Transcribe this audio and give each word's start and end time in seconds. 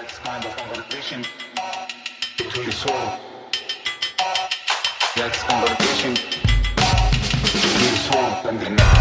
That's 0.00 0.18
kind 0.20 0.44
of 0.44 0.56
conversation 0.56 1.24
between 2.36 2.66
the 2.66 2.72
soul. 2.72 3.18
That's 5.16 5.42
conversation 5.42 6.14
between 7.42 7.90
the 7.90 7.96
soul 8.06 8.30
and 8.48 8.60
the 8.60 8.70
mind. 8.70 8.98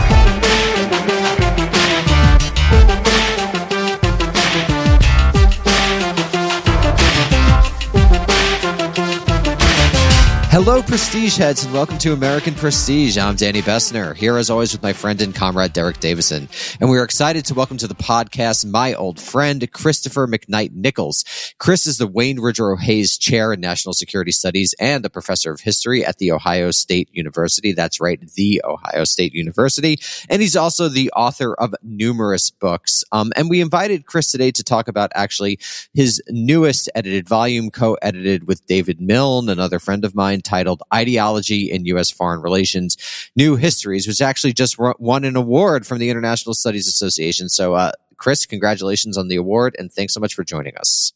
Hello, 10.59 10.81
Prestige 10.81 11.37
heads, 11.37 11.65
and 11.65 11.71
welcome 11.71 11.99
to 11.99 12.13
American 12.13 12.55
Prestige. 12.55 13.15
I'm 13.15 13.35
Danny 13.35 13.61
Bessner, 13.61 14.15
here 14.15 14.39
as 14.39 14.49
always 14.49 14.71
with 14.71 14.81
my 14.81 14.91
friend 14.91 15.21
and 15.21 15.35
comrade 15.35 15.71
Derek 15.71 15.99
Davison. 15.99 16.49
And 16.81 16.89
we 16.89 16.97
are 16.97 17.03
excited 17.03 17.45
to 17.45 17.53
welcome 17.53 17.77
to 17.77 17.85
the 17.85 17.93
podcast 17.93 18.65
my 18.65 18.95
old 18.95 19.21
friend, 19.21 19.71
Christopher 19.71 20.25
McKnight 20.25 20.71
Nichols. 20.71 21.25
Chris 21.59 21.85
is 21.85 21.99
the 21.99 22.07
Wayne 22.07 22.41
Woodrow 22.41 22.75
Hayes 22.75 23.19
Chair 23.19 23.53
in 23.53 23.59
National 23.59 23.93
Security 23.93 24.31
Studies 24.31 24.73
and 24.79 25.05
a 25.05 25.11
professor 25.11 25.51
of 25.51 25.59
history 25.59 26.03
at 26.03 26.17
The 26.17 26.31
Ohio 26.31 26.71
State 26.71 27.09
University. 27.11 27.71
That's 27.71 28.01
right, 28.01 28.19
The 28.19 28.59
Ohio 28.65 29.03
State 29.03 29.35
University. 29.35 29.99
And 30.27 30.41
he's 30.41 30.55
also 30.55 30.89
the 30.89 31.11
author 31.11 31.53
of 31.53 31.75
numerous 31.83 32.49
books. 32.49 33.03
Um, 33.11 33.31
and 33.35 33.47
we 33.47 33.61
invited 33.61 34.07
Chris 34.07 34.31
today 34.31 34.49
to 34.49 34.63
talk 34.63 34.87
about 34.87 35.11
actually 35.13 35.59
his 35.93 36.19
newest 36.29 36.89
edited 36.95 37.29
volume, 37.29 37.69
co 37.69 37.93
edited 38.01 38.47
with 38.47 38.65
David 38.65 38.99
Milne, 38.99 39.49
another 39.49 39.77
friend 39.77 40.03
of 40.03 40.15
mine 40.15 40.41
titled 40.47 40.81
Ideology 40.93 41.69
in 41.69 41.85
U.S. 41.85 42.09
Foreign 42.09 42.41
Relations 42.41 42.97
New 43.35 43.55
Histories, 43.55 44.07
which 44.07 44.21
actually 44.21 44.53
just 44.53 44.77
won 44.79 45.25
an 45.25 45.35
award 45.35 45.85
from 45.85 45.99
the 45.99 46.09
International 46.09 46.53
Studies 46.53 46.87
Association. 46.87 47.49
So, 47.49 47.75
uh, 47.75 47.91
Chris, 48.15 48.45
congratulations 48.45 49.17
on 49.17 49.27
the 49.27 49.35
award 49.35 49.75
and 49.77 49.91
thanks 49.91 50.13
so 50.13 50.19
much 50.19 50.33
for 50.33 50.43
joining 50.43 50.75
us. 50.77 51.13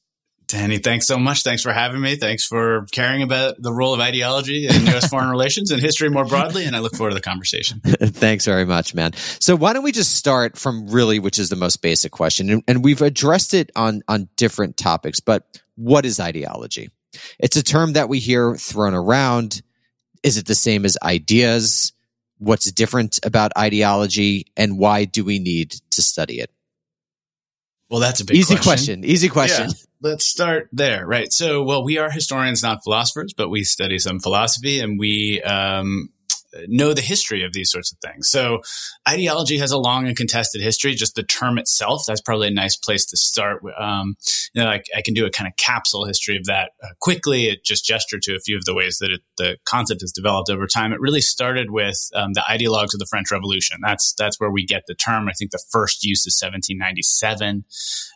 Danny, 0.52 0.80
thanks 0.80 1.08
so 1.08 1.18
much. 1.18 1.44
Thanks 1.44 1.62
for 1.62 1.72
having 1.72 2.02
me. 2.02 2.18
Thanks 2.18 2.46
for 2.46 2.86
caring 2.92 3.22
about 3.22 3.56
the 3.62 3.72
role 3.72 3.94
of 3.94 4.02
ideology 4.02 4.68
in 4.68 4.86
U.S. 4.88 5.08
foreign 5.10 5.30
relations 5.30 5.72
and 5.72 5.82
history 5.82 6.10
more 6.10 6.26
broadly. 6.26 6.66
And 6.66 6.76
I 6.76 6.80
look 6.80 6.94
forward 6.94 7.12
to 7.12 7.16
the 7.16 7.22
conversation. 7.22 7.80
thanks 7.86 8.44
very 8.44 8.66
much, 8.66 8.94
man. 8.94 9.14
So 9.14 9.56
why 9.56 9.72
don't 9.72 9.84
we 9.84 9.94
just 9.94 10.14
start 10.16 10.58
from 10.58 10.90
really, 10.90 11.20
which 11.20 11.40
is 11.40 11.48
the 11.48 11.56
most 11.56 11.82
basic 11.82 12.12
question, 12.12 12.50
and, 12.50 12.64
and 12.68 12.84
we've 12.84 13.02
addressed 13.02 13.54
it 13.54 13.72
on 13.78 14.02
on 14.10 14.28
different 14.36 14.76
topics. 14.76 15.22
But 15.22 15.62
what 15.76 16.06
is 16.06 16.20
ideology? 16.20 16.90
It's 17.40 17.58
a 17.58 17.64
term 17.64 17.94
that 17.94 18.10
we 18.10 18.20
hear 18.20 18.56
thrown 18.56 18.94
around. 18.94 19.62
Is 20.24 20.38
it 20.38 20.46
the 20.46 20.56
same 20.56 20.86
as 20.86 20.98
ideas? 21.04 21.94
What's 22.38 22.72
different 22.72 23.20
about 23.24 23.52
ideology 23.58 24.48
and 24.58 24.78
why 24.78 25.06
do 25.06 25.24
we 25.24 25.40
need 25.40 25.76
to 25.92 26.02
study 26.02 26.40
it? 26.40 26.52
Well, 27.90 28.00
that's 28.00 28.22
a 28.22 28.26
big 28.26 28.38
easy 28.38 28.56
question. 28.56 29.02
question. 29.02 29.06
Easy 29.06 29.28
question. 29.28 29.68
Yeah, 29.70 29.76
let's 30.02 30.26
start 30.26 30.70
there, 30.72 31.06
right? 31.06 31.32
So, 31.32 31.64
well, 31.64 31.84
we 31.84 31.98
are 31.98 32.10
historians, 32.10 32.64
not 32.64 32.84
philosophers, 32.84 33.34
but 33.34 33.50
we 33.50 33.64
study 33.64 34.00
some 34.00 34.20
philosophy 34.20 34.80
and 34.80 34.98
we 34.98 35.42
um, 35.42 36.10
know 36.68 36.94
the 36.94 37.02
history 37.02 37.44
of 37.44 37.54
these 37.54 37.72
sorts 37.72 37.92
of 37.92 37.98
things. 38.00 38.30
So 38.30 38.62
ideology 39.08 39.58
has 39.58 39.72
a 39.72 39.78
long 39.78 40.08
and 40.08 40.16
contested 40.16 40.62
history. 40.62 40.94
Just 40.94 41.16
the 41.16 41.24
term 41.24 41.58
itself, 41.58 42.04
that's 42.08 42.22
probably 42.22 42.48
a 42.48 42.52
nice 42.52 42.76
place 42.76 43.06
to 43.08 43.18
start. 43.18 43.64
Um, 43.78 44.16
you 44.54 44.64
know, 44.64 44.70
I, 44.70 44.82
I, 44.96 45.02
can 45.02 45.14
do 45.14 45.26
a 45.26 45.30
kind 45.30 45.48
of 45.48 45.56
capsule 45.58 46.06
history 46.06 46.38
of 46.38 46.46
that 46.46 46.72
uh, 46.84 46.90
quickly. 47.00 47.46
It 47.46 47.64
just 47.64 47.86
gestured 47.86 48.22
to 48.24 48.36
a 48.36 48.40
few 48.40 48.58
of 48.58 48.66
the 48.66 48.74
ways 48.74 48.98
that 49.00 49.12
it, 49.12 49.22
the 49.38 49.58
concept 49.66 50.02
has 50.02 50.12
developed 50.12 50.50
over 50.50 50.68
time. 50.68 50.94
It 50.94 51.00
really 51.00 51.22
started 51.22 51.72
with 51.72 52.10
um, 52.16 52.34
the 52.34 52.44
ideologues 52.50 52.94
of 52.94 53.00
the 53.00 53.08
French 53.10 53.32
Revolution. 53.32 53.78
That's 53.82 54.14
that's 54.18 54.40
where 54.40 54.52
we 54.52 54.66
get 54.66 54.84
the 54.88 54.96
term. 54.96 55.28
I 55.28 55.34
think 55.34 55.52
the 55.52 55.64
first 55.72 56.04
use 56.04 56.26
is 56.26 56.40
1797, 56.42 57.66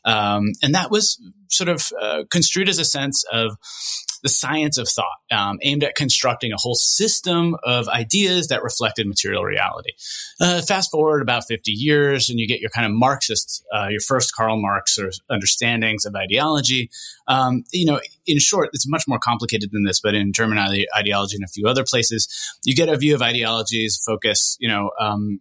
um, 0.06 0.46
and 0.62 0.76
that 0.76 0.92
was 0.92 1.20
sort 1.50 1.70
of 1.70 1.92
uh, 2.02 2.24
construed 2.30 2.70
as 2.70 2.80
a 2.80 2.86
sense 2.86 3.24
of 3.32 3.58
the 4.26 4.30
science 4.30 4.80
of 4.80 4.90
thought, 4.90 5.06
um, 5.32 5.60
aimed 5.62 5.84
at 5.84 5.94
constructing 5.94 6.52
a 6.52 6.58
whole 6.58 6.74
system 6.74 7.56
of 7.64 7.88
ideas 7.88 8.48
that 8.48 8.64
reflected 8.64 9.06
material 9.08 9.44
reality. 9.44 9.92
Uh, 10.42 10.64
fast 10.64 10.90
forward 10.90 11.22
about 11.22 11.44
50 11.48 11.72
years, 11.72 12.28
and 12.28 12.40
you 12.40 12.48
get 12.48 12.60
your 12.60 12.72
kind 12.72 12.88
of 12.88 12.92
Marxist, 12.92 13.64
uh, 13.72 13.88
your 13.88 14.02
first 14.02 14.34
Karl 14.36 14.60
Marx 14.60 14.96
sort 14.96 15.10
of 15.10 15.14
understandings 15.30 16.06
of 16.06 16.16
ideology. 16.16 16.90
Um, 17.28 17.66
you 17.72 17.86
know, 17.86 18.00
in 18.26 18.40
short, 18.40 18.70
it's 18.74 18.90
much 18.90 19.04
more 19.08 19.20
complicated 19.20 19.70
than 19.72 19.84
this, 19.84 20.02
but 20.02 20.16
in 20.16 20.34
German 20.34 20.58
ideology 20.58 21.36
and 21.36 21.46
a 21.46 21.48
few 21.48 21.68
other 21.68 21.84
places, 21.84 22.28
you 22.64 22.76
get 22.76 22.90
a 22.90 22.98
view 22.98 23.14
of 23.14 23.22
ideologies 23.22 24.02
focus, 24.04 24.58
you 24.60 24.68
know, 24.68 24.90
um, 25.00 25.40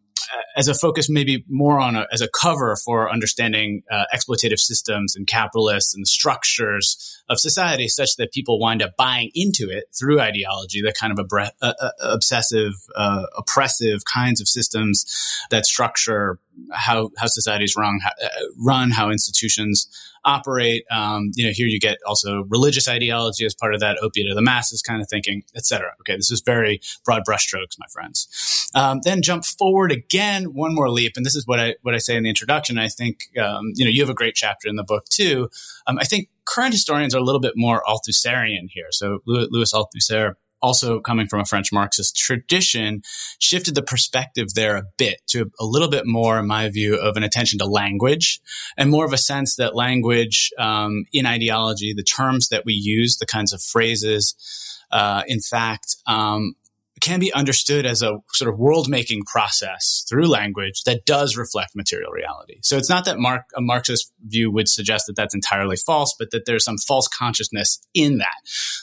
as 0.56 0.69
a 0.69 0.75
focus 0.75 1.09
maybe 1.09 1.44
more 1.48 1.81
on 1.81 1.97
a, 1.97 2.06
as 2.12 2.21
a 2.21 2.28
cover 2.28 2.76
for 2.84 3.10
understanding 3.10 3.82
uh, 3.91 4.04
exploitative 4.15 4.59
systems 4.59 5.16
and 5.16 5.26
capitalists 5.26 5.94
and 5.94 6.03
the 6.03 6.06
structures 6.06 7.22
of 7.28 7.38
society 7.38 7.88
such 7.88 8.16
that 8.16 8.32
people 8.32 8.59
wind 8.59 8.82
up 8.82 8.97
buying 8.97 9.31
into 9.34 9.69
it 9.71 9.84
through 9.99 10.21
ideology 10.21 10.82
the 10.82 10.93
kind 10.93 11.19
of 11.19 11.27
uh, 11.32 11.72
uh, 11.81 11.91
obsessive 12.00 12.72
uh, 12.94 13.25
oppressive 13.37 14.03
kinds 14.12 14.41
of 14.41 14.49
systems 14.49 15.06
that 15.50 15.66
structure 15.66 16.38
how 16.72 17.10
how 17.16 17.26
societies 17.26 17.75
run 17.76 17.98
how, 18.03 18.10
uh, 18.25 18.28
run 18.59 18.91
how 18.91 19.10
institutions 19.10 19.88
operate. 20.25 20.84
Um, 20.91 21.31
you 21.34 21.44
know, 21.44 21.53
here 21.54 21.66
you 21.66 21.78
get 21.78 21.98
also 22.06 22.44
religious 22.48 22.88
ideology 22.88 23.44
as 23.44 23.54
part 23.54 23.75
of 23.75 23.81
that 23.81 23.98
opiate 24.03 24.28
of 24.31 24.37
the 24.37 24.42
masses 24.42 24.82
kind 24.82 25.03
of 25.03 25.09
thinking, 25.09 25.44
etc. 25.54 25.92
Okay, 26.00 26.16
this 26.16 26.31
is 26.31 26.41
very 26.41 26.81
broad 27.04 27.22
brushstrokes, 27.28 27.78
my 27.78 27.87
friends. 27.92 28.70
Um, 28.75 29.00
then 29.04 29.22
jump 29.22 29.44
forward 29.44 29.92
again, 29.92 30.54
one 30.54 30.75
more 30.75 30.91
leap, 30.91 31.12
and 31.16 31.25
this 31.25 31.34
is 31.34 31.47
what 31.47 31.60
I 31.60 31.75
what 31.82 31.94
I 31.94 31.98
say 31.98 32.16
in 32.16 32.22
the 32.22 32.28
introduction. 32.28 32.78
I 32.78 32.88
think 32.88 33.28
um, 33.38 33.72
you 33.75 33.84
know 33.84 33.91
you 33.91 34.03
have 34.03 34.10
a 34.10 34.15
great 34.15 34.34
chapter 34.34 34.69
in 34.69 34.76
the 34.76 34.84
book 34.84 35.04
too. 35.06 35.50
Um, 35.86 35.98
I 35.98 36.04
think 36.04 36.28
current 36.44 36.72
historians 36.72 37.15
are 37.15 37.19
a 37.19 37.25
little 37.25 37.41
bit 37.41 37.54
more 37.56 37.82
Althusserian 37.86 38.69
here. 38.71 38.88
So 38.91 39.21
Louis 39.26 39.72
Althusser 39.72 40.34
also 40.64 40.98
coming 40.98 41.28
from 41.28 41.41
a 41.41 41.44
French 41.44 41.72
Marxist 41.72 42.16
tradition, 42.16 43.02
shifted 43.38 43.75
the 43.75 43.82
perspective 43.82 44.54
there 44.54 44.76
a 44.76 44.84
bit 44.97 45.20
to 45.28 45.50
a 45.60 45.64
little 45.64 45.91
bit 45.91 46.06
more, 46.06 46.38
in 46.38 46.47
my 46.47 46.70
view, 46.70 46.97
of 46.97 47.19
an 47.19 47.22
attention 47.22 47.58
to 47.58 47.66
language 47.66 48.41
and 48.78 48.91
more 48.91 49.04
of 49.04 49.12
a 49.12 49.19
sense 49.19 49.56
that 49.56 49.76
language 49.76 50.50
um, 50.58 51.04
in 51.12 51.26
ideology, 51.26 51.92
the 51.92 52.03
terms 52.03 52.48
that 52.48 52.64
we 52.64 52.72
use, 52.72 53.19
the 53.19 53.26
kinds 53.26 53.53
of 53.53 53.60
phrases, 53.60 54.34
uh, 54.91 55.22
in 55.26 55.41
fact, 55.41 55.97
um, 56.06 56.54
can 57.04 57.20
be 57.20 57.32
understood 57.34 57.84
as 57.84 58.00
a 58.00 58.16
sort 58.32 58.50
of 58.50 58.59
world 58.59 58.88
making 58.88 59.22
process 59.25 60.06
through 60.09 60.26
language 60.26 60.84
that 60.84 61.04
does 61.04 61.37
reflect 61.37 61.76
material 61.76 62.10
reality. 62.10 62.56
So 62.62 62.78
it's 62.78 62.88
not 62.88 63.04
that 63.04 63.19
Mark, 63.19 63.42
a 63.54 63.60
Marxist 63.60 64.10
view 64.22 64.50
would 64.50 64.69
suggest 64.69 65.04
that 65.06 65.15
that's 65.15 65.34
entirely 65.34 65.76
false, 65.76 66.15
but 66.19 66.31
that 66.31 66.47
there's 66.47 66.65
some 66.65 66.78
false 66.78 67.06
consciousness 67.06 67.78
in 67.92 68.19
that. 68.19 68.37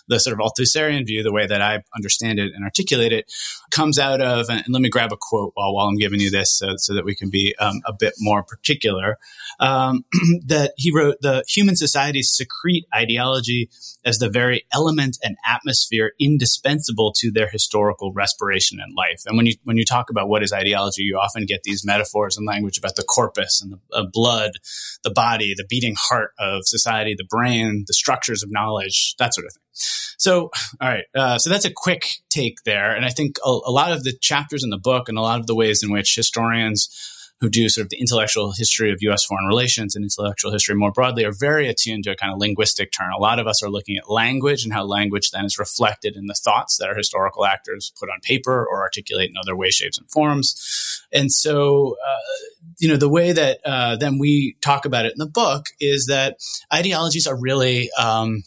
The 0.08 0.20
sort 0.20 0.40
of 0.40 0.46
Althusserian 0.46 1.08
view, 1.08 1.24
the 1.24 1.34
way 1.34 1.48
that 1.48 1.64
I 1.64 1.82
understand 1.96 2.38
it 2.38 2.54
and 2.54 2.64
articulate 2.64 3.12
it, 3.12 3.26
comes 3.72 3.98
out 3.98 4.22
of, 4.22 4.50
and 4.50 4.64
let 4.70 4.84
me 4.84 4.90
grab 4.90 5.12
a 5.12 5.18
quote 5.20 5.53
while, 5.56 5.74
while 5.74 5.88
I'm 5.88 5.98
giving 5.98 6.20
you 6.20 6.30
this 6.30 6.56
so, 6.59 6.76
so 6.78 6.94
that 6.94 7.06
we 7.06 7.16
can 7.16 7.32
be 7.32 7.56
um, 7.59 7.82
a 7.88 7.94
bit 7.94 8.14
more 8.20 8.44
particular, 8.44 9.18
um, 9.59 10.06
that 10.46 10.74
he 10.78 10.92
wrote, 10.94 11.16
the 11.22 11.44
human 11.48 11.76
societies 11.76 12.30
secrete 12.30 12.86
ideology 12.94 13.72
as 14.06 14.20
the 14.20 14.30
very 14.30 14.68
element 14.72 15.18
and 15.24 15.38
atmosphere 15.48 16.12
indispensable 16.20 17.12
to 17.14 17.32
their 17.32 17.48
historical 17.48 18.11
respiration 18.12 18.80
in 18.80 18.94
life. 18.96 19.24
And 19.26 19.38
when 19.38 19.46
you 19.46 19.54
when 19.64 19.78
you 19.78 19.86
talk 19.86 20.10
about 20.10 20.30
what 20.30 20.44
is 20.44 20.54
ideology, 20.54 21.04
you 21.04 21.18
often 21.18 21.46
get 21.46 21.64
these 21.64 21.86
metaphors 21.86 22.38
and 22.38 22.46
language 22.46 22.78
about 22.78 22.96
the 22.96 23.04
corpus 23.04 23.62
and 23.62 23.74
the 23.74 23.80
uh, 23.96 24.06
blood, 24.12 24.52
the 25.04 25.12
body, 25.12 25.54
the 25.56 25.66
beating 25.68 25.96
heart 25.98 26.32
of 26.40 26.62
society, 26.66 27.16
the 27.18 27.26
brain, 27.26 27.86
the 27.88 27.94
structures 27.94 28.44
of 28.44 28.52
knowledge, 28.52 29.16
that 29.20 29.34
sort 29.34 29.46
of 29.48 29.54
thing. 29.54 29.64
So, 30.18 30.52
all 30.80 30.90
right. 30.90 31.06
Uh, 31.16 31.40
so 31.40 31.50
that's 31.50 31.66
a 31.66 31.72
quick 31.74 32.06
take 32.30 32.64
there, 32.64 32.94
and 32.96 33.06
I 33.06 33.10
think 33.10 33.38
a, 33.44 33.50
a 33.50 33.72
lot 33.72 33.92
of 33.92 34.04
the 34.04 34.14
chapters 34.22 34.64
in 34.64 34.70
the 34.70 34.78
book 34.78 35.10
and 35.10 35.18
a 35.18 35.22
lot 35.22 35.40
of 35.40 35.48
the 35.48 35.56
ways 35.56 35.82
in 35.84 35.92
which 35.92 36.16
historians 36.16 36.90
who 37.41 37.50
do 37.50 37.68
sort 37.68 37.84
of 37.84 37.90
the 37.90 38.00
intellectual 38.00 38.53
history 38.56 38.91
of 38.91 39.02
U.S. 39.02 39.25
foreign 39.25 39.47
relations 39.47 39.96
and 39.96 40.06
intellectual 40.06 40.52
history 40.52 40.75
more 40.75 40.91
broadly 40.91 41.25
are 41.25 41.34
very 41.34 41.68
attuned 41.68 42.03
to 42.03 42.11
a 42.11 42.16
kind 42.16 42.32
of 42.32 42.40
linguistic 42.40 42.91
turn. 42.91 43.11
A 43.11 43.20
lot 43.20 43.40
of 43.40 43.47
us 43.47 43.64
are 43.64 43.70
looking 43.70 43.97
at 43.97 44.09
language 44.09 44.64
and 44.64 44.72
how 44.72 44.84
language 44.84 45.32
then 45.32 45.43
is 45.43 45.58
reflected 45.58 46.16
in 46.16 46.28
the 46.28 46.35
thoughts 46.35 46.78
that 46.78 46.88
our 46.88 46.96
historical 46.96 47.43
actors 47.46 47.91
put 47.99 48.09
on 48.09 48.20
paper 48.22 48.66
or 48.66 48.82
articulate 48.82 49.32
in 49.32 49.38
other 49.38 49.55
ways, 49.55 49.73
shapes, 49.73 49.97
and 49.97 50.09
forms. 50.11 51.02
And 51.11 51.32
so, 51.32 51.97
uh, 52.05 52.47
you 52.79 52.88
know, 52.88 52.97
the 52.97 53.09
way 53.09 53.32
that 53.32 53.59
uh, 53.66 53.96
then 53.96 54.20
we 54.20 54.55
talk 54.61 54.85
about 54.85 55.05
it 55.05 55.14
in 55.14 55.20
the 55.20 55.26
book 55.26 55.66
is 55.79 56.05
that 56.05 56.37
ideologies 56.72 57.26
are 57.26 57.35
really 57.35 57.90
um, 57.97 58.44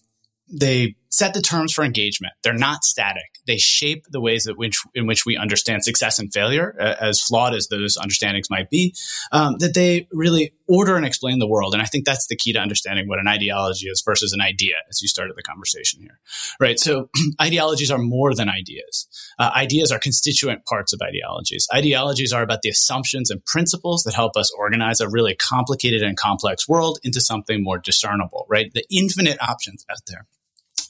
they 0.49 0.95
set 1.15 1.33
the 1.33 1.41
terms 1.41 1.73
for 1.73 1.85
engagement. 1.85 2.35
They're 2.43 2.55
not 2.55 2.83
static. 2.83 3.39
They 3.47 3.57
shape 3.57 4.05
the 4.11 4.21
ways 4.21 4.45
that 4.45 4.59
which, 4.59 4.83
in 4.95 5.07
which 5.07 5.25
we 5.25 5.37
understand 5.37 5.85
success 5.85 6.19
and 6.19 6.33
failure, 6.33 6.75
uh, 6.81 6.97
as 7.01 7.21
flawed 7.21 7.55
as 7.55 7.69
those 7.69 7.97
understandings 7.97 8.51
might 8.51 8.69
be, 8.69 8.97
um, 9.31 9.57
that 9.59 9.75
they 9.75 10.09
really 10.11 10.55
order 10.67 10.97
and 10.97 11.07
explain 11.07 11.39
the 11.39 11.47
world. 11.47 11.73
And 11.73 11.81
I 11.81 11.87
think 11.87 12.05
that's 12.05 12.27
the 12.27 12.35
key 12.35 12.53
to 12.55 12.59
understanding 12.59 13.07
what 13.07 13.21
an 13.21 13.29
ideology 13.29 13.87
is 13.87 14.03
versus 14.05 14.33
an 14.33 14.41
idea, 14.41 14.75
as 14.89 15.03
you 15.03 15.09
started 15.09 15.37
the 15.37 15.43
conversation 15.45 16.01
here, 16.01 16.19
right? 16.59 16.81
So 16.81 17.11
ideologies 17.41 17.93
are 17.93 17.99
more 17.99 18.35
than 18.35 18.49
ideas. 18.49 19.07
Uh, 19.39 19.53
ideas 19.55 19.93
are 19.93 20.01
constituent 20.01 20.65
parts 20.65 20.93
of 20.93 21.01
ideologies. 21.01 21.69
Ideologies 21.73 22.33
are 22.33 22.43
about 22.43 22.63
the 22.63 22.71
assumptions 22.71 23.31
and 23.31 23.45
principles 23.45 24.03
that 24.03 24.15
help 24.15 24.37
us 24.37 24.51
organize 24.59 25.01
a 25.01 25.09
really 25.09 25.37
complicated 25.37 26.03
and 26.03 26.17
complex 26.17 26.69
world 26.69 26.99
into 27.05 27.21
something 27.21 27.63
more 27.63 27.79
discernible, 27.79 28.47
right? 28.49 28.73
The 28.75 28.85
infinite 28.91 29.41
options 29.41 29.85
out 29.89 29.99
there. 30.09 30.27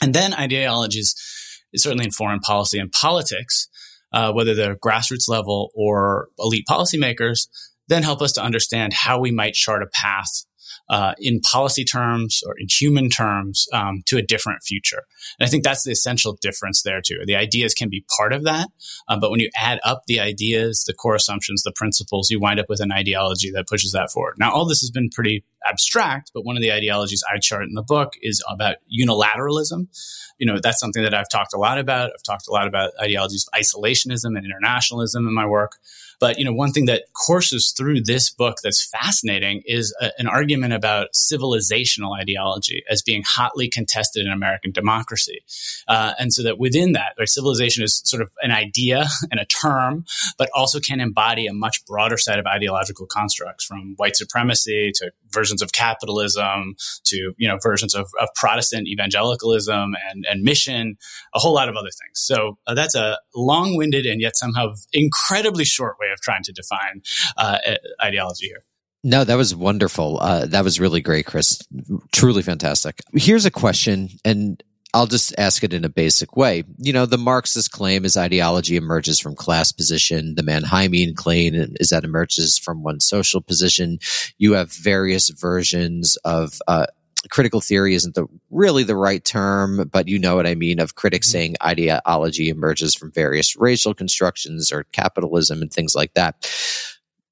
And 0.00 0.14
then 0.14 0.34
ideologies, 0.34 1.14
certainly 1.76 2.04
in 2.04 2.10
foreign 2.10 2.40
policy 2.40 2.78
and 2.78 2.90
politics, 2.92 3.68
uh, 4.12 4.32
whether 4.32 4.54
they're 4.54 4.76
grassroots 4.76 5.28
level 5.28 5.70
or 5.74 6.28
elite 6.38 6.66
policymakers, 6.68 7.48
then 7.88 8.02
help 8.02 8.22
us 8.22 8.32
to 8.32 8.42
understand 8.42 8.92
how 8.92 9.20
we 9.20 9.30
might 9.30 9.54
chart 9.54 9.82
a 9.82 9.86
path 9.92 10.44
uh, 10.88 11.14
in 11.18 11.40
policy 11.40 11.84
terms 11.84 12.42
or 12.46 12.54
in 12.58 12.66
human 12.68 13.08
terms 13.08 13.66
um, 13.72 14.02
to 14.06 14.16
a 14.16 14.22
different 14.22 14.62
future. 14.62 15.02
And 15.38 15.46
I 15.46 15.50
think 15.50 15.64
that's 15.64 15.84
the 15.84 15.92
essential 15.92 16.38
difference 16.40 16.82
there 16.82 17.00
too. 17.00 17.20
The 17.24 17.36
ideas 17.36 17.74
can 17.74 17.88
be 17.88 18.04
part 18.16 18.32
of 18.32 18.44
that, 18.44 18.68
um, 19.08 19.20
but 19.20 19.30
when 19.30 19.40
you 19.40 19.50
add 19.56 19.80
up 19.84 20.02
the 20.06 20.20
ideas, 20.20 20.84
the 20.86 20.94
core 20.94 21.14
assumptions, 21.14 21.62
the 21.62 21.72
principles, 21.72 22.30
you 22.30 22.40
wind 22.40 22.60
up 22.60 22.66
with 22.68 22.80
an 22.80 22.92
ideology 22.92 23.50
that 23.52 23.68
pushes 23.68 23.92
that 23.92 24.10
forward. 24.10 24.34
Now, 24.38 24.52
all 24.52 24.66
this 24.66 24.80
has 24.80 24.90
been 24.90 25.10
pretty 25.10 25.44
abstract, 25.66 26.30
but 26.34 26.44
one 26.44 26.56
of 26.56 26.62
the 26.62 26.72
ideologies 26.72 27.24
I 27.32 27.38
chart 27.38 27.64
in 27.64 27.74
the 27.74 27.82
book 27.82 28.14
is 28.20 28.42
about 28.48 28.76
unilateralism. 28.92 29.86
You 30.38 30.46
know, 30.46 30.58
that's 30.62 30.80
something 30.80 31.02
that 31.02 31.14
I've 31.14 31.28
talked 31.30 31.54
a 31.54 31.58
lot 31.58 31.78
about. 31.78 32.10
I've 32.14 32.22
talked 32.22 32.48
a 32.48 32.52
lot 32.52 32.66
about 32.66 32.92
ideologies 33.00 33.46
of 33.46 33.58
isolationism 33.58 34.36
and 34.36 34.44
internationalism 34.44 35.26
in 35.26 35.34
my 35.34 35.46
work. 35.46 35.76
But 36.20 36.38
you 36.38 36.44
know, 36.44 36.52
one 36.52 36.72
thing 36.72 36.86
that 36.86 37.04
courses 37.12 37.72
through 37.76 38.02
this 38.02 38.30
book 38.30 38.56
that's 38.62 38.86
fascinating 38.86 39.62
is 39.66 39.94
a, 40.00 40.10
an 40.18 40.26
argument 40.26 40.72
about 40.72 41.08
civilizational 41.14 42.18
ideology 42.18 42.82
as 42.90 43.02
being 43.02 43.22
hotly 43.26 43.68
contested 43.68 44.26
in 44.26 44.32
American 44.32 44.72
democracy, 44.72 45.40
uh, 45.88 46.12
and 46.18 46.32
so 46.32 46.42
that 46.42 46.58
within 46.58 46.92
that, 46.92 47.14
right, 47.18 47.28
civilization 47.28 47.84
is 47.84 48.02
sort 48.04 48.22
of 48.22 48.30
an 48.42 48.50
idea 48.50 49.06
and 49.30 49.40
a 49.40 49.44
term, 49.44 50.04
but 50.38 50.48
also 50.54 50.80
can 50.80 51.00
embody 51.00 51.46
a 51.46 51.52
much 51.52 51.84
broader 51.86 52.18
set 52.18 52.38
of 52.38 52.46
ideological 52.46 53.06
constructs, 53.06 53.64
from 53.64 53.94
white 53.96 54.16
supremacy 54.16 54.92
to 54.94 55.10
versions 55.34 55.60
of 55.60 55.72
capitalism 55.72 56.76
to 57.04 57.34
you 57.36 57.48
know 57.48 57.58
versions 57.62 57.94
of, 57.94 58.08
of 58.20 58.28
Protestant 58.34 58.88
evangelicalism 58.88 59.94
and 60.08 60.24
and 60.30 60.42
mission, 60.42 60.96
a 61.34 61.38
whole 61.38 61.54
lot 61.54 61.68
of 61.68 61.76
other 61.76 61.90
things. 61.90 62.14
So 62.20 62.58
uh, 62.66 62.74
that's 62.74 62.94
a 62.94 63.18
long-winded 63.34 64.06
and 64.06 64.20
yet 64.20 64.36
somehow 64.36 64.74
incredibly 64.92 65.64
short 65.64 65.96
way 66.00 66.06
of 66.12 66.20
trying 66.20 66.44
to 66.44 66.52
define 66.52 67.02
uh, 67.36 67.58
ideology 68.02 68.46
here. 68.46 68.64
No, 69.06 69.22
that 69.22 69.34
was 69.34 69.54
wonderful. 69.54 70.18
Uh, 70.18 70.46
that 70.46 70.64
was 70.64 70.80
really 70.80 71.02
great, 71.02 71.26
Chris. 71.26 71.60
Truly 72.12 72.42
fantastic. 72.42 73.02
Here's 73.12 73.44
a 73.44 73.50
question, 73.50 74.08
and 74.24 74.62
I'll 74.94 75.08
just 75.08 75.34
ask 75.36 75.64
it 75.64 75.74
in 75.74 75.84
a 75.84 75.88
basic 75.88 76.36
way. 76.36 76.62
You 76.78 76.92
know, 76.92 77.04
the 77.04 77.18
Marxist 77.18 77.72
claim 77.72 78.04
is 78.04 78.16
ideology 78.16 78.76
emerges 78.76 79.18
from 79.18 79.34
class 79.34 79.72
position. 79.72 80.36
The 80.36 80.42
Mannheimian 80.42 81.16
claim 81.16 81.74
is 81.80 81.88
that 81.88 82.04
emerges 82.04 82.58
from 82.58 82.84
one 82.84 83.00
social 83.00 83.40
position. 83.40 83.98
You 84.38 84.52
have 84.52 84.72
various 84.72 85.30
versions 85.30 86.16
of 86.24 86.60
uh, 86.68 86.86
critical 87.28 87.60
theory 87.60 87.94
isn't 87.94 88.14
the 88.14 88.26
really 88.50 88.84
the 88.84 88.96
right 88.96 89.24
term, 89.24 89.88
but 89.90 90.06
you 90.06 90.18
know 90.18 90.36
what 90.36 90.46
I 90.46 90.54
mean 90.54 90.78
of 90.78 90.94
critics 90.94 91.26
mm-hmm. 91.26 91.32
saying 91.32 91.56
ideology 91.60 92.48
emerges 92.48 92.94
from 92.94 93.10
various 93.10 93.56
racial 93.56 93.94
constructions 93.94 94.70
or 94.70 94.84
capitalism 94.92 95.60
and 95.60 95.72
things 95.72 95.96
like 95.96 96.14
that. 96.14 96.48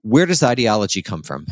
Where 0.02 0.26
does 0.26 0.42
ideology 0.42 1.00
come 1.00 1.22
from? 1.22 1.46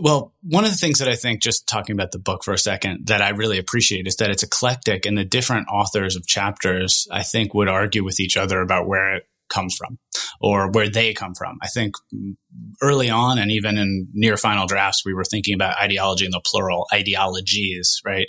Well, 0.00 0.32
one 0.42 0.64
of 0.64 0.70
the 0.70 0.76
things 0.76 0.98
that 0.98 1.08
I 1.08 1.14
think, 1.14 1.42
just 1.42 1.68
talking 1.68 1.92
about 1.94 2.10
the 2.10 2.18
book 2.18 2.42
for 2.42 2.54
a 2.54 2.58
second, 2.58 3.08
that 3.08 3.20
I 3.20 3.30
really 3.30 3.58
appreciate 3.58 4.06
is 4.06 4.16
that 4.16 4.30
it's 4.30 4.42
eclectic 4.42 5.04
and 5.04 5.16
the 5.16 5.24
different 5.24 5.68
authors 5.68 6.16
of 6.16 6.26
chapters, 6.26 7.06
I 7.10 7.22
think, 7.22 7.52
would 7.52 7.68
argue 7.68 8.02
with 8.02 8.18
each 8.18 8.36
other 8.36 8.60
about 8.62 8.88
where 8.88 9.16
it 9.16 9.24
comes 9.50 9.76
from 9.76 9.98
or 10.40 10.70
where 10.70 10.88
they 10.88 11.12
come 11.12 11.34
from. 11.34 11.58
I 11.60 11.68
think 11.68 11.96
mm, 12.14 12.36
early 12.82 13.10
on 13.10 13.38
and 13.38 13.50
even 13.50 13.78
in 13.78 14.08
near 14.12 14.36
final 14.36 14.66
drafts, 14.66 15.04
we 15.04 15.14
were 15.14 15.24
thinking 15.24 15.54
about 15.54 15.76
ideology 15.80 16.24
in 16.24 16.30
the 16.30 16.40
plural, 16.44 16.86
ideologies, 16.92 18.00
right? 18.04 18.26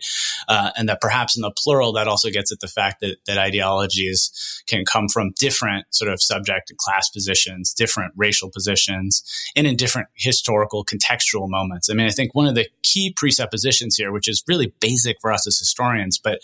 Uh, 0.48 0.72
and 0.76 0.90
that 0.90 1.02
perhaps 1.02 1.36
in 1.38 1.42
the 1.42 1.52
plural, 1.52 1.94
that 1.94 2.08
also 2.08 2.30
gets 2.30 2.52
at 2.52 2.60
the 2.60 2.68
fact 2.68 3.02
that, 3.02 3.18
that 3.28 3.38
ideologies 3.38 4.64
can 4.68 4.84
come 4.86 5.08
from 5.08 5.32
different 5.40 5.86
sort 5.92 6.12
of 6.12 6.22
subject 6.22 6.70
and 6.70 6.78
class 6.78 7.10
positions, 7.10 7.74
different 7.74 8.14
racial 8.16 8.50
positions, 8.52 9.24
and 9.56 9.66
in 9.66 9.76
different 9.76 10.08
historical 10.16 10.86
contextual 10.86 11.50
moments. 11.50 11.90
I 11.90 11.94
mean, 11.94 12.08
I 12.08 12.12
think 12.12 12.36
one 12.36 12.48
of 12.48 12.56
the 12.56 12.68
key 12.84 13.14
presuppositions 13.16 13.96
here, 13.96 14.12
which 14.12 14.28
is 14.28 14.44
really 14.48 14.74
basic 14.80 15.18
for 15.22 15.32
us 15.32 15.48
as 15.48 15.58
historians, 15.58 16.20
but 16.22 16.40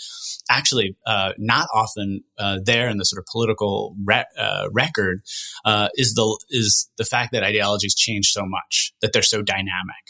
actually 0.50 0.96
uh, 1.06 1.34
not 1.38 1.68
often 1.74 2.24
uh, 2.38 2.60
there 2.64 2.90
in 2.90 2.98
the 2.98 3.04
sort 3.04 3.20
of 3.20 3.26
political 3.26 3.96
re- 4.04 4.26
uh, 4.38 4.68
record, 4.72 5.22
uh, 5.66 5.90
is 5.96 6.14
the 6.14 6.40
is 6.50 6.90
the 6.98 7.06
fact 7.06 7.34
that 7.34 7.44
ideologies 7.68 7.96
change 7.96 8.32
so 8.32 8.46
much 8.46 8.94
that 9.02 9.14
they're 9.14 9.22
so 9.22 9.42
dynamic. 9.42 10.06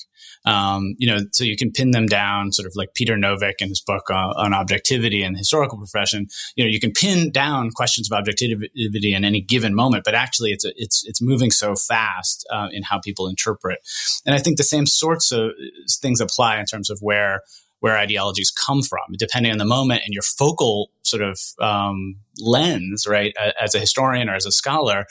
Um, 0.45 0.95
you 0.97 1.07
know, 1.07 1.19
so 1.31 1.43
you 1.43 1.57
can 1.57 1.71
pin 1.71 1.91
them 1.91 2.05
down, 2.05 2.53
sort 2.53 2.67
of 2.67 2.73
like 2.75 2.93
Peter 2.93 3.15
Novick 3.15 3.55
in 3.59 3.67
his 3.69 3.81
book 3.81 4.03
uh, 4.09 4.33
on 4.37 4.53
objectivity 4.53 5.23
and 5.23 5.37
historical 5.37 5.77
profession. 5.77 6.27
You 6.55 6.63
know, 6.63 6.69
you 6.69 6.79
can 6.79 6.91
pin 6.91 7.31
down 7.31 7.71
questions 7.71 8.09
of 8.09 8.17
objectivity 8.17 9.13
in 9.13 9.25
any 9.25 9.41
given 9.41 9.75
moment, 9.75 10.05
but 10.05 10.15
actually, 10.15 10.51
it's 10.51 10.63
a, 10.63 10.71
it's 10.77 11.03
it's 11.05 11.21
moving 11.21 11.51
so 11.51 11.75
fast 11.75 12.47
uh, 12.53 12.69
in 12.71 12.83
how 12.83 12.99
people 12.99 13.27
interpret. 13.27 13.79
And 14.25 14.35
I 14.35 14.37
think 14.37 14.57
the 14.57 14.63
same 14.63 14.85
sorts 14.85 15.31
of 15.33 15.51
things 16.01 16.21
apply 16.21 16.59
in 16.59 16.65
terms 16.65 16.89
of 16.89 16.99
where 17.01 17.41
where 17.79 17.97
ideologies 17.97 18.51
come 18.51 18.81
from, 18.81 19.15
depending 19.19 19.51
on 19.51 19.57
the 19.57 19.65
moment 19.65 20.01
and 20.03 20.13
your 20.13 20.23
focal 20.23 20.89
sort 21.03 21.21
of 21.21 21.39
um, 21.59 22.15
lens, 22.39 23.05
right? 23.07 23.33
As 23.59 23.75
a 23.75 23.79
historian 23.79 24.29
or 24.29 24.35
as 24.35 24.45
a 24.45 24.51
scholar, 24.51 25.05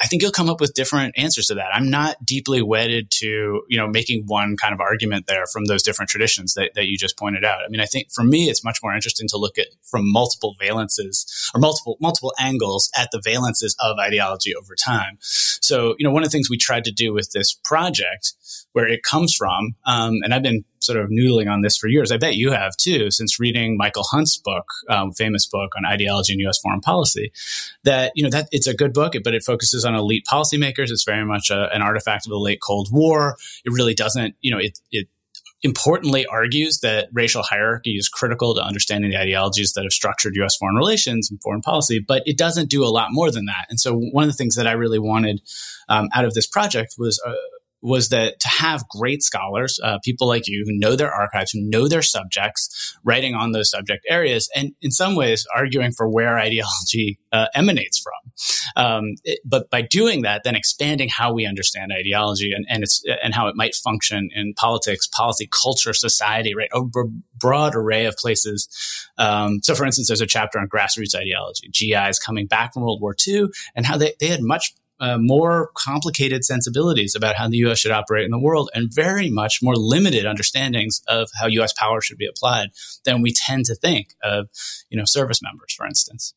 I 0.00 0.06
think 0.06 0.22
you'll 0.22 0.32
come 0.32 0.48
up 0.48 0.60
with 0.60 0.74
different 0.74 1.14
answers 1.18 1.46
to 1.46 1.54
that. 1.56 1.74
I'm 1.74 1.90
not 1.90 2.24
deeply 2.24 2.62
wedded 2.62 3.10
to, 3.18 3.62
you 3.68 3.76
know, 3.76 3.86
making 3.86 4.24
one 4.26 4.56
kind 4.56 4.72
of 4.72 4.80
argument 4.80 5.26
there 5.26 5.46
from 5.46 5.66
those 5.66 5.82
different 5.82 6.08
traditions 6.08 6.54
that, 6.54 6.72
that 6.74 6.86
you 6.86 6.96
just 6.96 7.18
pointed 7.18 7.44
out. 7.44 7.60
I 7.64 7.68
mean, 7.68 7.80
I 7.80 7.84
think 7.84 8.10
for 8.10 8.24
me, 8.24 8.48
it's 8.48 8.64
much 8.64 8.78
more 8.82 8.94
interesting 8.94 9.28
to 9.28 9.36
look 9.36 9.58
at 9.58 9.66
from 9.82 10.10
multiple 10.10 10.54
valences 10.60 11.50
or 11.54 11.60
multiple, 11.60 11.98
multiple 12.00 12.32
angles 12.38 12.90
at 12.96 13.10
the 13.12 13.18
valences 13.18 13.74
of 13.80 13.98
ideology 13.98 14.54
over 14.54 14.74
time. 14.74 15.18
So, 15.20 15.94
you 15.98 16.04
know, 16.04 16.10
one 16.10 16.22
of 16.22 16.28
the 16.28 16.32
things 16.32 16.48
we 16.48 16.56
tried 16.56 16.84
to 16.84 16.92
do 16.92 17.12
with 17.12 17.32
this 17.32 17.52
project 17.52 18.32
where 18.72 18.88
it 18.88 19.02
comes 19.02 19.34
from, 19.34 19.74
um, 19.84 20.20
and 20.24 20.32
I've 20.32 20.42
been 20.42 20.64
sort 20.84 20.98
of 20.98 21.10
noodling 21.10 21.50
on 21.50 21.62
this 21.62 21.76
for 21.76 21.88
years. 21.88 22.12
I 22.12 22.18
bet 22.18 22.36
you 22.36 22.52
have 22.52 22.76
too, 22.76 23.10
since 23.10 23.40
reading 23.40 23.76
Michael 23.76 24.04
Hunt's 24.04 24.36
book, 24.36 24.66
um, 24.88 25.12
famous 25.12 25.46
book 25.46 25.72
on 25.76 25.86
ideology 25.86 26.32
and 26.34 26.40
U.S. 26.42 26.58
foreign 26.58 26.80
policy. 26.80 27.32
That 27.84 28.12
you 28.14 28.22
know 28.22 28.30
that 28.30 28.48
it's 28.52 28.66
a 28.66 28.74
good 28.74 28.92
book, 28.92 29.14
but 29.24 29.34
it 29.34 29.42
focuses 29.42 29.73
on 29.82 29.94
elite 29.94 30.26
policymakers. 30.30 30.90
It's 30.90 31.04
very 31.04 31.24
much 31.24 31.50
a, 31.50 31.74
an 31.74 31.82
artifact 31.82 32.26
of 32.26 32.30
the 32.30 32.38
late 32.38 32.60
Cold 32.62 32.88
War. 32.92 33.36
It 33.64 33.72
really 33.72 33.94
doesn't, 33.94 34.36
you 34.40 34.50
know, 34.50 34.58
it 34.58 34.78
it 34.92 35.08
importantly 35.64 36.26
argues 36.26 36.80
that 36.80 37.08
racial 37.12 37.42
hierarchy 37.42 37.92
is 37.92 38.08
critical 38.08 38.54
to 38.54 38.60
understanding 38.60 39.10
the 39.10 39.18
ideologies 39.18 39.72
that 39.72 39.82
have 39.82 39.92
structured 39.92 40.36
U.S. 40.36 40.56
foreign 40.56 40.76
relations 40.76 41.30
and 41.30 41.40
foreign 41.42 41.62
policy, 41.62 42.04
but 42.06 42.22
it 42.26 42.36
doesn't 42.36 42.68
do 42.68 42.84
a 42.84 42.92
lot 42.92 43.08
more 43.10 43.30
than 43.30 43.46
that. 43.46 43.66
And 43.70 43.80
so, 43.80 43.96
one 43.96 44.24
of 44.24 44.30
the 44.30 44.36
things 44.36 44.56
that 44.56 44.66
I 44.66 44.72
really 44.72 44.98
wanted 44.98 45.40
um, 45.88 46.08
out 46.14 46.26
of 46.26 46.34
this 46.34 46.46
project 46.46 46.96
was 46.98 47.20
uh, 47.26 47.32
was 47.84 48.08
that 48.08 48.40
to 48.40 48.48
have 48.48 48.88
great 48.88 49.22
scholars, 49.22 49.78
uh, 49.84 49.98
people 50.02 50.26
like 50.26 50.44
you 50.46 50.64
who 50.66 50.76
know 50.76 50.96
their 50.96 51.12
archives, 51.12 51.50
who 51.50 51.60
know 51.60 51.86
their 51.86 52.02
subjects, 52.02 52.96
writing 53.04 53.34
on 53.34 53.52
those 53.52 53.70
subject 53.70 54.06
areas, 54.08 54.48
and 54.56 54.72
in 54.80 54.90
some 54.90 55.14
ways 55.14 55.46
arguing 55.54 55.92
for 55.92 56.08
where 56.08 56.38
ideology 56.44 57.18
uh, 57.30 57.46
emanates 57.54 57.98
from. 57.98 58.12
Um, 58.76 59.14
it, 59.24 59.40
but 59.44 59.70
by 59.70 59.82
doing 59.82 60.22
that, 60.22 60.42
then 60.44 60.56
expanding 60.56 61.10
how 61.10 61.32
we 61.34 61.46
understand 61.46 61.92
ideology 61.92 62.52
and, 62.52 62.64
and 62.68 62.82
its 62.82 63.04
and 63.22 63.34
how 63.34 63.48
it 63.48 63.54
might 63.54 63.74
function 63.74 64.30
in 64.34 64.54
politics, 64.54 65.06
policy, 65.06 65.48
culture, 65.52 65.92
society, 65.92 66.54
right? 66.54 66.70
A 66.72 66.80
broad 67.38 67.74
array 67.74 68.06
of 68.06 68.16
places. 68.16 68.68
Um, 69.18 69.60
so, 69.62 69.74
for 69.74 69.84
instance, 69.84 70.08
there's 70.08 70.22
a 70.22 70.26
chapter 70.26 70.58
on 70.58 70.68
grassroots 70.68 71.14
ideology, 71.14 71.68
GIs 71.68 72.18
coming 72.18 72.46
back 72.46 72.72
from 72.72 72.82
World 72.82 73.02
War 73.02 73.14
II, 73.26 73.48
and 73.74 73.84
how 73.84 73.98
they, 73.98 74.14
they 74.20 74.28
had 74.28 74.40
much 74.40 74.74
uh, 75.04 75.18
more 75.18 75.70
complicated 75.74 76.44
sensibilities 76.44 77.14
about 77.14 77.36
how 77.36 77.48
the 77.48 77.58
U.S. 77.58 77.78
should 77.78 77.90
operate 77.90 78.24
in 78.24 78.30
the 78.30 78.38
world 78.38 78.70
and 78.74 78.92
very 78.92 79.30
much 79.30 79.60
more 79.62 79.76
limited 79.76 80.24
understandings 80.24 81.02
of 81.08 81.28
how 81.38 81.46
U.S. 81.46 81.72
power 81.74 82.00
should 82.00 82.16
be 82.16 82.26
applied 82.26 82.68
than 83.04 83.20
we 83.20 83.32
tend 83.32 83.66
to 83.66 83.74
think 83.74 84.14
of, 84.22 84.48
you 84.88 84.98
know, 84.98 85.04
service 85.04 85.42
members, 85.42 85.74
for 85.74 85.86
instance. 85.86 86.34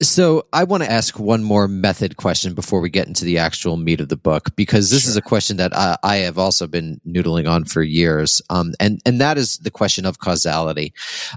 So 0.00 0.46
I 0.52 0.64
want 0.64 0.82
to 0.82 0.90
ask 0.90 1.18
one 1.18 1.44
more 1.44 1.68
method 1.68 2.16
question 2.16 2.54
before 2.54 2.80
we 2.80 2.90
get 2.90 3.06
into 3.06 3.24
the 3.24 3.38
actual 3.38 3.76
meat 3.76 4.00
of 4.00 4.08
the 4.08 4.16
book, 4.16 4.56
because 4.56 4.90
this 4.90 5.02
sure. 5.02 5.10
is 5.10 5.16
a 5.16 5.22
question 5.22 5.58
that 5.58 5.76
I, 5.76 5.96
I, 6.02 6.16
have 6.18 6.38
also 6.38 6.66
been 6.66 7.00
noodling 7.06 7.48
on 7.48 7.66
for 7.66 7.82
years, 7.82 8.42
um, 8.50 8.72
and 8.80 9.00
and 9.06 9.20
that 9.20 9.38
is 9.38 9.58
the 9.58 9.70
question 9.70 10.04
of 10.04 10.18
causality. 10.18 10.92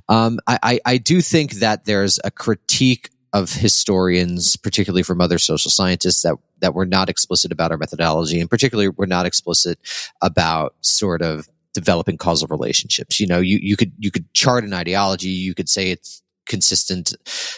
Um, 0.10 0.40
I, 0.48 0.60
I, 0.64 0.80
I 0.86 0.98
do 0.98 1.22
think 1.22 1.56
that 1.56 1.86
there's 1.86 2.20
a 2.24 2.32
critique 2.32 3.12
of 3.36 3.52
historians, 3.52 4.56
particularly 4.56 5.04
from 5.04 5.20
other 5.20 5.38
social 5.38 5.70
scientists, 5.70 6.22
that 6.22 6.38
that 6.62 6.74
were 6.74 6.86
not 6.86 7.10
explicit 7.10 7.52
about 7.52 7.70
our 7.70 7.78
methodology, 7.78 8.40
and 8.40 8.50
particularly 8.50 8.88
we're 8.88 9.06
not 9.06 9.26
explicit 9.26 9.78
about 10.22 10.74
sort 10.80 11.22
of 11.22 11.50
developing 11.74 12.18
causal 12.18 12.48
relationships. 12.48 13.20
You 13.20 13.28
know, 13.28 13.42
you, 13.42 13.60
you 13.62 13.76
could 13.76 13.92
you 14.00 14.10
could 14.10 14.34
chart 14.34 14.64
an 14.64 14.74
ideology, 14.74 15.28
you 15.28 15.54
could 15.54 15.68
say 15.68 15.92
it's 15.92 16.24
consistent 16.46 17.14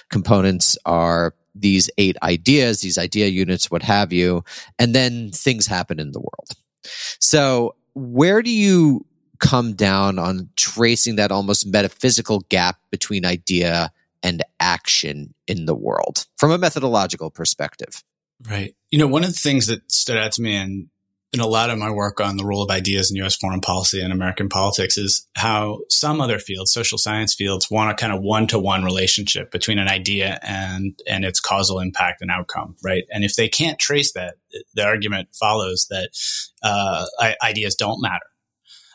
components 0.10 0.80
are 0.84 1.36
these 1.54 1.92
eight 2.00 2.18
ideas, 2.24 2.82
these 2.82 2.98
idea 2.98 3.28
units, 3.28 3.70
what 3.70 3.84
have 3.84 4.12
you, 4.12 4.44
and 4.80 4.96
then 4.96 5.30
things 5.32 5.68
happen 5.68 6.00
in 6.00 6.12
the 6.12 6.20
world. 6.20 6.50
So, 7.20 7.76
where 7.94 8.42
do 8.42 8.50
you 8.50 9.06
come 9.38 9.74
down 9.74 10.18
on 10.18 10.50
tracing 10.56 11.18
that 11.18 11.32
almost 11.32 11.68
metaphysical 11.68 12.40
gap 12.50 12.80
between 12.90 13.26
idea 13.26 13.92
and 14.28 14.44
action 14.60 15.34
in 15.48 15.66
the 15.66 15.76
world 15.76 16.26
from 16.38 16.52
a 16.52 16.58
methodological 16.58 17.32
perspective? 17.32 18.04
Right. 18.48 18.76
You 18.92 19.00
know, 19.00 19.08
one 19.08 19.24
of 19.24 19.30
the 19.30 19.40
things 19.40 19.68
that 19.68 19.90
stood 19.92 20.18
out 20.18 20.34
to 20.34 20.42
me 20.42 20.56
and 20.56 20.90
in 21.34 21.40
a 21.40 21.48
lot 21.48 21.70
of 21.70 21.78
my 21.78 21.90
work 21.90 22.22
on 22.22 22.38
the 22.38 22.46
role 22.46 22.62
of 22.62 22.70
ideas 22.70 23.12
in 23.12 23.18
U.S. 23.18 23.36
foreign 23.36 23.60
policy 23.60 24.02
and 24.02 24.14
American 24.14 24.48
politics 24.48 24.98
is 24.98 25.28
how 25.36 25.80
some 25.90 26.22
other 26.22 26.40
fields, 26.40 26.72
social 26.72 26.98
science 26.98 27.36
fields, 27.36 27.70
want 27.70 27.92
a 27.92 27.96
kind 27.96 28.14
of 28.14 28.22
one-to-one 28.22 28.84
relationship 28.84 29.52
between 29.52 29.78
an 29.78 29.88
idea 29.88 30.40
and 30.42 31.00
and 31.06 31.26
its 31.26 31.40
causal 31.40 31.80
impact 31.80 32.22
and 32.22 32.32
outcome, 32.32 32.76
right? 32.84 33.04
And 33.12 33.24
if 33.24 33.36
they 33.36 33.50
can't 33.50 33.78
trace 33.78 34.14
that, 34.14 34.36
the 34.74 34.86
argument 34.86 35.30
follows 35.34 35.88
that 35.90 36.10
uh, 36.64 37.06
ideas 37.44 37.76
don't 37.76 38.02
matter. 38.02 38.26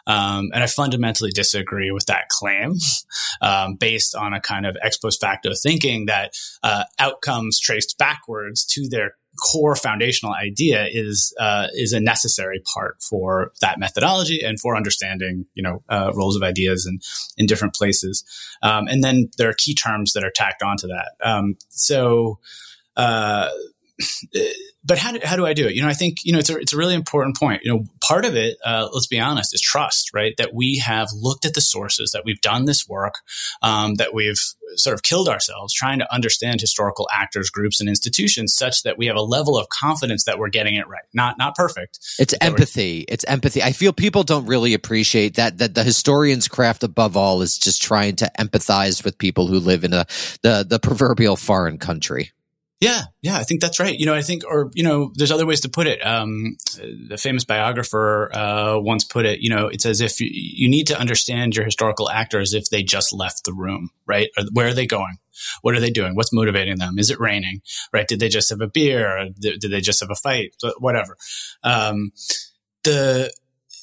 Um, 0.07 0.51
and 0.53 0.63
I 0.63 0.67
fundamentally 0.67 1.31
disagree 1.31 1.91
with 1.91 2.07
that 2.07 2.29
claim, 2.29 2.75
um, 3.41 3.75
based 3.75 4.15
on 4.15 4.33
a 4.33 4.41
kind 4.41 4.67
of 4.67 4.77
ex 4.83 4.97
post 4.97 5.21
facto 5.21 5.51
thinking 5.61 6.07
that 6.07 6.35
uh, 6.63 6.85
outcomes 6.99 7.61
traced 7.61 7.99
backwards 7.99 8.65
to 8.67 8.89
their 8.89 9.15
core 9.41 9.75
foundational 9.75 10.35
idea 10.35 10.87
is 10.91 11.35
uh, 11.41 11.69
is 11.75 11.93
a 11.93 12.01
necessary 12.01 12.61
part 12.75 13.03
for 13.03 13.53
that 13.61 13.79
methodology 13.79 14.43
and 14.43 14.61
for 14.61 14.77
understanding 14.77 15.47
you 15.55 15.63
know 15.63 15.83
uh, 15.89 16.13
roles 16.15 16.37
of 16.37 16.43
ideas 16.43 16.87
in 16.87 16.99
in 17.39 17.47
different 17.47 17.75
places. 17.75 18.25
Um, 18.63 18.87
and 18.89 19.03
then 19.03 19.31
there 19.39 19.49
are 19.49 19.55
key 19.57 19.75
terms 19.75 20.13
that 20.13 20.25
are 20.25 20.33
tacked 20.35 20.63
onto 20.63 20.89
that. 20.89 21.13
Um, 21.23 21.57
so 21.69 22.39
uh, 22.97 23.49
but 24.85 24.99
how 24.99 25.13
do, 25.13 25.21
how 25.23 25.37
do 25.37 25.47
I 25.47 25.53
do 25.53 25.67
it? 25.67 25.75
You 25.75 25.83
know, 25.83 25.89
I 25.89 25.95
think, 25.95 26.25
you 26.25 26.33
know, 26.33 26.39
it's 26.39 26.51
a, 26.51 26.57
it's 26.59 26.73
a 26.73 26.77
really 26.77 26.95
important 26.95 27.37
point. 27.37 27.63
You 27.65 27.73
know, 27.73 27.85
part 28.05 28.25
of 28.25 28.37
it, 28.37 28.57
uh, 28.65 28.89
let's 28.93 29.07
be 29.07 29.21
honest, 29.21 29.55
is 29.55 29.61
trust, 29.61 30.11
right? 30.13 30.35
That 30.39 30.53
we 30.53 30.79
have 30.79 31.09
looked 31.15 31.45
at 31.45 31.55
the 31.55 31.61
sources, 31.61 32.13
that 32.13 32.25
we've 32.25 32.41
done 32.41 32.65
this 32.65 32.89
work, 32.89 33.15
um, 33.63 33.95
that 33.97 34.13
we've 34.13 34.41
sort 34.75 34.95
of 34.95 35.03
killed 35.03 35.29
ourselves 35.29 35.73
trying 35.73 35.99
to 35.99 36.15
understand 36.15 36.61
historical 36.61 37.09
actors, 37.13 37.51
groups, 37.51 37.79
and 37.79 37.89
institutions 37.89 38.55
such 38.55 38.83
that 38.83 38.99
we 38.99 39.07
have 39.07 39.17
a 39.17 39.23
level 39.23 39.57
of 39.57 39.69
confidence 39.69 40.25
that 40.25 40.39
we're 40.39 40.49
getting 40.49 40.75
it 40.75 40.89
right. 40.89 41.05
Not, 41.13 41.39
not 41.39 41.55
perfect. 41.55 41.99
It's 42.19 42.35
empathy. 42.41 43.05
It's 43.09 43.25
empathy. 43.25 43.63
I 43.63 43.73
feel 43.73 43.93
people 43.93 44.25
don't 44.25 44.47
really 44.47 44.75
appreciate 44.75 45.37
that, 45.37 45.59
that 45.59 45.75
the 45.75 45.85
historian's 45.85 46.49
craft 46.49 46.83
above 46.83 47.17
all 47.17 47.43
is 47.43 47.59
just 47.59 47.83
trying 47.83 48.17
to 48.17 48.31
empathize 48.39 49.05
with 49.05 49.19
people 49.19 49.47
who 49.47 49.59
live 49.61 49.85
in 49.85 49.93
a, 49.93 50.07
the, 50.43 50.67
the 50.69 50.81
proverbial 50.81 51.37
foreign 51.37 51.79
country. 51.79 52.33
Yeah, 52.83 53.03
yeah, 53.23 53.39
I 53.39 53.45
think 53.45 53.61
that's 53.61 53.79
right. 53.79 53.97
You 53.97 54.07
know, 54.07 54.15
I 54.15 54.23
think, 54.23 54.43
or 54.45 54.73
you 54.75 54.83
know, 54.83 55.13
there's 55.15 55.31
other 55.31 55.47
ways 55.47 55.61
to 55.61 55.69
put 55.69 55.87
it. 55.87 56.05
Um, 56.05 56.57
the 57.09 57.17
famous 57.17 57.45
biographer 57.45 58.29
uh, 58.35 58.81
once 58.81 59.05
put 59.05 59.25
it. 59.25 59.39
You 59.39 59.51
know, 59.51 59.69
it's 59.69 59.87
as 59.87 60.01
if 60.01 60.21
you, 60.21 60.29
you, 60.33 60.69
need 60.69 60.89
to 60.89 60.99
understand 60.99 61.55
your 61.55 61.65
historical 61.65 62.11
actor 62.11 62.41
as 62.41 62.55
if 62.55 62.71
they 62.71 62.83
just 62.83 63.13
left 63.13 63.45
the 63.45 63.53
room, 63.53 63.91
right? 64.05 64.31
Or 64.37 64.47
where 64.53 64.67
are 64.67 64.75
they 64.75 64.89
going? 64.89 65.19
What 65.61 65.77
are 65.77 65.81
they 65.81 65.93
doing? 65.93 66.17
What's 66.17 66.33
motivating 66.33 66.79
them? 66.79 66.99
Is 66.99 67.09
it 67.13 67.21
raining? 67.21 67.61
Right? 67.93 68.09
Did 68.09 68.19
they 68.19 68.29
just 68.29 68.51
have 68.51 68.61
a 68.61 68.67
beer? 68.67 69.29
Did, 69.39 69.61
did 69.61 69.71
they 69.71 69.81
just 69.81 70.01
have 70.01 70.11
a 70.11 70.17
fight? 70.17 70.57
Whatever. 70.79 71.17
Um, 71.63 72.11
the 72.83 73.33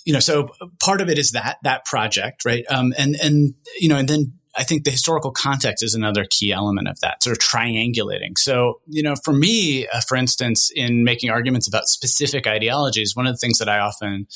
you 0.04 0.12
know, 0.12 0.20
so 0.20 0.50
part 0.84 1.00
of 1.00 1.08
it 1.08 1.18
is 1.18 1.32
that 1.32 1.60
that 1.64 1.86
project, 1.86 2.44
right? 2.44 2.66
Um, 2.70 2.94
and 2.98 3.16
and 3.24 3.54
you 3.80 3.88
know, 3.88 3.96
and 3.96 4.10
then 4.10 4.39
I 4.60 4.64
think 4.64 4.84
the 4.84 4.92
historical 4.92 5.32
context 5.32 5.84
is 5.84 5.96
another 5.96 6.26
key 6.30 6.52
element 6.52 6.90
of 6.90 7.00
that, 7.00 7.24
sort 7.24 7.38
of 7.38 7.40
triangulating. 7.40 8.38
So, 8.38 8.82
you 8.88 9.02
know, 9.02 9.16
for 9.24 9.34
me, 9.34 9.88
uh, 9.88 10.02
for 10.02 10.18
instance, 10.18 10.70
in 10.76 11.06
making 11.06 11.30
arguments 11.30 11.68
about 11.68 11.88
specific 11.88 12.46
ideologies, 12.46 13.16
one 13.16 13.26
of 13.26 13.34
the 13.34 13.38
things 13.38 13.60
that 13.60 13.70
I 13.70 13.80
often 13.80 14.28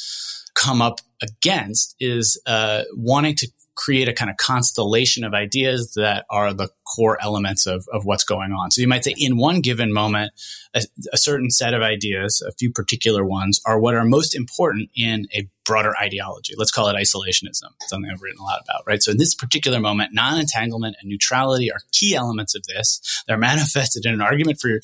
come 0.56 0.82
up 0.82 1.02
against 1.22 1.96
is 2.00 2.42
uh, 2.46 2.84
wanting 2.96 3.36
to 3.36 3.52
create 3.76 4.08
a 4.08 4.14
kind 4.14 4.32
of 4.32 4.38
constellation 4.38 5.26
of 5.26 5.34
ideas 5.34 5.94
that 5.96 6.26
are 6.30 6.54
the 6.54 6.70
core 6.94 7.18
elements 7.22 7.66
of, 7.66 7.88
of 7.92 8.06
what's 8.06 8.24
going 8.24 8.52
on. 8.52 8.72
So 8.72 8.82
you 8.82 8.88
might 8.88 9.04
say 9.04 9.16
in 9.18 9.38
one 9.38 9.62
given 9.62 9.92
moment, 9.94 10.32
a, 10.74 10.84
a, 11.12 11.18
certain 11.18 11.50
set 11.50 11.74
of 11.74 11.82
ideas, 11.82 12.44
a 12.48 12.52
few 12.52 12.72
particular 12.72 13.24
ones 13.24 13.62
are 13.66 13.80
what 13.80 13.96
are 13.96 14.04
most 14.04 14.36
important 14.36 14.90
in 14.96 15.28
a 15.34 15.48
broader 15.66 15.94
ideology. 16.00 16.54
Let's 16.58 16.72
call 16.72 16.90
it 16.90 16.96
isolationism, 16.96 17.70
something 17.88 18.12
I've 18.12 18.22
written 18.22 18.40
a 18.42 18.44
lot 18.44 18.62
about, 18.64 18.84
right? 18.86 19.02
So 19.02 19.12
in 19.12 19.18
this 19.18 19.34
particular 19.34 19.80
moment, 19.80 20.14
non-entanglement 20.14 20.98
and 21.00 21.10
neutrality 21.10 21.72
are 21.72 21.80
key 21.92 22.16
elements 22.16 22.56
of 22.56 22.64
this. 22.64 23.24
They're 23.28 23.38
manifested 23.38 24.06
in 24.06 24.14
an 24.14 24.22
argument 24.22 24.60
for 24.60 24.80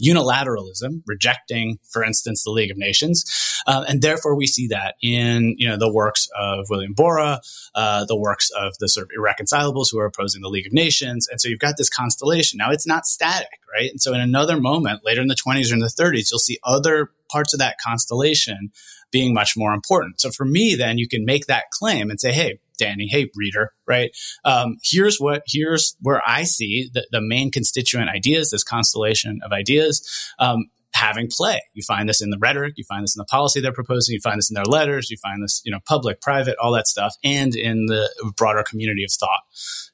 unilateralism, 0.00 1.02
rejecting, 1.06 1.78
for 1.90 2.04
instance, 2.04 2.44
the 2.44 2.50
League 2.50 2.70
of 2.70 2.76
Nations. 2.76 3.24
Uh, 3.66 3.84
and 3.88 4.02
therefore 4.02 4.36
we 4.36 4.46
see 4.46 4.68
that 4.68 4.94
in, 5.02 5.56
you 5.58 5.68
know, 5.68 5.76
the 5.76 5.92
works 5.92 6.28
of 6.38 6.66
William 6.70 6.94
Borah, 6.94 7.40
uh, 7.74 8.04
the 8.04 8.16
works 8.16 8.50
of 8.50 8.74
the 8.78 8.88
sort 8.88 9.06
of 9.06 9.10
irreconcilables 9.18 9.90
who 9.90 9.98
are 9.98 10.06
opposing 10.06 10.42
the 10.42 10.48
League 10.48 10.66
of 10.66 10.72
Nations. 10.72 11.28
And 11.28 11.40
so 11.40 11.48
you've 11.50 11.58
got 11.58 11.76
this 11.76 11.90
constellation. 11.90 12.58
Now 12.58 12.70
it's 12.70 12.86
not 12.86 13.06
static, 13.06 13.60
right? 13.72 13.90
And 13.90 14.00
so 14.00 14.14
in 14.14 14.20
another 14.20 14.58
moment, 14.58 15.04
later 15.04 15.20
in 15.20 15.28
the 15.28 15.34
20s 15.34 15.70
or 15.70 15.74
in 15.74 15.80
the 15.80 15.86
30s, 15.86 16.30
you'll 16.30 16.38
see 16.38 16.58
other 16.64 17.10
parts 17.30 17.52
of 17.52 17.60
that 17.60 17.76
constellation 17.84 18.70
being 19.10 19.34
much 19.34 19.56
more 19.56 19.72
important. 19.72 20.20
So 20.20 20.30
for 20.30 20.44
me, 20.44 20.74
then 20.74 20.98
you 20.98 21.08
can 21.08 21.24
make 21.24 21.46
that 21.46 21.64
claim 21.72 22.10
and 22.10 22.20
say, 22.20 22.32
hey, 22.32 22.60
Danny, 22.78 23.08
hey, 23.08 23.28
reader, 23.34 23.72
right? 23.86 24.10
Um, 24.44 24.78
here's 24.82 25.18
what, 25.18 25.42
here's 25.46 25.96
where 26.00 26.22
I 26.26 26.44
see 26.44 26.90
the, 26.92 27.06
the, 27.12 27.20
main 27.20 27.50
constituent 27.50 28.08
ideas, 28.08 28.50
this 28.50 28.64
constellation 28.64 29.40
of 29.44 29.52
ideas. 29.52 30.32
Um, 30.38 30.70
having 30.92 31.28
play. 31.30 31.60
You 31.72 31.82
find 31.82 32.08
this 32.08 32.20
in 32.20 32.30
the 32.30 32.38
rhetoric, 32.38 32.74
you 32.76 32.84
find 32.84 33.02
this 33.02 33.16
in 33.16 33.20
the 33.20 33.24
policy 33.26 33.60
they're 33.60 33.72
proposing, 33.72 34.14
you 34.14 34.20
find 34.20 34.38
this 34.38 34.50
in 34.50 34.54
their 34.54 34.64
letters, 34.64 35.10
you 35.10 35.16
find 35.16 35.42
this, 35.42 35.62
you 35.64 35.72
know, 35.72 35.78
public, 35.86 36.20
private, 36.20 36.56
all 36.60 36.72
that 36.72 36.88
stuff, 36.88 37.14
and 37.24 37.54
in 37.54 37.86
the 37.86 38.08
broader 38.36 38.62
community 38.62 39.04
of 39.04 39.10
thought. 39.12 39.40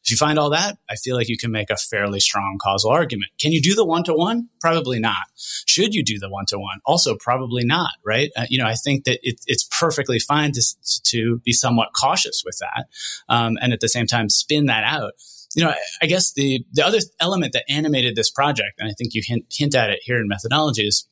If 0.05 0.11
you 0.11 0.17
find 0.17 0.39
all 0.39 0.51
that, 0.51 0.79
I 0.89 0.95
feel 0.97 1.17
like 1.17 1.29
you 1.29 1.37
can 1.37 1.51
make 1.51 1.71
a 1.71 1.77
fairly 1.77 2.21
strong 2.21 2.59
causal 2.63 2.91
argument. 2.91 3.33
Can 3.41 3.53
you 3.53 3.61
do 3.61 3.75
the 3.75 3.85
one 3.85 4.05
to 4.05 4.15
one? 4.15 4.49
Probably 4.61 5.01
not. 5.01 5.17
Should 5.37 5.95
you 5.95 6.05
do 6.05 6.19
the 6.19 6.31
one 6.31 6.47
to 6.47 6.59
one? 6.59 6.79
Also, 6.85 7.17
probably 7.17 7.65
not, 7.65 7.91
right? 8.05 8.31
Uh, 8.37 8.47
you 8.49 8.59
know, 8.59 8.67
I 8.67 8.75
think 8.75 9.05
that 9.05 9.19
it, 9.23 9.41
it's 9.47 9.65
perfectly 9.65 10.19
fine 10.19 10.53
to, 10.53 10.63
to 11.05 11.39
be 11.45 11.53
somewhat 11.53 11.89
cautious 11.93 12.43
with 12.45 12.59
that. 12.61 12.87
Um, 13.29 13.59
and 13.61 13.73
at 13.73 13.81
the 13.81 13.89
same 13.89 14.07
time, 14.07 14.29
spin 14.29 14.67
that 14.67 14.85
out 14.85 15.13
you 15.55 15.65
know, 15.65 15.73
I 16.03 16.07
guess 16.07 16.33
the 16.33 16.65
the 16.73 16.85
other 16.85 16.99
element 17.21 17.53
that 17.53 17.65
animated 17.69 18.17
this 18.17 18.31
project, 18.31 18.79
and 18.79 18.89
I 18.89 18.93
think 18.97 19.15
you 19.15 19.23
hint, 19.25 19.45
hint 19.51 19.75
at 19.75 19.91
it 19.91 20.01
here 20.03 20.19
in 20.19 20.29
methodologies. 20.29 21.05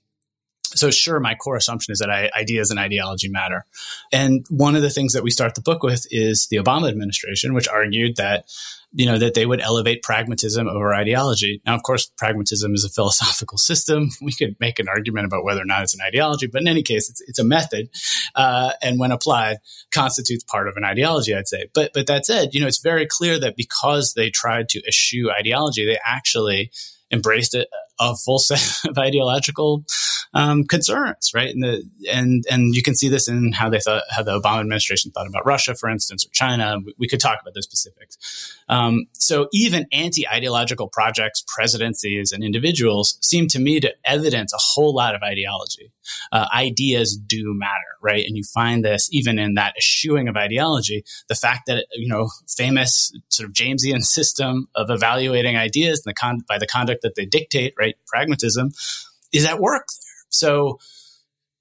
So 0.75 0.91
sure, 0.91 1.21
my 1.21 1.35
core 1.35 1.57
assumption 1.57 1.93
is 1.93 1.99
that 2.01 2.11
ideas 2.11 2.71
and 2.71 2.79
ideology 2.79 3.29
matter. 3.29 3.65
And 4.13 4.45
one 4.51 4.77
of 4.77 4.83
the 4.83 4.91
things 4.91 5.13
that 5.13 5.23
we 5.23 5.31
start 5.31 5.55
the 5.55 5.61
book 5.61 5.83
with 5.83 6.07
is 6.11 6.49
the 6.49 6.57
Obama 6.57 6.89
administration, 6.89 7.55
which 7.55 7.69
argued 7.69 8.17
that 8.17 8.47
you 8.97 9.07
know, 9.07 9.19
that 9.19 9.35
they 9.35 9.45
would 9.45 9.61
elevate 9.61 10.05
pragmatism 10.05 10.69
over 10.69 10.95
ideology. 10.95 11.61
Now, 11.67 11.75
of 11.75 11.83
course, 11.83 12.11
pragmatism 12.17 12.75
is 12.75 12.85
a 12.85 12.89
philosophical 12.89 13.59
system. 13.59 14.11
We 14.23 14.33
could 14.33 14.57
make 14.59 14.79
an 14.79 14.89
argument 14.89 15.27
about 15.27 15.45
whether 15.45 15.61
or 15.61 15.67
not 15.67 15.83
it's 15.83 15.95
an 15.95 16.01
ideology, 16.01 16.47
but 16.47 16.63
in 16.63 16.69
any 16.69 16.83
case, 16.83 17.11
it's, 17.11 17.21
it's 17.23 17.39
a 17.39 17.45
method, 17.45 17.91
uh, 18.35 18.73
and 18.81 18.99
when 18.99 19.11
applied, 19.11 19.59
constitutes 19.93 20.45
part 20.45 20.69
of 20.69 20.77
an 20.77 20.85
ideology. 20.85 21.35
I'd 21.35 21.49
say. 21.49 21.67
But 21.75 21.91
but 21.93 22.07
that 22.07 22.25
said, 22.25 22.55
you 22.55 22.61
know, 22.61 22.67
it's 22.67 22.81
very 22.81 23.07
clear 23.07 23.39
that 23.41 23.57
because 23.57 24.15
they 24.15 24.31
tried 24.31 24.69
to 24.71 24.83
eschew 24.87 25.31
ideology, 25.31 25.85
they 25.85 25.99
actually 26.05 26.71
embraced 27.11 27.55
a, 27.55 27.67
a 28.01 28.17
full 28.17 28.39
set 28.39 28.89
of 28.89 28.99
ideological 28.99 29.85
um, 30.35 30.65
concerns, 30.65 31.31
right? 31.35 31.55
And 31.55 31.63
the 31.63 31.83
and 32.13 32.45
and 32.51 32.75
you 32.75 32.83
can 32.83 32.95
see 32.95 33.09
this 33.09 33.29
in 33.29 33.53
how 33.53 33.71
they 33.71 33.79
thought 33.79 34.03
how 34.11 34.23
the 34.23 34.39
Obama 34.39 34.61
administration 34.61 35.13
thought 35.13 35.29
about 35.29 35.47
Russia, 35.47 35.75
for 35.75 35.89
instance, 35.89 36.27
or 36.27 36.31
China. 36.33 36.79
We, 36.85 36.95
we 36.99 37.09
could 37.09 37.21
talk 37.21 37.39
about 37.41 37.55
those 37.55 37.65
specifics. 37.65 38.59
Um, 38.69 39.07
so 39.13 39.49
even 39.53 39.87
anti-ideological 39.93 40.89
projects, 40.89 41.45
presidencies, 41.47 42.33
and 42.33 42.43
individuals 42.43 43.19
seem 43.23 43.47
to 43.49 43.61
me 43.61 43.81
to 43.81 43.95
evidence 44.05 44.53
a 44.53 44.59
whole 44.59 44.95
lot 44.95 45.15
of 45.15 45.23
ideology. 45.23 45.93
Uh, 46.33 46.47
ideas 46.55 47.17
do 47.17 47.55
matter, 47.55 47.73
right? 48.03 48.25
And 48.27 48.37
you 48.37 48.43
find 48.43 48.85
this 48.85 49.09
even 49.13 49.39
in 49.39 49.55
that 49.55 49.75
eschewing 49.79 50.29
of 50.29 50.37
ideology. 50.37 51.05
The 51.29 51.35
fact 51.35 51.63
that 51.67 51.87
you 51.95 52.09
know 52.09 52.29
famous 52.49 53.13
sort 53.29 53.49
of 53.49 53.55
Jamesian 53.55 54.03
system 54.03 54.69
of 54.75 54.91
evaluating 54.91 55.57
ideas 55.57 56.03
the 56.03 56.13
con- 56.13 56.45
by 56.49 56.59
the 56.59 56.67
conduct 56.67 57.03
that 57.03 57.15
they 57.15 57.25
dictate, 57.25 57.75
right? 57.79 57.84
Pragmatism 58.07 58.73
is 59.33 59.45
at 59.45 59.61
work 59.61 59.87
there. 59.87 60.25
So 60.31 60.79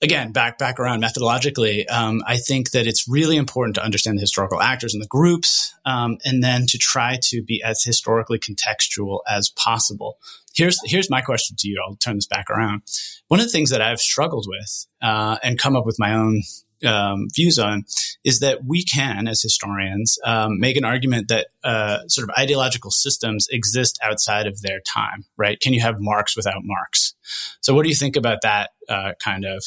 again, 0.04 0.32
back 0.32 0.58
back 0.58 0.80
around 0.80 1.02
methodologically, 1.02 1.90
um, 1.90 2.22
I 2.28 2.38
think 2.38 2.72
that 2.72 2.86
it's 2.86 3.08
really 3.08 3.38
important 3.38 3.76
to 3.76 3.84
understand 3.84 4.18
the 4.18 4.22
historical 4.22 4.62
actors 4.62 4.94
and 4.94 5.02
the 5.02 5.08
groups, 5.08 5.74
um, 5.86 6.18
and 6.26 6.44
then 6.44 6.66
to 6.68 6.78
try 6.78 7.18
to 7.24 7.42
be 7.42 7.64
as 7.64 7.84
historically 7.84 8.38
contextual 8.38 9.20
as 9.28 9.50
possible. 9.50 10.18
Here's 10.54 10.80
here's 10.86 11.10
my 11.10 11.22
question 11.22 11.56
to 11.60 11.68
you. 11.68 11.82
I'll 11.84 11.96
turn 11.96 12.16
this 12.16 12.28
back 12.28 12.50
around. 12.50 12.84
One 13.30 13.40
of 13.40 13.46
the 13.46 13.52
things 13.52 13.72
that 13.72 13.82
I've 13.82 14.00
struggled 14.00 14.46
with 14.48 14.86
uh, 15.02 15.38
and 15.42 15.58
come 15.58 15.76
up 15.76 15.86
with 15.86 15.98
my 15.98 16.14
own 16.14 16.44
um, 16.84 17.28
views 17.34 17.60
on 17.60 17.86
is 18.24 18.40
that 18.40 18.66
we 18.66 18.84
can, 18.84 19.28
as 19.28 19.42
historians, 19.42 20.18
um, 20.26 20.60
make 20.60 20.78
an 20.78 20.86
argument 20.86 21.28
that 21.28 21.48
uh, 21.64 22.00
sort 22.08 22.28
of 22.28 22.36
ideological 22.38 22.92
systems 22.92 23.48
exist 23.52 24.00
outside 24.04 24.48
of 24.48 24.62
their 24.62 24.80
time, 24.82 25.26
right? 25.38 25.60
Can 25.60 25.74
you 25.74 25.82
have 25.82 25.96
Marx 26.00 26.36
without 26.36 26.62
Marx? 26.64 27.16
So, 27.62 27.74
what 27.74 27.84
do 27.84 27.90
you 27.90 27.96
think 27.96 28.16
about 28.16 28.40
that 28.42 28.72
uh, 28.90 29.14
kind 29.24 29.46
of 29.46 29.64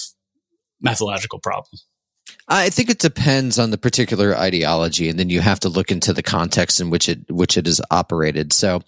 methodological 0.81 1.39
problem? 1.39 1.79
I 2.49 2.71
think 2.71 2.91
it 2.91 3.01
depends 3.01 3.59
on 3.59 3.71
the 3.71 3.79
particular 3.79 4.37
ideology, 4.37 5.09
and 5.09 5.19
then 5.19 5.31
you 5.31 5.41
have 5.41 5.59
to 5.61 5.69
look 5.69 5.91
into 5.91 6.13
the 6.13 6.23
context 6.23 6.81
in 6.81 6.91
which 6.91 7.09
it 7.09 7.29
which 7.29 7.59
it 7.59 7.67
is 7.67 7.81
operated. 7.91 8.53
So, 8.53 8.83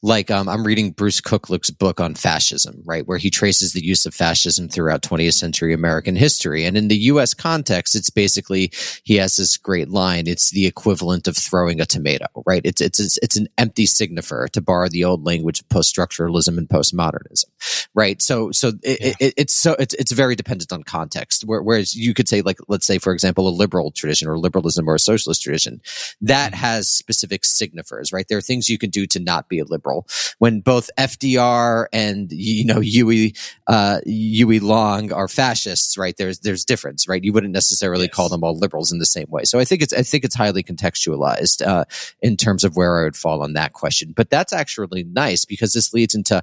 like 0.00 0.30
um, 0.30 0.48
I'm 0.48 0.64
reading 0.64 0.92
Bruce 0.92 1.20
Kuklick's 1.20 1.70
book 1.70 2.00
on 2.00 2.14
fascism, 2.14 2.82
right, 2.84 3.04
where 3.04 3.18
he 3.18 3.28
traces 3.28 3.72
the 3.72 3.84
use 3.84 4.06
of 4.06 4.14
fascism 4.14 4.68
throughout 4.68 5.02
20th 5.02 5.34
century 5.34 5.74
American 5.74 6.14
history, 6.14 6.64
and 6.64 6.76
in 6.76 6.86
the 6.86 6.96
U.S. 6.96 7.34
context, 7.34 7.96
it's 7.96 8.10
basically 8.10 8.70
he 9.02 9.16
has 9.16 9.34
this 9.34 9.56
great 9.56 9.88
line: 9.88 10.28
"It's 10.28 10.50
the 10.50 10.66
equivalent 10.66 11.26
of 11.26 11.36
throwing 11.36 11.80
a 11.80 11.86
tomato," 11.86 12.28
right? 12.46 12.62
It's 12.64 12.80
it's 12.80 13.00
it's, 13.00 13.18
it's 13.22 13.36
an 13.36 13.48
empty 13.58 13.86
signifier, 13.86 14.48
to 14.50 14.60
borrow 14.60 14.88
the 14.88 15.04
old 15.04 15.26
language 15.26 15.58
of 15.58 15.68
post 15.68 15.92
structuralism 15.96 16.58
and 16.58 16.68
postmodernism, 16.68 17.46
right? 17.92 18.22
So 18.22 18.52
so 18.52 18.68
it, 18.84 19.00
yeah. 19.00 19.12
it, 19.18 19.34
it's 19.36 19.52
so 19.52 19.74
it's 19.80 19.94
it's 19.94 20.12
very 20.12 20.36
dependent 20.36 20.72
on 20.72 20.84
context. 20.84 21.42
Whereas 21.44 21.96
you 21.96 22.14
could 22.14 22.28
say 22.28 22.42
like 22.42 22.58
let's 22.80 22.86
say 22.86 22.98
for 22.98 23.12
example, 23.12 23.46
a 23.46 23.50
liberal 23.50 23.90
tradition 23.90 24.26
or 24.26 24.38
liberalism 24.38 24.88
or 24.88 24.94
a 24.94 24.98
socialist 24.98 25.42
tradition, 25.42 25.82
that 26.22 26.52
mm-hmm. 26.52 26.60
has 26.60 26.88
specific 26.88 27.42
signifiers, 27.42 28.10
right? 28.10 28.24
There 28.26 28.38
are 28.38 28.42
things 28.42 28.70
you 28.70 28.78
can 28.78 28.88
do 28.88 29.06
to 29.08 29.20
not 29.20 29.50
be 29.50 29.58
a 29.58 29.66
liberal. 29.66 30.06
When 30.38 30.62
both 30.62 30.88
FDR 30.96 31.88
and, 31.92 32.32
you 32.32 32.64
know, 32.64 32.80
Huey, 32.80 33.34
uh, 33.66 34.00
Huey 34.06 34.60
Long 34.60 35.12
are 35.12 35.28
fascists, 35.28 35.98
right? 35.98 36.16
There's, 36.16 36.38
there's 36.38 36.64
difference, 36.64 37.06
right? 37.06 37.22
You 37.22 37.34
wouldn't 37.34 37.52
necessarily 37.52 38.06
yes. 38.06 38.14
call 38.14 38.30
them 38.30 38.42
all 38.42 38.56
liberals 38.56 38.92
in 38.92 38.98
the 38.98 39.04
same 39.04 39.26
way. 39.28 39.44
So 39.44 39.58
I 39.58 39.66
think 39.66 39.82
it's, 39.82 39.92
I 39.92 40.02
think 40.02 40.24
it's 40.24 40.34
highly 40.34 40.62
contextualized, 40.62 41.66
uh, 41.66 41.84
in 42.22 42.38
terms 42.38 42.64
of 42.64 42.76
where 42.76 43.00
I 43.00 43.04
would 43.04 43.16
fall 43.16 43.42
on 43.42 43.52
that 43.52 43.74
question. 43.74 44.14
But 44.16 44.30
that's 44.30 44.54
actually 44.54 45.04
nice 45.04 45.44
because 45.44 45.74
this 45.74 45.92
leads 45.92 46.14
into 46.14 46.42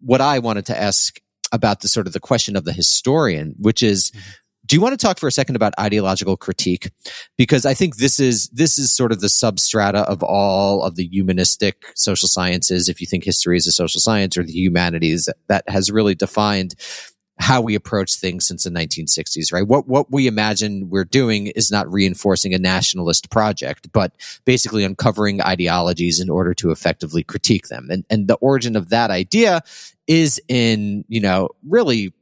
what 0.00 0.20
I 0.20 0.40
wanted 0.40 0.66
to 0.66 0.78
ask 0.78 1.18
about 1.52 1.80
the 1.80 1.88
sort 1.88 2.06
of 2.06 2.12
the 2.12 2.20
question 2.20 2.54
of 2.54 2.66
the 2.66 2.72
historian, 2.74 3.54
which 3.58 3.82
is, 3.82 4.10
mm-hmm 4.10 4.30
do 4.70 4.76
you 4.76 4.80
want 4.80 4.92
to 4.92 5.04
talk 5.04 5.18
for 5.18 5.26
a 5.26 5.32
second 5.32 5.56
about 5.56 5.74
ideological 5.80 6.36
critique? 6.36 6.92
Because 7.36 7.66
I 7.66 7.74
think 7.74 7.96
this 7.96 8.20
is 8.20 8.48
this 8.50 8.78
is 8.78 8.92
sort 8.92 9.10
of 9.10 9.20
the 9.20 9.26
substrata 9.26 10.04
of 10.04 10.22
all 10.22 10.84
of 10.84 10.94
the 10.94 11.08
humanistic 11.08 11.86
social 11.96 12.28
sciences. 12.28 12.88
If 12.88 13.00
you 13.00 13.06
think 13.08 13.24
history 13.24 13.56
is 13.56 13.66
a 13.66 13.72
social 13.72 14.00
science 14.00 14.38
or 14.38 14.44
the 14.44 14.52
humanities, 14.52 15.28
that 15.48 15.68
has 15.68 15.90
really 15.90 16.14
defined 16.14 16.76
how 17.40 17.60
we 17.60 17.74
approach 17.74 18.14
things 18.14 18.46
since 18.46 18.62
the 18.62 18.70
1960s, 18.70 19.52
right? 19.52 19.66
What 19.66 19.88
what 19.88 20.12
we 20.12 20.28
imagine 20.28 20.88
we're 20.88 21.04
doing 21.04 21.48
is 21.48 21.72
not 21.72 21.92
reinforcing 21.92 22.54
a 22.54 22.58
nationalist 22.58 23.28
project, 23.28 23.90
but 23.90 24.12
basically 24.44 24.84
uncovering 24.84 25.42
ideologies 25.42 26.20
in 26.20 26.30
order 26.30 26.54
to 26.54 26.70
effectively 26.70 27.24
critique 27.24 27.66
them. 27.66 27.88
And 27.90 28.04
and 28.08 28.28
the 28.28 28.36
origin 28.36 28.76
of 28.76 28.90
that 28.90 29.10
idea 29.10 29.62
is 30.06 30.40
in, 30.46 31.04
you 31.08 31.20
know, 31.20 31.48
really 31.68 32.12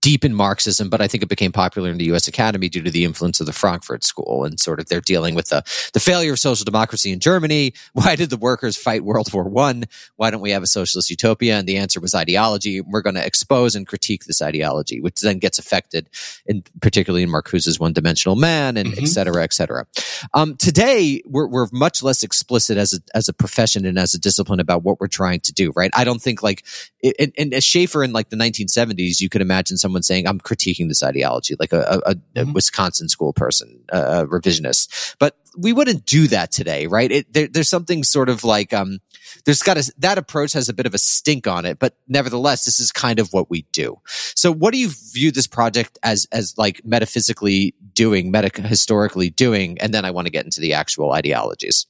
deep 0.00 0.24
in 0.24 0.34
Marxism, 0.34 0.88
but 0.88 1.00
I 1.00 1.08
think 1.08 1.22
it 1.22 1.28
became 1.28 1.52
popular 1.52 1.90
in 1.90 1.98
the 1.98 2.04
U.S. 2.06 2.28
Academy 2.28 2.68
due 2.68 2.82
to 2.82 2.90
the 2.90 3.04
influence 3.04 3.40
of 3.40 3.46
the 3.46 3.52
Frankfurt 3.52 4.04
School 4.04 4.44
and 4.44 4.58
sort 4.58 4.80
of 4.80 4.88
they're 4.88 5.00
dealing 5.00 5.34
with 5.34 5.48
the, 5.48 5.62
the 5.92 6.00
failure 6.00 6.32
of 6.32 6.38
social 6.38 6.64
democracy 6.64 7.12
in 7.12 7.20
Germany. 7.20 7.74
Why 7.92 8.16
did 8.16 8.30
the 8.30 8.36
workers 8.36 8.76
fight 8.76 9.04
World 9.04 9.32
War 9.32 9.44
One? 9.44 9.84
Why 10.16 10.30
don't 10.30 10.40
we 10.40 10.50
have 10.50 10.62
a 10.62 10.66
socialist 10.66 11.10
utopia? 11.10 11.58
And 11.58 11.66
the 11.66 11.76
answer 11.76 12.00
was 12.00 12.14
ideology. 12.14 12.80
We're 12.80 13.02
going 13.02 13.14
to 13.14 13.26
expose 13.26 13.74
and 13.74 13.86
critique 13.86 14.24
this 14.24 14.42
ideology, 14.42 15.00
which 15.00 15.20
then 15.20 15.38
gets 15.38 15.58
affected 15.58 16.08
in 16.46 16.62
particularly 16.80 17.22
in 17.22 17.30
Marcuse's 17.30 17.80
one 17.80 17.92
dimensional 17.92 18.36
man 18.36 18.76
and 18.76 18.90
mm-hmm. 18.90 19.04
et 19.04 19.08
cetera, 19.08 19.42
et 19.42 19.52
cetera. 19.52 19.86
Um, 20.34 20.56
today 20.56 21.22
we're, 21.26 21.46
we're 21.46 21.68
much 21.72 22.02
less 22.02 22.22
explicit 22.22 22.76
as 22.76 22.94
a, 22.94 22.98
as 23.14 23.28
a 23.28 23.32
profession 23.32 23.84
and 23.84 23.98
as 23.98 24.14
a 24.14 24.18
discipline 24.18 24.60
about 24.60 24.82
what 24.82 25.00
we're 25.00 25.08
trying 25.08 25.40
to 25.40 25.52
do, 25.52 25.72
right? 25.74 25.90
I 25.94 26.04
don't 26.04 26.20
think 26.20 26.42
like, 26.42 26.64
and, 27.02 27.32
in, 27.36 27.52
in 27.52 27.60
Schaeffer 27.60 28.02
in 28.02 28.12
like 28.12 28.30
the 28.30 28.36
1970s, 28.36 29.20
you 29.20 29.28
could 29.28 29.40
imagine 29.40 29.65
imagine 29.66 29.78
someone 29.78 30.02
saying, 30.02 30.26
I'm 30.26 30.40
critiquing 30.40 30.88
this 30.88 31.02
ideology, 31.02 31.56
like 31.58 31.72
a, 31.72 31.80
a, 32.06 32.10
a 32.10 32.14
mm-hmm. 32.14 32.52
Wisconsin 32.52 33.08
school 33.08 33.32
person, 33.32 33.84
a 33.88 34.24
revisionist. 34.26 35.16
But 35.18 35.36
we 35.58 35.72
wouldn't 35.72 36.06
do 36.06 36.28
that 36.28 36.52
today, 36.52 36.86
right? 36.86 37.10
It, 37.10 37.32
there, 37.32 37.48
there's 37.48 37.68
something 37.68 38.04
sort 38.04 38.28
of 38.28 38.44
like, 38.44 38.72
um, 38.72 39.00
there's 39.44 39.62
got 39.62 39.76
a, 39.76 39.92
that 39.98 40.18
approach 40.18 40.52
has 40.52 40.68
a 40.68 40.74
bit 40.74 40.86
of 40.86 40.94
a 40.94 40.98
stink 40.98 41.46
on 41.46 41.64
it, 41.64 41.78
but 41.78 41.96
nevertheless, 42.06 42.64
this 42.64 42.78
is 42.78 42.92
kind 42.92 43.18
of 43.18 43.32
what 43.32 43.50
we 43.50 43.62
do. 43.72 43.98
So 44.34 44.52
what 44.52 44.72
do 44.72 44.78
you 44.78 44.90
view 45.12 45.32
this 45.32 45.46
project 45.46 45.98
as, 46.02 46.26
as 46.30 46.54
like 46.56 46.84
metaphysically 46.84 47.74
doing, 47.92 48.30
meta 48.30 48.50
historically 48.62 49.30
doing? 49.30 49.78
And 49.80 49.92
then 49.92 50.04
I 50.04 50.12
want 50.12 50.26
to 50.26 50.32
get 50.32 50.44
into 50.44 50.60
the 50.60 50.74
actual 50.74 51.12
ideologies. 51.12 51.86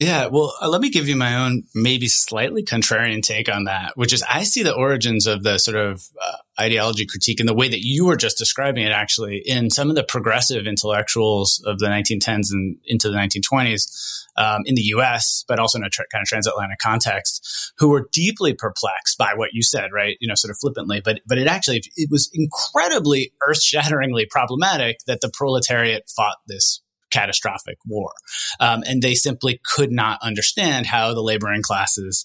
Yeah, 0.00 0.28
well, 0.28 0.54
uh, 0.62 0.68
let 0.70 0.80
me 0.80 0.88
give 0.88 1.08
you 1.08 1.16
my 1.16 1.44
own 1.44 1.64
maybe 1.74 2.08
slightly 2.08 2.64
contrarian 2.64 3.22
take 3.22 3.54
on 3.54 3.64
that, 3.64 3.92
which 3.96 4.14
is 4.14 4.22
I 4.22 4.44
see 4.44 4.62
the 4.62 4.74
origins 4.74 5.26
of 5.26 5.42
the 5.42 5.58
sort 5.58 5.76
of 5.76 6.02
uh, 6.18 6.36
ideology 6.58 7.04
critique 7.04 7.38
in 7.38 7.44
the 7.44 7.52
way 7.52 7.68
that 7.68 7.84
you 7.84 8.06
were 8.06 8.16
just 8.16 8.38
describing 8.38 8.82
it 8.82 8.92
actually 8.92 9.42
in 9.44 9.68
some 9.68 9.90
of 9.90 9.96
the 9.96 10.02
progressive 10.02 10.66
intellectuals 10.66 11.62
of 11.66 11.80
the 11.80 11.86
1910s 11.88 12.50
and 12.50 12.78
into 12.86 13.10
the 13.10 13.16
1920s 13.18 14.24
um, 14.38 14.62
in 14.64 14.74
the 14.74 14.84
US, 14.94 15.44
but 15.46 15.58
also 15.58 15.76
in 15.76 15.84
a 15.84 15.90
tra- 15.90 16.06
kind 16.10 16.22
of 16.22 16.28
transatlantic 16.28 16.78
context, 16.78 17.74
who 17.76 17.90
were 17.90 18.08
deeply 18.10 18.54
perplexed 18.54 19.18
by 19.18 19.34
what 19.34 19.50
you 19.52 19.62
said, 19.62 19.90
right? 19.92 20.16
You 20.18 20.28
know, 20.28 20.34
sort 20.34 20.50
of 20.50 20.56
flippantly, 20.58 21.02
but, 21.02 21.20
but 21.26 21.36
it 21.36 21.46
actually, 21.46 21.82
it 21.96 22.08
was 22.10 22.30
incredibly 22.32 23.34
earth 23.46 23.62
shatteringly 23.62 24.24
problematic 24.24 25.00
that 25.06 25.20
the 25.20 25.28
proletariat 25.28 26.04
fought 26.08 26.38
this 26.48 26.80
catastrophic 27.10 27.78
war. 27.86 28.12
Um, 28.58 28.82
and 28.86 29.02
they 29.02 29.14
simply 29.14 29.60
could 29.74 29.92
not 29.92 30.18
understand 30.22 30.86
how 30.86 31.14
the 31.14 31.22
laboring 31.22 31.62
classes 31.62 32.24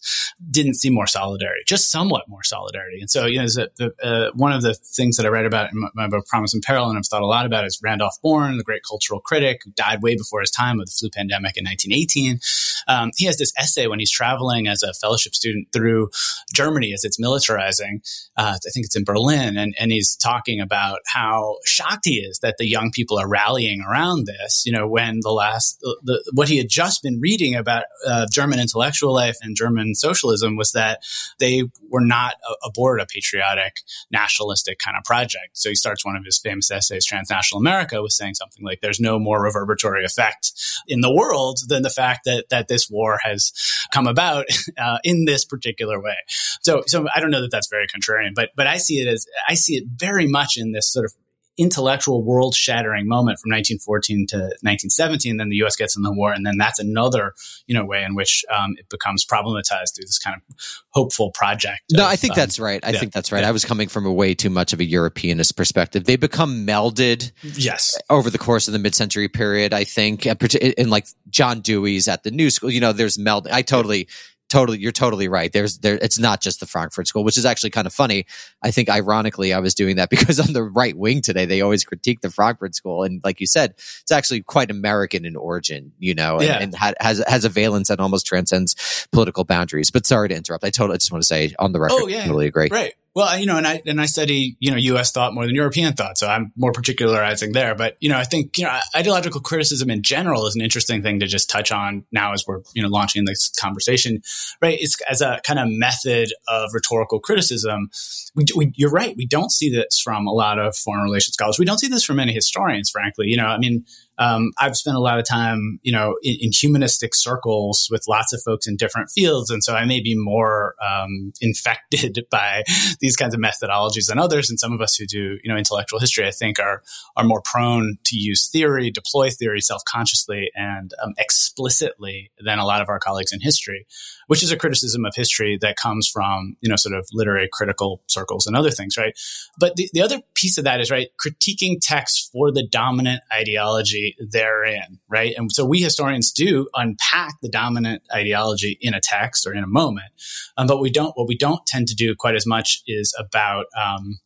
didn't 0.50 0.76
see 0.76 0.89
more 0.89 1.08
solidarity, 1.08 1.63
just 1.65 1.91
somewhat 1.91 2.28
more 2.28 2.43
solidarity. 2.43 3.00
And 3.00 3.10
so, 3.10 3.26
you 3.26 3.39
know, 3.39 3.45
the, 3.45 3.93
uh, 4.02 4.32
one 4.36 4.54
of 4.54 4.62
the 4.62 4.74
things 4.74 5.17
that 5.17 5.26
I 5.26 5.30
read 5.30 5.45
about 5.45 5.71
in 5.71 5.89
my, 5.93 6.08
book, 6.08 6.28
Promise 6.28 6.54
and 6.54 6.63
Peril, 6.63 6.89
and 6.89 6.98
I've 6.98 7.06
thought 7.06 7.21
a 7.21 7.28
lot 7.28 7.45
about 7.45 7.65
is 7.65 7.80
Randolph 7.84 8.17
Bourne, 8.21 8.58
the 8.58 8.63
great 8.63 8.84
cultural 8.88 9.19
critic 9.19 9.62
who 9.63 9.71
died 9.71 10.02
way 10.02 10.15
before 10.15 10.41
his 10.41 10.52
time 10.52 10.80
of 10.80 10.86
the 10.86 10.91
flu 10.91 11.10
pandemic 11.10 11.58
in 11.58 11.65
1918. 11.65 12.39
Um, 12.88 13.12
he 13.15 13.26
has 13.26 13.38
this 13.38 13.52
essay 13.58 13.88
when 13.88 14.00
he's 14.00 14.12
traveling 14.12 14.67
as 14.67 14.84
a 14.84 14.93
fellowship 14.93 15.34
student 15.34 15.67
through 15.74 16.10
Germany 16.54 16.93
as 16.93 17.04
it's 17.04 17.19
militarizing. 17.19 18.02
Uh, 18.38 18.56
I 18.56 18.69
think 18.71 18.86
it's 18.86 18.95
in 18.95 19.04
Berlin. 19.04 19.58
And, 19.58 19.76
and 19.80 19.91
he's 19.91 20.15
talking 20.15 20.60
about 20.60 21.00
how 21.08 21.58
shocked 21.65 22.06
he 22.06 22.19
is 22.19 22.39
that 22.39 22.56
the 22.58 22.67
young 22.67 22.91
people 22.91 23.17
are 23.17 23.28
rallying 23.28 23.82
around 23.82 24.28
this. 24.28 24.63
You 24.65 24.74
know, 24.74 24.75
when 24.84 25.20
the 25.22 25.32
last, 25.32 25.80
the, 25.82 26.00
the, 26.04 26.32
what 26.34 26.50
he 26.50 26.58
had 26.58 26.70
just 26.70 27.02
been 27.04 27.20
reading 27.22 27.56
about 27.56 27.86
uh, 28.08 28.26
German 28.32 28.60
intellectual 28.60 29.14
life 29.14 29.38
and 29.42 29.56
German 29.56 29.96
socialism 29.96 30.56
was 30.56 30.72
that 30.74 31.02
they 31.40 31.64
were 31.90 32.06
not 32.06 32.36
a, 32.50 32.68
aboard 32.68 33.00
a 33.00 33.06
patriotic, 33.06 33.78
nationalistic 34.12 34.80
kind 34.80 34.98
of 34.98 35.04
project. 35.04 35.58
So 35.58 35.70
he 35.70 35.76
starts 35.76 36.06
one 36.06 36.16
of 36.16 36.26
his 36.26 36.40
famous 36.40 36.72
essays, 36.72 37.06
Transnational 37.06 37.60
America, 37.60 38.02
with 38.02 38.12
saying 38.12 38.36
something 38.36 38.64
like, 38.64 38.82
there's 38.82 39.00
no 39.00 39.20
more 39.20 39.42
reverberatory 39.42 40.04
effect 40.04 40.52
in 40.88 41.02
the 41.02 41.14
world 41.14 41.60
than 41.68 41.84
the 41.84 41.90
fact 41.90 42.22
that, 42.26 42.46
that 42.50 42.68
this 42.68 42.90
war 42.90 43.20
has 43.24 43.52
come 43.94 44.08
about 44.08 44.46
uh, 44.78 44.98
in 45.04 45.26
this 45.26 45.46
particular 45.46 46.02
way. 46.02 46.18
So, 46.62 46.84
so 46.88 47.08
I 47.14 47.20
don't 47.20 47.32
know 47.32 47.42
that 47.42 47.52
that's 47.52 47.70
very 47.70 47.88
contrarian, 47.88 48.32
but, 48.36 48.50
but 48.56 48.68
I 48.68 48.78
see 48.78 48.96
it 48.96 49.08
as, 49.08 49.26
I 49.48 49.54
see 49.54 49.76
it 49.76 49.86
very 49.96 50.28
much 50.28 50.58
in 50.58 50.72
this 50.72 50.92
sort 50.92 51.06
of 51.06 51.14
intellectual 51.58 52.24
world 52.24 52.54
shattering 52.54 53.08
moment 53.08 53.39
from 53.39 53.52
1914 53.52 54.28
to 54.28 54.38
1917. 54.38 55.38
Then 55.38 55.50
the 55.50 55.56
U.S. 55.58 55.76
gets 55.76 55.96
in 55.96 56.04
the 56.04 56.12
war, 56.12 56.34
and 56.34 56.46
then 56.46 56.58
that's 56.58 56.80
another 56.80 57.34
you 57.68 57.74
know 57.74 57.86
way 57.86 58.04
in 58.04 58.15
which 58.15 58.44
um, 58.54 58.76
it 58.78 58.89
becomes 58.89 59.26
problematized 59.26 59.96
through 59.96 60.06
this 60.06 60.20
kind 60.20 60.36
of 60.36 60.56
hopeful 60.89 61.32
project. 61.32 61.82
No, 61.91 62.06
of, 62.06 62.12
I 62.12 62.15
think 62.15 62.34
um, 62.34 62.36
that's 62.36 62.60
right. 62.60 62.84
I 62.84 62.91
yeah, 62.91 63.00
think 63.00 63.13
that's 63.13 63.32
right. 63.32 63.41
yeah. 63.41 63.50
I 63.50 63.52
was 63.52 63.65
coming 63.65 63.88
from 63.88 64.06
a 64.06 64.13
way 64.13 64.34
too 64.34 64.50
much 64.50 64.74
of 64.74 64.80
a 64.80 64.86
Europeanist 64.86 65.56
perspective. 65.56 66.06
They 66.06 66.15
become 66.15 66.65
melded 66.65 67.32
yes, 67.41 67.98
over 68.10 68.30
the 68.30 68.38
course 68.38 68.68
of 68.68 68.74
the 68.74 68.80
mid-century 68.80 69.30
period. 69.30 69.74
I 69.74 69.84
think, 69.84 70.26
and, 70.26 70.74
and 70.78 70.89
like 70.89 71.08
John 71.30 71.62
Dewey's 71.62 72.08
at 72.08 72.24
the 72.24 72.32
New 72.32 72.50
School. 72.50 72.72
You 72.72 72.82
know, 72.82 72.94
there's 72.94 73.18
meld. 73.18 73.48
I 73.48 73.62
totally. 73.62 74.08
Totally, 74.48 74.78
you're 74.78 74.92
totally 74.92 75.28
right. 75.28 75.52
There's 75.52 75.80
there. 75.80 75.96
It's 76.02 76.20
not 76.20 76.40
just 76.40 76.60
the 76.60 76.68
Frankfurt 76.68 77.08
School, 77.08 77.24
which 77.24 77.36
is 77.38 77.46
actually 77.46 77.72
kind 77.72 77.88
of 77.88 77.94
funny. 77.94 78.26
I 78.62 78.70
think, 78.70 78.90
ironically, 78.90 79.54
I 79.54 79.60
was 79.60 79.74
doing 79.74 79.96
that 79.96 80.10
because 80.16 80.40
on 80.40 80.54
the 80.54 80.64
right 80.64 80.96
wing 80.96 81.22
today, 81.22 81.46
they 81.46 81.62
always 81.62 81.84
critique 81.84 82.22
the 82.22 82.30
Frankfurt 82.30 82.76
School, 82.76 83.04
and 83.04 83.22
like 83.24 83.42
you 83.42 83.48
said, 83.48 83.72
it's 83.72 84.12
actually 84.12 84.44
quite 84.44 84.70
American 84.70 85.26
in 85.26 85.36
origin, 85.36 85.94
you 85.98 86.14
know, 86.14 86.36
and, 86.36 86.44
Yeah. 86.46 86.60
and 86.60 86.76
ha- 86.76 86.94
has 87.00 87.24
has 87.28 87.44
a 87.44 87.50
valence 87.50 87.88
that 87.88 88.00
almost 88.00 88.28
transcends 88.28 89.08
political 89.12 89.46
boundaries. 89.46 89.90
But 89.90 90.06
sorry 90.06 90.30
to 90.30 90.36
interrupt. 90.36 90.64
I 90.64 90.70
totally 90.70 90.96
I 90.96 90.98
just 90.98 91.12
want 91.12 91.24
to 91.24 91.28
say 91.28 91.54
on 91.58 91.72
the 91.72 91.80
record, 91.80 91.98
Oh, 92.04 92.08
yeah. 92.08 92.22
totally 92.26 92.46
agree. 92.48 92.70
Right. 92.72 92.94
Well, 93.15 93.39
you 93.39 93.45
know, 93.45 93.56
and 93.56 93.65
I 93.65 93.82
and 93.86 94.01
I 94.01 94.08
study 94.08 94.58
you 94.60 94.71
know 94.71 94.78
U.S. 94.78 95.13
thought 95.13 95.34
more 95.34 95.45
than 95.45 95.56
European 95.56 95.93
thought, 95.93 96.17
so 96.17 96.28
I'm 96.28 96.51
more 96.58 96.73
particularizing 96.73 97.54
there. 97.54 97.73
But 97.73 97.95
you 98.01 98.10
know, 98.10 98.17
I 98.17 98.25
think 98.25 98.58
you 98.58 98.65
know 98.65 98.78
ideological 98.93 99.39
criticism 99.39 99.89
in 99.89 100.01
general 100.04 100.45
is 100.47 100.56
an 100.56 100.62
interesting 100.62 101.01
thing 101.01 101.21
to 101.21 101.28
just 101.28 101.49
touch 101.49 101.71
on 101.71 102.04
now 102.12 102.34
as 102.34 102.43
we're 102.45 102.62
you 102.73 102.84
know 102.84 102.89
launching 102.89 103.23
this 103.23 103.49
conversation, 103.58 104.21
right? 104.62 104.78
It's 104.82 104.99
as 105.10 105.21
a 105.21 105.39
kind 105.47 105.60
of 105.60 105.69
method 105.69 106.34
of 106.49 106.71
rhetorical 106.73 107.21
criticism. 107.21 107.89
We, 108.36 108.45
we, 108.54 108.73
you're 108.75 108.91
right. 108.91 109.15
We 109.15 109.25
don't 109.25 109.51
see 109.51 109.69
this 109.69 109.97
from 110.01 110.28
a 110.28 110.34
lot 110.34 110.60
of 110.60 110.75
foreign 110.75 111.04
relations 111.04 111.36
scholars. 111.36 111.58
We 111.58 111.63
don't 111.63 111.80
see 111.80 111.88
this 111.88 112.04
from 112.04 112.17
many 112.17 112.34
historians, 112.34 112.89
frankly. 112.89 113.28
You 113.28 113.38
know, 113.38 113.47
I 113.47 113.58
mean, 113.58 113.86
um, 114.17 114.51
I've 114.58 114.75
spent 114.75 114.95
a 114.95 114.99
lot 114.99 115.19
of 115.19 115.28
time, 115.28 115.80
you 115.84 115.91
know, 115.91 116.15
in, 116.23 116.38
in 116.41 116.51
humanistic 116.51 117.13
circles 117.13 117.88
with 117.91 118.06
lots 118.08 118.34
of 118.34 118.41
folks 118.41 118.67
in 118.67 118.78
different 118.78 119.10
fields, 119.10 119.49
and 119.49 119.63
so 119.63 119.75
I 119.75 119.86
may 119.86 120.01
be 120.01 120.15
more 120.15 120.75
um, 120.82 121.34
infected 121.41 122.25
by 122.32 122.63
these 122.99 123.15
kinds 123.15 123.34
of 123.34 123.41
methodologies 123.41 124.08
than 124.08 124.19
others. 124.19 124.49
And 124.49 124.60
some 124.60 124.71
of 124.71 124.82
us 124.82 124.95
who 124.95 125.06
do, 125.06 125.38
you 125.43 125.51
know, 125.51 125.58
intellectual 125.58 125.99
history, 125.99 126.25
I 126.28 126.32
think, 126.32 126.60
are 126.60 126.82
are 127.17 127.23
more 127.23 127.41
prone 127.43 127.97
to 128.06 128.15
use 128.17 128.49
theory, 128.49 128.89
deploy 128.91 129.30
theory 129.30 129.62
self 129.62 129.82
consciously 129.86 130.49
and 130.56 130.91
um, 131.04 131.13
explicitly 131.17 132.32
than 132.43 132.60
a 132.60 132.65
lot 132.65 132.82
of 132.82 132.89
our 132.89 132.99
colleagues 132.99 133.34
in 133.34 133.41
history, 133.41 133.86
which 134.28 134.43
is 134.43 134.51
a 134.51 134.58
criticism 134.58 135.06
of 135.06 135.13
history 135.15 135.58
that 135.62 135.75
comes 135.75 136.08
from, 136.08 136.56
you 136.62 136.69
know, 136.69 136.75
sort 136.75 136.95
of 136.95 137.06
literary 137.12 137.49
critical 137.51 138.01
circles 138.08 138.47
and 138.47 138.56
other 138.56 138.71
things, 138.71 138.97
right? 138.97 139.17
But 139.60 139.75
the, 139.75 139.89
the 139.93 140.01
other 140.01 140.21
piece 140.36 140.58
of 140.58 140.63
that 140.63 140.80
is 140.80 140.89
right 140.91 141.10
critiquing 141.19 141.78
text 141.82 142.32
for 142.32 142.51
the 142.51 142.65
dominant 142.65 143.21
ideology 143.34 144.05
therein, 144.20 145.00
right? 145.10 145.34
And 145.38 145.52
so 145.52 145.65
we 145.65 145.82
historians 145.82 146.32
do 146.32 146.68
unpack 146.76 147.36
the 147.41 147.50
dominant 147.50 148.04
ideology 148.13 148.78
in 148.82 148.94
a 148.94 149.00
text 149.02 149.48
or 149.48 149.54
in 149.54 149.63
a 149.63 149.68
moment, 149.68 150.12
um, 150.58 150.68
but 150.68 150.82
we 150.82 150.91
don't. 150.91 151.15
What 151.15 151.28
we 151.28 151.38
don't 151.38 151.65
tend 151.65 151.88
to 151.88 151.96
do 151.96 152.15
quite 152.15 152.36
as 152.36 152.46
much 152.46 152.82
is 152.88 153.13
about. 153.18 153.65
Um, 153.78 154.20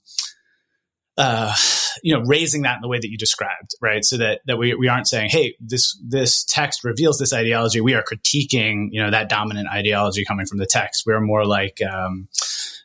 uh, 1.18 1.54
you 2.02 2.15
know, 2.15 2.24
raising 2.26 2.62
that 2.62 2.76
in 2.76 2.82
the 2.82 2.88
way 2.88 2.98
that 2.98 3.10
you 3.10 3.18
described, 3.18 3.76
right? 3.82 4.06
So 4.06 4.15
that, 4.18 4.39
that 4.46 4.58
we, 4.58 4.74
we 4.74 4.88
aren't 4.88 5.06
saying, 5.06 5.30
hey, 5.30 5.54
this 5.60 6.00
this 6.02 6.46
text 6.46 6.86
reveals 6.86 7.20
this 7.20 7.34
ideology. 7.34 7.82
We 7.82 7.94
are 7.94 8.04
critiquing, 8.04 8.88
you 8.92 9.04
know, 9.04 9.12
that 9.12 9.28
dominant 9.28 9.68
ideology 9.68 10.24
coming 10.24 10.46
from 10.46 10.60
the 10.60 10.65
text. 10.65 11.04
We're 11.06 11.20
more 11.20 11.46
like 11.46 11.82
um, 11.82 12.30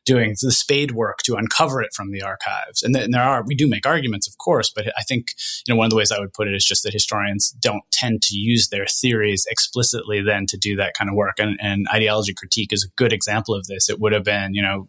doing 0.05 0.35
the 0.41 0.53
spade 0.53 0.93
work 0.93 1.19
to 1.25 1.37
uncover 1.37 1.83
it 1.83 1.93
from 1.95 2.11
the 2.11 2.23
archives. 2.23 2.83
And, 2.83 2.95
th- 2.95 3.07
and 3.07 3.15
there 3.15 3.23
are 3.23 3.43
we 3.45 3.55
do 3.55 3.69
make 3.69 3.87
arguments, 3.87 4.29
of 4.29 4.39
course, 4.39 4.71
but 4.71 4.87
I 4.99 5.03
think 5.03 5.29
you 5.67 5.73
know 5.73 5.79
one 5.79 5.87
of 5.87 5.91
the 5.91 5.97
ways 5.97 6.13
I 6.13 6.21
would 6.21 6.33
put 6.33 6.49
it 6.49 6.55
is 6.55 6.65
just 6.65 6.83
that 6.83 6.93
historians 6.93 7.51
don't 7.61 7.85
tend 7.93 8.23
to 8.23 8.37
use 8.37 8.69
their 8.69 8.87
theories 8.87 9.47
explicitly 9.51 10.21
then 10.21 10.47
to 10.47 10.57
do 10.57 10.77
that 10.77 10.95
kind 10.95 11.09
of 11.09 11.17
work. 11.17 11.39
And, 11.39 11.59
and 11.61 11.87
ideology 11.93 12.35
critique 12.35 12.73
is 12.73 12.85
a 12.85 12.95
good 12.97 13.13
example 13.13 13.55
of 13.55 13.67
this. 13.67 13.89
It 13.89 14.01
would 14.01 14.13
have 14.13 14.25
been, 14.25 14.55
you 14.55 14.63
know, 14.63 14.89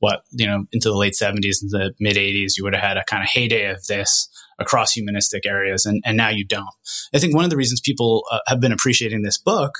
what 0.00 0.22
you 0.32 0.46
know 0.46 0.66
into 0.72 0.88
the 0.88 0.96
late 0.96 1.14
70s 1.14 1.62
and 1.62 1.70
the 1.70 1.94
mid 2.00 2.16
80s 2.16 2.56
you 2.56 2.64
would 2.64 2.74
have 2.74 2.82
had 2.82 2.96
a 2.96 3.04
kind 3.04 3.22
of 3.22 3.28
heyday 3.28 3.70
of 3.70 3.86
this 3.86 4.28
across 4.58 4.92
humanistic 4.92 5.46
areas 5.46 5.86
and, 5.86 6.02
and 6.04 6.16
now 6.16 6.28
you 6.28 6.44
don't. 6.44 6.68
I 7.14 7.18
think 7.18 7.34
one 7.34 7.44
of 7.44 7.50
the 7.50 7.56
reasons 7.56 7.80
people 7.80 8.24
uh, 8.30 8.40
have 8.46 8.60
been 8.60 8.72
appreciating 8.72 9.22
this 9.22 9.38
book 9.38 9.72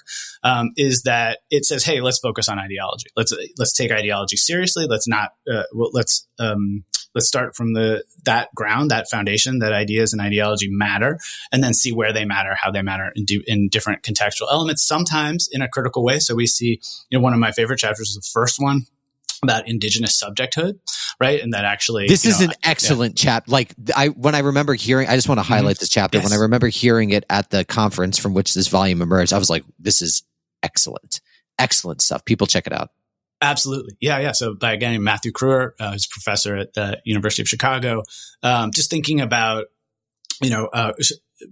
um, 0.42 0.70
is 0.76 1.02
that 1.02 1.40
it 1.50 1.64
says 1.64 1.84
hey 1.84 2.00
let's 2.00 2.18
focus 2.18 2.48
on 2.48 2.58
ideology. 2.58 3.08
Let's 3.16 3.32
let's 3.58 3.74
take 3.74 3.90
ideology 3.90 4.36
seriously. 4.36 4.86
Let's 4.88 5.08
not 5.08 5.30
uh, 5.50 5.64
let's 5.72 6.26
um, 6.38 6.84
let's 7.14 7.28
start 7.28 7.54
from 7.54 7.72
the 7.74 8.04
that 8.24 8.48
ground 8.54 8.90
that 8.90 9.08
foundation 9.08 9.60
that 9.60 9.72
ideas 9.72 10.12
and 10.12 10.20
ideology 10.20 10.68
matter 10.68 11.18
and 11.52 11.62
then 11.62 11.74
see 11.74 11.92
where 11.92 12.12
they 12.12 12.24
matter 12.24 12.54
how 12.60 12.70
they 12.70 12.82
matter 12.82 13.12
in, 13.14 13.24
do, 13.24 13.42
in 13.46 13.68
different 13.68 14.02
contextual 14.02 14.50
elements 14.50 14.82
sometimes 14.82 15.48
in 15.50 15.62
a 15.62 15.68
critical 15.68 16.04
way. 16.04 16.18
So 16.18 16.34
we 16.34 16.46
see 16.46 16.80
you 17.10 17.18
know 17.18 17.22
one 17.22 17.32
of 17.32 17.38
my 17.38 17.52
favorite 17.52 17.78
chapters 17.78 18.10
is 18.10 18.16
the 18.16 18.40
first 18.40 18.60
one 18.60 18.86
about 19.42 19.68
indigenous 19.68 20.20
subjecthood, 20.20 20.78
right? 21.20 21.40
And 21.40 21.52
that 21.54 21.64
actually 21.64 22.06
This 22.06 22.24
is 22.24 22.40
know, 22.40 22.46
an 22.46 22.52
excellent 22.62 23.16
chap. 23.16 23.44
Like 23.48 23.74
I, 23.94 24.08
when 24.08 24.34
I 24.34 24.40
remember 24.40 24.74
hearing, 24.74 25.08
I 25.08 25.14
just 25.16 25.28
want 25.28 25.38
to 25.38 25.42
highlight 25.42 25.78
this 25.78 25.88
chapter. 25.88 26.18
Yes. 26.18 26.24
When 26.24 26.32
I 26.32 26.42
remember 26.42 26.68
hearing 26.68 27.10
it 27.10 27.24
at 27.28 27.50
the 27.50 27.64
conference 27.64 28.18
from 28.18 28.34
which 28.34 28.54
this 28.54 28.68
volume 28.68 29.02
emerged, 29.02 29.32
I 29.32 29.38
was 29.38 29.50
like, 29.50 29.64
"This 29.78 30.02
is 30.02 30.22
excellent, 30.62 31.20
excellent 31.58 32.02
stuff." 32.02 32.24
People 32.24 32.46
check 32.46 32.66
it 32.66 32.72
out. 32.72 32.90
Absolutely. 33.40 33.96
Yeah, 34.00 34.20
yeah. 34.20 34.32
So 34.32 34.54
by 34.54 34.72
a 34.72 34.76
guy 34.76 34.90
named 34.90 35.04
Matthew 35.04 35.32
Kruer, 35.32 35.72
uh, 35.78 35.92
who's 35.92 36.06
a 36.06 36.08
professor 36.08 36.56
at 36.56 36.72
the 36.72 37.00
University 37.04 37.42
of 37.42 37.48
Chicago, 37.48 38.02
um, 38.42 38.70
just 38.72 38.88
thinking 38.88 39.20
about, 39.20 39.66
you 40.40 40.50
know, 40.50 40.66
uh, 40.72 40.92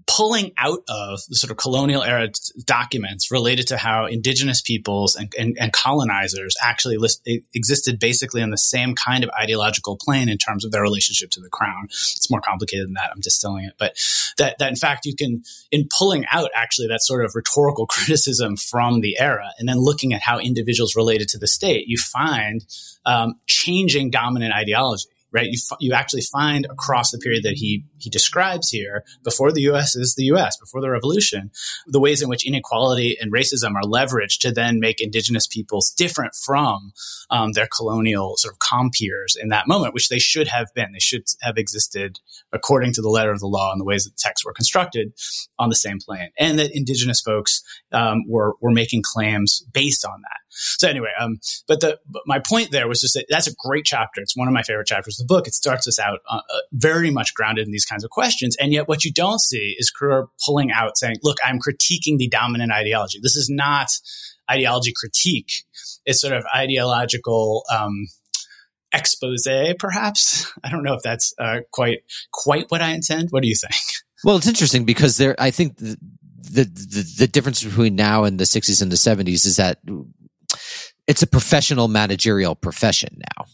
pulling 0.06 0.52
out 0.58 0.80
of 0.88 1.20
the 1.28 1.34
sort 1.34 1.50
of 1.50 1.56
colonial 1.56 2.02
era 2.02 2.28
documents 2.64 3.30
related 3.30 3.66
to 3.68 3.76
how 3.76 4.06
indigenous 4.06 4.60
peoples 4.60 5.16
and, 5.16 5.32
and, 5.38 5.56
and 5.58 5.72
colonizers 5.72 6.54
actually 6.62 6.96
list, 6.96 7.26
existed 7.54 7.98
basically 7.98 8.42
on 8.42 8.50
the 8.50 8.58
same 8.58 8.94
kind 8.94 9.24
of 9.24 9.30
ideological 9.38 9.96
plane 9.96 10.28
in 10.28 10.38
terms 10.38 10.64
of 10.64 10.72
their 10.72 10.82
relationship 10.82 11.30
to 11.30 11.40
the 11.40 11.48
crown. 11.48 11.86
It's 11.86 12.30
more 12.30 12.40
complicated 12.40 12.86
than 12.86 12.94
that. 12.94 13.10
I'm 13.12 13.20
distilling 13.20 13.64
it, 13.64 13.74
but 13.78 13.96
that, 14.38 14.58
that 14.58 14.68
in 14.68 14.76
fact 14.76 15.06
you 15.06 15.14
can, 15.14 15.42
in 15.70 15.88
pulling 15.96 16.24
out 16.30 16.50
actually 16.54 16.88
that 16.88 17.02
sort 17.02 17.24
of 17.24 17.34
rhetorical 17.34 17.86
criticism 17.92 18.56
from 18.56 19.00
the 19.00 19.18
era 19.18 19.50
and 19.58 19.68
then 19.68 19.78
looking 19.78 20.12
at 20.12 20.22
how 20.22 20.38
individuals 20.38 20.96
related 20.96 21.28
to 21.28 21.38
the 21.38 21.46
state, 21.46 21.86
you 21.86 21.98
find 21.98 22.64
um, 23.04 23.34
changing 23.46 24.10
dominant 24.10 24.54
ideology 24.54 25.08
right? 25.32 25.46
You, 25.46 25.58
f- 25.70 25.78
you 25.80 25.92
actually 25.92 26.22
find 26.22 26.66
across 26.66 27.10
the 27.10 27.18
period 27.18 27.42
that 27.44 27.54
he, 27.54 27.84
he 27.98 28.10
describes 28.10 28.70
here, 28.70 29.04
before 29.24 29.52
the 29.52 29.62
US 29.62 29.96
is 29.96 30.14
the 30.14 30.24
US, 30.24 30.56
before 30.56 30.80
the 30.80 30.90
revolution, 30.90 31.50
the 31.86 32.00
ways 32.00 32.22
in 32.22 32.28
which 32.28 32.46
inequality 32.46 33.16
and 33.20 33.32
racism 33.32 33.74
are 33.74 33.82
leveraged 33.82 34.40
to 34.40 34.52
then 34.52 34.80
make 34.80 35.00
indigenous 35.00 35.46
peoples 35.46 35.90
different 35.90 36.34
from 36.34 36.92
um, 37.30 37.52
their 37.52 37.68
colonial 37.74 38.36
sort 38.36 38.54
of 38.54 38.58
compeers 38.58 39.36
in 39.40 39.48
that 39.48 39.68
moment, 39.68 39.94
which 39.94 40.08
they 40.08 40.18
should 40.18 40.48
have 40.48 40.68
been. 40.74 40.92
They 40.92 40.98
should 40.98 41.24
have 41.40 41.56
existed 41.56 42.20
according 42.52 42.92
to 42.94 43.02
the 43.02 43.08
letter 43.08 43.32
of 43.32 43.40
the 43.40 43.46
law 43.46 43.72
and 43.72 43.80
the 43.80 43.84
ways 43.84 44.04
that 44.04 44.16
texts 44.16 44.44
were 44.44 44.52
constructed 44.52 45.12
on 45.58 45.68
the 45.68 45.76
same 45.76 45.98
plane. 45.98 46.30
And 46.38 46.58
that 46.58 46.74
indigenous 46.74 47.20
folks 47.20 47.62
um, 47.92 48.22
were, 48.28 48.54
were 48.60 48.70
making 48.70 49.02
claims 49.04 49.64
based 49.72 50.04
on 50.04 50.20
that. 50.22 50.42
So 50.52 50.88
anyway, 50.88 51.10
um, 51.18 51.38
but 51.66 51.80
the 51.80 51.98
but 52.06 52.22
my 52.26 52.38
point 52.38 52.70
there 52.70 52.86
was 52.86 53.00
just 53.00 53.14
that 53.14 53.26
that's 53.28 53.46
a 53.46 53.54
great 53.58 53.84
chapter. 53.84 54.20
It's 54.20 54.36
one 54.36 54.48
of 54.48 54.54
my 54.54 54.62
favorite 54.62 54.86
chapters 54.86 55.21
the 55.22 55.34
book. 55.34 55.46
It 55.46 55.54
starts 55.54 55.86
us 55.86 55.98
out 55.98 56.20
uh, 56.28 56.36
uh, 56.36 56.58
very 56.72 57.10
much 57.10 57.34
grounded 57.34 57.66
in 57.66 57.72
these 57.72 57.84
kinds 57.84 58.04
of 58.04 58.10
questions, 58.10 58.56
and 58.60 58.72
yet 58.72 58.88
what 58.88 59.04
you 59.04 59.12
don't 59.12 59.40
see 59.40 59.76
is 59.78 59.92
Kruer 59.92 60.26
pulling 60.44 60.70
out 60.70 60.98
saying, 60.98 61.16
"Look, 61.22 61.38
I'm 61.44 61.58
critiquing 61.58 62.18
the 62.18 62.28
dominant 62.28 62.72
ideology. 62.72 63.18
This 63.22 63.36
is 63.36 63.48
not 63.50 63.90
ideology 64.50 64.92
critique. 64.94 65.64
It's 66.04 66.20
sort 66.20 66.34
of 66.34 66.44
ideological." 66.54 67.64
Um, 67.70 68.08
expose 68.94 69.48
perhaps 69.78 70.52
i 70.64 70.68
don't 70.68 70.82
know 70.82 70.92
if 70.92 71.00
that's 71.02 71.32
uh, 71.38 71.60
quite 71.72 72.00
quite 72.30 72.66
what 72.68 72.82
i 72.82 72.90
intend 72.90 73.30
what 73.30 73.42
do 73.42 73.48
you 73.48 73.54
think 73.54 73.72
Well, 74.24 74.36
it's 74.36 74.46
interesting 74.46 74.84
because 74.84 75.16
there, 75.16 75.34
I 75.38 75.50
think 75.50 75.76
the 75.76 75.96
the 76.38 76.64
the 77.18 77.26
difference 77.26 77.62
between 77.62 77.96
now 77.96 78.24
and 78.24 78.38
the 78.38 78.44
'60s 78.44 78.82
and 78.82 78.92
the 78.92 78.96
'70s 78.96 79.46
is 79.46 79.56
that 79.56 79.78
it's 81.06 81.22
a 81.22 81.26
professional 81.26 81.88
managerial 81.88 82.54
profession 82.54 83.18
now. 83.36 83.46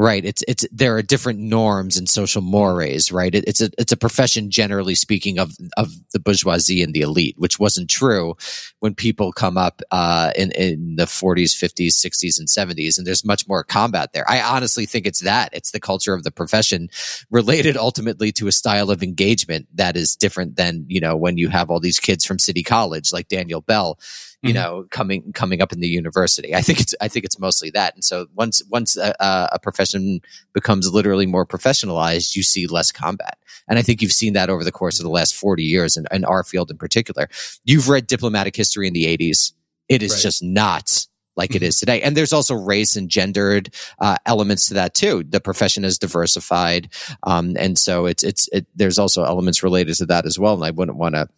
Right. 0.00 0.24
It's, 0.24 0.44
it's, 0.46 0.64
there 0.70 0.96
are 0.96 1.02
different 1.02 1.40
norms 1.40 1.96
and 1.96 2.08
social 2.08 2.40
mores, 2.40 3.10
right? 3.10 3.34
It, 3.34 3.42
it's 3.48 3.60
a, 3.60 3.68
it's 3.78 3.90
a 3.90 3.96
profession 3.96 4.48
generally 4.48 4.94
speaking 4.94 5.40
of, 5.40 5.50
of 5.76 5.90
the 6.12 6.20
bourgeoisie 6.20 6.84
and 6.84 6.94
the 6.94 7.00
elite, 7.00 7.34
which 7.36 7.58
wasn't 7.58 7.90
true 7.90 8.36
when 8.78 8.94
people 8.94 9.32
come 9.32 9.58
up, 9.58 9.82
uh, 9.90 10.30
in, 10.36 10.52
in 10.52 10.94
the 10.94 11.06
40s, 11.06 11.50
50s, 11.50 11.94
60s, 11.94 12.38
and 12.38 12.46
70s. 12.46 12.96
And 12.96 13.08
there's 13.08 13.24
much 13.24 13.48
more 13.48 13.64
combat 13.64 14.12
there. 14.12 14.24
I 14.30 14.40
honestly 14.40 14.86
think 14.86 15.04
it's 15.04 15.22
that. 15.22 15.50
It's 15.52 15.72
the 15.72 15.80
culture 15.80 16.14
of 16.14 16.22
the 16.22 16.30
profession 16.30 16.90
related 17.28 17.76
ultimately 17.76 18.30
to 18.32 18.46
a 18.46 18.52
style 18.52 18.92
of 18.92 19.02
engagement 19.02 19.66
that 19.74 19.96
is 19.96 20.14
different 20.14 20.54
than, 20.54 20.84
you 20.86 21.00
know, 21.00 21.16
when 21.16 21.38
you 21.38 21.48
have 21.48 21.70
all 21.70 21.80
these 21.80 21.98
kids 21.98 22.24
from 22.24 22.38
City 22.38 22.62
College 22.62 23.12
like 23.12 23.26
Daniel 23.26 23.62
Bell 23.62 23.98
you 24.42 24.50
Mhm. 24.50 24.54
know 24.54 24.86
coming 24.90 25.32
coming 25.32 25.60
up 25.60 25.72
in 25.72 25.80
the 25.80 25.88
university 25.88 26.54
i 26.54 26.60
think 26.62 26.80
it's 26.80 26.94
i 27.00 27.08
think 27.08 27.24
it's 27.24 27.38
mostly 27.40 27.70
that 27.70 27.94
and 27.94 28.04
so 28.04 28.26
once 28.34 28.62
once 28.70 28.96
a, 28.96 29.14
a 29.20 29.58
profession 29.58 30.20
becomes 30.52 30.92
literally 30.92 31.26
more 31.26 31.46
professionalized, 31.46 32.34
you 32.36 32.42
see 32.42 32.66
less 32.66 32.90
combat. 32.92 33.38
And 33.68 33.78
I 33.78 33.82
think 33.82 34.00
you've 34.02 34.12
seen 34.12 34.32
that 34.32 34.48
over 34.50 34.64
the 34.64 34.72
course 34.72 34.98
of 34.98 35.04
the 35.04 35.10
last 35.10 35.34
40 35.34 35.62
years 35.62 35.96
in, 35.96 36.06
in 36.10 36.24
our 36.24 36.42
field 36.42 36.70
in 36.70 36.78
particular. 36.78 37.28
You've 37.64 37.88
read 37.88 38.06
diplomatic 38.06 38.56
history 38.56 38.86
in 38.86 38.92
the 38.94 39.04
80s. 39.06 39.52
It 39.88 40.02
is 40.02 40.12
Right. 40.12 40.20
just 40.22 40.42
not 40.42 41.06
like 41.36 41.54
it 41.54 41.62
Mhm. 41.62 41.78
today. 41.78 42.02
And 42.02 42.16
there's 42.16 42.32
also 42.32 42.54
race 42.54 42.96
and 42.96 43.08
gendered 43.08 43.72
uh, 44.00 44.16
elements 44.26 44.66
to 44.68 44.74
that 44.74 44.94
too. 44.94 45.24
The 45.28 45.40
profession 45.40 45.84
is 45.84 45.98
diversified, 45.98 46.88
um, 47.24 47.56
and 47.58 47.78
so 47.78 48.06
it's 48.06 48.24
it's 48.24 48.48
it, 48.52 48.66
there's 48.74 48.98
also 48.98 49.22
elements 49.24 49.62
related 49.62 49.94
to 49.96 50.06
that 50.06 50.26
as 50.26 50.38
well. 50.38 50.54
And 50.54 50.64
I 50.64 50.70
wouldn't 50.70 50.98
want 50.98 51.14
to 51.14 51.28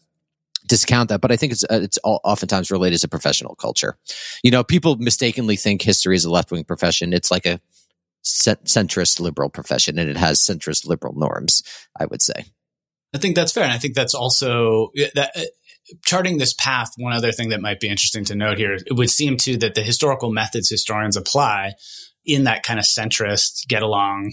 discount 0.71 1.09
that, 1.09 1.21
but 1.21 1.33
I 1.33 1.37
think 1.37 1.53
it's 1.53 1.65
uh, 1.65 1.81
it's 1.83 1.99
oftentimes 2.05 2.71
related 2.71 3.01
to 3.01 3.09
professional 3.09 3.57
culture. 3.57 3.99
You 4.43 4.53
know, 4.53 4.63
people 4.63 4.97
mistakenly 4.97 5.57
think 5.57 5.83
history 5.83 6.15
is 6.15 6.25
a 6.25 6.31
left 6.31 6.53
wing 6.53 6.65
profession. 6.65 7.13
It's 7.13 7.31
like 7.31 7.45
a 7.45 7.61
centrist 8.25 9.19
liberal 9.19 9.51
profession, 9.51 9.99
and 9.99 10.09
it 10.09 10.17
has 10.17 10.39
centrist 10.39 10.87
liberal 10.87 11.15
norms. 11.15 11.63
I 11.99 12.07
would 12.07 12.23
say. 12.23 12.47
I 13.13 13.19
think 13.19 13.35
that's 13.35 13.53
fair, 13.53 13.65
and 13.65 13.73
I 13.73 13.79
think 13.79 13.95
that's 13.95 14.15
also 14.15 14.91
that. 15.15 15.33
Uh, 15.37 15.43
Charting 16.05 16.39
this 16.39 16.55
path, 16.55 16.93
one 16.99 17.13
other 17.13 17.33
thing 17.33 17.49
that 17.49 17.61
might 17.61 17.81
be 17.81 17.89
interesting 17.89 18.25
to 18.27 18.37
note 18.37 18.59
here, 18.59 18.75
it 18.75 18.93
would 18.93 19.11
seem 19.11 19.37
too 19.37 19.57
that 19.57 19.75
the 19.75 19.83
historical 19.83 20.31
methods 20.31 20.71
historians 20.71 21.17
apply 21.17 21.73
in 22.25 22.45
that 22.45 22.63
kind 22.63 22.79
of 22.79 22.85
centrist, 22.85 23.67
get 23.67 23.83
along 23.83 24.33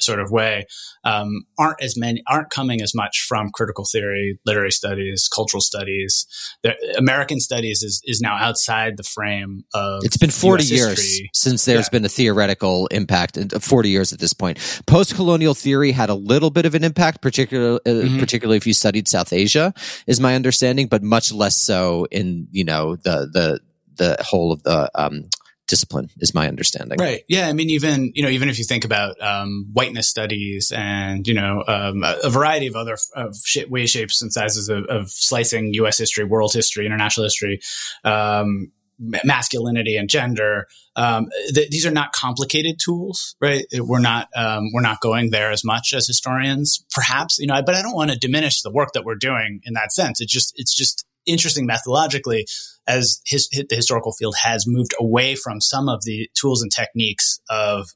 sort 0.00 0.20
of 0.20 0.30
way 0.30 0.66
um, 1.04 1.44
aren't 1.58 1.82
as 1.82 1.96
many 1.96 2.22
aren't 2.28 2.50
coming 2.50 2.80
as 2.80 2.94
much 2.94 3.20
from 3.20 3.50
critical 3.50 3.84
theory, 3.90 4.38
literary 4.46 4.70
studies, 4.72 5.28
cultural 5.28 5.60
studies. 5.60 6.26
The, 6.62 6.74
American 6.98 7.40
studies 7.40 7.82
is 7.82 8.00
is 8.04 8.20
now 8.20 8.36
outside 8.36 8.96
the 8.96 9.02
frame 9.02 9.64
of. 9.74 10.00
It's 10.04 10.16
been 10.16 10.30
40 10.30 10.64
US 10.64 10.70
years 10.70 11.20
since 11.32 11.64
there's 11.64 11.86
Yeah. 11.86 11.90
been 11.90 12.04
a 12.04 12.08
theoretical 12.08 12.86
impact. 12.88 13.38
uh, 13.38 13.58
40 13.58 13.88
years 13.88 14.12
at 14.12 14.18
this 14.20 14.32
point. 14.32 14.58
Post 14.86 15.14
colonial 15.14 15.54
theory 15.54 15.92
had 15.92 16.10
a 16.10 16.14
little 16.14 16.50
bit 16.50 16.66
of 16.66 16.74
an 16.74 16.84
impact, 16.84 17.20
particularly, 17.20 17.80
uh, 17.86 17.90
Mhm. 17.90 18.18
particularly 18.18 18.56
if 18.56 18.66
you 18.66 18.72
studied 18.74 19.08
South 19.08 19.32
Asia, 19.32 19.72
is 20.06 20.20
my 20.20 20.34
understanding, 20.34 20.86
but 20.88 21.02
much 21.02 21.32
less 21.32 21.56
so 21.56 22.06
in, 22.10 22.48
you 22.50 22.64
know, 22.64 22.96
the, 22.96 23.28
the, 23.32 23.60
the 23.96 24.16
whole 24.22 24.52
of 24.52 24.62
the, 24.62 24.90
um, 24.94 25.24
discipline 25.66 26.10
is 26.18 26.34
my 26.34 26.48
understanding. 26.48 26.98
Right. 26.98 27.22
Yeah. 27.28 27.48
I 27.48 27.52
mean, 27.52 27.70
even 27.70 28.12
you 28.14 28.22
know, 28.22 28.28
even 28.28 28.48
if 28.48 28.58
you 28.58 28.64
think 28.64 28.84
about 28.84 29.20
um, 29.20 29.68
whiteness 29.72 30.08
studies 30.08 30.72
and 30.74 31.26
you 31.26 31.34
know 31.34 31.64
um, 31.66 32.02
a, 32.02 32.16
a 32.24 32.30
variety 32.30 32.66
of 32.66 32.76
other 32.76 32.96
of 33.14 33.36
sh- 33.44 33.66
ways, 33.68 33.90
shapes, 33.90 34.22
and 34.22 34.32
sizes 34.32 34.68
of, 34.68 34.84
of 34.86 35.10
slicing 35.10 35.74
U.S. 35.74 35.98
history, 35.98 36.24
world 36.24 36.52
history, 36.52 36.86
international 36.86 37.24
history, 37.24 37.60
um, 38.04 38.72
masculinity 38.98 39.96
and 39.96 40.08
gender. 40.08 40.66
Um, 40.96 41.28
th- 41.52 41.70
these 41.70 41.86
are 41.86 41.90
not 41.90 42.12
complicated 42.12 42.78
tools, 42.78 43.34
right? 43.40 43.64
We're 43.72 44.00
not 44.00 44.28
um, 44.36 44.70
we're 44.72 44.82
not 44.82 45.00
going 45.00 45.30
there 45.30 45.50
as 45.50 45.64
much 45.64 45.92
as 45.94 46.06
historians, 46.06 46.84
perhaps. 46.94 47.38
You 47.38 47.46
know, 47.46 47.62
but 47.62 47.74
I 47.74 47.82
don't 47.82 47.94
want 47.94 48.10
to 48.10 48.18
diminish 48.18 48.62
the 48.62 48.70
work 48.70 48.92
that 48.94 49.04
we're 49.04 49.16
doing 49.16 49.60
in 49.64 49.74
that 49.74 49.92
sense. 49.92 50.20
It's 50.20 50.32
just 50.32 50.52
it's 50.56 50.74
just 50.74 51.06
interesting 51.26 51.68
methodologically 51.68 52.44
as 52.86 53.20
his, 53.24 53.48
the 53.48 53.66
historical 53.74 54.12
field 54.12 54.34
has 54.42 54.64
moved 54.66 54.94
away 55.00 55.34
from 55.34 55.60
some 55.60 55.88
of 55.88 56.02
the 56.04 56.28
tools 56.34 56.62
and 56.62 56.70
techniques 56.70 57.40
of 57.48 57.88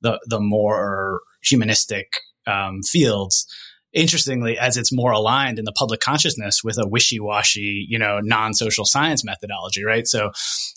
the 0.00 0.20
the 0.26 0.40
more 0.40 1.20
humanistic 1.42 2.08
um, 2.46 2.82
fields. 2.82 3.46
Interestingly, 3.92 4.58
as 4.58 4.76
it's 4.76 4.92
more 4.92 5.12
aligned 5.12 5.58
in 5.58 5.64
the 5.64 5.72
public 5.72 6.00
consciousness 6.00 6.62
with 6.64 6.78
a 6.78 6.86
wishy-washy, 6.86 7.86
you 7.88 7.98
know, 7.98 8.20
non-social 8.20 8.84
science 8.84 9.24
methodology, 9.24 9.84
right? 9.84 10.06
So, 10.06 10.30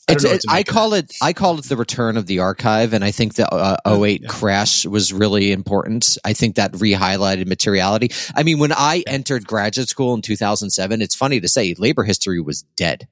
I, 0.08 0.14
It's, 0.14 0.24
it, 0.24 0.42
I 0.50 0.64
call 0.64 0.94
it 0.94 1.14
I 1.22 1.34
call 1.34 1.58
it 1.58 1.66
the 1.66 1.78
return 1.78 2.16
of 2.18 2.28
the 2.28 2.40
archive, 2.40 2.94
and 2.94 3.04
I 3.04 3.12
think 3.12 3.36
the 3.36 3.52
uh, 3.52 3.78
08 3.86 4.22
yeah. 4.22 4.28
crash 4.28 4.86
was 4.86 5.12
really 5.12 5.52
important. 5.52 6.18
I 6.24 6.34
think 6.34 6.56
that 6.56 6.80
re-highlighted 6.80 7.48
materiality. 7.48 8.12
I 8.36 8.44
mean, 8.44 8.60
when 8.60 8.72
I 8.72 9.04
entered 9.08 9.48
graduate 9.48 9.90
school 9.90 10.14
in 10.14 10.22
2007, 10.22 11.02
it's 11.02 11.16
funny 11.16 11.40
to 11.40 11.48
say 11.48 11.74
labor 11.76 12.04
history 12.04 12.40
was 12.40 12.64
dead. 12.76 13.08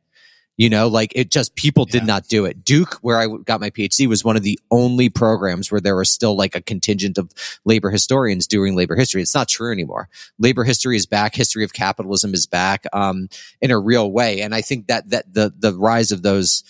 You 0.56 0.70
know, 0.70 0.88
like 0.88 1.12
it 1.16 1.32
just 1.32 1.56
people 1.56 1.86
did 1.86 2.04
Yeah. 2.04 2.08
not 2.08 2.28
do 2.28 2.46
it. 2.46 2.64
Duke, 2.64 3.00
where 3.02 3.18
I 3.18 3.28
got 3.44 3.60
my 3.60 3.72
PhD, 3.72 4.08
was 4.08 4.24
one 4.24 4.38
of 4.38 4.44
the 4.44 4.60
only 4.70 5.10
programs 5.10 5.72
where 5.72 5.82
there 5.82 5.96
was 5.96 6.12
still 6.12 6.36
like 6.36 6.56
a 6.56 6.62
contingent 6.62 7.18
of 7.18 7.32
labor 7.66 7.90
historians 7.90 8.46
doing 8.46 8.76
labor 8.76 8.96
history. 8.96 9.22
It's 9.24 9.34
not 9.34 9.48
true 9.48 9.72
anymore. 9.72 10.10
Labor 10.38 10.64
history 10.64 10.96
is 10.96 11.08
back. 11.08 11.34
History 11.36 11.64
of 11.64 11.74
capitalism 11.74 12.36
is 12.36 12.46
back 12.46 12.86
um, 12.94 13.30
in 13.62 13.72
a 13.72 13.80
real 13.80 14.12
way, 14.12 14.42
and 14.42 14.54
I 14.54 14.62
think 14.62 14.88
that 14.88 15.10
that 15.10 15.34
the 15.34 15.52
the 15.58 15.74
rise 15.74 16.12
of 16.12 16.22
those 16.22 16.64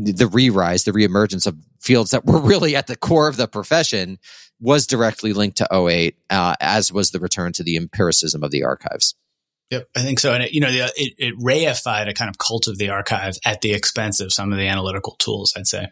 the 0.00 0.28
re-rise, 0.28 0.84
the 0.84 0.92
reemergence 0.92 1.44
of 1.46 1.56
fields 1.80 2.12
that 2.12 2.24
were 2.24 2.40
really 2.52 2.76
at 2.76 2.86
the 2.86 2.96
core 2.96 3.28
of 3.28 3.36
the 3.36 3.48
profession 3.48 4.18
was 4.60 4.86
directly 4.86 5.32
linked 5.32 5.56
to 5.58 5.68
08, 5.72 6.16
uh, 6.30 6.54
as 6.60 6.92
was 6.92 7.10
the 7.10 7.18
return 7.18 7.52
to 7.52 7.62
the 7.64 7.76
empiricism 7.76 8.42
of 8.44 8.50
the 8.52 8.62
archives. 8.64 9.14
Yep, 9.70 9.88
I 9.94 10.00
think 10.00 10.18
so. 10.18 10.32
And 10.32 10.42
it, 10.44 10.52
you 10.52 10.60
know, 10.60 10.70
the, 10.70 10.90
it, 10.96 11.14
it 11.18 11.38
reified 11.38 12.08
a 12.08 12.14
kind 12.14 12.30
of 12.30 12.38
cult 12.38 12.68
of 12.68 12.78
the 12.78 12.88
archive 12.88 13.36
at 13.44 13.60
the 13.60 13.74
expense 13.74 14.20
of 14.20 14.32
some 14.32 14.52
of 14.52 14.58
the 14.58 14.66
analytical 14.66 15.16
tools. 15.18 15.52
I'd 15.56 15.66
say. 15.66 15.88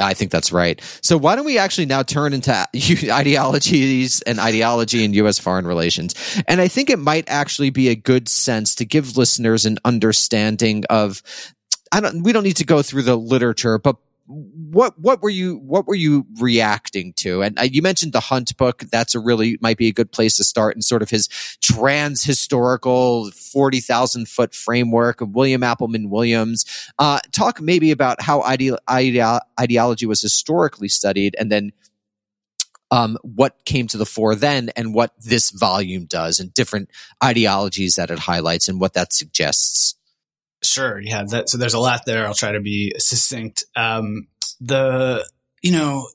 I 0.00 0.14
think 0.14 0.30
that's 0.30 0.52
right. 0.52 0.80
So 1.02 1.18
why 1.18 1.34
don't 1.34 1.44
we 1.44 1.58
actually 1.58 1.86
now 1.86 2.02
turn 2.02 2.32
into 2.32 2.52
ideologies 3.10 4.20
and 4.22 4.38
ideology 4.38 5.04
in 5.04 5.12
U.S. 5.14 5.38
foreign 5.38 5.66
relations? 5.66 6.14
And 6.46 6.60
I 6.60 6.68
think 6.68 6.90
it 6.90 6.98
might 6.98 7.28
actually 7.28 7.70
be 7.70 7.88
a 7.88 7.96
good 7.96 8.28
sense 8.28 8.76
to 8.76 8.84
give 8.84 9.16
listeners 9.16 9.66
an 9.66 9.78
understanding 9.84 10.84
of. 10.88 11.22
I 11.90 12.00
don't. 12.00 12.22
We 12.22 12.32
don't 12.32 12.44
need 12.44 12.58
to 12.58 12.66
go 12.66 12.82
through 12.82 13.02
the 13.02 13.16
literature, 13.16 13.78
but 13.78 13.96
what 14.28 14.98
what 14.98 15.22
were 15.22 15.30
you 15.30 15.56
what 15.56 15.86
were 15.86 15.94
you 15.94 16.26
reacting 16.38 17.14
to? 17.14 17.42
And 17.42 17.58
uh, 17.58 17.62
you 17.62 17.80
mentioned 17.80 18.12
the 18.12 18.20
Hunt 18.20 18.54
book. 18.58 18.84
That's 18.92 19.14
a 19.14 19.20
really 19.20 19.58
might 19.62 19.78
be 19.78 19.88
a 19.88 19.92
good 19.92 20.12
place 20.12 20.36
to 20.36 20.44
start 20.44 20.76
in 20.76 20.82
sort 20.82 21.00
of 21.00 21.08
his 21.08 21.28
trans 21.62 22.22
historical 22.22 23.30
forty 23.30 23.80
thousand 23.80 24.28
foot 24.28 24.54
framework 24.54 25.22
of 25.22 25.34
William 25.34 25.62
Appleman 25.62 26.10
Williams. 26.10 26.66
Uh, 26.98 27.20
talk 27.32 27.60
maybe 27.60 27.90
about 27.90 28.20
how 28.20 28.42
ide- 28.42 28.78
ide- 28.86 29.40
ideology 29.58 30.04
was 30.04 30.20
historically 30.20 30.88
studied, 30.88 31.34
and 31.38 31.50
then 31.50 31.72
um, 32.90 33.18
what 33.22 33.64
came 33.64 33.86
to 33.88 33.96
the 33.96 34.06
fore 34.06 34.34
then, 34.34 34.70
and 34.76 34.94
what 34.94 35.12
this 35.18 35.50
volume 35.50 36.04
does, 36.04 36.38
and 36.38 36.52
different 36.52 36.90
ideologies 37.24 37.94
that 37.94 38.10
it 38.10 38.18
highlights, 38.18 38.68
and 38.68 38.78
what 38.78 38.94
that 38.94 39.12
suggests. 39.12 39.97
Sure. 40.62 41.00
Yeah. 41.00 41.24
That, 41.30 41.48
so 41.48 41.58
there's 41.58 41.74
a 41.74 41.78
lot 41.78 42.02
there. 42.06 42.26
I'll 42.26 42.34
try 42.34 42.52
to 42.52 42.60
be 42.60 42.94
succinct. 42.98 43.64
Um, 43.76 44.28
the, 44.60 45.26
you 45.62 45.72
know, 45.72 46.08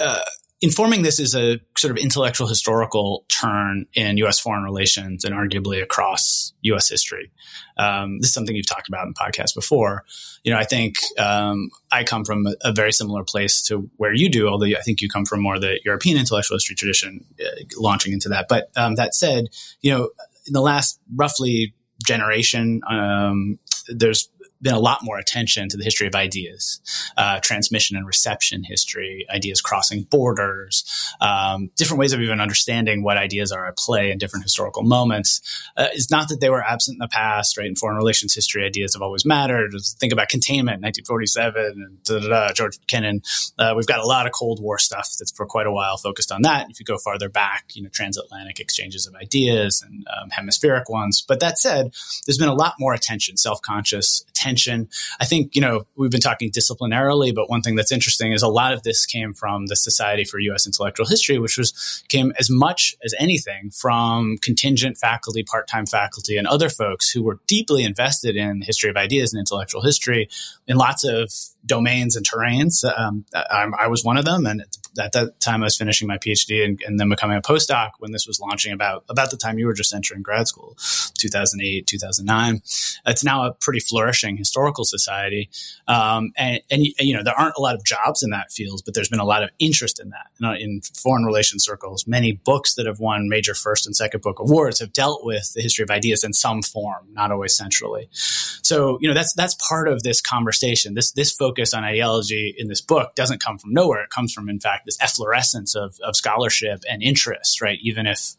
uh, 0.00 0.20
informing 0.64 1.02
this 1.02 1.20
is 1.20 1.34
a 1.34 1.60
sort 1.76 1.90
of 1.90 1.98
intellectual 2.02 2.46
historical 2.46 3.26
turn 3.28 3.84
in 3.92 4.16
U.S. 4.18 4.40
foreign 4.40 4.62
relations 4.62 5.22
and 5.24 5.34
arguably 5.34 5.82
across 5.82 6.54
U.S. 6.62 6.88
history. 6.88 7.30
Um, 7.76 8.20
this 8.20 8.28
is 8.28 8.34
something 8.34 8.56
you've 8.56 8.66
talked 8.66 8.88
about 8.88 9.06
in 9.06 9.12
podcasts 9.12 9.54
before. 9.54 10.04
You 10.42 10.52
know, 10.52 10.58
I 10.58 10.64
think 10.64 10.94
um, 11.18 11.68
I 11.92 12.02
come 12.02 12.24
from 12.24 12.46
a, 12.46 12.54
a 12.62 12.72
very 12.72 12.92
similar 12.92 13.24
place 13.24 13.62
to 13.64 13.90
where 13.96 14.14
you 14.14 14.30
do, 14.30 14.48
although 14.48 14.66
I 14.66 14.80
think 14.80 15.02
you 15.02 15.08
come 15.08 15.26
from 15.26 15.42
more 15.42 15.58
the 15.58 15.80
European 15.84 16.16
intellectual 16.16 16.56
history 16.56 16.76
tradition, 16.76 17.26
uh, 17.40 17.64
launching 17.76 18.14
into 18.14 18.30
that. 18.30 18.46
But 18.48 18.70
um, 18.74 18.94
that 18.94 19.14
said, 19.14 19.48
you 19.82 19.90
know, 19.92 20.10
in 20.46 20.54
the 20.54 20.62
last 20.62 20.98
roughly 21.14 21.74
generation, 22.06 22.80
um, 22.88 23.58
there's 23.88 24.30
been 24.64 24.74
a 24.74 24.80
lot 24.80 25.00
more 25.02 25.18
attention 25.18 25.68
to 25.68 25.76
the 25.76 25.84
history 25.84 26.06
of 26.06 26.14
ideas, 26.14 26.80
uh, 27.16 27.38
transmission 27.40 27.96
and 27.96 28.06
reception 28.06 28.64
history, 28.64 29.26
ideas 29.30 29.60
crossing 29.60 30.02
borders, 30.04 30.84
um, 31.20 31.70
different 31.76 32.00
ways 32.00 32.12
of 32.12 32.20
even 32.20 32.40
understanding 32.40 33.04
what 33.04 33.16
ideas 33.16 33.52
are 33.52 33.66
at 33.66 33.76
play 33.76 34.10
in 34.10 34.18
different 34.18 34.42
historical 34.42 34.82
moments. 34.82 35.40
Uh, 35.76 35.88
it's 35.92 36.10
not 36.10 36.28
that 36.28 36.40
they 36.40 36.50
were 36.50 36.62
absent 36.62 36.96
in 36.96 36.98
the 36.98 37.08
past, 37.08 37.56
right? 37.58 37.66
In 37.66 37.76
foreign 37.76 37.96
relations 37.96 38.34
history, 38.34 38.64
ideas 38.64 38.94
have 38.94 39.02
always 39.02 39.24
mattered. 39.24 39.72
Just 39.72 40.00
think 40.00 40.12
about 40.12 40.28
containment, 40.28 40.82
1947, 40.82 41.98
and 42.08 42.56
George 42.56 42.78
Kennan. 42.86 43.22
Uh, 43.58 43.74
we've 43.76 43.86
got 43.86 44.00
a 44.00 44.06
lot 44.06 44.26
of 44.26 44.32
Cold 44.32 44.60
War 44.60 44.78
stuff 44.78 45.10
that's 45.18 45.30
for 45.32 45.46
quite 45.46 45.66
a 45.66 45.72
while 45.72 45.98
focused 45.98 46.32
on 46.32 46.42
that. 46.42 46.70
If 46.70 46.80
you 46.80 46.86
go 46.86 46.96
farther 46.96 47.28
back, 47.28 47.72
you 47.74 47.82
know, 47.82 47.90
transatlantic 47.90 48.60
exchanges 48.60 49.06
of 49.06 49.14
ideas 49.14 49.84
and 49.86 50.06
um, 50.08 50.30
hemispheric 50.30 50.88
ones. 50.88 51.22
But 51.26 51.40
that 51.40 51.58
said, 51.58 51.92
there's 52.26 52.38
been 52.38 52.48
a 52.48 52.54
lot 52.54 52.74
more 52.78 52.94
attention, 52.94 53.36
self-conscious 53.36 54.24
attention. 54.44 54.88
I 55.20 55.24
think, 55.24 55.54
you 55.54 55.60
know, 55.60 55.86
we've 55.96 56.10
been 56.10 56.20
talking 56.20 56.50
disciplinarily, 56.50 57.34
but 57.34 57.48
one 57.48 57.62
thing 57.62 57.76
that's 57.76 57.92
interesting 57.92 58.32
is 58.32 58.42
a 58.42 58.48
lot 58.48 58.72
of 58.72 58.82
this 58.82 59.06
came 59.06 59.32
from 59.32 59.66
the 59.66 59.76
Society 59.76 60.24
for 60.24 60.38
U.S. 60.38 60.66
Intellectual 60.66 61.06
History, 61.06 61.38
which 61.38 61.56
was 61.56 62.02
came 62.08 62.32
as 62.38 62.50
much 62.50 62.94
as 63.04 63.14
anything 63.18 63.70
from 63.70 64.36
contingent 64.38 64.98
faculty, 64.98 65.42
part-time 65.42 65.86
faculty, 65.86 66.36
and 66.36 66.46
other 66.46 66.68
folks 66.68 67.10
who 67.10 67.22
were 67.22 67.40
deeply 67.46 67.84
invested 67.84 68.36
in 68.36 68.60
the 68.60 68.66
history 68.66 68.90
of 68.90 68.96
ideas 68.96 69.32
and 69.32 69.40
intellectual 69.40 69.82
history 69.82 70.28
in 70.66 70.76
lots 70.76 71.04
of 71.04 71.32
domains 71.64 72.16
and 72.16 72.28
terrains. 72.28 72.84
Um, 72.84 73.24
I, 73.34 73.66
I 73.80 73.86
was 73.88 74.04
one 74.04 74.16
of 74.16 74.24
them, 74.24 74.46
and 74.46 74.64
at 74.98 75.12
that 75.12 75.40
time 75.40 75.62
I 75.62 75.66
was 75.66 75.76
finishing 75.76 76.08
my 76.08 76.18
PhD 76.18 76.64
and, 76.64 76.80
and, 76.86 76.98
then 76.98 77.08
becoming 77.08 77.36
a 77.36 77.42
postdoc 77.42 77.90
when 77.98 78.12
this 78.12 78.26
was 78.26 78.40
launching 78.40 78.72
about 78.72 79.04
about 79.08 79.30
the 79.30 79.36
time 79.36 79.58
you 79.58 79.66
were 79.66 79.74
just 79.74 79.94
entering 79.94 80.22
grad 80.22 80.46
school, 80.46 80.76
2008, 81.18 81.86
2009. 81.86 82.62
It's 83.06 83.24
now 83.24 83.46
a 83.46 83.52
pretty 83.52 83.80
flourishing 83.80 84.36
historical 84.36 84.84
society, 84.84 85.50
um, 85.88 86.32
and, 86.36 86.60
and 86.70 86.86
you 86.98 87.16
know 87.16 87.22
there 87.22 87.38
aren't 87.38 87.56
a 87.56 87.60
lot 87.60 87.74
of 87.74 87.84
jobs 87.84 88.22
in 88.22 88.30
that 88.30 88.52
field, 88.52 88.82
but 88.84 88.94
there's 88.94 89.08
been 89.08 89.20
a 89.20 89.24
lot 89.24 89.42
of 89.42 89.50
interest 89.58 90.00
in 90.00 90.10
that 90.10 90.30
in, 90.40 90.56
in 90.60 90.80
foreign 90.94 91.24
relations 91.24 91.64
circles. 91.64 92.06
Many 92.06 92.32
books 92.32 92.74
that 92.74 92.86
have 92.86 93.00
won 93.00 93.28
major 93.28 93.54
first 93.54 93.86
and 93.86 93.96
second 93.96 94.22
book 94.22 94.38
awards 94.38 94.80
have 94.80 94.92
dealt 94.92 95.24
with 95.24 95.52
the 95.54 95.62
history 95.62 95.82
of 95.82 95.90
ideas 95.90 96.24
in 96.24 96.32
some 96.32 96.62
form, 96.62 97.06
not 97.12 97.30
always 97.30 97.56
centrally. 97.56 98.08
So 98.12 98.98
you 99.00 99.08
know 99.08 99.14
that's 99.14 99.34
that's 99.34 99.54
part 99.68 99.88
of 99.88 100.02
this 100.02 100.20
conversation. 100.20 100.94
This 100.94 101.12
this 101.12 101.32
focus 101.32 101.74
on 101.74 101.84
ideology 101.84 102.54
in 102.56 102.68
this 102.68 102.80
book 102.80 103.14
doesn't 103.14 103.42
come 103.42 103.58
from 103.58 103.72
nowhere. 103.72 104.02
It 104.02 104.10
comes 104.10 104.32
from, 104.32 104.48
in 104.48 104.60
fact, 104.60 104.83
this 104.84 105.00
efflorescence 105.00 105.74
of, 105.74 105.96
of 106.02 106.16
scholarship 106.16 106.82
and 106.90 107.02
interest, 107.02 107.60
right? 107.60 107.78
Even 107.82 108.06
if 108.06 108.34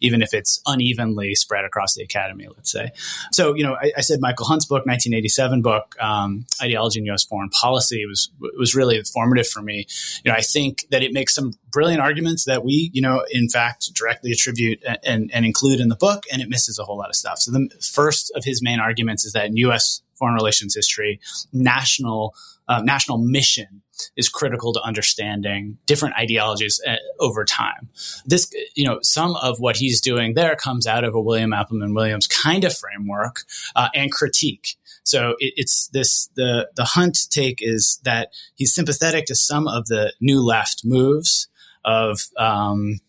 even 0.00 0.22
if 0.22 0.32
it's 0.32 0.60
unevenly 0.66 1.34
spread 1.34 1.64
across 1.64 1.94
the 1.94 2.02
academy, 2.02 2.46
let's 2.48 2.72
say. 2.72 2.90
So 3.32 3.54
you 3.54 3.62
know, 3.62 3.74
I, 3.74 3.92
I 3.98 4.00
said 4.00 4.20
Michael 4.20 4.46
Hunt's 4.46 4.64
book, 4.64 4.86
1987 4.86 5.62
book, 5.62 5.94
um, 6.00 6.46
Ideology 6.62 7.00
in 7.00 7.06
U.S. 7.06 7.24
Foreign 7.24 7.50
Policy, 7.50 8.06
was 8.06 8.30
was 8.58 8.74
really 8.74 9.02
formative 9.02 9.46
for 9.46 9.62
me. 9.62 9.86
You 10.24 10.30
know, 10.30 10.36
I 10.36 10.42
think 10.42 10.86
that 10.90 11.02
it 11.02 11.12
makes 11.12 11.34
some 11.34 11.52
brilliant 11.70 12.00
arguments 12.00 12.44
that 12.44 12.64
we, 12.64 12.90
you 12.92 13.02
know, 13.02 13.24
in 13.30 13.48
fact, 13.48 13.92
directly 13.94 14.32
attribute 14.32 14.82
and, 14.86 14.98
and, 15.04 15.30
and 15.32 15.44
include 15.44 15.80
in 15.80 15.88
the 15.88 15.96
book, 15.96 16.24
and 16.32 16.42
it 16.42 16.48
misses 16.48 16.78
a 16.78 16.84
whole 16.84 16.98
lot 16.98 17.08
of 17.08 17.14
stuff. 17.14 17.38
So 17.38 17.50
the 17.50 17.68
first 17.80 18.32
of 18.34 18.44
his 18.44 18.62
main 18.62 18.80
arguments 18.80 19.24
is 19.24 19.32
that 19.32 19.46
in 19.46 19.56
U.S. 19.56 20.02
foreign 20.14 20.34
relations 20.34 20.74
history, 20.74 21.20
national 21.52 22.34
uh, 22.68 22.80
national 22.82 23.18
mission 23.18 23.82
is 24.16 24.28
critical 24.28 24.72
to 24.72 24.80
understanding 24.82 25.78
different 25.86 26.16
ideologies 26.16 26.80
uh, 26.86 26.96
over 27.18 27.44
time. 27.44 27.88
This, 28.26 28.50
you 28.74 28.84
know, 28.84 28.98
some 29.02 29.36
of 29.36 29.60
what 29.60 29.76
he's 29.76 30.00
doing 30.00 30.34
there 30.34 30.56
comes 30.56 30.86
out 30.86 31.04
of 31.04 31.14
a 31.14 31.20
William 31.20 31.52
Appleman 31.52 31.94
Williams 31.94 32.26
kind 32.26 32.64
of 32.64 32.76
framework 32.76 33.42
uh, 33.76 33.88
and 33.94 34.10
critique. 34.10 34.76
So 35.02 35.30
it, 35.38 35.54
it's 35.56 35.88
this 35.88 36.28
the 36.36 36.70
the 36.76 36.84
Hunt 36.84 37.18
take 37.30 37.58
is 37.60 38.00
that 38.04 38.32
he's 38.54 38.74
sympathetic 38.74 39.26
to 39.26 39.34
some 39.34 39.66
of 39.66 39.86
the 39.86 40.12
new 40.20 40.44
left 40.44 40.82
moves 40.84 41.48
of 41.84 42.20
um, 42.36 43.00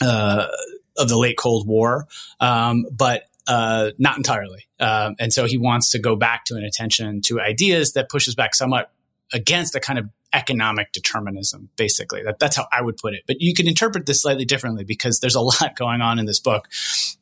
uh, 0.00 0.46
of 0.96 1.08
the 1.08 1.18
late 1.18 1.36
Cold 1.36 1.66
War, 1.66 2.06
um, 2.40 2.86
but 2.92 3.24
uh, 3.46 3.92
not 3.98 4.16
entirely. 4.16 4.68
Um, 4.78 5.16
and 5.18 5.32
so 5.32 5.46
he 5.46 5.56
wants 5.56 5.90
to 5.90 5.98
go 5.98 6.16
back 6.16 6.44
to 6.46 6.56
an 6.56 6.64
attention 6.64 7.22
to 7.22 7.40
ideas 7.40 7.94
that 7.94 8.10
pushes 8.10 8.34
back 8.34 8.54
somewhat 8.54 8.92
against 9.32 9.74
a 9.74 9.80
kind 9.80 9.98
of 9.98 10.08
economic 10.32 10.92
determinism, 10.92 11.70
basically. 11.76 12.22
That, 12.22 12.38
that's 12.38 12.56
how 12.56 12.66
I 12.72 12.82
would 12.82 12.98
put 12.98 13.14
it. 13.14 13.22
But 13.26 13.40
you 13.40 13.54
can 13.54 13.66
interpret 13.66 14.06
this 14.06 14.22
slightly 14.22 14.44
differently 14.44 14.84
because 14.84 15.20
there's 15.20 15.34
a 15.34 15.40
lot 15.40 15.76
going 15.76 16.00
on 16.00 16.18
in 16.18 16.26
this 16.26 16.40
book. 16.40 16.68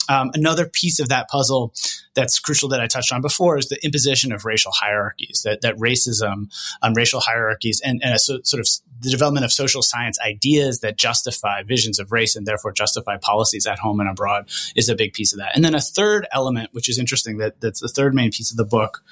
Um, 0.08 0.30
another 0.34 0.66
piece 0.66 1.00
of 1.00 1.08
that 1.08 1.28
puzzle 1.28 1.72
that's 2.14 2.38
crucial 2.38 2.68
that 2.70 2.80
I 2.80 2.86
touched 2.86 3.12
on 3.12 3.20
before 3.20 3.58
is 3.58 3.68
the 3.68 3.84
imposition 3.84 4.32
of 4.32 4.44
racial 4.44 4.72
hierarchies, 4.72 5.42
that, 5.44 5.60
that 5.62 5.76
racism, 5.76 6.50
um, 6.82 6.94
racial 6.94 7.20
hierarchies, 7.20 7.80
and, 7.84 8.00
and 8.02 8.14
a 8.14 8.18
so, 8.18 8.38
sort 8.42 8.60
of 8.60 8.68
the 9.00 9.10
development 9.10 9.44
of 9.44 9.52
social 9.52 9.82
science 9.82 10.18
ideas 10.24 10.80
that 10.80 10.96
justify 10.96 11.62
visions 11.62 11.98
of 11.98 12.12
race 12.12 12.34
and 12.34 12.46
therefore 12.46 12.72
justify 12.72 13.16
policies 13.18 13.66
at 13.66 13.78
home 13.78 14.00
and 14.00 14.08
abroad 14.08 14.48
is 14.74 14.88
a 14.88 14.94
big 14.94 15.12
piece 15.12 15.32
of 15.32 15.38
that. 15.38 15.52
And 15.54 15.64
then 15.64 15.74
a 15.74 15.80
third 15.80 16.26
element, 16.32 16.70
which 16.72 16.88
is 16.88 16.98
interesting, 16.98 17.38
that 17.38 17.60
that's 17.60 17.80
the 17.80 17.88
third 17.88 18.14
main 18.14 18.30
piece 18.30 18.50
of 18.50 18.56
the 18.56 18.64
book, 18.64 19.02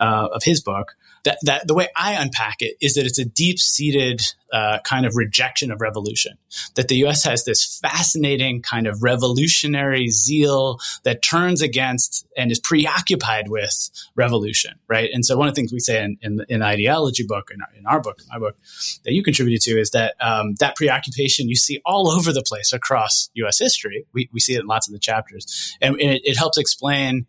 uh, 0.00 0.28
of 0.32 0.42
his 0.44 0.62
book, 0.62 0.96
that, 1.26 1.38
that 1.42 1.66
the 1.66 1.74
way 1.74 1.88
I 1.96 2.12
unpack 2.12 2.56
it 2.60 2.76
is 2.80 2.94
that 2.94 3.04
it's 3.04 3.18
a 3.18 3.24
deep 3.24 3.58
seated 3.58 4.22
uh, 4.52 4.78
kind 4.84 5.04
of 5.04 5.16
rejection 5.16 5.72
of 5.72 5.80
revolution. 5.80 6.38
That 6.76 6.86
the 6.86 6.96
U.S. 6.98 7.24
has 7.24 7.44
this 7.44 7.80
fascinating 7.80 8.62
kind 8.62 8.86
of 8.86 9.02
revolutionary 9.02 10.08
zeal 10.08 10.78
that 11.02 11.22
turns 11.22 11.62
against 11.62 12.24
and 12.36 12.52
is 12.52 12.60
preoccupied 12.60 13.48
with 13.48 13.90
revolution, 14.14 14.78
right? 14.86 15.10
And 15.12 15.24
so 15.24 15.36
one 15.36 15.48
of 15.48 15.54
the 15.54 15.60
things 15.60 15.72
we 15.72 15.80
say 15.80 16.02
in, 16.02 16.16
in, 16.22 16.44
in 16.48 16.62
ideology 16.62 17.24
book, 17.26 17.50
in 17.52 17.60
our, 17.60 17.68
in 17.76 17.86
our, 17.86 18.00
book, 18.00 18.20
my 18.28 18.38
book, 18.38 18.56
that 19.04 19.12
you 19.12 19.24
contributed 19.24 19.62
to 19.62 19.80
is 19.80 19.90
that 19.90 20.14
um, 20.20 20.54
that 20.60 20.76
preoccupation 20.76 21.48
you 21.48 21.56
see 21.56 21.82
all 21.84 22.08
over 22.08 22.32
the 22.32 22.42
place 22.42 22.72
across 22.72 23.30
U.S. 23.34 23.58
history. 23.58 24.06
We, 24.12 24.30
we 24.32 24.38
see 24.38 24.54
it 24.54 24.60
in 24.60 24.66
lots 24.66 24.86
of 24.86 24.92
the 24.92 25.00
chapters, 25.00 25.76
and, 25.82 25.94
and 25.94 26.12
it, 26.12 26.22
it 26.24 26.36
helps 26.36 26.56
explain 26.56 27.26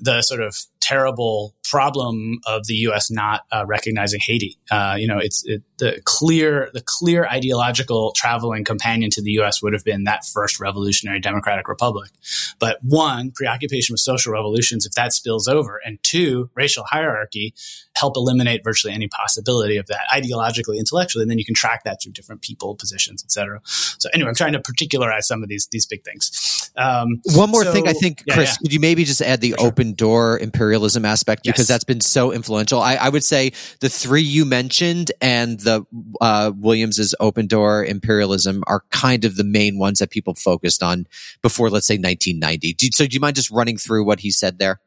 the 0.00 0.20
sort 0.22 0.42
of 0.42 0.56
terrible 0.80 1.54
problem 1.70 2.40
of 2.46 2.66
the 2.66 2.74
U.S. 2.74 3.10
not 3.10 3.42
uh, 3.52 3.64
recognizing 3.66 4.20
Haiti. 4.20 4.58
Uh, 4.70 4.96
you 4.98 5.06
know, 5.06 5.18
it's 5.18 5.44
it, 5.46 5.62
the 5.78 6.00
clear 6.04 6.70
the 6.72 6.82
clear 6.84 7.26
ideological 7.26 8.12
traveling 8.12 8.64
companion 8.64 9.10
to 9.10 9.22
the 9.22 9.32
U.S. 9.32 9.62
would 9.62 9.72
have 9.72 9.84
been 9.84 10.04
that 10.04 10.24
first 10.24 10.60
revolutionary 10.60 11.20
democratic 11.20 11.68
republic. 11.68 12.10
But 12.58 12.78
one, 12.82 13.32
preoccupation 13.32 13.92
with 13.92 14.00
social 14.00 14.32
revolutions, 14.32 14.86
if 14.86 14.92
that 14.92 15.12
spills 15.12 15.48
over, 15.48 15.80
and 15.84 15.98
two, 16.02 16.50
racial 16.54 16.84
hierarchy 16.84 17.54
help 17.96 18.16
eliminate 18.16 18.62
virtually 18.62 18.92
any 18.92 19.08
possibility 19.08 19.78
of 19.78 19.86
that 19.86 20.00
ideologically, 20.12 20.78
intellectually, 20.78 21.22
and 21.22 21.30
then 21.30 21.38
you 21.38 21.44
can 21.44 21.54
track 21.54 21.82
that 21.84 22.02
through 22.02 22.12
different 22.12 22.42
people, 22.42 22.74
positions, 22.74 23.24
etc. 23.24 23.60
So 23.64 24.08
anyway, 24.12 24.28
I'm 24.28 24.34
trying 24.34 24.52
to 24.52 24.60
particularize 24.60 25.26
some 25.26 25.42
of 25.42 25.48
these 25.48 25.66
these 25.68 25.86
big 25.86 26.04
things. 26.04 26.70
Um, 26.76 27.20
One 27.34 27.50
more 27.50 27.64
so, 27.64 27.72
thing, 27.72 27.88
I 27.88 27.94
think, 27.94 28.22
Chris, 28.30 28.50
yeah, 28.50 28.56
could 28.62 28.72
you 28.72 28.80
maybe 28.80 29.04
just 29.04 29.22
add 29.22 29.40
the 29.40 29.54
sure. 29.58 29.66
open 29.66 29.94
door 29.94 30.38
imperialism 30.38 31.04
aspect 31.04 31.46
because 31.56 31.66
that's 31.66 31.84
been 31.84 32.02
so 32.02 32.32
influential. 32.32 32.82
I, 32.82 32.96
I, 32.96 33.08
would 33.08 33.24
say 33.24 33.52
the 33.80 33.88
three 33.88 34.20
you 34.20 34.44
mentioned 34.44 35.10
and 35.22 35.58
the 35.60 35.86
uh, 36.20 36.52
Williams's 36.54 37.14
open 37.18 37.46
door 37.46 37.82
imperialism 37.82 38.62
are 38.66 38.82
kind 38.90 39.24
of 39.24 39.36
the 39.36 39.44
main 39.44 39.78
ones 39.78 40.00
that 40.00 40.10
people 40.10 40.34
focused 40.34 40.82
on 40.82 41.06
before, 41.40 41.70
let's 41.70 41.86
say, 41.86 41.94
1990. 41.94 42.74
Do, 42.74 42.88
so, 42.92 43.06
do 43.06 43.14
you 43.14 43.20
mind 43.20 43.36
just 43.36 43.50
running 43.50 43.78
through 43.78 44.04
what 44.04 44.20
he 44.20 44.30
said 44.30 44.58
there? 44.58 44.80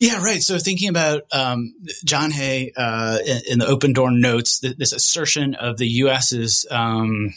Yeah, 0.00 0.22
right. 0.22 0.40
So 0.40 0.58
thinking 0.58 0.88
about 0.88 1.24
um, 1.30 1.74
John 2.06 2.30
Hay 2.30 2.72
uh, 2.74 3.18
in, 3.26 3.40
in, 3.50 3.58
the 3.58 3.66
open 3.66 3.92
door 3.92 4.10
notes, 4.10 4.60
this 4.60 4.92
assertion 4.92 5.56
of 5.56 5.76
the 5.76 5.88
U.S.'s 5.88 6.64
um, 6.70 7.34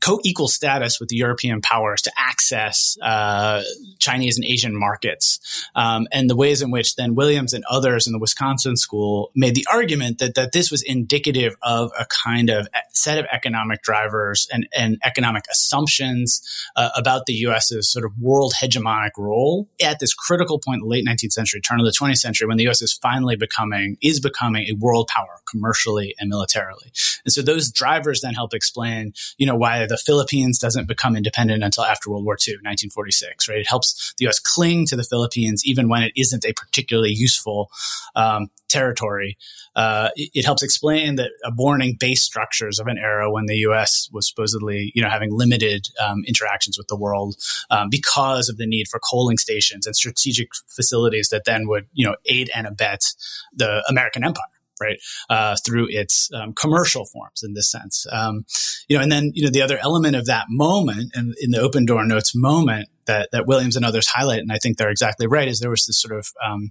co-equal 0.00 0.48
status 0.48 1.00
with 1.00 1.08
the 1.08 1.16
European 1.16 1.60
powers 1.60 2.02
to 2.02 2.12
access 2.16 2.96
uh, 3.02 3.62
Chinese 3.98 4.36
and 4.36 4.44
Asian 4.44 4.78
markets, 4.78 5.40
um, 5.74 6.06
and 6.12 6.30
the 6.30 6.36
ways 6.36 6.62
in 6.62 6.70
which 6.70 6.96
then 6.96 7.14
Williams 7.14 7.52
and 7.52 7.64
others 7.70 8.06
in 8.06 8.12
the 8.12 8.18
Wisconsin 8.18 8.76
school 8.76 9.30
made 9.34 9.54
the 9.54 9.66
argument 9.70 10.18
that 10.18 10.34
that 10.34 10.52
this 10.52 10.70
was 10.70 10.82
indicative 10.82 11.56
of 11.62 11.90
a 11.98 12.06
kind 12.06 12.50
of 12.50 12.68
set 12.92 13.18
of 13.18 13.26
economic 13.32 13.82
drivers 13.82 14.48
and, 14.52 14.68
and 14.76 14.98
economic 15.04 15.44
assumptions 15.50 16.42
uh, 16.76 16.90
about 16.96 17.26
the 17.26 17.32
U.S.'s 17.34 17.90
sort 17.90 18.04
of 18.04 18.12
world 18.18 18.54
hegemonic 18.60 19.10
role 19.16 19.68
at 19.82 19.98
this 19.98 20.14
critical 20.14 20.58
point 20.58 20.76
in 20.76 20.80
the 20.80 20.86
late 20.86 21.06
19th 21.06 21.32
century, 21.32 21.60
turn 21.60 21.80
of 21.80 21.86
the 21.86 21.92
20th 21.92 22.18
century, 22.18 22.46
when 22.46 22.56
the 22.56 22.64
U.S. 22.64 22.82
is 22.82 22.92
finally 22.92 23.36
becoming 23.36 23.96
is 24.02 24.20
becoming 24.20 24.66
a 24.68 24.74
world 24.78 25.08
power 25.08 25.40
commercially 25.50 26.14
and 26.18 26.28
militarily, 26.28 26.92
and 27.24 27.32
so 27.32 27.42
those 27.42 27.70
drivers 27.70 28.20
then 28.20 28.34
help 28.34 28.54
explain, 28.54 29.12
you 29.38 29.46
know, 29.46 29.56
why 29.56 29.87
the 29.88 29.96
Philippines 29.96 30.58
doesn't 30.58 30.86
become 30.86 31.16
independent 31.16 31.62
until 31.62 31.84
after 31.84 32.10
World 32.10 32.24
War 32.24 32.34
II, 32.34 32.54
1946, 32.54 33.48
right? 33.48 33.58
It 33.58 33.68
helps 33.68 34.14
the 34.18 34.24
U.S. 34.24 34.38
cling 34.38 34.86
to 34.86 34.96
the 34.96 35.04
Philippines 35.04 35.62
even 35.64 35.88
when 35.88 36.02
it 36.02 36.12
isn't 36.16 36.44
a 36.44 36.52
particularly 36.52 37.10
useful 37.10 37.70
um, 38.14 38.48
territory. 38.68 39.36
Uh, 39.74 40.10
it, 40.16 40.30
it, 40.34 40.44
helps 40.44 40.62
explain 40.62 41.16
that 41.16 41.30
aborting 41.44 41.98
base 41.98 42.22
structures 42.22 42.78
of 42.78 42.86
an 42.86 42.98
era 42.98 43.30
when 43.30 43.46
the 43.46 43.56
U.S. 43.58 44.08
was 44.12 44.28
supposedly, 44.28 44.92
you 44.94 45.02
know, 45.02 45.08
having 45.08 45.30
limited 45.32 45.86
um, 46.04 46.24
interactions 46.26 46.76
with 46.76 46.88
the 46.88 46.96
world 46.96 47.36
um, 47.70 47.88
because 47.88 48.48
of 48.48 48.56
the 48.56 48.66
need 48.66 48.88
for 48.88 48.98
coaling 48.98 49.38
stations 49.38 49.86
and 49.86 49.94
strategic 49.94 50.48
facilities 50.66 51.28
that 51.28 51.44
then 51.44 51.68
would, 51.68 51.86
you 51.92 52.06
know, 52.06 52.16
aid 52.26 52.50
and 52.54 52.66
abet 52.66 53.14
the 53.54 53.84
American 53.88 54.24
empire 54.24 54.44
right? 54.80 54.98
Uh, 55.28 55.56
through 55.64 55.86
its 55.90 56.30
um, 56.32 56.52
commercial 56.52 57.04
forms 57.04 57.42
in 57.42 57.54
this 57.54 57.70
sense. 57.70 58.06
Um, 58.10 58.44
you 58.88 58.96
know, 58.96 59.02
and 59.02 59.10
then, 59.10 59.32
you 59.34 59.44
know, 59.44 59.50
the 59.50 59.62
other 59.62 59.78
element 59.78 60.16
of 60.16 60.26
that 60.26 60.46
moment 60.48 61.12
and 61.14 61.34
in 61.40 61.50
the 61.50 61.60
open 61.60 61.84
door 61.84 62.04
notes 62.04 62.34
moment 62.34 62.88
that, 63.06 63.28
that 63.32 63.46
Williams 63.46 63.76
and 63.76 63.84
others 63.84 64.08
highlight, 64.08 64.40
and 64.40 64.52
I 64.52 64.58
think 64.58 64.76
they're 64.76 64.90
exactly 64.90 65.26
right, 65.26 65.48
is 65.48 65.60
there 65.60 65.70
was 65.70 65.86
this 65.86 66.00
sort 66.00 66.18
of, 66.18 66.28
um, 66.44 66.70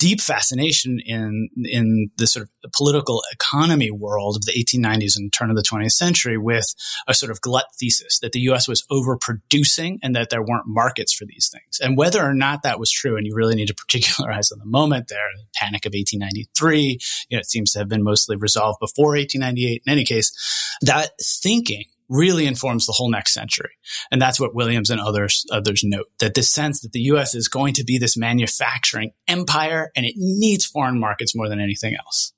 deep 0.00 0.20
fascination 0.20 0.98
in 1.04 1.50
in 1.64 2.10
the 2.16 2.26
sort 2.26 2.48
of 2.64 2.72
political 2.72 3.22
economy 3.32 3.90
world 3.90 4.34
of 4.34 4.46
the 4.46 4.52
1890s 4.52 5.12
and 5.16 5.30
turn 5.30 5.50
of 5.50 5.56
the 5.56 5.62
20th 5.62 5.92
century 5.92 6.38
with 6.38 6.74
a 7.06 7.12
sort 7.12 7.30
of 7.30 7.40
glut 7.42 7.66
thesis 7.78 8.18
that 8.20 8.32
the 8.32 8.40
US 8.50 8.66
was 8.66 8.84
overproducing 8.90 9.98
and 10.02 10.16
that 10.16 10.30
there 10.30 10.42
weren't 10.42 10.66
markets 10.66 11.12
for 11.12 11.26
these 11.26 11.50
things. 11.52 11.78
And 11.80 11.98
whether 11.98 12.24
or 12.24 12.32
not 12.32 12.62
that 12.62 12.80
was 12.80 12.90
true, 12.90 13.16
and 13.16 13.26
you 13.26 13.34
really 13.34 13.54
need 13.54 13.68
to 13.68 13.74
particularize 13.86 14.50
on 14.50 14.58
the 14.58 14.64
moment 14.64 15.08
there, 15.08 15.18
the 15.36 15.44
panic 15.54 15.84
of 15.84 15.90
1893, 15.90 16.98
you 17.28 17.36
know, 17.36 17.40
it 17.40 17.46
seems 17.46 17.72
to 17.72 17.78
have 17.78 17.88
been 17.88 18.02
mostly 18.02 18.36
resolved 18.36 18.80
before 18.80 19.10
1898. 19.10 19.82
In 19.86 19.92
any 19.92 20.04
case, 20.04 20.32
that 20.80 21.10
thinking 21.22 21.84
really 22.10 22.46
informs 22.46 22.84
the 22.84 22.92
whole 22.92 23.10
next 23.10 23.32
century. 23.32 23.70
And 24.10 24.20
that's 24.20 24.38
what 24.38 24.54
Williams 24.54 24.90
and 24.90 25.00
others, 25.00 25.46
others 25.50 25.82
note 25.84 26.06
that 26.18 26.34
this 26.34 26.50
sense 26.50 26.80
that 26.80 26.92
the 26.92 27.00
U.S. 27.02 27.34
is 27.34 27.48
going 27.48 27.72
to 27.74 27.84
be 27.84 27.96
this 27.96 28.16
manufacturing 28.16 29.12
empire 29.28 29.90
and 29.96 30.04
it 30.04 30.14
needs 30.16 30.66
foreign 30.66 30.98
markets 30.98 31.34
more 31.34 31.48
than 31.48 31.60
anything 31.60 31.94
else, 31.94 32.32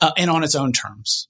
uh, 0.00 0.10
and 0.18 0.30
on 0.30 0.44
its 0.44 0.54
own 0.54 0.72
terms. 0.72 1.28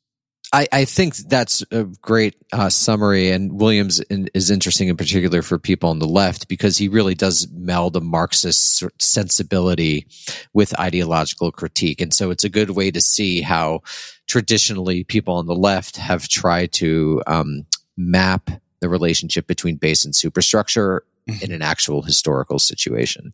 I, 0.54 0.68
I 0.70 0.84
think 0.84 1.16
that's 1.16 1.64
a 1.70 1.84
great 1.84 2.36
uh, 2.52 2.68
summary, 2.68 3.30
and 3.30 3.58
Williams 3.58 4.00
in, 4.00 4.28
is 4.34 4.50
interesting 4.50 4.88
in 4.88 4.98
particular 4.98 5.40
for 5.40 5.58
people 5.58 5.88
on 5.88 5.98
the 5.98 6.06
left 6.06 6.46
because 6.46 6.76
he 6.76 6.88
really 6.88 7.14
does 7.14 7.48
meld 7.50 7.96
a 7.96 8.02
Marxist 8.02 8.84
sensibility 9.00 10.06
with 10.52 10.78
ideological 10.78 11.52
critique, 11.52 12.02
and 12.02 12.12
so 12.12 12.30
it's 12.30 12.44
a 12.44 12.50
good 12.50 12.70
way 12.70 12.90
to 12.90 13.00
see 13.00 13.40
how 13.40 13.80
traditionally 14.28 15.04
people 15.04 15.34
on 15.34 15.46
the 15.46 15.54
left 15.54 15.96
have 15.96 16.28
tried 16.28 16.72
to 16.72 17.22
um, 17.26 17.64
map 18.10 18.50
the 18.80 18.88
relationship 18.88 19.46
between 19.46 19.76
base 19.76 20.04
and 20.04 20.14
superstructure 20.14 21.04
in 21.40 21.52
an 21.52 21.62
actual 21.62 22.02
historical 22.02 22.58
situation. 22.58 23.32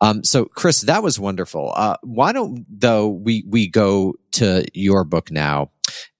Um, 0.00 0.24
so, 0.24 0.46
Chris, 0.46 0.82
that 0.82 1.02
was 1.02 1.20
wonderful. 1.20 1.72
Uh, 1.76 1.96
why 2.02 2.32
don't 2.32 2.64
though 2.68 3.08
we 3.08 3.44
we 3.46 3.68
go 3.68 4.14
to 4.32 4.64
your 4.72 5.04
book 5.04 5.30
now? 5.30 5.70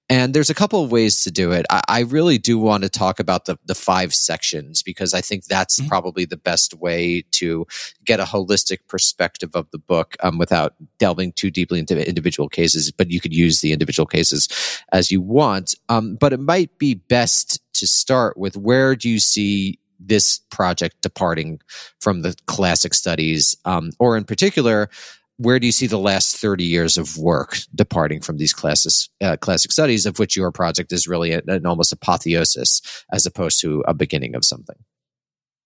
And 0.09 0.33
there's 0.33 0.49
a 0.49 0.55
couple 0.55 0.83
of 0.83 0.91
ways 0.91 1.23
to 1.23 1.31
do 1.31 1.51
it. 1.51 1.65
I, 1.69 1.81
I 1.87 1.99
really 2.01 2.37
do 2.37 2.57
want 2.57 2.83
to 2.83 2.89
talk 2.89 3.19
about 3.19 3.45
the, 3.45 3.57
the 3.65 3.75
five 3.75 4.13
sections 4.13 4.81
because 4.81 5.13
I 5.13 5.19
think 5.21 5.45
that's 5.45 5.79
mm-hmm. 5.79 5.89
probably 5.89 6.25
the 6.25 6.37
best 6.37 6.73
way 6.75 7.25
to 7.31 7.67
get 8.05 8.21
a 8.21 8.23
holistic 8.23 8.79
perspective 8.87 9.51
of 9.53 9.69
the 9.71 9.77
book 9.77 10.15
um, 10.21 10.37
without 10.37 10.75
delving 10.97 11.33
too 11.33 11.51
deeply 11.51 11.79
into 11.79 12.07
individual 12.07 12.47
cases. 12.47 12.91
But 12.91 13.11
you 13.11 13.19
could 13.19 13.33
use 13.33 13.59
the 13.59 13.73
individual 13.73 14.05
cases 14.07 14.47
as 14.93 15.11
you 15.11 15.21
want. 15.21 15.75
Um, 15.89 16.15
but 16.15 16.31
it 16.31 16.39
might 16.39 16.77
be 16.77 16.93
best 16.93 17.61
to 17.73 17.85
start 17.85 18.37
with 18.37 18.55
where 18.55 18.95
do 18.95 19.09
you 19.09 19.19
see 19.19 19.79
this 19.99 20.39
project 20.51 21.01
departing 21.01 21.59
from 21.99 22.21
the 22.21 22.35
classic 22.45 22.93
studies, 22.93 23.55
um, 23.65 23.91
or 23.99 24.15
in 24.15 24.23
particular, 24.23 24.89
where 25.37 25.59
do 25.59 25.65
you 25.65 25.71
see 25.71 25.87
the 25.87 25.99
last 25.99 26.37
30 26.37 26.63
years 26.63 26.97
of 26.97 27.17
work 27.17 27.57
departing 27.73 28.21
from 28.21 28.37
these 28.37 28.53
classes, 28.53 29.09
uh, 29.21 29.37
classic 29.37 29.71
studies, 29.71 30.05
of 30.05 30.19
which 30.19 30.35
your 30.35 30.51
project 30.51 30.91
is 30.91 31.07
really 31.07 31.31
an, 31.31 31.65
almost 31.65 31.93
apotheosis 31.93 32.81
as 33.11 33.25
opposed 33.25 33.61
to 33.61 33.83
a 33.87 33.93
beginning 33.93 34.35
of 34.35 34.43
something? 34.43 34.77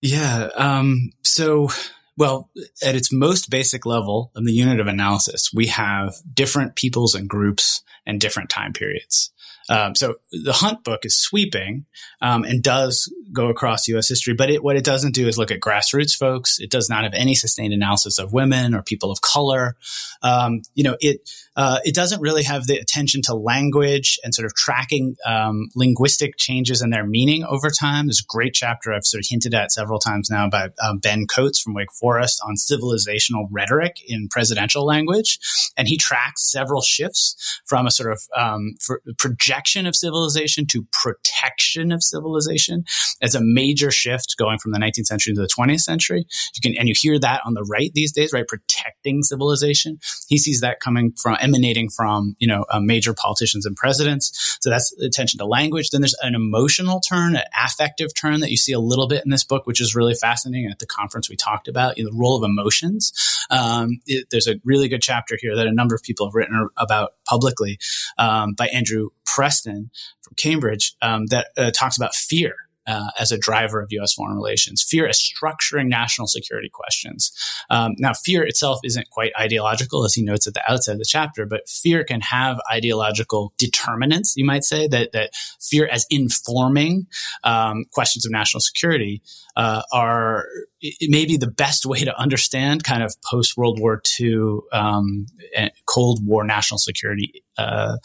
Yeah. 0.02 0.50
Um, 0.56 1.12
so, 1.24 1.70
well, 2.18 2.50
at 2.84 2.96
its 2.96 3.14
most 3.14 3.50
basic 3.50 3.86
level, 3.86 4.32
in 4.36 4.44
the 4.44 4.54
unit 4.54 4.80
of 4.80 4.88
analysis, 4.88 5.52
we 5.54 5.68
have 5.68 6.16
different 6.34 6.76
peoples 6.76 7.16
and 7.16 7.30
groups 7.30 7.84
and 8.06 8.20
different 8.20 8.50
time 8.50 8.74
periods. 8.74 9.32
Um, 9.72 9.96
so 9.96 10.16
the 10.34 10.52
Hunt 10.52 10.84
book 10.84 11.06
is 11.06 11.18
sweeping 11.18 11.86
um, 12.22 12.44
and 12.44 12.62
does 12.62 13.12
go 13.32 13.48
across 13.48 13.88
U.S. 13.88 14.10
history, 14.10 14.34
but 14.34 14.50
it, 14.50 14.62
what 14.62 14.76
it 14.76 14.84
doesn't 14.84 15.16
do 15.16 15.30
is 15.30 15.38
look 15.38 15.50
at 15.50 15.62
grassroots 15.62 16.14
folks. 16.14 16.60
It 16.60 16.70
does 16.70 16.90
not 16.90 17.06
have 17.06 17.14
any 17.14 17.36
sustained 17.36 17.74
analysis 17.74 18.20
of 18.20 18.34
women 18.34 18.76
or 18.76 18.84
people 18.84 19.12
of 19.12 19.22
color. 19.22 19.78
Um, 20.22 20.64
you 20.76 20.84
know, 20.84 20.98
it 21.00 21.30
uh, 21.56 21.80
it 21.86 21.96
doesn't 21.96 22.22
really 22.22 22.44
have 22.44 22.68
the 22.68 22.78
attention 22.78 23.22
to 23.22 23.34
language 23.34 24.20
and 24.24 24.36
sort 24.36 24.46
of 24.46 24.54
tracking 24.56 25.16
um, 25.26 25.70
linguistic 25.76 26.38
changes 26.38 26.82
and 26.82 26.92
their 26.92 27.06
meaning 27.06 27.44
over 27.46 27.70
time. 27.70 28.08
There's 28.08 28.22
a 28.22 28.28
great 28.28 28.54
chapter 28.54 28.94
I've 28.94 29.06
sort 29.06 29.20
of 29.20 29.28
hinted 29.30 29.54
at 29.54 29.72
several 29.72 30.00
times 30.00 30.30
now 30.30 30.50
by 30.50 30.70
um, 30.84 31.00
Ben 31.00 31.28
Coates 31.28 31.62
from 31.62 31.74
Wake 31.74 31.92
Forest 31.94 32.42
on 32.46 32.56
civilizational 32.56 33.48
rhetoric 33.52 33.98
in 34.06 34.28
presidential 34.30 34.86
language, 34.86 35.40
and 35.78 35.88
he 35.88 35.98
tracks 35.98 36.52
several 36.52 36.82
shifts 36.82 37.62
from 37.66 37.88
a 37.88 37.92
sort 37.92 38.12
of 38.12 38.22
um, 38.36 38.76
of 39.86 39.96
civilization 39.96 40.66
to 40.68 40.86
protection 40.92 41.92
of 41.92 42.04
civilization 42.04 42.84
as 43.22 43.36
a 43.36 43.42
major 43.42 43.92
shift 43.92 44.36
going 44.38 44.60
from 44.60 44.72
the 44.72 44.80
19th 44.80 45.06
century 45.06 45.34
to 45.34 45.42
the 45.42 45.48
20th 45.48 45.82
century. 45.82 46.26
You 46.56 46.62
can 46.62 46.78
and 46.78 46.88
you 46.88 46.96
hear 46.98 47.20
that 47.20 47.42
on 47.46 47.54
the 47.54 47.64
right 47.64 47.92
these 47.94 48.12
days, 48.12 48.34
right? 48.34 48.48
Protecting 48.48 49.24
civilization. 49.24 50.00
He 50.28 50.38
sees 50.38 50.62
that 50.62 50.80
coming 50.80 51.14
from 51.14 51.38
emanating 51.40 51.90
from 51.90 52.36
you 52.40 52.48
know 52.48 52.66
uh, 52.70 52.80
major 52.80 53.14
politicians 53.14 53.66
and 53.66 53.76
presidents. 53.76 54.58
So 54.62 54.70
that's 54.70 54.94
attention 55.00 55.38
to 55.40 55.46
language. 55.46 55.90
Then 55.90 56.02
there's 56.02 56.16
an 56.22 56.36
emotional 56.36 57.00
turn, 57.00 57.36
an 57.36 57.44
affective 57.58 58.14
turn 58.14 58.40
that 58.42 58.52
you 58.52 58.58
see 58.58 58.74
a 58.74 58.80
little 58.80 59.08
bit 59.08 59.24
in 59.24 59.32
this 59.32 59.44
book, 59.44 59.66
which 59.66 59.82
is 59.82 59.96
really 59.96 60.16
fascinating. 60.16 60.70
At 60.70 60.80
the 60.80 60.86
conference 60.86 61.30
we 61.30 61.36
talked 61.36 61.68
about 61.68 61.98
you 61.98 62.04
know, 62.04 62.12
the 62.12 62.18
role 62.18 62.38
of 62.38 62.50
emotions. 62.50 63.14
Um, 63.50 64.02
it, 64.06 64.28
there's 64.32 64.48
a 64.48 64.56
really 64.64 64.88
good 64.88 65.02
chapter 65.02 65.38
here 65.40 65.56
that 65.56 65.68
a 65.68 65.72
number 65.72 65.96
of 65.96 66.04
people 66.04 66.28
have 66.28 66.36
written 66.36 66.70
about 66.78 67.14
publicly 67.26 67.80
um, 68.18 68.54
by 68.54 68.68
Andrew 68.68 69.10
Preston 69.52 69.92
from 70.22 70.36
Cambridge 70.38 70.96
um, 71.02 71.26
that 71.28 71.48
uh, 71.58 71.72
talks 71.72 71.98
about 71.98 72.16
fear 72.16 72.56
uh, 72.88 73.10
as 73.20 73.32
a 73.32 73.38
driver 73.38 73.82
of 73.82 73.92
U.S. 73.92 74.14
foreign 74.14 74.36
relations. 74.36 74.84
Fear 74.88 75.08
as 75.08 75.20
structuring 75.20 75.88
national 75.88 76.28
security 76.28 76.70
questions. 76.70 77.32
Um, 77.70 77.94
now, 78.00 78.14
fear 78.14 78.44
itself 78.44 78.80
isn't 78.84 79.10
quite 79.12 79.32
ideological, 79.40 80.04
as 80.04 80.14
he 80.14 80.24
notes 80.24 80.48
at 80.48 80.54
the 80.54 80.64
outset 80.68 80.94
of 80.94 81.00
the 81.00 81.06
chapter, 81.08 81.46
but 81.46 81.70
fear 81.70 82.04
can 82.04 82.22
have 82.22 82.60
ideological 82.72 83.54
determinants. 83.58 84.36
You 84.36 84.46
might 84.46 84.64
say 84.64 84.88
that 84.88 85.12
that 85.12 85.32
fear 85.60 85.88
as 85.88 86.06
informing 86.10 87.08
um, 87.44 87.86
questions 87.92 88.26
of 88.26 88.32
national 88.32 88.62
security 88.62 89.22
uh, 89.56 89.82
are 89.92 90.46
it 90.82 91.12
may 91.12 91.26
be 91.26 91.38
the 91.38 91.52
best 91.52 91.86
way 91.86 92.00
to 92.00 92.20
understand 92.20 92.84
kind 92.84 93.04
of 93.04 93.14
post 93.30 93.56
World 93.56 93.80
War 93.80 94.02
II 94.20 94.60
um, 94.74 95.28
Cold 95.86 96.26
War 96.26 96.44
national 96.44 96.80
security 96.80 97.44
uh, 97.58 97.98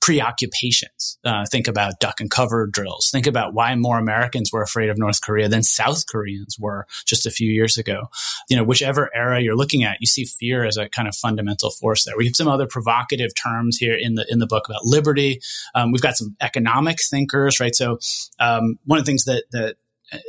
preoccupations. 0.00 1.18
Uh, 1.24 1.44
think 1.50 1.66
about 1.66 1.98
duck 2.00 2.20
and 2.20 2.30
cover 2.30 2.66
drills. 2.66 3.08
Think 3.10 3.26
about 3.26 3.54
why 3.54 3.74
more 3.74 3.98
Americans 3.98 4.50
were 4.52 4.62
afraid 4.62 4.90
of 4.90 4.98
North 4.98 5.20
Korea 5.22 5.48
than 5.48 5.62
South 5.62 6.06
Koreans 6.06 6.56
were 6.58 6.86
just 7.06 7.26
a 7.26 7.30
few 7.30 7.50
years 7.50 7.78
ago. 7.78 8.08
You 8.50 8.56
know, 8.56 8.64
whichever 8.64 9.10
era 9.14 9.40
you're 9.40 9.56
looking 9.56 9.82
at, 9.82 9.98
you 10.00 10.06
see 10.06 10.24
fear 10.24 10.64
as 10.64 10.76
a 10.76 10.88
kind 10.88 11.08
of 11.08 11.16
fundamental 11.16 11.70
force 11.70 12.04
there. 12.04 12.16
We 12.16 12.26
have 12.26 12.36
some 12.36 12.48
other 12.48 12.66
provocative 12.66 13.32
terms 13.34 13.78
here 13.78 13.96
in 13.98 14.14
the 14.14 14.26
in 14.28 14.38
the 14.40 14.46
book 14.46 14.68
about 14.68 14.84
liberty. 14.84 15.40
Um, 15.74 15.90
we've 15.90 16.02
got 16.02 16.16
some 16.16 16.36
economic 16.40 16.98
thinkers, 17.10 17.60
right? 17.60 17.74
So 17.74 17.98
um, 18.38 18.78
one 18.84 18.98
of 18.98 19.04
the 19.04 19.10
things 19.10 19.24
that 19.24 19.44
that 19.52 19.76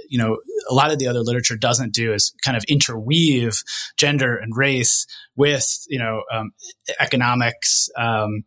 you 0.10 0.18
know, 0.18 0.38
a 0.70 0.74
lot 0.74 0.92
of 0.92 1.00
the 1.00 1.08
other 1.08 1.20
literature 1.20 1.58
doesn't 1.58 1.94
do 1.94 2.14
is 2.14 2.34
kind 2.44 2.58
of 2.58 2.64
interweave 2.68 3.62
gender 3.98 4.36
and 4.36 4.56
race 4.56 5.06
with, 5.36 5.86
you 5.88 6.00
know, 6.00 6.24
um, 6.32 6.52
economics, 7.00 7.90
um, 7.98 8.44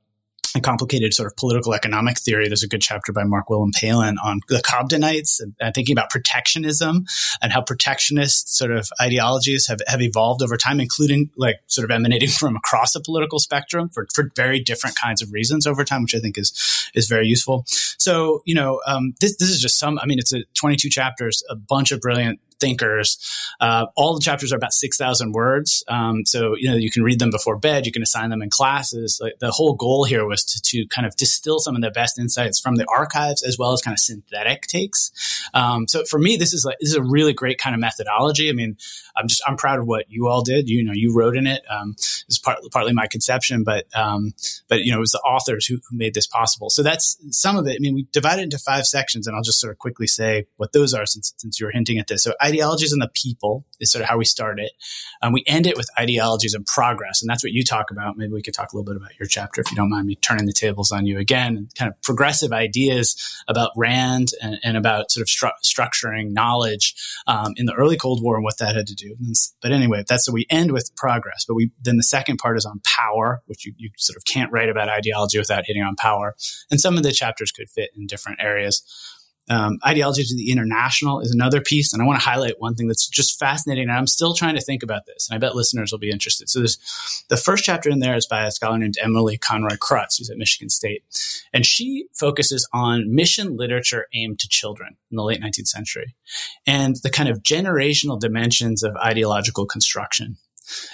and 0.55 0.65
complicated 0.65 1.15
sort 1.15 1.27
of 1.27 1.37
political 1.37 1.75
economic 1.75 2.19
theory. 2.19 2.49
There's 2.49 2.63
a 2.63 2.69
good 2.69 2.81
chapter 2.83 3.13
by 3.13 3.25
Marc-William 3.25 3.73
Palen 3.73 4.17
on 4.23 4.41
the 4.49 4.59
Cobdenites 4.59 5.41
and, 5.41 5.55
and, 5.61 5.75
thinking 5.75 5.95
about 5.95 6.11
protectionism 6.11 7.05
and 7.41 7.53
how 7.53 7.61
protectionist 7.61 8.57
sort 8.57 8.71
of 8.71 8.89
ideologies 9.01 9.67
have, 9.69 9.81
have 9.87 10.01
evolved 10.01 10.43
over 10.43 10.57
time, 10.57 10.81
including 10.81 11.31
like 11.37 11.57
sort 11.67 11.85
of 11.85 11.91
emanating 11.91 12.29
from 12.41 12.57
across 12.57 12.93
the 12.93 13.01
political 13.01 13.39
spectrum 13.39 13.89
for, 13.89 14.07
for 14.15 14.31
very 14.37 14.61
different 14.61 14.97
kinds 14.97 15.23
of 15.23 15.33
reasons 15.33 15.67
over 15.67 15.85
time, 15.85 16.03
which 16.03 16.15
I 16.15 16.21
think 16.21 16.39
is 16.39 16.89
is 16.95 17.09
very 17.09 17.27
useful. 17.27 17.65
So, 17.99 18.43
you 18.45 18.55
know, 18.55 18.81
um, 18.87 19.15
this, 19.21 19.37
this 19.37 19.51
is 19.51 19.61
just 19.61 19.79
some, 19.79 19.99
I 19.99 20.07
mean, 20.07 20.19
it's 20.19 20.33
a 20.33 20.45
22 20.55 20.89
chapters, 20.91 21.43
a 21.49 21.57
bunch 21.57 21.93
of 21.93 22.01
brilliant 22.01 22.41
thinkers. 22.61 23.19
Uh, 23.61 23.87
all 23.97 24.15
the 24.15 24.21
chapters 24.21 24.53
are 24.53 24.57
about 24.57 24.73
6,000 24.73 25.33
words. 25.33 25.85
Um, 25.89 26.25
so, 26.27 26.55
you 26.57 26.69
know, 26.71 26.77
you 26.77 26.91
can 26.91 27.03
read 27.03 27.19
them 27.19 27.31
before 27.31 27.57
bed. 27.57 27.87
You 27.87 27.93
can 27.93 28.03
assign 28.03 28.31
them 28.31 28.43
in 28.43 28.51
classes. 28.51 29.19
Like 29.23 29.39
the 29.39 29.51
whole 29.51 29.75
goal 29.75 30.05
here 30.05 30.27
was 30.27 30.45
to, 30.45 30.63
to 30.63 30.87
kind 30.89 31.07
of 31.07 31.17
distill 31.17 31.59
some 31.59 31.77
of 31.77 31.83
the 31.83 31.91
best 31.91 32.19
insights 32.19 32.61
from 32.61 32.77
the 32.77 32.87
archives 32.87 33.43
as 33.43 33.59
well 33.59 33.73
as 33.73 33.83
kind 33.83 33.95
of 33.95 34.01
synthetic 34.01 34.63
takes. 34.63 35.11
Um, 35.55 35.89
so 35.89 36.05
for 36.05 36.19
me, 36.19 36.37
this 36.37 36.53
is 36.53 36.65
like, 36.65 36.79
this 36.81 36.91
is 36.91 36.97
a 36.97 37.03
really 37.03 37.33
great 37.33 37.59
kind 37.59 37.75
of 37.75 37.81
methodology. 37.81 38.49
I 38.49 38.53
mean, 38.53 38.77
I'm 39.17 39.29
just, 39.29 39.43
I'm 39.47 39.57
proud 39.57 39.79
of 39.79 39.87
what 39.87 40.07
you 40.09 40.29
all 40.29 40.43
did. 40.43 40.69
You 40.69 40.85
know, 40.85 40.93
you 40.93 41.15
wrote 41.15 41.37
in 41.37 41.47
it. 41.47 41.63
Um, 41.71 41.93
it's 41.93 42.39
part, 42.39 42.59
partly 42.73 42.93
my 42.93 43.07
conception, 43.07 43.65
but, 43.65 43.87
um, 43.95 44.35
but, 44.69 44.81
you 44.81 44.93
know, 44.93 44.99
it 44.99 45.01
was 45.01 45.13
the 45.13 45.21
authors 45.21 45.67
who, 45.67 45.79
who 45.89 45.97
made 45.97 46.15
this 46.15 46.27
possible. 46.27 46.71
So 46.71 46.83
that's 46.83 47.17
some 47.31 47.57
of 47.57 47.67
it. 47.67 47.77
I 47.77 47.79
mean, 47.81 47.95
we 47.95 48.07
divided 48.13 48.43
into 48.43 48.59
five 48.59 48.87
sections 48.87 49.27
and 49.27 49.37
I'll 49.37 49.43
just 49.43 49.61
sort 49.61 49.73
of 49.73 49.79
quickly 49.79 50.07
say 50.07 50.47
what 50.57 50.73
those 50.73 50.95
are 50.95 51.07
since, 51.07 51.35
since 51.37 51.59
you 51.59 51.67
were 51.67 51.73
hinting 51.73 51.99
at 51.99 52.07
this. 52.07 52.23
So 52.23 52.35
ideologies 52.49 52.93
and 52.93 53.01
the 53.01 53.11
people 53.15 53.65
is 53.81 53.93
sort 53.93 54.03
of 54.03 54.09
how 54.09 54.19
we 54.19 54.25
start 54.25 54.59
it. 54.59 54.73
Um, 55.23 55.33
we 55.33 55.45
end 55.47 55.67
it 55.67 55.77
with 55.77 55.89
ideologies 55.99 56.55
and 56.55 56.67
progress. 56.67 57.23
And 57.23 57.31
that's 57.31 57.45
what 57.45 57.53
you 57.53 57.65
talk 57.65 57.91
about. 57.91 58.17
Maybe 58.17 58.33
we 58.33 58.43
could 58.43 58.55
talk 58.55 58.73
a 58.73 58.77
little 58.77 58.93
bit 58.93 58.97
about 58.97 59.19
your 59.19 59.27
chapter 59.27 59.61
if 59.61 59.71
you 59.71 59.77
don't 59.77 59.91
mind 59.91 60.07
me 60.07 60.17
turning 60.17 60.47
the 60.47 60.53
tables 60.53 60.91
on 60.93 61.07
you 61.07 61.19
again. 61.19 61.69
Kind 61.77 61.91
of 61.91 62.01
progressive 62.03 62.53
ideas 62.53 63.17
about 63.47 63.71
Rand 63.77 64.29
and, 64.43 64.59
and 64.63 64.77
about 64.77 65.11
sort 65.11 65.23
of 65.23 65.29
stru- 65.29 65.53
structuring 65.65 66.33
knowledge 66.33 66.95
um, 67.27 67.53
in 67.57 67.67
the 67.67 67.75
early 67.75 67.97
Cold 67.97 68.23
War 68.23 68.37
and 68.37 68.45
what 68.45 68.59
that 68.59 68.77
had 68.77 68.87
to 68.89 68.95
do. 68.95 69.17
But 69.63 69.73
anyway, 69.73 70.05
that's 70.07 70.25
so 70.25 70.33
we 70.33 70.47
end 70.51 70.73
with 70.73 70.95
progress. 70.97 71.45
But 71.47 71.55
we 71.55 71.71
then 71.83 71.97
the 71.97 72.03
second 72.03 72.39
part 72.39 72.57
is 72.57 72.65
on 72.65 72.81
power, 72.85 73.43
which 73.47 73.67
you, 73.67 73.73
you 73.77 73.91
sort 73.97 74.17
of 74.17 74.25
can't 74.25 74.53
write 74.53 74.69
about 74.69 74.89
ideology 74.89 75.39
without 75.39 75.65
hitting 75.67 75.83
on 75.83 75.97
power. 75.97 76.35
And 76.71 76.81
some 76.81 76.97
of 76.97 77.03
the 77.03 77.13
chapters 77.13 77.53
could 77.53 77.71
fit 77.71 77.91
in 77.97 78.07
different 78.07 78.41
areas. 78.41 78.83
Um, 79.51 79.79
ideology 79.87 80.25
to 80.25 80.37
the 80.37 80.51
international 80.51 81.21
is 81.21 81.33
another 81.33 81.61
piece. 81.61 81.93
And 81.93 82.03
I 82.03 82.07
want 82.07 82.21
to 82.21 82.29
highlight 82.29 82.61
one 82.61 82.75
thing 82.75 82.89
that's 82.89 83.09
just 83.09 83.39
fascinating. 83.39 83.85
And 83.85 83.93
I'm 83.93 84.07
still 84.07 84.35
trying 84.35 84.55
to 84.55 84.61
think 84.61 84.83
about 84.83 85.07
this. 85.07 85.29
And 85.29 85.37
I 85.37 85.39
bet 85.39 85.55
listeners 85.55 85.91
will 85.93 85.99
be 85.99 86.11
interested. 86.11 86.49
So 86.49 86.61
there's 86.61 87.25
the 87.29 87.37
first 87.37 87.65
chapter 87.65 87.91
in 87.91 88.01
there 88.01 88.17
is 88.17 88.27
by 88.27 88.45
a 88.45 88.51
scholar 88.51 88.79
named 88.79 88.97
Emily 89.01 89.39
Conroy 89.39 89.77
Krutz, 89.77 90.19
who's 90.19 90.31
at 90.31 90.37
Michigan 90.37 90.69
State. 90.69 91.03
And 91.53 91.65
she 91.65 92.07
focuses 92.15 92.69
on 92.73 93.15
mission 93.15 93.57
literature 93.57 94.07
aimed 94.15 94.39
to 94.41 94.49
children 94.49 94.97
in 95.11 95.17
the 95.17 95.25
late 95.25 95.41
19th 95.41 95.69
century 95.69 96.15
and 96.67 96.97
the 97.03 97.11
kind 97.11 97.29
of 97.29 97.43
generational 97.43 98.21
dimensions 98.21 98.83
of 98.83 98.95
ideological 98.97 99.67
construction. 99.67 100.37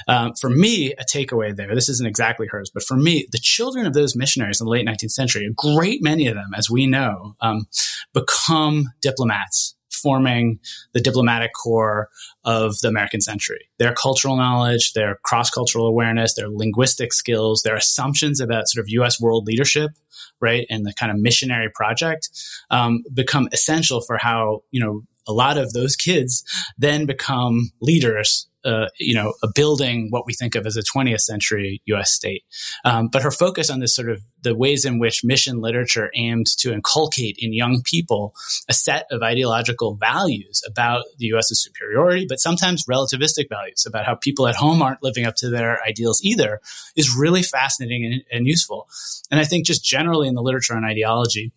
Um, 0.09 0.33
for 0.41 0.51
me, 0.51 0.93
a 0.93 1.05
takeaway 1.05 1.55
there, 1.55 1.75
this 1.75 1.89
isn't 1.89 2.07
exactly 2.07 2.47
hers, 2.49 2.70
but 2.72 2.83
for 2.83 2.97
me, 2.97 3.27
the 3.33 3.39
children 3.39 3.87
of 3.87 3.95
those 3.95 4.16
missionaries 4.16 4.61
in 4.61 4.66
the 4.66 4.70
late 4.70 4.87
19th 4.87 5.11
century, 5.11 5.47
a 5.47 5.51
great 5.51 6.03
many 6.03 6.27
of 6.27 6.35
them, 6.35 6.51
as 6.57 6.70
we 6.70 6.87
know, 6.87 7.35
um, 7.41 7.66
become 8.12 8.91
diplomats 9.01 9.75
forming 10.05 10.59
the 10.93 11.01
diplomatic 11.01 11.53
corps 11.55 12.11
of 12.45 12.79
the 12.81 12.89
American 12.89 13.22
century. 13.22 13.70
Their 13.79 13.95
cultural 13.95 14.37
knowledge, 14.37 14.93
their 14.93 15.18
cross 15.25 15.49
cultural 15.49 15.87
awareness, 15.87 16.35
their 16.35 16.51
linguistic 16.51 17.14
skills, 17.14 17.62
their 17.62 17.77
assumptions 17.77 18.39
about 18.39 18.68
sort 18.68 18.85
of 18.85 18.91
U.S. 18.91 19.18
world 19.18 19.47
leadership, 19.47 19.93
right, 20.41 20.66
and 20.68 20.85
the 20.85 20.93
kind 20.93 21.11
of 21.11 21.18
missionary 21.18 21.70
project 21.75 22.29
um, 22.70 23.03
become 23.14 23.49
essential 23.53 24.03
for 24.03 24.18
how, 24.18 24.62
you 24.70 24.81
know, 24.81 25.03
a 25.27 25.33
lot 25.33 25.57
of 25.57 25.72
those 25.72 25.97
kids 25.97 26.45
then 26.79 27.07
become 27.07 27.70
leaders 27.81 28.47
uh, 28.64 28.89
you 28.99 29.14
know, 29.14 29.35
a 29.43 29.49
building 29.55 30.09
what 30.11 30.25
we 30.27 30.33
think 30.33 30.55
of 30.55 30.66
as 30.66 30.77
a 30.77 30.83
20th 30.83 31.20
century 31.20 31.83
U.S. 31.87 32.12
state. 32.12 32.45
Um, 32.85 33.09
but 33.09 33.22
her 33.22 33.31
focus 33.31 33.68
on 33.68 33.81
this 33.81 33.95
sort 33.95 34.09
of 34.09 34.22
the 34.41 34.57
ways 34.57 34.87
in 34.87 34.99
which 34.99 35.22
mission 35.22 35.61
literature 35.61 36.11
aimed 36.14 36.47
to 36.59 36.72
inculcate 36.72 37.37
in 37.39 37.53
young 37.53 37.83
people 37.83 38.33
a 38.68 38.72
set 38.72 39.07
of 39.11 39.22
ideological 39.22 39.97
values 39.97 40.62
about 40.66 41.05
the 41.18 41.27
U.S.'s 41.27 41.62
superiority, 41.62 42.25
but 42.27 42.41
sometimes 42.41 42.87
relativistic 42.87 43.49
values 43.51 43.85
about 43.87 44.07
how 44.07 44.14
people 44.14 44.49
at 44.49 44.57
home 44.57 44.81
aren't 44.81 45.03
living 45.03 45.27
up 45.27 45.35
to 45.37 45.51
their 45.51 45.83
ideals 45.83 46.22
either, 46.22 46.61
is 46.97 47.14
really 47.14 47.43
fascinating 47.43 48.05
and, 48.07 48.22
and 48.33 48.47
useful. 48.47 48.89
And 49.31 49.41
I 49.41 49.45
think 49.45 49.66
just 49.66 49.85
generally 49.85 50.27
in 50.27 50.35
the 50.35 50.43
literature 50.43 50.75
on 50.75 50.85
ideology, 50.85 51.53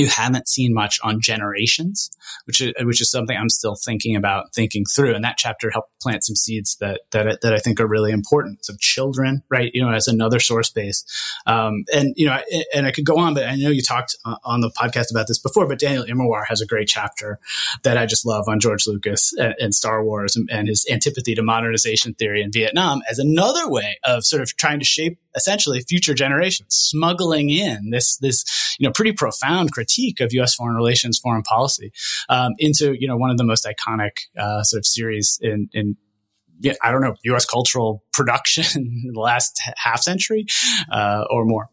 you 0.00 0.08
haven't 0.08 0.48
seen 0.48 0.74
much 0.74 0.98
on 1.02 1.20
generations, 1.20 2.10
which 2.46 2.60
is, 2.60 2.72
which 2.80 3.00
is 3.00 3.10
something 3.10 3.36
I'm 3.36 3.48
still 3.48 3.76
thinking 3.76 4.16
about, 4.16 4.54
thinking 4.54 4.84
through. 4.84 5.14
And 5.14 5.24
that 5.24 5.36
chapter 5.36 5.70
helped 5.70 5.90
plant 6.00 6.24
some 6.24 6.36
seeds 6.36 6.76
that 6.80 7.02
that 7.12 7.40
that 7.42 7.52
I 7.52 7.58
think 7.58 7.80
are 7.80 7.86
really 7.86 8.12
important. 8.12 8.64
So 8.64 8.74
children, 8.78 9.42
right? 9.50 9.70
You 9.74 9.84
know, 9.84 9.92
as 9.92 10.08
another 10.08 10.40
source 10.40 10.70
base, 10.70 11.04
um, 11.46 11.84
and 11.92 12.14
you 12.16 12.26
know, 12.26 12.38
and 12.74 12.86
I 12.86 12.90
could 12.90 13.04
go 13.04 13.18
on, 13.18 13.34
but 13.34 13.44
I 13.44 13.56
know 13.56 13.70
you 13.70 13.82
talked 13.82 14.16
on 14.44 14.60
the 14.60 14.70
podcast 14.70 15.10
about 15.10 15.28
this 15.28 15.38
before. 15.38 15.68
But 15.68 15.78
Daniel 15.78 16.04
Immerwahr 16.04 16.44
has 16.48 16.60
a 16.60 16.66
great 16.66 16.88
chapter 16.88 17.38
that 17.82 17.96
I 17.96 18.06
just 18.06 18.26
love 18.26 18.46
on 18.48 18.60
George 18.60 18.86
Lucas 18.86 19.32
and, 19.34 19.54
and 19.60 19.74
Star 19.74 20.04
Wars 20.04 20.36
and, 20.36 20.48
and 20.50 20.68
his 20.68 20.86
antipathy 20.90 21.34
to 21.34 21.42
modernization 21.42 22.14
theory 22.14 22.42
in 22.42 22.50
Vietnam 22.50 23.02
as 23.10 23.18
another 23.18 23.68
way 23.68 23.98
of 24.04 24.24
sort 24.24 24.42
of 24.42 24.56
trying 24.56 24.78
to 24.78 24.84
shape 24.84 25.18
essentially 25.34 25.80
future 25.80 26.14
generations, 26.14 26.74
smuggling 26.74 27.50
in 27.50 27.90
this 27.90 28.16
this 28.18 28.44
you 28.78 28.86
know 28.86 28.92
pretty 28.92 29.12
profound 29.12 29.72
critique 29.72 30.20
of 30.20 30.32
U.S. 30.32 30.54
foreign 30.54 30.76
relations, 30.76 31.18
foreign 31.18 31.42
policy 31.42 31.92
um, 32.28 32.52
into 32.58 32.94
you 32.98 33.08
know 33.08 33.16
one 33.16 33.30
of 33.30 33.38
the 33.38 33.44
most 33.44 33.66
iconic 33.66 34.12
uh, 34.38 34.62
sort 34.62 34.78
of 34.80 34.86
series 34.86 35.38
in 35.40 35.68
in 35.72 35.96
I 36.82 36.90
don't 36.90 37.00
know 37.00 37.14
U.S. 37.24 37.44
cultural 37.44 38.04
production 38.12 38.64
in 39.04 39.12
the 39.12 39.20
last 39.20 39.60
half 39.76 40.00
century 40.00 40.46
uh, 40.90 41.24
or 41.30 41.44
more. 41.44 41.68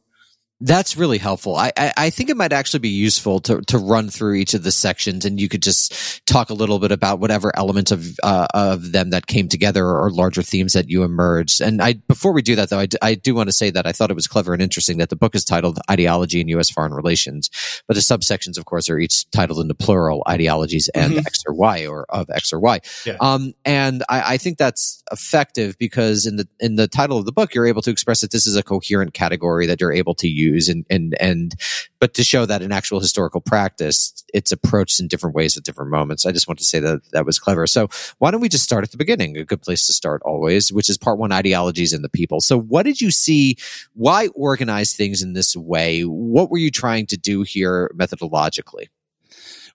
That's 0.60 0.98
really 0.98 1.20
helpful. 1.20 1.56
I, 1.56 1.72
I, 1.78 1.94
I, 1.98 2.10
think 2.10 2.32
it 2.32 2.38
might 2.38 2.52
actually 2.52 2.80
be 2.80 2.90
useful 2.90 3.40
to, 3.42 3.62
to 3.62 3.78
run 3.78 4.10
through 4.10 4.34
each 4.36 4.56
of 4.56 4.64
the 4.64 4.72
sections 4.72 5.24
and 5.24 5.40
you 5.40 5.48
could 5.48 5.62
just 5.62 6.26
talk 6.26 6.50
a 6.50 6.56
little 6.56 6.80
bit 6.80 6.92
about 6.92 7.20
whatever 7.20 7.56
elements 7.56 7.92
of, 7.92 8.18
uh, 8.24 8.48
of 8.56 8.92
them 8.92 9.12
that 9.12 9.28
came 9.28 9.50
together 9.50 9.86
or 9.86 10.10
larger 10.10 10.42
themes 10.42 10.74
that 10.74 10.90
you 10.90 11.04
emerged. 11.04 11.62
And 11.62 11.80
I, 11.80 11.94
before 11.94 12.34
we 12.34 12.42
do 12.42 12.56
that 12.56 12.72
though, 12.72 12.80
I, 12.80 12.88
d- 12.88 12.98
I 13.04 13.14
do 13.14 13.36
want 13.36 13.50
to 13.50 13.54
say 13.54 13.70
that 13.70 13.86
I 13.86 13.92
thought 13.92 14.10
it 14.10 14.16
was 14.16 14.26
clever 14.26 14.52
and 14.52 14.62
interesting 14.62 14.98
that 14.98 15.10
the 15.10 15.16
book 15.16 15.36
is 15.36 15.46
titled 15.46 15.78
Ideology 15.92 16.42
in 16.42 16.48
U.S. 16.48 16.72
Foreign 16.72 16.94
Relations, 16.94 17.52
but 17.88 17.94
the 17.94 18.02
subsections, 18.02 18.58
of 18.58 18.66
course, 18.66 18.90
are 18.90 18.98
each 18.98 19.30
titled 19.30 19.60
in 19.60 19.68
the 19.68 19.76
plural 19.76 20.24
ideologies 20.28 20.90
and 20.96 21.12
mm-hmm. 21.12 21.20
X 21.20 21.44
or 21.48 21.54
Y 21.54 21.86
or 21.86 22.08
of 22.10 22.32
X 22.32 22.52
or 22.52 22.60
Y. 22.60 22.80
Yeah. 23.06 23.18
Um, 23.22 23.54
and 23.64 24.04
I, 24.10 24.34
I 24.34 24.38
think 24.38 24.58
that's 24.58 25.04
effective 25.12 25.78
because 25.78 26.26
in 26.26 26.38
the, 26.38 26.48
in 26.60 26.78
the 26.78 26.88
title 26.88 27.20
of 27.20 27.26
the 27.26 27.32
book, 27.32 27.54
you're 27.54 27.68
able 27.68 27.84
to 27.84 27.92
express 27.92 28.22
that 28.22 28.32
this 28.32 28.48
is 28.48 28.56
a 28.56 28.64
coherent 28.64 29.14
category 29.14 29.68
that 29.68 29.80
you're 29.80 29.94
able 29.94 30.16
to 30.16 30.28
use 30.28 30.47
and 30.70 30.86
and 30.90 31.16
and 31.20 31.56
but 32.00 32.14
to 32.16 32.24
show 32.24 32.46
that 32.46 32.62
in 32.62 32.72
actual 32.72 33.00
historical 33.00 33.42
practice 33.42 34.24
it's 34.34 34.52
approached 34.52 35.00
in 35.00 35.08
different 35.08 35.36
ways 35.36 35.58
at 35.58 35.64
different 35.64 35.90
moments. 35.92 36.26
I 36.26 36.32
just 36.32 36.48
want 36.48 36.60
to 36.60 36.66
say 36.66 36.80
that 36.80 37.02
that 37.12 37.26
was 37.26 37.40
clever. 37.40 37.66
So 37.68 37.90
why 38.20 38.32
don't 38.32 38.42
we 38.42 38.50
just 38.50 38.64
start 38.64 38.84
at 38.84 38.92
the 38.92 38.98
beginning? 38.98 39.38
A 39.38 39.46
good 39.46 39.62
place 39.62 39.86
to 39.88 39.94
start 39.94 40.22
always 40.24 40.72
which 40.72 40.90
is 40.90 40.98
part 40.98 41.18
one 41.18 41.32
ideologies 41.32 41.94
and 41.94 42.04
the 42.04 42.10
people. 42.10 42.42
So 42.42 42.60
what 42.60 42.84
did 42.84 43.02
you 43.02 43.12
see? 43.12 43.58
Why 43.94 44.28
organize 44.36 44.94
things 44.94 45.22
in 45.22 45.34
this 45.34 45.56
way? 45.56 46.02
What 46.02 46.50
were 46.50 46.58
you 46.58 46.72
trying 46.72 47.08
to 47.08 47.18
do 47.18 47.44
here 47.44 47.92
methodologically? 47.96 48.88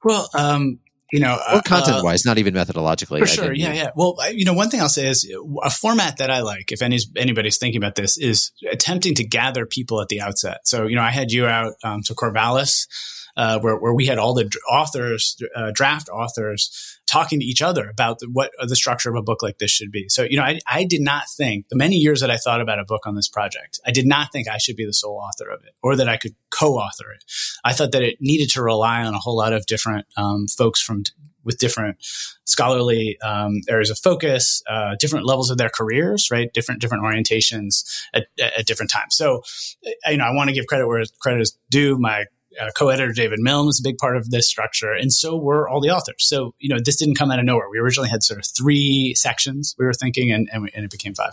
Well 0.02 0.28
um 0.34 0.80
you 1.12 1.20
know, 1.20 1.34
or 1.34 1.56
uh, 1.56 1.62
content 1.62 2.02
wise, 2.02 2.26
uh, 2.26 2.30
not 2.30 2.38
even 2.38 2.54
methodologically. 2.54 3.18
For 3.20 3.26
sure. 3.26 3.52
Yeah. 3.52 3.72
Yeah. 3.74 3.90
Well, 3.94 4.16
you 4.32 4.46
know, 4.46 4.54
one 4.54 4.70
thing 4.70 4.80
I'll 4.80 4.88
say 4.88 5.06
is 5.06 5.30
a 5.62 5.70
format 5.70 6.16
that 6.16 6.30
I 6.30 6.40
like, 6.40 6.72
if 6.72 6.80
any, 6.80 6.98
anybody's 7.16 7.58
thinking 7.58 7.78
about 7.78 7.94
this, 7.94 8.16
is 8.16 8.50
attempting 8.70 9.14
to 9.16 9.24
gather 9.24 9.66
people 9.66 10.00
at 10.00 10.08
the 10.08 10.22
outset. 10.22 10.60
So, 10.64 10.86
you 10.86 10.96
know, 10.96 11.02
I 11.02 11.10
had 11.10 11.30
you 11.30 11.46
out 11.46 11.74
um, 11.84 12.02
to 12.04 12.14
Corvallis 12.14 12.86
uh, 13.36 13.58
where, 13.60 13.76
where 13.76 13.94
we 13.94 14.06
had 14.06 14.18
all 14.18 14.34
the 14.34 14.50
authors, 14.70 15.36
uh, 15.54 15.70
draft 15.72 16.08
authors, 16.08 16.98
talking 17.06 17.40
to 17.40 17.46
each 17.46 17.60
other 17.60 17.88
about 17.88 18.18
the, 18.18 18.28
what 18.32 18.50
the 18.66 18.76
structure 18.76 19.10
of 19.10 19.16
a 19.16 19.22
book 19.22 19.42
like 19.42 19.58
this 19.58 19.70
should 19.70 19.90
be. 19.90 20.08
So, 20.08 20.22
you 20.22 20.36
know, 20.36 20.42
I, 20.42 20.60
I 20.66 20.84
did 20.84 21.02
not 21.02 21.24
think 21.36 21.68
the 21.68 21.76
many 21.76 21.96
years 21.96 22.20
that 22.20 22.30
I 22.30 22.36
thought 22.36 22.60
about 22.60 22.78
a 22.78 22.84
book 22.84 23.06
on 23.06 23.14
this 23.14 23.28
project, 23.28 23.80
I 23.86 23.90
did 23.90 24.06
not 24.06 24.32
think 24.32 24.48
I 24.48 24.58
should 24.58 24.76
be 24.76 24.86
the 24.86 24.94
sole 24.94 25.18
author 25.18 25.50
of 25.50 25.62
it 25.64 25.74
or 25.82 25.96
that 25.96 26.08
I 26.08 26.16
could 26.16 26.34
co-author 26.50 27.12
it. 27.12 27.24
I 27.64 27.72
thought 27.72 27.92
that 27.92 28.02
it 28.02 28.16
needed 28.20 28.50
to 28.50 28.62
rely 28.62 29.04
on 29.04 29.14
a 29.14 29.18
whole 29.18 29.36
lot 29.36 29.52
of 29.52 29.66
different 29.66 30.06
um, 30.16 30.46
folks 30.48 30.80
from 30.80 31.04
with 31.44 31.58
different 31.58 31.96
scholarly 32.44 33.18
um, 33.20 33.60
areas 33.68 33.90
of 33.90 33.98
focus, 33.98 34.62
uh, 34.68 34.94
different 35.00 35.26
levels 35.26 35.50
of 35.50 35.58
their 35.58 35.70
careers, 35.70 36.28
right? 36.30 36.52
Different 36.52 36.80
different 36.80 37.02
orientations 37.02 37.84
at, 38.14 38.26
at 38.40 38.64
different 38.64 38.92
times. 38.92 39.16
So, 39.16 39.42
you 40.06 40.16
know, 40.18 40.24
I 40.24 40.32
want 40.32 40.48
to 40.48 40.54
give 40.54 40.66
credit 40.66 40.86
where 40.86 41.02
credit 41.20 41.40
is 41.40 41.58
due. 41.68 41.98
My 41.98 42.26
uh, 42.60 42.70
co-editor 42.76 43.12
David 43.12 43.38
Milne 43.40 43.66
was 43.66 43.80
a 43.80 43.82
big 43.82 43.98
part 43.98 44.16
of 44.16 44.30
this 44.30 44.48
structure, 44.48 44.92
and 44.92 45.12
so 45.12 45.36
were 45.36 45.68
all 45.68 45.80
the 45.80 45.90
authors. 45.90 46.26
So 46.26 46.54
you 46.58 46.68
know, 46.68 46.80
this 46.82 46.96
didn't 46.96 47.16
come 47.16 47.30
out 47.30 47.38
of 47.38 47.44
nowhere. 47.44 47.68
We 47.70 47.78
originally 47.78 48.08
had 48.08 48.22
sort 48.22 48.38
of 48.38 48.46
three 48.46 49.14
sections 49.14 49.74
we 49.78 49.84
were 49.84 49.94
thinking, 49.94 50.32
and 50.32 50.48
and, 50.52 50.62
we, 50.62 50.70
and 50.74 50.84
it 50.84 50.90
became 50.90 51.14
five. 51.14 51.32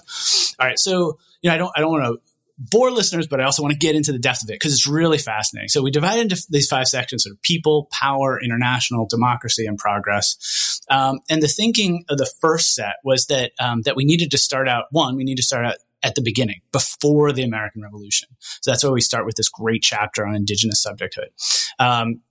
All 0.60 0.68
right, 0.68 0.80
so 0.80 1.18
you 1.42 1.50
know, 1.50 1.56
I 1.56 1.58
don't 1.58 1.72
I 1.76 1.80
don't 1.82 1.92
want 1.92 2.04
to 2.06 2.22
bore 2.60 2.92
listeners, 2.92 3.28
but 3.28 3.40
I 3.40 3.46
also 3.46 3.64
want 3.64 3.72
to 3.72 3.80
get 3.80 3.96
into 3.96 4.12
the 4.12 4.20
depth 4.20 4.44
of 4.44 4.50
it 4.50 4.54
because 4.54 4.74
it's 4.74 4.88
really 4.88 5.18
fascinating. 5.18 5.70
So 5.70 5.82
we 5.82 5.92
divided 5.92 6.24
into 6.24 6.44
these 6.50 6.68
five 6.68 6.88
sections: 6.88 7.24
sort 7.24 7.36
of 7.36 7.42
people, 7.42 7.88
power, 7.92 8.40
international, 8.42 9.08
democracy, 9.08 9.66
and 9.66 9.78
progress. 9.78 10.82
Um, 10.90 11.20
and 11.30 11.42
the 11.42 11.48
thinking 11.48 12.04
of 12.10 12.18
the 12.18 12.30
first 12.42 12.76
set 12.76 12.96
was 13.04 13.28
that 13.28 13.52
um, 13.60 13.84
that 13.84 13.96
we 13.96 14.06
needed 14.06 14.32
to 14.32 14.38
start 14.38 14.68
out 14.68 14.86
one, 14.92 15.16
we 15.16 15.24
need 15.24 15.38
to 15.38 15.44
start 15.44 15.66
out 15.66 15.76
at 16.04 16.16
the 16.16 16.22
beginning, 16.22 16.62
before 16.72 17.32
the 17.34 17.44
American 17.44 17.82
Revolution. 17.82 18.30
So 18.62 18.72
that's 18.72 18.84
why 18.84 18.90
we 18.90 19.02
start 19.02 19.26
with 19.26 19.36
this 19.36 19.50
great 19.50 19.82
chapter 19.82 20.26
on 20.26 20.36
indigenous 20.36 20.86
subjecthood. 20.86 21.30
Um, 21.78 22.22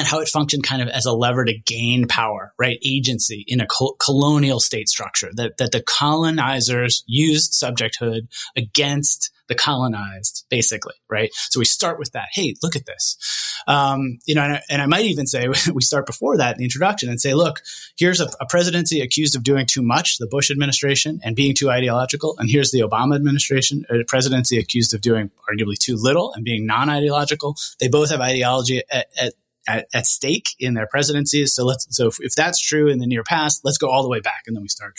and 0.00 0.08
how 0.08 0.20
it 0.20 0.28
functioned 0.28 0.62
kind 0.62 0.80
of 0.80 0.88
as 0.88 1.04
a 1.04 1.12
lever 1.12 1.44
to 1.44 1.52
gain 1.52 2.08
power, 2.08 2.54
right? 2.58 2.78
Agency 2.82 3.44
in 3.46 3.60
a 3.60 3.66
col- 3.66 3.96
colonial 4.02 4.58
state 4.58 4.88
structure 4.88 5.28
that, 5.34 5.58
that 5.58 5.72
the 5.72 5.82
colonizers 5.82 7.04
used 7.06 7.52
subjecthood 7.52 8.28
against 8.56 9.30
the 9.48 9.54
colonized, 9.54 10.46
basically, 10.48 10.94
right? 11.10 11.28
So 11.34 11.58
we 11.58 11.66
start 11.66 11.98
with 11.98 12.12
that. 12.12 12.28
Hey, 12.32 12.54
look 12.62 12.76
at 12.76 12.86
this. 12.86 13.18
Um, 13.66 14.20
you 14.24 14.34
know, 14.34 14.42
and 14.42 14.52
I, 14.54 14.62
and 14.70 14.80
I, 14.80 14.86
might 14.86 15.04
even 15.04 15.26
say 15.26 15.48
we 15.74 15.82
start 15.82 16.06
before 16.06 16.38
that 16.38 16.52
in 16.52 16.58
the 16.58 16.64
introduction 16.64 17.10
and 17.10 17.20
say, 17.20 17.34
look, 17.34 17.60
here's 17.98 18.20
a, 18.20 18.30
a, 18.40 18.46
presidency 18.46 19.02
accused 19.02 19.36
of 19.36 19.42
doing 19.42 19.66
too 19.66 19.82
much, 19.82 20.16
the 20.16 20.26
Bush 20.26 20.50
administration, 20.50 21.20
and 21.22 21.36
being 21.36 21.54
too 21.54 21.68
ideological. 21.68 22.36
And 22.38 22.48
here's 22.48 22.70
the 22.70 22.80
Obama 22.80 23.16
administration, 23.16 23.84
a 23.90 24.02
presidency 24.04 24.58
accused 24.58 24.94
of 24.94 25.02
doing 25.02 25.30
arguably 25.52 25.76
too 25.76 25.96
little 25.96 26.32
and 26.32 26.42
being 26.42 26.64
non 26.64 26.88
ideological. 26.88 27.56
They 27.80 27.88
both 27.88 28.10
have 28.10 28.20
ideology 28.20 28.82
at, 28.90 29.08
at 29.20 29.34
at, 29.68 29.86
at, 29.92 30.06
stake 30.06 30.48
in 30.58 30.74
their 30.74 30.86
presidencies. 30.86 31.54
So 31.54 31.64
let's 31.64 31.86
so 31.94 32.08
if, 32.08 32.16
if, 32.20 32.34
that's 32.34 32.60
true 32.60 32.88
in 32.88 32.98
the 32.98 33.06
near 33.06 33.22
past, 33.22 33.60
let's 33.64 33.78
go 33.78 33.88
all 33.88 34.02
the 34.02 34.08
way 34.08 34.20
back, 34.20 34.42
and 34.46 34.56
then 34.56 34.62
we 34.62 34.68
start. 34.68 34.94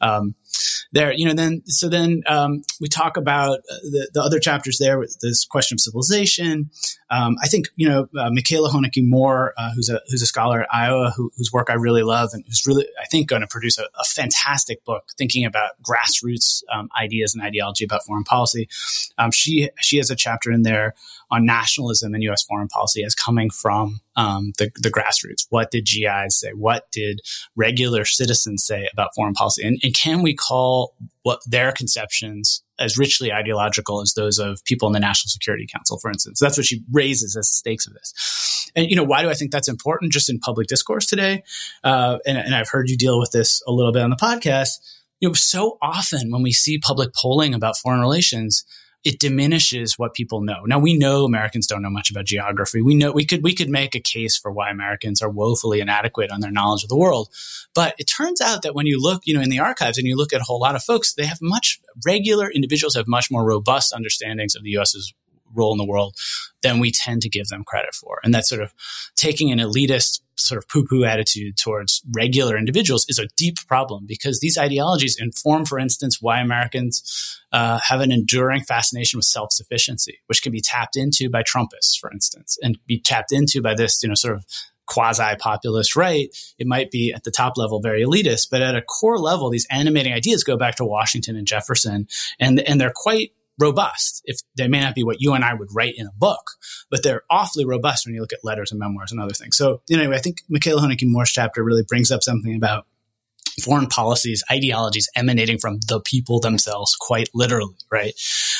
Um, 0.00 0.34
there, 0.92 1.12
you 1.12 1.26
know, 1.26 1.34
then 1.34 1.62
so 1.66 1.88
then 1.88 2.22
um, 2.26 2.62
we 2.80 2.88
talk 2.88 3.16
about 3.16 3.58
uh, 3.58 3.76
the, 3.82 4.10
the 4.14 4.22
other 4.22 4.38
chapters 4.38 4.78
there 4.78 4.98
with 4.98 5.18
this 5.20 5.44
question 5.44 5.76
of 5.76 5.80
civilization. 5.80 6.70
Um, 7.10 7.36
I 7.42 7.48
think 7.48 7.66
you 7.76 7.88
know 7.88 8.08
uh, 8.18 8.30
Michaela 8.30 8.70
Hoenicke 8.70 9.02
Moore, 9.02 9.52
uh, 9.56 9.70
who's 9.74 9.88
a 9.88 10.00
who's 10.08 10.22
a 10.22 10.26
scholar 10.26 10.62
at 10.62 10.68
Iowa, 10.72 11.12
who, 11.16 11.30
whose 11.36 11.52
work 11.52 11.70
I 11.70 11.74
really 11.74 12.02
love, 12.02 12.30
and 12.32 12.44
who's 12.46 12.66
really 12.66 12.86
I 13.00 13.06
think 13.06 13.28
going 13.28 13.42
to 13.42 13.48
produce 13.48 13.78
a, 13.78 13.84
a, 13.98 14.04
fantastic 14.04 14.84
book 14.84 15.10
thinking 15.18 15.44
about 15.44 15.72
grassroots 15.82 16.62
um, 16.72 16.88
ideas 16.98 17.34
and 17.34 17.44
ideology 17.44 17.84
about 17.84 18.04
foreign 18.04 18.24
policy. 18.24 18.68
Um, 19.18 19.30
she 19.30 19.70
she 19.80 19.98
has 19.98 20.10
a 20.10 20.16
chapter 20.16 20.50
in 20.50 20.62
there 20.62 20.94
on 21.30 21.44
nationalism 21.44 22.14
and 22.14 22.22
U.S. 22.24 22.44
foreign 22.44 22.68
policy 22.68 23.02
as 23.04 23.14
coming 23.14 23.50
from 23.50 24.00
um, 24.16 24.52
the, 24.58 24.70
the 24.76 24.90
grassroots. 24.90 25.46
What 25.50 25.70
did 25.70 25.86
GIs 25.86 26.38
say? 26.38 26.50
What 26.50 26.90
did 26.92 27.20
regular 27.56 28.04
citizens 28.04 28.64
say 28.64 28.88
about 28.92 29.10
foreign 29.14 29.34
policy? 29.34 29.66
And, 29.66 29.78
and 29.82 29.94
can 29.94 30.22
we 30.22 30.34
call 30.46 30.94
what 31.22 31.40
their 31.46 31.72
conceptions 31.72 32.62
as 32.78 32.98
richly 32.98 33.32
ideological 33.32 34.00
as 34.00 34.12
those 34.14 34.38
of 34.38 34.62
people 34.64 34.86
in 34.86 34.92
the 34.92 35.00
National 35.00 35.30
Security 35.30 35.66
Council, 35.66 35.98
for 35.98 36.10
instance? 36.10 36.38
That's 36.40 36.56
what 36.56 36.66
she 36.66 36.82
raises 36.92 37.36
as 37.36 37.48
the 37.48 37.54
stakes 37.54 37.86
of 37.86 37.94
this. 37.94 38.70
And, 38.76 38.90
you 38.90 38.96
know, 38.96 39.04
why 39.04 39.22
do 39.22 39.30
I 39.30 39.34
think 39.34 39.50
that's 39.50 39.68
important 39.68 40.12
just 40.12 40.28
in 40.28 40.38
public 40.38 40.66
discourse 40.66 41.06
today? 41.06 41.42
Uh, 41.82 42.18
and, 42.26 42.36
and 42.36 42.54
I've 42.54 42.68
heard 42.68 42.90
you 42.90 42.96
deal 42.96 43.18
with 43.18 43.30
this 43.30 43.62
a 43.66 43.72
little 43.72 43.92
bit 43.92 44.02
on 44.02 44.10
the 44.10 44.16
podcast 44.16 44.78
you 45.20 45.28
know, 45.28 45.32
so 45.32 45.78
often 45.80 46.30
when 46.30 46.42
we 46.42 46.52
see 46.52 46.78
public 46.78 47.14
polling 47.14 47.54
about 47.54 47.76
foreign 47.76 48.00
relations, 48.00 48.64
it 49.06 49.20
diminishes 49.20 49.96
what 49.96 50.14
people 50.14 50.40
know. 50.40 50.64
Now 50.66 50.80
we 50.80 50.98
know 50.98 51.24
Americans 51.24 51.68
don't 51.68 51.80
know 51.80 51.90
much 51.90 52.10
about 52.10 52.24
geography. 52.24 52.82
We 52.82 52.96
know 52.96 53.12
we 53.12 53.24
could 53.24 53.40
we 53.40 53.54
could 53.54 53.70
make 53.70 53.94
a 53.94 54.00
case 54.00 54.36
for 54.36 54.50
why 54.50 54.68
Americans 54.68 55.22
are 55.22 55.30
woefully 55.30 55.78
inadequate 55.78 56.32
on 56.32 56.40
their 56.40 56.50
knowledge 56.50 56.82
of 56.82 56.88
the 56.88 56.96
world. 56.96 57.28
But 57.72 57.94
it 57.98 58.06
turns 58.06 58.40
out 58.40 58.62
that 58.62 58.74
when 58.74 58.86
you 58.86 59.00
look, 59.00 59.22
you 59.24 59.32
know, 59.32 59.40
in 59.40 59.48
the 59.48 59.60
archives 59.60 59.96
and 59.96 60.08
you 60.08 60.16
look 60.16 60.32
at 60.32 60.40
a 60.40 60.44
whole 60.44 60.58
lot 60.58 60.74
of 60.74 60.82
folks, 60.82 61.14
they 61.14 61.24
have 61.24 61.38
much 61.40 61.78
regular 62.04 62.50
individuals 62.50 62.96
have 62.96 63.06
much 63.06 63.30
more 63.30 63.44
robust 63.44 63.92
understandings 63.92 64.56
of 64.56 64.64
the 64.64 64.70
US's 64.70 65.14
role 65.54 65.72
in 65.72 65.78
the 65.78 65.86
world 65.86 66.14
than 66.62 66.80
we 66.80 66.90
tend 66.90 67.22
to 67.22 67.28
give 67.28 67.48
them 67.48 67.64
credit 67.64 67.94
for. 67.94 68.18
And 68.24 68.34
that's 68.34 68.48
sort 68.48 68.62
of 68.62 68.72
taking 69.16 69.52
an 69.52 69.58
elitist 69.58 70.20
sort 70.38 70.58
of 70.58 70.68
poo-poo 70.68 71.04
attitude 71.04 71.56
towards 71.56 72.02
regular 72.14 72.58
individuals 72.58 73.06
is 73.08 73.18
a 73.18 73.26
deep 73.36 73.56
problem 73.66 74.04
because 74.06 74.40
these 74.40 74.58
ideologies 74.58 75.16
inform, 75.18 75.64
for 75.64 75.78
instance, 75.78 76.18
why 76.20 76.40
Americans 76.40 77.40
uh, 77.52 77.78
have 77.78 78.00
an 78.00 78.12
enduring 78.12 78.62
fascination 78.62 79.18
with 79.18 79.24
self-sufficiency, 79.24 80.18
which 80.26 80.42
can 80.42 80.52
be 80.52 80.60
tapped 80.60 80.96
into 80.96 81.30
by 81.30 81.42
Trumpists, 81.42 81.98
for 81.98 82.10
instance, 82.12 82.58
and 82.62 82.78
be 82.86 83.00
tapped 83.00 83.32
into 83.32 83.62
by 83.62 83.74
this, 83.74 84.02
you 84.02 84.08
know, 84.08 84.14
sort 84.14 84.34
of 84.34 84.44
quasi-populist 84.86 85.96
right. 85.96 86.28
It 86.58 86.66
might 86.66 86.90
be 86.90 87.12
at 87.12 87.24
the 87.24 87.30
top 87.30 87.56
level 87.56 87.80
very 87.80 88.04
elitist, 88.04 88.48
but 88.50 88.62
at 88.62 88.76
a 88.76 88.82
core 88.82 89.18
level, 89.18 89.50
these 89.50 89.66
animating 89.70 90.12
ideas 90.12 90.44
go 90.44 90.56
back 90.56 90.76
to 90.76 90.84
Washington 90.84 91.36
and 91.36 91.46
Jefferson, 91.46 92.06
and 92.38 92.60
and 92.60 92.80
they're 92.80 92.92
quite 92.94 93.32
robust. 93.58 94.22
If 94.24 94.40
they 94.56 94.68
may 94.68 94.80
not 94.80 94.94
be 94.94 95.04
what 95.04 95.20
you 95.20 95.34
and 95.34 95.44
I 95.44 95.54
would 95.54 95.68
write 95.74 95.94
in 95.96 96.06
a 96.06 96.12
book, 96.16 96.42
but 96.90 97.02
they're 97.02 97.22
awfully 97.30 97.64
robust 97.64 98.06
when 98.06 98.14
you 98.14 98.20
look 98.20 98.32
at 98.32 98.44
letters 98.44 98.70
and 98.70 98.80
memoirs 98.80 99.12
and 99.12 99.20
other 99.20 99.34
things. 99.34 99.56
So 99.56 99.82
anyway, 99.90 100.16
I 100.16 100.20
think 100.20 100.38
Michaela 100.48 100.82
Hoenicke 100.82 101.04
Moore's 101.04 101.30
chapter 101.30 101.62
really 101.62 101.84
brings 101.86 102.10
up 102.10 102.22
something 102.22 102.54
about 102.54 102.86
foreign 103.62 103.86
policies, 103.86 104.44
ideologies 104.50 105.08
emanating 105.16 105.58
from 105.58 105.78
the 105.88 106.00
people 106.00 106.40
themselves, 106.40 106.94
quite 106.98 107.28
literally, 107.34 107.74
right? 107.90 108.12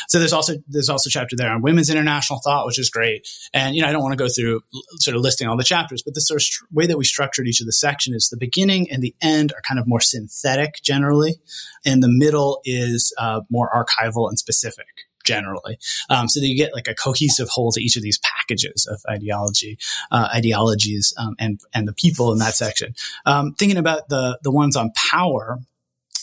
So 0.08 0.18
there's 0.18 0.32
also 0.32 0.54
there's 0.68 0.88
also 0.88 1.08
a 1.08 1.10
chapter 1.10 1.36
there 1.36 1.50
on 1.50 1.62
women's 1.62 1.90
international 1.90 2.40
thought, 2.42 2.66
which 2.66 2.78
is 2.78 2.90
great. 2.90 3.28
And 3.52 3.74
you 3.74 3.82
know, 3.82 3.88
I 3.88 3.92
don't 3.92 4.02
want 4.02 4.12
to 4.12 4.24
go 4.24 4.28
through 4.28 4.62
sort 5.00 5.16
of 5.16 5.22
listing 5.22 5.48
all 5.48 5.56
the 5.56 5.64
chapters, 5.64 6.02
but 6.02 6.14
the 6.14 6.20
sort 6.20 6.40
of 6.40 6.44
st- 6.44 6.72
way 6.72 6.86
that 6.86 6.98
we 6.98 7.04
structured 7.04 7.46
each 7.46 7.60
of 7.60 7.66
the 7.66 7.72
section 7.72 8.14
is 8.14 8.28
the 8.28 8.36
beginning 8.36 8.90
and 8.90 9.02
the 9.02 9.14
end 9.20 9.52
are 9.52 9.62
kind 9.66 9.78
of 9.78 9.86
more 9.86 10.00
synthetic 10.00 10.82
generally, 10.82 11.34
and 11.84 12.02
the 12.02 12.08
middle 12.08 12.60
is 12.64 13.12
uh, 13.18 13.40
more 13.50 13.70
archival 13.70 14.28
and 14.28 14.38
specific 14.38 15.05
generally. 15.26 15.78
Um, 16.08 16.28
so 16.28 16.40
that 16.40 16.46
you 16.46 16.56
get 16.56 16.74
like 16.74 16.88
a 16.88 16.94
cohesive 16.94 17.48
whole 17.50 17.72
to 17.72 17.82
each 17.82 17.96
of 17.96 18.02
these 18.02 18.18
packages 18.18 18.86
of 18.90 19.00
ideology, 19.10 19.78
uh, 20.10 20.28
ideologies, 20.34 21.12
um, 21.18 21.34
and 21.38 21.60
and 21.74 21.86
the 21.86 21.92
people 21.92 22.32
in 22.32 22.38
that 22.38 22.54
section. 22.54 22.94
Um, 23.26 23.54
thinking 23.54 23.78
about 23.78 24.08
the 24.08 24.38
the 24.42 24.50
ones 24.50 24.76
on 24.76 24.92
power, 25.10 25.58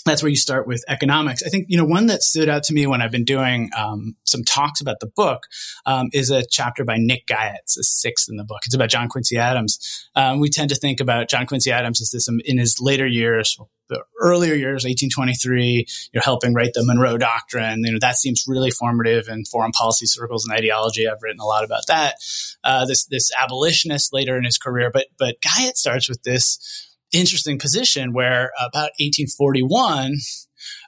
that's 0.05 0.21
where 0.21 0.29
you 0.29 0.35
start 0.35 0.67
with 0.67 0.83
economics. 0.87 1.43
I 1.43 1.49
think 1.49 1.67
you 1.69 1.77
know 1.77 1.85
one 1.85 2.07
that 2.07 2.23
stood 2.23 2.49
out 2.49 2.63
to 2.63 2.73
me 2.73 2.87
when 2.87 3.01
I've 3.01 3.11
been 3.11 3.23
doing 3.23 3.69
um, 3.77 4.15
some 4.23 4.43
talks 4.43 4.81
about 4.81 4.99
the 4.99 5.11
book 5.15 5.43
um, 5.85 6.09
is 6.13 6.29
a 6.29 6.43
chapter 6.49 6.83
by 6.83 6.97
Nick 6.97 7.27
Guyatt. 7.27 7.61
It's 7.63 7.75
the 7.75 7.83
sixth 7.83 8.27
in 8.29 8.37
the 8.37 8.43
book. 8.43 8.61
It's 8.65 8.75
about 8.75 8.89
John 8.89 9.09
Quincy 9.09 9.37
Adams. 9.37 10.09
Um, 10.15 10.39
we 10.39 10.49
tend 10.49 10.69
to 10.69 10.75
think 10.75 10.99
about 10.99 11.29
John 11.29 11.45
Quincy 11.45 11.71
Adams 11.71 12.01
as 12.01 12.11
this 12.11 12.27
um, 12.27 12.39
in 12.45 12.57
his 12.57 12.79
later 12.79 13.07
years, 13.07 13.57
the 13.89 14.03
earlier 14.19 14.53
years, 14.53 14.83
1823. 14.83 15.85
You're 16.13 16.23
helping 16.23 16.53
write 16.53 16.73
the 16.73 16.85
Monroe 16.85 17.17
Doctrine. 17.17 17.83
You 17.83 17.93
know 17.93 17.99
that 18.01 18.17
seems 18.17 18.45
really 18.47 18.71
formative 18.71 19.27
in 19.27 19.45
foreign 19.45 19.71
policy 19.71 20.05
circles 20.05 20.45
and 20.45 20.57
ideology. 20.57 21.07
I've 21.07 21.21
written 21.21 21.41
a 21.41 21.45
lot 21.45 21.63
about 21.63 21.87
that. 21.87 22.15
Uh, 22.63 22.85
this 22.85 23.05
this 23.05 23.31
abolitionist 23.41 24.13
later 24.13 24.37
in 24.37 24.43
his 24.43 24.57
career, 24.57 24.91
but 24.91 25.07
but 25.17 25.35
Guyatt 25.41 25.77
starts 25.77 26.09
with 26.09 26.23
this 26.23 26.89
interesting 27.13 27.59
position 27.59 28.13
where 28.13 28.51
about 28.59 28.91
1841, 28.99 30.15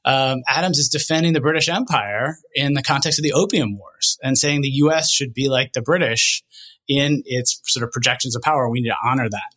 um, 0.05 0.39
Adams 0.47 0.77
is 0.77 0.89
defending 0.89 1.33
the 1.33 1.41
British 1.41 1.69
Empire 1.69 2.37
in 2.53 2.73
the 2.73 2.83
context 2.83 3.19
of 3.19 3.23
the 3.23 3.33
Opium 3.33 3.77
Wars 3.77 4.17
and 4.23 4.37
saying 4.37 4.61
the 4.61 4.69
U.S. 4.69 5.11
should 5.11 5.33
be 5.33 5.49
like 5.49 5.73
the 5.73 5.81
British 5.81 6.43
in 6.87 7.23
its 7.25 7.61
sort 7.65 7.83
of 7.83 7.91
projections 7.91 8.35
of 8.35 8.41
power. 8.41 8.69
We 8.69 8.81
need 8.81 8.89
to 8.89 8.95
honor 9.03 9.29
that. 9.29 9.54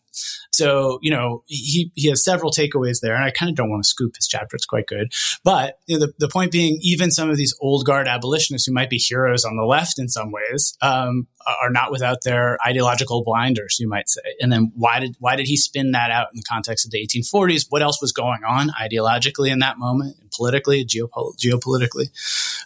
So, 0.50 0.98
you 1.02 1.10
know, 1.10 1.44
he, 1.46 1.92
he 1.94 2.08
has 2.08 2.24
several 2.24 2.50
takeaways 2.50 3.00
there, 3.00 3.14
and 3.14 3.24
I 3.24 3.30
kind 3.30 3.50
of 3.50 3.56
don't 3.56 3.70
want 3.70 3.82
to 3.84 3.88
scoop 3.88 4.16
his 4.16 4.26
chapter. 4.26 4.56
It's 4.56 4.66
quite 4.66 4.86
good. 4.86 5.12
But 5.44 5.78
you 5.86 5.98
know, 5.98 6.06
the, 6.06 6.12
the 6.18 6.28
point 6.28 6.52
being, 6.52 6.78
even 6.82 7.10
some 7.10 7.30
of 7.30 7.36
these 7.36 7.54
old 7.60 7.84
guard 7.84 8.08
abolitionists 8.08 8.66
who 8.66 8.72
might 8.72 8.90
be 8.90 8.98
heroes 8.98 9.44
on 9.44 9.56
the 9.56 9.64
left 9.64 9.98
in 9.98 10.08
some 10.08 10.32
ways 10.32 10.76
um, 10.80 11.26
are 11.62 11.70
not 11.70 11.90
without 11.90 12.18
their 12.24 12.58
ideological 12.66 13.22
blinders, 13.24 13.76
you 13.78 13.88
might 13.88 14.08
say. 14.08 14.22
And 14.40 14.52
then 14.52 14.72
why 14.74 15.00
did 15.00 15.16
why 15.18 15.36
did 15.36 15.46
he 15.46 15.56
spin 15.56 15.92
that 15.92 16.10
out 16.10 16.28
in 16.32 16.36
the 16.36 16.42
context 16.42 16.84
of 16.84 16.90
the 16.90 17.06
1840s? 17.06 17.66
What 17.68 17.82
else 17.82 18.00
was 18.00 18.12
going 18.12 18.40
on 18.46 18.70
ideologically 18.70 19.50
in 19.50 19.60
that 19.60 19.78
moment, 19.78 20.16
and 20.20 20.30
politically, 20.30 20.84
geopol- 20.84 21.36
geopolitically? 21.38 22.08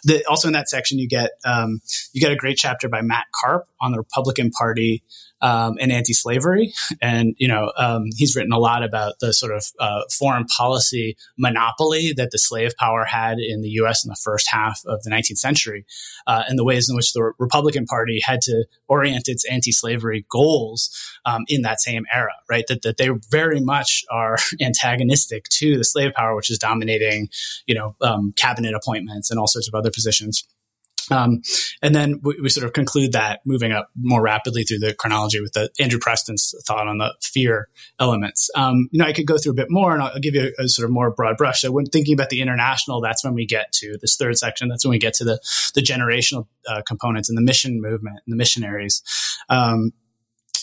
The, 0.03 0.25
also 0.25 0.47
in 0.47 0.53
that 0.53 0.69
section, 0.69 0.99
you 0.99 1.07
get 1.07 1.31
um, 1.45 1.81
you 2.11 2.21
get 2.21 2.31
a 2.31 2.35
great 2.35 2.57
chapter 2.57 2.89
by 2.89 3.01
Matt 3.01 3.25
Karp 3.33 3.65
on 3.79 3.91
the 3.91 3.97
Republican 3.97 4.51
Party 4.51 5.03
um, 5.43 5.75
and 5.79 5.91
anti-slavery. 5.91 6.73
And 7.01 7.35
you 7.37 7.47
know, 7.47 7.71
um, 7.77 8.05
he's 8.15 8.35
written 8.35 8.53
a 8.53 8.57
lot 8.57 8.83
about 8.83 9.15
the 9.19 9.33
sort 9.33 9.53
of 9.53 9.65
uh, 9.79 10.01
foreign 10.09 10.45
policy 10.45 11.15
monopoly 11.37 12.13
that 12.13 12.31
the 12.31 12.39
slave 12.39 12.71
power 12.79 13.03
had 13.03 13.37
in 13.37 13.61
the 13.61 13.69
U.S. 13.81 14.03
in 14.03 14.09
the 14.09 14.15
first 14.15 14.47
half 14.49 14.81
of 14.87 15.03
the 15.03 15.11
19th 15.11 15.37
century, 15.37 15.85
uh, 16.25 16.43
and 16.47 16.57
the 16.57 16.63
ways 16.63 16.89
in 16.89 16.95
which 16.95 17.13
the 17.13 17.33
Republican 17.37 17.85
Party 17.85 18.21
had 18.23 18.41
to 18.41 18.65
orient 18.87 19.27
its 19.27 19.45
anti-slavery 19.49 20.25
goals 20.31 20.89
um, 21.25 21.43
in 21.47 21.61
that 21.61 21.81
same 21.81 22.05
era. 22.11 22.33
Right, 22.49 22.65
that 22.69 22.81
that 22.83 22.97
they 22.97 23.09
very 23.29 23.59
much 23.59 24.03
are 24.09 24.37
antagonistic 24.61 25.43
to 25.49 25.77
the 25.77 25.83
slave 25.83 26.13
power, 26.13 26.35
which 26.35 26.49
is 26.49 26.57
dominating, 26.57 27.29
you 27.67 27.75
know, 27.75 27.95
um, 28.01 28.33
cabinet 28.37 28.73
appointments 28.73 29.29
and 29.29 29.39
all 29.39 29.47
sorts 29.47 29.67
of 29.67 29.75
other 29.75 29.91
positions. 29.91 30.47
Um, 31.11 31.41
and 31.81 31.93
then 31.93 32.19
we, 32.23 32.39
we, 32.41 32.49
sort 32.49 32.65
of 32.65 32.73
conclude 32.73 33.13
that 33.13 33.41
moving 33.45 33.71
up 33.71 33.89
more 33.95 34.21
rapidly 34.21 34.63
through 34.63 34.79
the 34.79 34.93
chronology 34.93 35.41
with 35.41 35.53
the 35.53 35.69
Andrew 35.79 35.99
Preston's 35.99 36.53
thought 36.65 36.87
on 36.87 36.99
the 36.99 37.13
fear 37.21 37.67
elements. 37.99 38.49
Um, 38.55 38.89
you 38.91 38.99
know, 38.99 39.05
I 39.05 39.13
could 39.13 39.27
go 39.27 39.37
through 39.37 39.53
a 39.53 39.55
bit 39.55 39.69
more 39.69 39.93
and 39.93 40.01
I'll, 40.01 40.11
I'll 40.13 40.19
give 40.19 40.35
you 40.35 40.53
a, 40.57 40.63
a, 40.63 40.67
sort 40.69 40.85
of 40.85 40.91
more 40.91 41.11
broad 41.11 41.37
brush. 41.37 41.61
So 41.61 41.71
when 41.71 41.85
thinking 41.85 42.13
about 42.13 42.29
the 42.29 42.41
international, 42.41 43.01
that's 43.01 43.23
when 43.23 43.33
we 43.33 43.45
get 43.45 43.71
to 43.73 43.97
this 44.01 44.15
third 44.15 44.37
section. 44.37 44.69
That's 44.69 44.85
when 44.85 44.91
we 44.91 44.99
get 44.99 45.13
to 45.15 45.23
the, 45.23 45.39
the 45.75 45.81
generational 45.81 46.47
uh, 46.67 46.81
components 46.85 47.29
and 47.29 47.37
the 47.37 47.41
mission 47.41 47.81
movement 47.81 48.19
and 48.25 48.31
the 48.31 48.37
missionaries. 48.37 49.01
Um, 49.49 49.91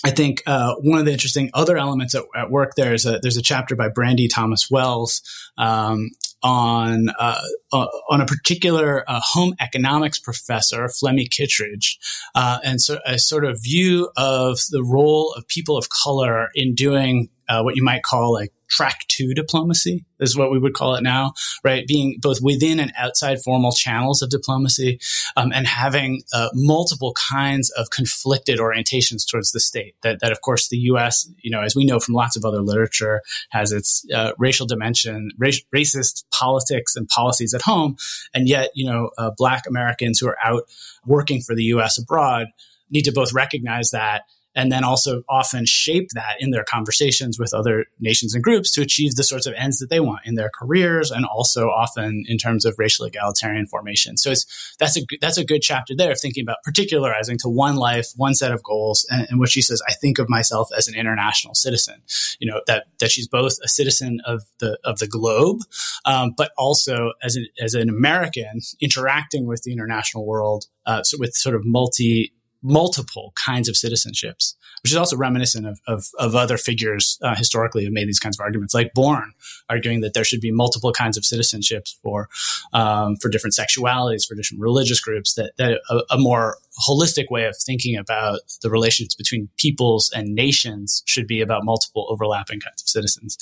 I 0.05 0.11
think 0.11 0.43
uh, 0.47 0.77
one 0.77 0.99
of 0.99 1.05
the 1.05 1.13
interesting 1.13 1.51
other 1.53 1.77
elements 1.77 2.15
at, 2.15 2.25
at, 2.35 2.51
work 2.51 2.73
there 2.77 2.95
is 2.95 3.05
a, 3.05 3.19
there's 3.19 3.37
a 3.37 3.43
chapter 3.43 3.77
by 3.77 3.89
Brandy 3.89 4.29
Thomas 4.29 4.71
Wells 4.71 5.21
um, 5.59 6.11
on 6.43 7.09
uh, 7.19 7.41
uh, 7.73 7.87
on 8.09 8.21
a 8.21 8.27
particular 8.27 9.05
uh, 9.09 9.21
home 9.23 9.55
economics 9.61 10.19
professor, 10.19 10.89
Flemmie 10.89 11.29
Kittrell, 11.29 11.97
uh, 12.35 12.59
and 12.65 12.81
so 12.81 12.99
a 13.07 13.19
sort 13.19 13.45
of 13.45 13.61
view 13.63 14.11
of 14.17 14.59
the 14.71 14.83
role 14.83 15.35
of 15.37 15.47
people 15.49 15.77
of 15.77 15.89
color 15.89 16.49
in 16.55 16.75
doing 16.75 17.29
uh, 17.51 17.63
what 17.63 17.75
you 17.75 17.83
might 17.83 18.05
call 18.05 18.33
like 18.33 18.53
track 18.69 19.01
two 19.09 19.35
diplomacy 19.35 20.05
is 20.21 20.37
what 20.37 20.53
we 20.53 20.59
would 20.59 20.73
call 20.73 20.95
it 20.95 21.03
now, 21.03 21.33
right? 21.65 21.85
Being 21.89 22.19
both 22.23 22.39
within 22.41 22.79
and 22.79 22.93
outside 22.97 23.43
formal 23.43 23.73
channels 23.73 24.23
of 24.23 24.31
diplomacy, 24.31 25.01
um, 25.37 25.53
and 25.53 25.67
having 25.67 26.23
uh, 26.33 26.51
multiple 26.55 27.13
kinds 27.31 27.71
of 27.71 27.91
conflicted 27.91 28.61
orientations 28.61 29.29
towards 29.29 29.51
the 29.51 29.59
state. 29.59 29.97
That, 30.03 30.21
that 30.21 30.31
of 30.31 30.41
course 30.43 30.69
the 30.69 30.79
U.S., 30.79 31.29
you 31.43 31.51
know, 31.51 31.63
as 31.63 31.75
we 31.75 31.85
know 31.85 31.99
from 31.99 32.15
lots 32.15 32.37
of 32.37 32.45
other 32.45 32.63
literature, 32.63 33.21
has 33.51 33.73
its 33.73 34.07
uh, 34.15 34.31
racial 34.39 34.67
dimension, 34.67 35.31
rac- 35.37 35.67
racist 35.75 36.23
politics 36.31 36.95
and 36.95 37.09
policies 37.09 37.53
at 37.53 37.63
home, 37.63 37.97
and 38.33 38.49
yet 38.49 38.71
you 38.75 38.89
know, 38.89 39.11
uh, 39.19 39.33
Black 39.37 39.65
Americans 39.67 40.21
who 40.21 40.29
are 40.29 40.39
out 40.45 40.63
working 41.05 41.41
for 41.41 41.57
the 41.57 41.65
U.S. 41.65 41.99
abroad 41.99 42.47
need 42.91 43.03
to 43.03 43.13
both 43.13 43.33
recognize 43.33 43.91
that 43.91 44.23
and 44.55 44.71
then 44.73 44.85
also 44.85 45.23
often 45.29 45.65
shape 45.65 46.09
that 46.15 46.37
in 46.41 46.51
their 46.51 46.65
conversations 46.65 47.39
with 47.39 47.55
other 47.55 47.87
nations 48.01 48.35
and 48.35 48.43
groups 48.43 48.73
to 48.73 48.83
achieve 48.83 49.15
the 49.15 49.23
sorts 49.23 49.47
of 49.47 49.55
ends 49.57 49.79
that 49.79 49.91
they 49.91 50.01
want 50.01 50.21
in 50.25 50.35
their 50.35 50.51
careers 50.53 51.11
and 51.11 51.25
also 51.25 51.69
often 51.69 52.25
in 52.27 52.39
terms 52.39 52.65
of 52.65 52.75
racial 52.79 53.07
egalitarian 53.07 53.67
formation. 53.67 54.17
So 54.17 54.31
it's 54.31 54.75
that's 54.79 54.97
a 54.97 55.03
that's 55.21 55.39
a 55.39 55.45
good 55.45 55.63
chapter 55.63 55.95
there 55.97 56.11
of 56.11 56.21
thinking 56.21 56.43
about 56.43 56.59
particularizing 56.67 57.39
to 57.39 57.49
one 57.49 57.77
life, 57.77 58.09
one 58.17 58.35
set 58.35 58.53
of 58.53 58.63
goals, 58.63 59.07
and, 59.11 59.27
and 59.31 59.39
what 59.39 59.51
she 59.51 59.63
says, 59.63 59.83
I 59.89 59.93
think 59.93 60.19
of 60.19 60.29
myself 60.29 60.69
as 60.77 60.89
an 60.89 60.95
international 60.95 61.55
citizen. 61.55 62.03
You 62.39 62.51
know 62.51 62.61
that 62.67 62.87
that 62.99 63.11
she's 63.11 63.29
both 63.29 63.55
a 63.63 63.69
citizen 63.69 64.21
of 64.25 64.43
the 64.59 64.79
of 64.85 64.99
the 64.99 65.07
globe, 65.07 65.61
um, 66.05 66.35
but 66.37 66.51
also 66.59 67.13
as 67.23 67.37
an 67.37 67.47
as 67.61 67.75
an 67.75 67.89
American 67.89 68.61
interacting 68.81 69.47
with 69.47 69.63
the 69.63 69.73
international 69.73 70.27
world, 70.27 70.67
uh, 70.87 71.03
so 71.03 71.19
with 71.19 71.35
sort 71.35 71.55
of 71.55 71.63
multi 71.65 72.33
multiple 72.63 73.33
kinds 73.43 73.69
of 73.69 73.75
citizenships, 73.75 74.55
which 74.83 74.93
is 74.93 74.97
also 74.97 75.17
reminiscent 75.17 75.67
of, 75.67 75.81
of, 75.87 76.07
of 76.19 76.35
other 76.35 76.57
figures 76.57 77.19
uh, 77.23 77.35
historically 77.35 77.85
who 77.85 77.91
made 77.91 78.09
these 78.09 78.19
kinds 78.19 78.39
of 78.39 78.43
arguments, 78.43 78.75
like 78.75 78.93
Bourne, 78.95 79.33
arguing 79.69 80.01
that 80.01 80.15
there 80.15 80.25
should 80.25 80.41
be 80.41 80.53
multiple 80.53 80.93
kinds 80.93 81.17
of 81.17 81.25
citizenships 81.25 81.95
for 82.03 82.29
um, 82.73 83.17
for 83.17 83.29
different 83.29 83.55
sexualities, 83.55 84.27
for 84.27 84.35
different 84.35 84.61
religious 84.61 85.01
groups. 85.01 85.35
That, 85.35 85.53
that 85.59 85.81
a, 85.91 86.15
a, 86.15 86.19
more 86.19 86.59
holistic 86.89 87.31
way 87.31 87.45
of 87.45 87.57
thinking 87.57 87.97
about 87.97 88.41
the 88.63 88.71
relations 88.71 89.15
between 89.15 89.49
peoples 89.57 90.11
and 90.15 90.35
nations 90.35 91.03
should 91.07 91.27
be 91.27 91.41
about 91.41 91.65
multiple 91.65 92.07
overlapping 92.11 92.61
kinds 92.61 92.83
of 92.83 92.89
citizens. 92.89 93.37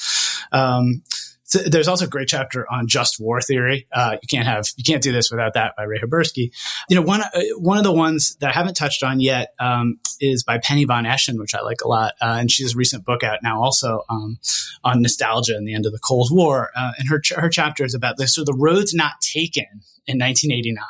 Um, 0.53 1.03
so 1.49 1.61
there's 1.61 1.88
also 1.88 2.05
a 2.05 2.09
great 2.09 2.28
chapter 2.28 2.70
on 2.70 2.88
just 2.88 3.18
war 3.18 3.40
theory. 3.40 3.86
Uh, 3.90 4.18
you 4.20 4.28
can't 4.28 4.46
have 4.46 4.66
you 4.76 4.84
can't 4.84 5.03
do 5.03 5.12
this 5.12 5.30
without 5.30 5.55
that 5.55 5.74
by 5.76 5.84
Ray 5.84 5.99
Haberski. 5.99 6.53
You 6.90 6.96
know, 6.96 7.03
one 7.03 7.22
uh, 7.22 7.30
one 7.57 7.78
of 7.78 7.84
the 7.84 7.92
ones 7.92 8.36
that 8.40 8.51
I 8.51 8.53
haven't 8.53 8.74
touched 8.74 9.03
on 9.03 9.18
yet 9.18 9.55
um, 9.59 9.99
is 10.20 10.44
by 10.44 10.59
Penny 10.59 10.84
von 10.84 11.05
Eschen, 11.05 11.38
which 11.38 11.55
I 11.55 11.62
like 11.62 11.80
a 11.82 11.88
lot, 11.88 12.12
uh, 12.20 12.36
and 12.38 12.51
she 12.51 12.64
has 12.64 12.74
a 12.74 12.76
recent 12.76 13.07
book 13.07 13.24
out 13.24 13.38
now 13.42 13.62
also 13.62 14.05
um, 14.11 14.38
on 14.84 15.01
nostalgia 15.01 15.55
and 15.57 15.66
the 15.66 15.72
end 15.74 15.86
of 15.86 15.92
the 15.92 15.99
Cold 15.99 16.28
War. 16.30 16.68
Uh, 16.76 16.92
and 16.99 17.09
her 17.09 17.22
her 17.36 17.49
chapter 17.49 17.82
is 17.82 17.94
about 17.94 18.18
this. 18.18 18.34
So 18.34 18.44
the 18.44 18.53
roads 18.53 18.92
not 18.92 19.22
taken 19.22 19.82
in 20.07 20.18
1989 20.18 20.84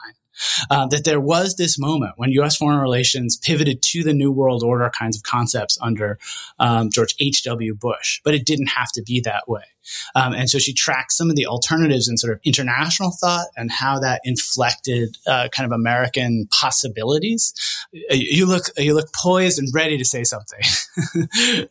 uh, 0.70 0.86
that 0.88 1.04
there 1.04 1.20
was 1.20 1.56
this 1.56 1.78
moment 1.78 2.12
when 2.16 2.30
U.S. 2.32 2.56
foreign 2.56 2.78
relations 2.78 3.36
pivoted 3.36 3.82
to 3.82 4.02
the 4.02 4.14
New 4.14 4.32
World 4.32 4.62
Order 4.62 4.90
kinds 4.96 5.16
of 5.16 5.22
concepts 5.22 5.78
under 5.80 6.18
um, 6.58 6.90
George 6.90 7.14
H.W. 7.20 7.74
Bush, 7.74 8.20
but 8.24 8.34
it 8.34 8.46
didn't 8.46 8.68
have 8.68 8.90
to 8.92 9.02
be 9.02 9.20
that 9.20 9.48
way. 9.48 9.64
Um, 10.14 10.34
and 10.34 10.50
so 10.50 10.58
she 10.58 10.74
tracked 10.74 11.12
some 11.12 11.30
of 11.30 11.36
the 11.36 11.46
alternatives 11.46 12.08
in 12.08 12.16
sort 12.16 12.32
of 12.32 12.40
international 12.44 13.10
thought 13.10 13.46
and 13.56 13.70
how 13.70 13.98
that 14.00 14.20
inflected 14.24 15.16
uh, 15.26 15.48
kind 15.50 15.64
of 15.66 15.72
American 15.72 16.46
possibilities. 16.50 17.54
You 18.10 18.46
look 18.46 18.64
you 18.76 18.94
look 18.94 19.12
poised 19.12 19.58
and 19.58 19.68
ready 19.72 19.98
to 19.98 20.04
say 20.04 20.24
something. 20.24 20.60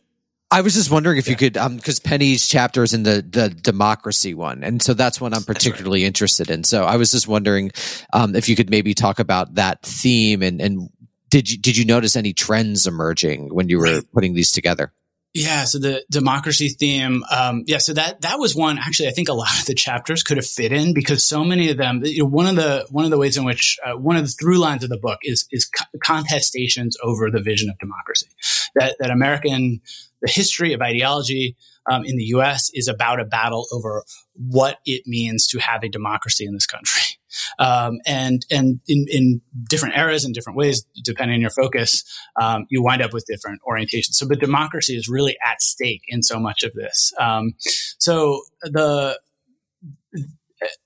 I 0.50 0.62
was 0.62 0.74
just 0.74 0.90
wondering 0.90 1.18
if 1.18 1.26
yeah. 1.26 1.32
you 1.32 1.36
could, 1.36 1.52
because 1.52 1.98
um, 1.98 2.02
Penny's 2.04 2.48
chapter 2.48 2.82
is 2.82 2.94
in 2.94 3.02
the 3.02 3.22
the 3.28 3.50
democracy 3.50 4.32
one, 4.32 4.64
and 4.64 4.82
so 4.82 4.94
that's 4.94 5.20
one 5.20 5.34
I'm 5.34 5.42
particularly 5.42 6.02
right. 6.02 6.06
interested 6.06 6.50
in. 6.50 6.64
So 6.64 6.84
I 6.84 6.96
was 6.96 7.10
just 7.10 7.28
wondering 7.28 7.70
um, 8.12 8.34
if 8.34 8.48
you 8.48 8.56
could 8.56 8.70
maybe 8.70 8.94
talk 8.94 9.18
about 9.18 9.54
that 9.56 9.82
theme, 9.82 10.42
and 10.42 10.60
and 10.60 10.88
did 11.28 11.50
you 11.50 11.58
did 11.58 11.76
you 11.76 11.84
notice 11.84 12.16
any 12.16 12.32
trends 12.32 12.86
emerging 12.86 13.54
when 13.54 13.68
you 13.68 13.78
were 13.78 13.96
right. 13.96 14.12
putting 14.14 14.32
these 14.32 14.52
together? 14.52 14.92
Yeah, 15.34 15.64
so 15.64 15.78
the 15.78 16.02
democracy 16.10 16.70
theme, 16.70 17.22
um, 17.30 17.64
yeah, 17.66 17.78
so 17.78 17.92
that 17.92 18.22
that 18.22 18.38
was 18.38 18.56
one. 18.56 18.78
Actually, 18.78 19.08
I 19.08 19.12
think 19.12 19.28
a 19.28 19.34
lot 19.34 19.60
of 19.60 19.66
the 19.66 19.74
chapters 19.74 20.22
could 20.22 20.38
have 20.38 20.46
fit 20.46 20.72
in 20.72 20.94
because 20.94 21.24
so 21.24 21.44
many 21.44 21.68
of 21.70 21.76
them. 21.76 22.00
You 22.02 22.22
know, 22.22 22.28
one 22.28 22.46
of 22.46 22.56
the 22.56 22.86
one 22.90 23.04
of 23.04 23.10
the 23.10 23.18
ways 23.18 23.36
in 23.36 23.44
which 23.44 23.76
uh, 23.84 23.98
one 23.98 24.16
of 24.16 24.24
the 24.24 24.30
through 24.30 24.58
lines 24.58 24.82
of 24.82 24.88
the 24.88 24.96
book 24.96 25.18
is 25.22 25.46
is 25.50 25.70
contestations 26.02 26.92
over 27.02 27.30
the 27.30 27.42
vision 27.42 27.68
of 27.68 27.78
democracy. 27.78 28.28
That 28.74 28.96
that 29.00 29.10
American 29.10 29.82
the 30.20 30.30
history 30.30 30.72
of 30.72 30.80
ideology 30.80 31.56
um, 31.90 32.04
in 32.04 32.16
the 32.16 32.24
U.S. 32.24 32.70
is 32.74 32.88
about 32.88 33.20
a 33.20 33.24
battle 33.24 33.66
over 33.72 34.04
what 34.34 34.78
it 34.84 35.02
means 35.06 35.46
to 35.48 35.58
have 35.58 35.82
a 35.82 35.88
democracy 35.88 36.44
in 36.44 36.54
this 36.54 36.66
country. 36.66 37.02
Um, 37.58 37.98
and 38.06 38.44
and 38.50 38.80
in, 38.88 39.04
in 39.08 39.42
different 39.68 39.98
eras 39.98 40.24
and 40.24 40.34
different 40.34 40.56
ways, 40.56 40.86
depending 41.04 41.34
on 41.34 41.40
your 41.42 41.50
focus, 41.50 42.02
um, 42.40 42.64
you 42.70 42.82
wind 42.82 43.02
up 43.02 43.12
with 43.12 43.26
different 43.26 43.60
orientations. 43.68 44.14
So, 44.14 44.26
but 44.26 44.40
democracy 44.40 44.96
is 44.96 45.10
really 45.10 45.36
at 45.46 45.60
stake 45.60 46.00
in 46.08 46.22
so 46.22 46.40
much 46.40 46.62
of 46.62 46.72
this. 46.72 47.12
Um, 47.20 47.52
so 47.98 48.40
the 48.62 49.18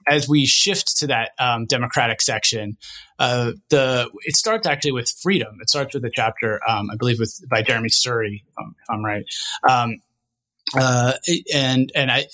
as 0.09 0.29
we 0.29 0.47
shift 0.47 0.99
to 0.99 1.07
that 1.07 1.31
um, 1.39 1.67
democratic 1.67 2.21
section, 2.21 2.77
uh, 3.23 3.53
the 3.69 4.11
it 4.25 4.35
starts 4.35 4.67
actually 4.67 4.91
with 4.91 5.09
freedom. 5.09 5.59
It 5.61 5.71
starts 5.71 5.95
with 5.95 6.05
a 6.05 6.11
chapter, 6.11 6.61
um, 6.69 6.91
I 6.91 6.97
believe, 6.97 7.21
with 7.21 7.41
by 7.49 7.63
Jeremy 7.63 7.89
Sturry, 7.89 8.43
if 8.49 8.55
I'm, 8.59 8.75
if 8.83 8.91
I'm 8.91 9.05
right. 9.05 9.25
Um, 9.63 9.99
uh, 10.77 11.13
and 11.55 11.93
and 11.95 12.11
I, 12.11 12.27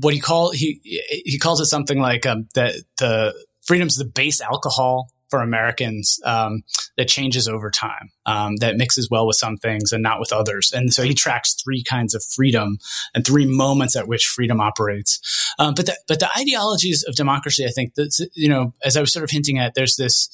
what 0.00 0.14
he 0.14 0.20
call 0.20 0.52
he 0.52 0.80
he 1.24 1.36
calls 1.38 1.60
it 1.60 1.64
something 1.66 1.98
like 1.98 2.26
um, 2.26 2.46
that 2.54 2.76
the 2.98 3.34
freedom's 3.62 3.96
the 3.96 4.04
base 4.04 4.40
alcohol 4.40 5.10
for 5.30 5.40
Americans 5.40 6.18
um, 6.24 6.62
that 6.96 7.08
changes 7.08 7.48
over 7.48 7.70
time, 7.70 8.10
um, 8.26 8.56
that 8.56 8.76
mixes 8.76 9.08
well 9.10 9.26
with 9.26 9.36
some 9.36 9.56
things 9.56 9.92
and 9.92 10.02
not 10.02 10.20
with 10.20 10.32
others. 10.32 10.72
And 10.72 10.92
so 10.92 11.02
he 11.02 11.14
tracks 11.14 11.54
three 11.54 11.82
kinds 11.82 12.14
of 12.14 12.24
freedom 12.24 12.78
and 13.14 13.26
three 13.26 13.46
moments 13.46 13.96
at 13.96 14.08
which 14.08 14.26
freedom 14.26 14.60
operates. 14.60 15.20
Um, 15.58 15.74
but 15.74 15.86
the, 15.86 15.96
but 16.08 16.20
the 16.20 16.30
ideologies 16.38 17.04
of 17.04 17.14
democracy, 17.14 17.64
I 17.64 17.70
think 17.70 17.94
that 17.94 18.28
you 18.34 18.48
know, 18.48 18.74
as 18.84 18.96
I 18.96 19.00
was 19.00 19.12
sort 19.12 19.24
of 19.24 19.30
hinting 19.30 19.58
at, 19.58 19.74
there's 19.74 19.96
this 19.96 20.28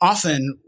often 0.00 0.58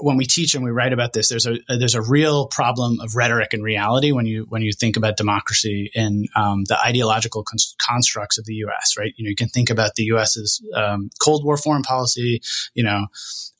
when 0.00 0.16
we 0.16 0.24
teach 0.24 0.54
and 0.54 0.64
we 0.64 0.70
write 0.70 0.92
about 0.92 1.12
this, 1.12 1.28
there's 1.28 1.46
a 1.46 1.58
there's 1.68 1.94
a 1.94 2.02
real 2.02 2.46
problem 2.46 3.00
of 3.00 3.14
rhetoric 3.14 3.52
and 3.52 3.62
reality 3.62 4.12
when 4.12 4.26
you 4.26 4.46
when 4.48 4.62
you 4.62 4.72
think 4.72 4.96
about 4.96 5.16
democracy 5.16 5.90
and 5.94 6.28
um, 6.36 6.64
the 6.64 6.78
ideological 6.80 7.42
con- 7.42 7.58
constructs 7.84 8.38
of 8.38 8.44
the 8.44 8.54
U.S. 8.54 8.96
Right? 8.98 9.14
You 9.16 9.24
know, 9.24 9.28
you 9.30 9.36
can 9.36 9.48
think 9.48 9.70
about 9.70 9.94
the 9.94 10.04
U.S.'s 10.04 10.62
um, 10.74 11.10
Cold 11.20 11.44
War 11.44 11.56
foreign 11.56 11.82
policy. 11.82 12.40
You 12.74 12.84
know, 12.84 13.06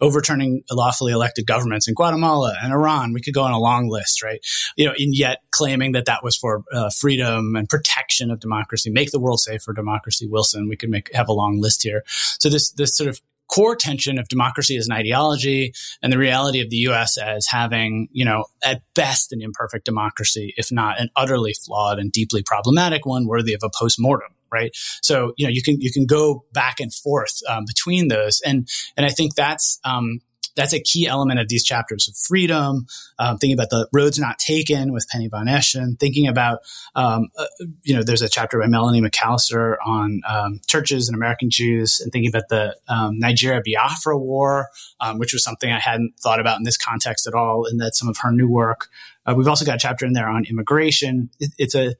overturning 0.01 0.63
lawfully 0.71 1.13
elected 1.13 1.47
governments 1.47 1.89
in 1.89 1.95
Guatemala 1.95 2.55
and 2.63 2.73
Iran. 2.73 3.13
We 3.13 3.21
could 3.21 3.35
go 3.35 3.43
on 3.43 3.53
a 3.53 3.59
long 3.59 3.89
list, 3.89 4.23
right? 4.23 4.41
You 4.77 4.87
know, 4.87 4.95
and 4.99 5.15
yet 5.15 5.39
claiming 5.51 5.93
that 5.93 6.07
that 6.07 6.23
was 6.23 6.37
for 6.37 6.63
uh, 6.73 6.91
freedom 6.91 7.57
and 7.57 7.69
protection 7.69 8.31
of 8.31 8.41
democracy, 8.41 8.91
make 8.91 9.11
the 9.11 9.21
world 9.21 9.41
safe 9.41 9.63
for 9.63 9.73
democracy. 9.73 10.27
Wilson, 10.27 10.69
we 10.69 10.77
could 10.77 10.91
make 10.91 11.13
have 11.15 11.29
a 11.29 11.33
long 11.33 11.61
list 11.61 11.83
here. 11.83 12.03
So 12.07 12.49
this 12.49 12.71
this 12.73 12.97
sort 12.97 13.09
of 13.09 13.21
core 13.51 13.77
tension 13.77 14.19
of 14.19 14.29
democracy 14.29 14.77
as 14.77 14.87
an 14.87 14.93
ideology 14.93 15.73
and 16.03 16.13
the 16.13 16.19
reality 16.19 16.61
of 16.61 16.71
the 16.71 16.77
US 16.89 17.17
as 17.19 17.47
having, 17.49 18.09
you 18.13 18.25
know, 18.25 18.45
at 18.63 18.83
best 18.95 19.33
an 19.33 19.43
imperfect 19.43 19.85
democracy, 19.85 20.55
if 20.57 20.71
not 20.71 21.01
an 21.01 21.09
utterly 21.17 21.55
flawed 21.55 21.99
and 21.99 22.13
deeply 22.13 22.43
problematic 22.43 23.07
one 23.07 23.27
worthy 23.27 23.55
of 23.55 23.61
a 23.63 23.71
post-mortem 23.79 24.29
right? 24.51 24.71
So 25.03 25.35
you 25.37 25.47
know 25.47 25.51
you 25.51 25.63
can 25.63 25.79
you 25.81 25.93
can 25.93 26.07
go 26.07 26.45
back 26.55 26.81
and 26.81 26.93
forth 26.93 27.41
um, 27.47 27.65
between 27.67 28.09
those. 28.09 28.41
And 28.47 28.67
and 28.97 29.05
i 29.05 29.11
think 29.11 29.35
that's 29.35 29.79
um, 29.85 30.21
that's 30.59 30.75
a 30.75 30.81
key 30.81 31.07
element 31.07 31.39
of 31.39 31.49
these 31.49 31.63
chapters 31.63 32.09
of 32.09 32.17
freedom, 32.17 32.87
um, 33.19 33.39
thinking 33.39 33.55
about 33.55 33.71
the 33.71 33.89
roads 33.93 34.19
not 34.19 34.39
taken 34.39 34.93
with 34.93 35.07
Penny 35.09 35.29
von 35.29 35.47
Eschen, 35.47 35.99
thinking 35.99 36.27
about, 36.27 36.59
um, 36.97 37.29
uh, 37.39 37.47
you 37.85 37.95
know, 37.95 38.03
there's 38.03 38.23
a 38.23 38.29
chapter 38.29 38.59
by 38.59 38.67
Melani 38.67 39.01
McAlister 39.01 39.77
on 39.87 40.21
um, 40.29 40.61
churches 40.67 41.09
and 41.09 41.15
American 41.15 41.49
Jews 41.49 42.01
and 42.01 42.13
thinking 42.13 42.29
about 42.29 42.49
the 42.49 42.77
um, 42.89 43.19
Nigeria 43.19 43.63
Biafra 43.65 44.19
War, 44.19 44.69
um, 45.01 45.19
which 45.19 45.33
was 45.33 45.45
something 45.45 45.71
I 45.73 45.79
hadn't 45.79 46.15
thought 46.21 46.41
about 46.41 46.59
in 46.59 46.65
this 46.65 46.77
context 46.77 47.29
at 47.29 47.35
all. 47.35 47.65
And 47.65 47.81
that's 47.81 47.99
some 47.99 48.09
of 48.09 48.17
her 48.23 48.33
new 48.33 48.49
work. 48.49 48.89
Uh, 49.25 49.35
we've 49.37 49.49
also 49.49 49.65
got 49.65 49.77
a 49.77 49.79
chapter 49.79 50.05
in 50.07 50.13
there 50.13 50.29
on 50.29 50.45
immigration. 50.45 51.31
It, 51.39 51.53
it's 51.57 51.77
a, 51.77 51.95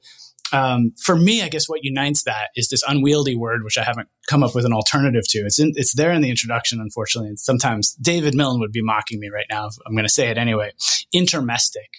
um, 0.51 0.93
for 1.03 1.15
me, 1.15 1.41
I 1.41 1.49
guess 1.49 1.67
what 1.67 1.83
unites 1.83 2.23
that 2.23 2.49
is 2.55 2.69
this 2.69 2.83
unwieldy 2.87 3.35
word, 3.35 3.63
which 3.63 3.77
I 3.77 3.83
haven't 3.83 4.07
come 4.27 4.43
up 4.43 4.55
with 4.55 4.65
an 4.65 4.73
alternative 4.73 5.23
to. 5.29 5.39
It's 5.39 5.59
in, 5.59 5.73
it's 5.75 5.95
there 5.95 6.11
in 6.11 6.21
the 6.21 6.29
introduction, 6.29 6.79
unfortunately. 6.79 7.29
And 7.29 7.39
sometimes 7.39 7.93
David 7.93 8.35
Milne 8.35 8.59
would 8.59 8.71
be 8.71 8.83
mocking 8.83 9.19
me 9.19 9.29
right 9.33 9.47
now. 9.49 9.69
I'm 9.85 9.93
going 9.93 10.05
to 10.05 10.09
say 10.09 10.29
it 10.29 10.37
anyway. 10.37 10.71
Intermestic. 11.13 11.89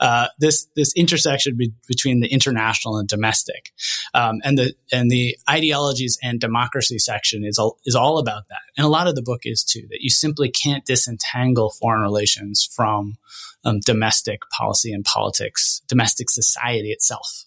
Uh, 0.00 0.28
this 0.38 0.68
this 0.76 0.92
intersection 0.94 1.56
be, 1.56 1.72
between 1.88 2.20
the 2.20 2.28
international 2.28 2.98
and 2.98 3.08
domestic, 3.08 3.72
um, 4.14 4.40
and 4.44 4.58
the 4.58 4.74
and 4.92 5.10
the 5.10 5.36
ideologies 5.48 6.18
and 6.22 6.40
democracy 6.40 6.98
section 6.98 7.44
is 7.44 7.58
all 7.58 7.78
is 7.84 7.94
all 7.94 8.18
about 8.18 8.48
that. 8.48 8.60
And 8.76 8.84
a 8.84 8.90
lot 8.90 9.08
of 9.08 9.14
the 9.14 9.22
book 9.22 9.40
is 9.44 9.64
too 9.64 9.86
that 9.90 10.00
you 10.00 10.10
simply 10.10 10.50
can't 10.50 10.84
disentangle 10.84 11.70
foreign 11.70 12.02
relations 12.02 12.64
from 12.64 13.16
um, 13.64 13.80
domestic 13.80 14.42
policy 14.56 14.92
and 14.92 15.04
politics, 15.04 15.82
domestic 15.88 16.30
society 16.30 16.90
itself. 16.90 17.44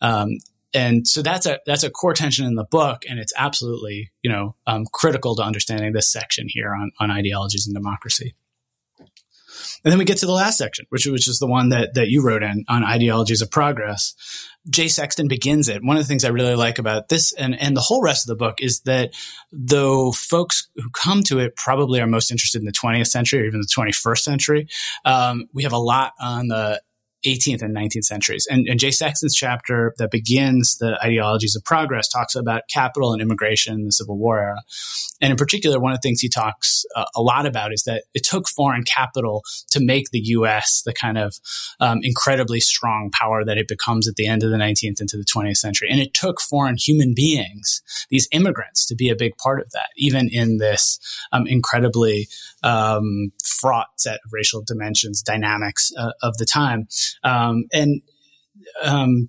Um, 0.00 0.38
and 0.72 1.06
so 1.06 1.22
that's 1.22 1.46
a 1.46 1.58
that's 1.66 1.82
a 1.82 1.90
core 1.90 2.14
tension 2.14 2.46
in 2.46 2.54
the 2.54 2.64
book, 2.64 3.02
and 3.08 3.18
it's 3.18 3.32
absolutely 3.36 4.12
you 4.22 4.30
know 4.30 4.54
um, 4.66 4.86
critical 4.92 5.34
to 5.36 5.42
understanding 5.42 5.92
this 5.92 6.10
section 6.10 6.46
here 6.48 6.74
on 6.74 6.92
on 7.00 7.10
ideologies 7.10 7.66
and 7.66 7.74
democracy. 7.74 8.34
And 9.84 9.90
then 9.90 9.98
we 9.98 10.04
get 10.04 10.18
to 10.18 10.26
the 10.26 10.32
last 10.32 10.58
section, 10.58 10.86
which 10.90 11.06
which 11.06 11.28
is 11.28 11.38
the 11.38 11.46
one 11.46 11.70
that 11.70 11.94
that 11.94 12.08
you 12.08 12.22
wrote 12.22 12.42
in 12.42 12.64
on 12.68 12.84
ideologies 12.84 13.42
of 13.42 13.50
progress. 13.50 14.14
Jay 14.68 14.88
Sexton 14.88 15.26
begins 15.26 15.68
it. 15.68 15.82
One 15.82 15.96
of 15.96 16.02
the 16.02 16.06
things 16.06 16.24
I 16.24 16.28
really 16.28 16.54
like 16.54 16.78
about 16.78 17.08
this 17.08 17.32
and 17.32 17.58
and 17.60 17.76
the 17.76 17.80
whole 17.80 18.02
rest 18.02 18.24
of 18.24 18.28
the 18.28 18.44
book 18.44 18.60
is 18.60 18.80
that 18.80 19.12
though 19.52 20.12
folks 20.12 20.68
who 20.76 20.90
come 20.90 21.22
to 21.24 21.38
it 21.38 21.56
probably 21.56 22.00
are 22.00 22.06
most 22.06 22.30
interested 22.30 22.60
in 22.60 22.66
the 22.66 22.72
20th 22.72 23.06
century 23.06 23.40
or 23.40 23.46
even 23.46 23.60
the 23.60 23.66
21st 23.66 24.18
century, 24.18 24.68
um, 25.04 25.48
we 25.52 25.62
have 25.62 25.72
a 25.72 25.78
lot 25.78 26.12
on 26.20 26.48
the 26.48 26.80
18th 27.26 27.62
and 27.62 27.76
19th 27.76 28.04
centuries. 28.04 28.46
And, 28.50 28.66
and 28.66 28.80
Jay 28.80 28.90
Sexton's 28.90 29.34
chapter 29.34 29.94
that 29.98 30.10
begins 30.10 30.78
the 30.78 30.98
ideologies 31.02 31.54
of 31.54 31.64
progress 31.64 32.08
talks 32.08 32.34
about 32.34 32.62
capital 32.68 33.12
and 33.12 33.20
immigration 33.20 33.74
in 33.74 33.84
the 33.86 33.92
Civil 33.92 34.16
War 34.16 34.40
era. 34.40 34.62
And 35.20 35.30
in 35.30 35.36
particular, 35.36 35.78
one 35.78 35.92
of 35.92 35.98
the 35.98 36.02
things 36.08 36.20
he 36.20 36.28
talks 36.28 36.84
uh, 36.96 37.04
a 37.14 37.20
lot 37.20 37.46
about 37.46 37.72
is 37.72 37.82
that 37.84 38.04
it 38.14 38.24
took 38.24 38.48
foreign 38.48 38.84
capital 38.84 39.42
to 39.70 39.80
make 39.80 40.10
the 40.10 40.20
U.S. 40.20 40.82
the 40.84 40.94
kind 40.94 41.18
of 41.18 41.34
um, 41.78 42.00
incredibly 42.02 42.60
strong 42.60 43.10
power 43.10 43.44
that 43.44 43.58
it 43.58 43.68
becomes 43.68 44.08
at 44.08 44.16
the 44.16 44.26
end 44.26 44.42
of 44.42 44.50
the 44.50 44.56
19th 44.56 45.00
into 45.00 45.18
the 45.18 45.24
20th 45.24 45.58
century. 45.58 45.88
And 45.90 46.00
it 46.00 46.14
took 46.14 46.40
foreign 46.40 46.76
human 46.76 47.12
beings, 47.14 47.82
these 48.08 48.28
immigrants, 48.32 48.86
to 48.86 48.94
be 48.94 49.10
a 49.10 49.16
big 49.16 49.36
part 49.36 49.60
of 49.60 49.70
that, 49.72 49.88
even 49.96 50.28
in 50.30 50.56
this 50.56 50.98
um, 51.32 51.46
incredibly 51.46 52.28
um, 52.62 53.32
fraught 53.44 53.88
set 53.96 54.18
of 54.24 54.32
racial 54.32 54.62
dimensions, 54.62 55.22
dynamics 55.22 55.92
uh, 55.98 56.12
of 56.22 56.36
the 56.38 56.44
time. 56.44 56.88
Um, 57.22 57.64
and 57.72 58.02
um, 58.82 59.28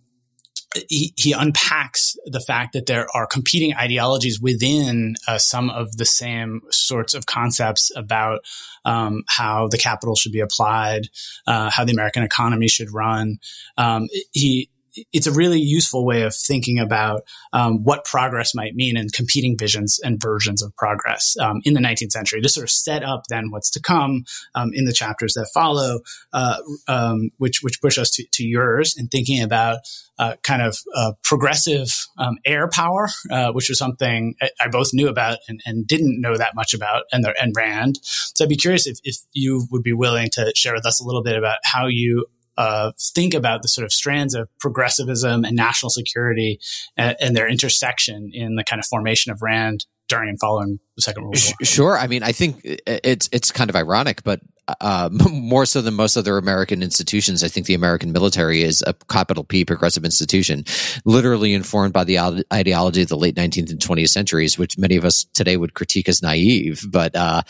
he, 0.89 1.13
he, 1.17 1.33
unpacks 1.33 2.15
the 2.25 2.39
fact 2.39 2.73
that 2.73 2.85
there 2.85 3.07
are 3.13 3.27
competing 3.27 3.75
ideologies 3.75 4.39
within 4.39 5.15
uh, 5.27 5.37
some 5.37 5.69
of 5.69 5.97
the 5.97 6.05
same 6.05 6.61
sorts 6.69 7.13
of 7.13 7.25
concepts 7.25 7.91
about 7.95 8.39
um, 8.85 9.23
how 9.27 9.67
the 9.67 9.77
capital 9.77 10.15
should 10.15 10.31
be 10.31 10.39
applied, 10.39 11.07
uh, 11.45 11.69
how 11.69 11.83
the 11.83 11.91
American 11.91 12.23
economy 12.23 12.67
should 12.67 12.91
run. 12.93 13.37
Um, 13.77 14.07
he 14.31 14.69
it's 15.11 15.27
a 15.27 15.31
really 15.31 15.59
useful 15.59 16.05
way 16.05 16.23
of 16.23 16.35
thinking 16.35 16.79
about 16.79 17.23
um, 17.53 17.83
what 17.83 18.05
progress 18.05 18.53
might 18.53 18.75
mean 18.75 18.97
and 18.97 19.11
competing 19.13 19.57
visions 19.57 19.99
and 20.03 20.21
versions 20.21 20.61
of 20.61 20.75
progress 20.75 21.35
um, 21.39 21.61
in 21.63 21.73
the 21.73 21.79
19th 21.79 22.11
century 22.11 22.41
to 22.41 22.49
sort 22.49 22.63
of 22.65 22.71
set 22.71 23.03
up 23.03 23.23
then 23.29 23.51
what's 23.51 23.69
to 23.71 23.81
come 23.81 24.25
um, 24.55 24.71
in 24.73 24.85
the 24.85 24.93
chapters 24.93 25.33
that 25.33 25.49
follow, 25.53 25.99
uh, 26.33 26.57
um, 26.87 27.29
which 27.37 27.61
which 27.61 27.81
push 27.81 27.97
us 27.97 28.09
to, 28.11 28.25
to 28.31 28.43
yours 28.43 28.95
and 28.97 29.09
thinking 29.09 29.41
about 29.41 29.79
uh, 30.19 30.35
kind 30.43 30.61
of 30.61 30.77
uh, 30.95 31.13
progressive 31.23 31.87
um, 32.19 32.37
air 32.45 32.67
power, 32.67 33.09
uh, 33.31 33.51
which 33.51 33.69
was 33.69 33.79
something 33.79 34.35
I, 34.39 34.49
I, 34.59 34.67
both 34.67 34.89
knew 34.93 35.07
about 35.07 35.39
and, 35.47 35.59
and, 35.65 35.87
didn't 35.87 36.21
know 36.21 36.37
that 36.37 36.53
much 36.53 36.75
about, 36.75 37.05
and, 37.11 37.25
and 37.41 37.53
Rand. 37.57 37.97
So 38.03 38.45
I'd 38.45 38.49
be 38.49 38.55
curious 38.55 38.85
if, 38.85 38.99
if 39.03 39.17
you 39.33 39.65
would 39.71 39.81
be 39.81 39.93
willing 39.93 40.29
to 40.33 40.51
share 40.55 40.75
with 40.75 40.85
us 40.85 41.01
a 41.01 41.03
little 41.03 41.23
bit 41.23 41.37
about 41.37 41.57
how 41.63 41.87
you 41.87 42.27
uh, 42.57 42.91
think 43.15 43.33
about 43.33 43.61
the 43.61 43.67
sort 43.67 43.85
of 43.85 43.91
strands 43.91 44.33
of 44.33 44.49
progressivism 44.59 45.45
and 45.45 45.55
national 45.55 45.89
security 45.89 46.59
and, 46.97 47.15
and, 47.19 47.35
their 47.35 47.47
intersection 47.47 48.29
in 48.33 48.55
the 48.55 48.63
kind 48.63 48.79
of 48.79 48.85
formation 48.85 49.31
of 49.31 49.41
Rand 49.41 49.85
during 50.09 50.29
and 50.29 50.39
following 50.39 50.79
the 50.95 51.01
Second 51.01 51.23
World 51.23 51.37
War. 51.43 51.65
Sure. 51.65 51.97
I 51.97 52.07
mean, 52.07 52.23
I 52.23 52.33
think 52.33 52.59
it's 52.63 53.29
it's 53.31 53.51
kind 53.51 53.69
of 53.69 53.75
ironic, 53.75 54.23
but 54.23 54.41
uh, 54.79 55.09
more 55.31 55.65
so 55.65 55.81
than 55.81 55.93
most 55.93 56.17
other 56.17 56.37
American 56.37 56.83
institutions, 56.83 57.43
I 57.43 57.47
think 57.47 57.65
the 57.65 57.73
American 57.73 58.11
military 58.11 58.61
is 58.61 58.83
a 58.85 58.93
capital 59.09 59.43
P 59.43 59.65
progressive 59.65 60.05
institution, 60.05 60.63
literally 61.05 61.53
informed 61.53 61.93
by 61.93 62.03
the 62.03 62.45
ideology 62.53 63.01
of 63.01 63.09
the 63.09 63.17
late 63.17 63.35
19th 63.35 63.71
and 63.71 63.79
20th 63.79 64.09
centuries, 64.09 64.57
which 64.57 64.77
many 64.77 64.95
of 64.95 65.05
us 65.05 65.25
today 65.33 65.57
would 65.57 65.73
critique 65.73 66.09
as 66.09 66.21
naive, 66.21 66.83
but 66.89 67.15
uh, 67.15 67.41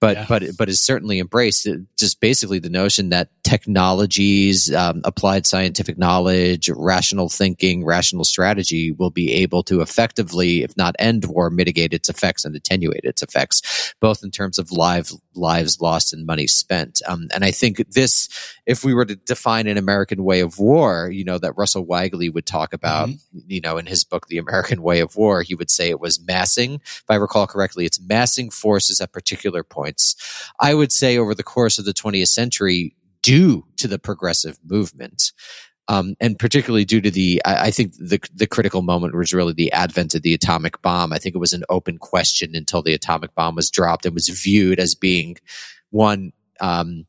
but 0.00 0.16
yeah. 0.16 0.26
but 0.28 0.42
but 0.58 0.68
is 0.68 0.80
certainly 0.80 1.18
embraced. 1.18 1.68
Just 1.98 2.20
basically 2.20 2.58
the 2.58 2.70
notion 2.70 3.10
that 3.10 3.28
technologies, 3.44 4.74
um, 4.74 5.02
applied 5.04 5.46
scientific 5.46 5.98
knowledge, 5.98 6.68
rational 6.74 7.28
thinking, 7.28 7.84
rational 7.84 8.24
strategy 8.24 8.90
will 8.92 9.10
be 9.10 9.32
able 9.32 9.62
to 9.62 9.80
effectively, 9.80 10.62
if 10.62 10.76
not 10.76 10.96
end 10.98 11.24
war, 11.26 11.50
mitigate 11.50 11.92
its 11.92 12.08
effects 12.08 12.44
and 12.44 12.56
attenuate 12.56 13.04
its 13.04 13.22
effects, 13.22 13.94
both 14.00 14.24
in 14.24 14.30
terms 14.30 14.58
of 14.58 14.72
live 14.72 15.12
lives 15.36 15.80
lost 15.80 16.12
and 16.12 16.26
money 16.26 16.46
spent. 16.46 17.00
Um, 17.06 17.28
and 17.34 17.44
I 17.44 17.50
think 17.50 17.78
this, 17.92 18.28
if 18.66 18.84
we 18.84 18.94
were 18.94 19.04
to 19.04 19.16
define 19.16 19.66
an 19.66 19.76
American 19.76 20.24
way 20.24 20.40
of 20.40 20.58
war, 20.58 21.10
you 21.10 21.24
know, 21.24 21.38
that 21.38 21.56
Russell 21.56 21.86
Weigley 21.86 22.32
would 22.32 22.46
talk 22.46 22.72
about, 22.72 23.08
mm-hmm. 23.08 23.38
you 23.46 23.60
know, 23.60 23.76
in 23.78 23.86
his 23.86 24.04
book, 24.04 24.28
The 24.28 24.38
American 24.38 24.82
Way 24.82 25.00
of 25.00 25.16
War, 25.16 25.42
he 25.42 25.54
would 25.54 25.70
say 25.70 25.90
it 25.90 26.00
was 26.00 26.20
massing. 26.20 26.74
If 26.74 27.04
I 27.08 27.16
recall 27.16 27.46
correctly, 27.46 27.84
it's 27.84 28.00
massing 28.00 28.50
forces 28.50 29.00
at 29.00 29.12
particular 29.12 29.62
points. 29.62 30.16
I 30.60 30.74
would 30.74 30.92
say 30.92 31.18
over 31.18 31.34
the 31.34 31.42
course 31.42 31.78
of 31.78 31.84
the 31.84 31.94
20th 31.94 32.28
century, 32.28 32.96
due 33.22 33.66
to 33.78 33.88
the 33.88 33.98
progressive 33.98 34.58
movement, 34.62 35.32
um, 35.88 36.14
and 36.20 36.38
particularly 36.38 36.84
due 36.84 37.00
to 37.00 37.10
the, 37.10 37.42
I, 37.44 37.66
I, 37.66 37.70
think 37.70 37.94
the 37.94 38.18
the 38.34 38.46
critical 38.46 38.82
moment 38.82 39.14
was 39.14 39.34
really 39.34 39.52
the 39.52 39.72
advent 39.72 40.14
of 40.14 40.22
the 40.22 40.32
atomic 40.32 40.80
bomb. 40.80 41.12
I 41.12 41.18
think 41.18 41.34
it 41.34 41.38
was 41.38 41.52
an 41.52 41.64
open 41.68 41.98
question 41.98 42.54
until 42.54 42.82
the 42.82 42.94
atomic 42.94 43.34
bomb 43.34 43.54
was 43.54 43.70
dropped 43.70 44.06
and 44.06 44.14
was 44.14 44.28
viewed 44.28 44.80
as 44.80 44.94
being 44.94 45.36
one 45.90 46.32
um, 46.60 47.04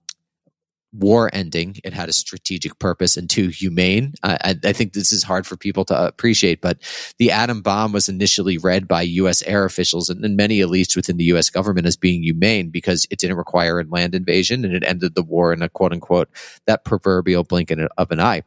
war 1.00 1.30
ending. 1.34 1.78
It 1.84 1.94
had 1.94 2.10
a 2.10 2.14
strategic 2.14 2.78
purpose 2.80 3.18
and 3.18 3.30
two 3.30 3.48
humane. 3.48 4.14
I, 4.24 4.56
I, 4.64 4.74
think 4.74 4.94
this 4.94 5.12
is 5.12 5.24
hard 5.24 5.46
for 5.46 5.58
people 5.58 5.86
to 5.86 6.08
appreciate, 6.08 6.62
but 6.62 6.80
the 7.18 7.32
atom 7.32 7.62
bomb 7.62 7.92
was 7.92 8.10
initially 8.10 8.58
read 8.58 8.88
by 8.88 9.02
U.S. 9.04 9.42
air 9.44 9.66
officials 9.66 10.10
and, 10.10 10.24
and 10.24 10.36
many 10.36 10.60
elites 10.60 10.96
within 10.96 11.18
the 11.18 11.26
U.S. 11.26 11.50
government 11.50 11.88
as 11.88 11.98
being 11.98 12.24
humane 12.24 12.70
because 12.70 13.08
it 13.10 13.20
didn't 13.20 13.38
require 13.38 13.80
a 13.80 13.86
land 13.86 14.16
invasion 14.16 14.66
and 14.66 14.74
it 14.74 14.84
ended 14.84 15.16
the 15.16 15.24
war 15.24 15.54
in 15.54 15.62
a 15.62 15.70
quote 15.70 15.92
unquote 15.92 16.30
that 16.66 16.86
proverbial 16.86 17.44
blink 17.44 17.72
of 17.72 18.12
an 18.12 18.20
eye. 18.20 18.44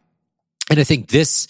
And 0.71 0.79
I 0.79 0.85
think 0.85 1.09
this 1.09 1.47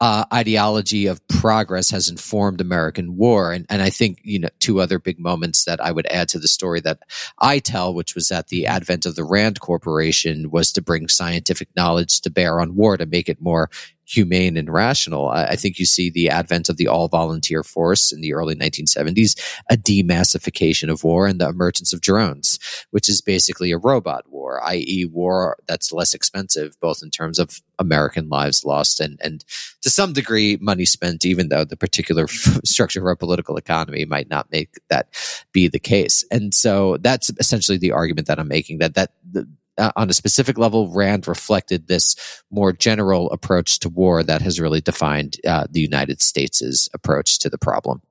uh, 0.00 0.24
ideology 0.32 1.06
of 1.06 1.26
progress 1.26 1.90
has 1.90 2.08
informed 2.08 2.60
American 2.60 3.16
war. 3.16 3.52
And, 3.52 3.66
and 3.68 3.82
I 3.82 3.90
think, 3.90 4.20
you 4.22 4.38
know, 4.38 4.48
two 4.60 4.80
other 4.80 4.98
big 4.98 5.18
moments 5.18 5.64
that 5.64 5.80
I 5.80 5.90
would 5.90 6.06
add 6.06 6.28
to 6.30 6.38
the 6.38 6.46
story 6.46 6.80
that 6.80 7.00
I 7.40 7.58
tell, 7.58 7.92
which 7.92 8.14
was 8.14 8.28
that 8.28 8.48
the 8.48 8.66
advent 8.66 9.06
of 9.06 9.16
the 9.16 9.24
Rand 9.24 9.60
Corporation 9.60 10.50
was 10.50 10.72
to 10.72 10.82
bring 10.82 11.08
scientific 11.08 11.68
knowledge 11.74 12.20
to 12.20 12.30
bear 12.30 12.60
on 12.60 12.76
war 12.76 12.96
to 12.96 13.06
make 13.06 13.28
it 13.28 13.40
more 13.40 13.70
humane 14.08 14.56
and 14.56 14.72
rational. 14.72 15.28
I, 15.28 15.44
I, 15.44 15.56
think 15.56 15.78
you 15.78 15.84
see 15.84 16.08
the 16.08 16.30
advent 16.30 16.70
of 16.70 16.78
the 16.78 16.88
all 16.88 17.08
volunteer 17.08 17.62
force 17.62 18.10
in 18.10 18.22
the 18.22 18.32
early 18.32 18.56
1970s, 18.56 19.38
a 19.70 19.76
demassification 19.76 20.90
of 20.90 21.04
war, 21.04 21.26
and 21.26 21.38
the 21.38 21.48
emergence 21.48 21.92
of 21.92 22.00
drones, 22.00 22.58
which 22.90 23.08
is 23.08 23.20
basically 23.20 23.70
a 23.70 23.78
robot 23.78 24.24
war, 24.30 24.64
i.e., 24.64 25.04
war 25.12 25.58
that's 25.68 25.92
less 25.92 26.14
expensive, 26.14 26.74
both 26.80 27.02
in 27.02 27.10
terms 27.10 27.38
of 27.38 27.60
American 27.78 28.30
lives 28.30 28.64
lost 28.64 28.98
and, 28.98 29.20
and 29.22 29.44
to 29.82 29.90
some 29.90 30.14
degree 30.14 30.56
money 30.60 30.86
spent, 30.86 31.26
even 31.26 31.50
though 31.50 31.64
the 31.64 31.76
particular 31.76 32.26
structure 32.64 33.00
of 33.00 33.06
our 33.06 33.16
political 33.16 33.58
economy 33.58 34.06
might 34.06 34.30
not 34.30 34.50
make 34.50 34.78
that 34.88 35.08
be 35.52 35.68
the 35.68 35.78
case. 35.78 36.24
And 36.30 36.54
so 36.54 36.96
that's 36.96 37.30
essentially 37.38 37.78
the 37.78 37.92
argument 37.92 38.26
that 38.28 38.38
I'm 38.38 38.48
making 38.48 38.78
that 38.78 38.94
that 38.94 39.12
the, 39.30 39.46
uh, 39.78 39.92
on 39.96 40.10
a 40.10 40.14
specific 40.14 40.58
level, 40.58 40.92
Rand 40.92 41.28
reflected 41.28 41.86
this 41.86 42.16
more 42.50 42.72
general 42.72 43.30
approach 43.30 43.78
to 43.80 43.88
war 43.88 44.22
that 44.22 44.42
has 44.42 44.60
really 44.60 44.80
defined 44.80 45.36
uh, 45.46 45.66
the 45.70 45.80
United 45.80 46.20
States' 46.20 46.88
approach 46.92 47.38
to 47.40 47.48
the 47.48 47.58
problem. 47.58 48.02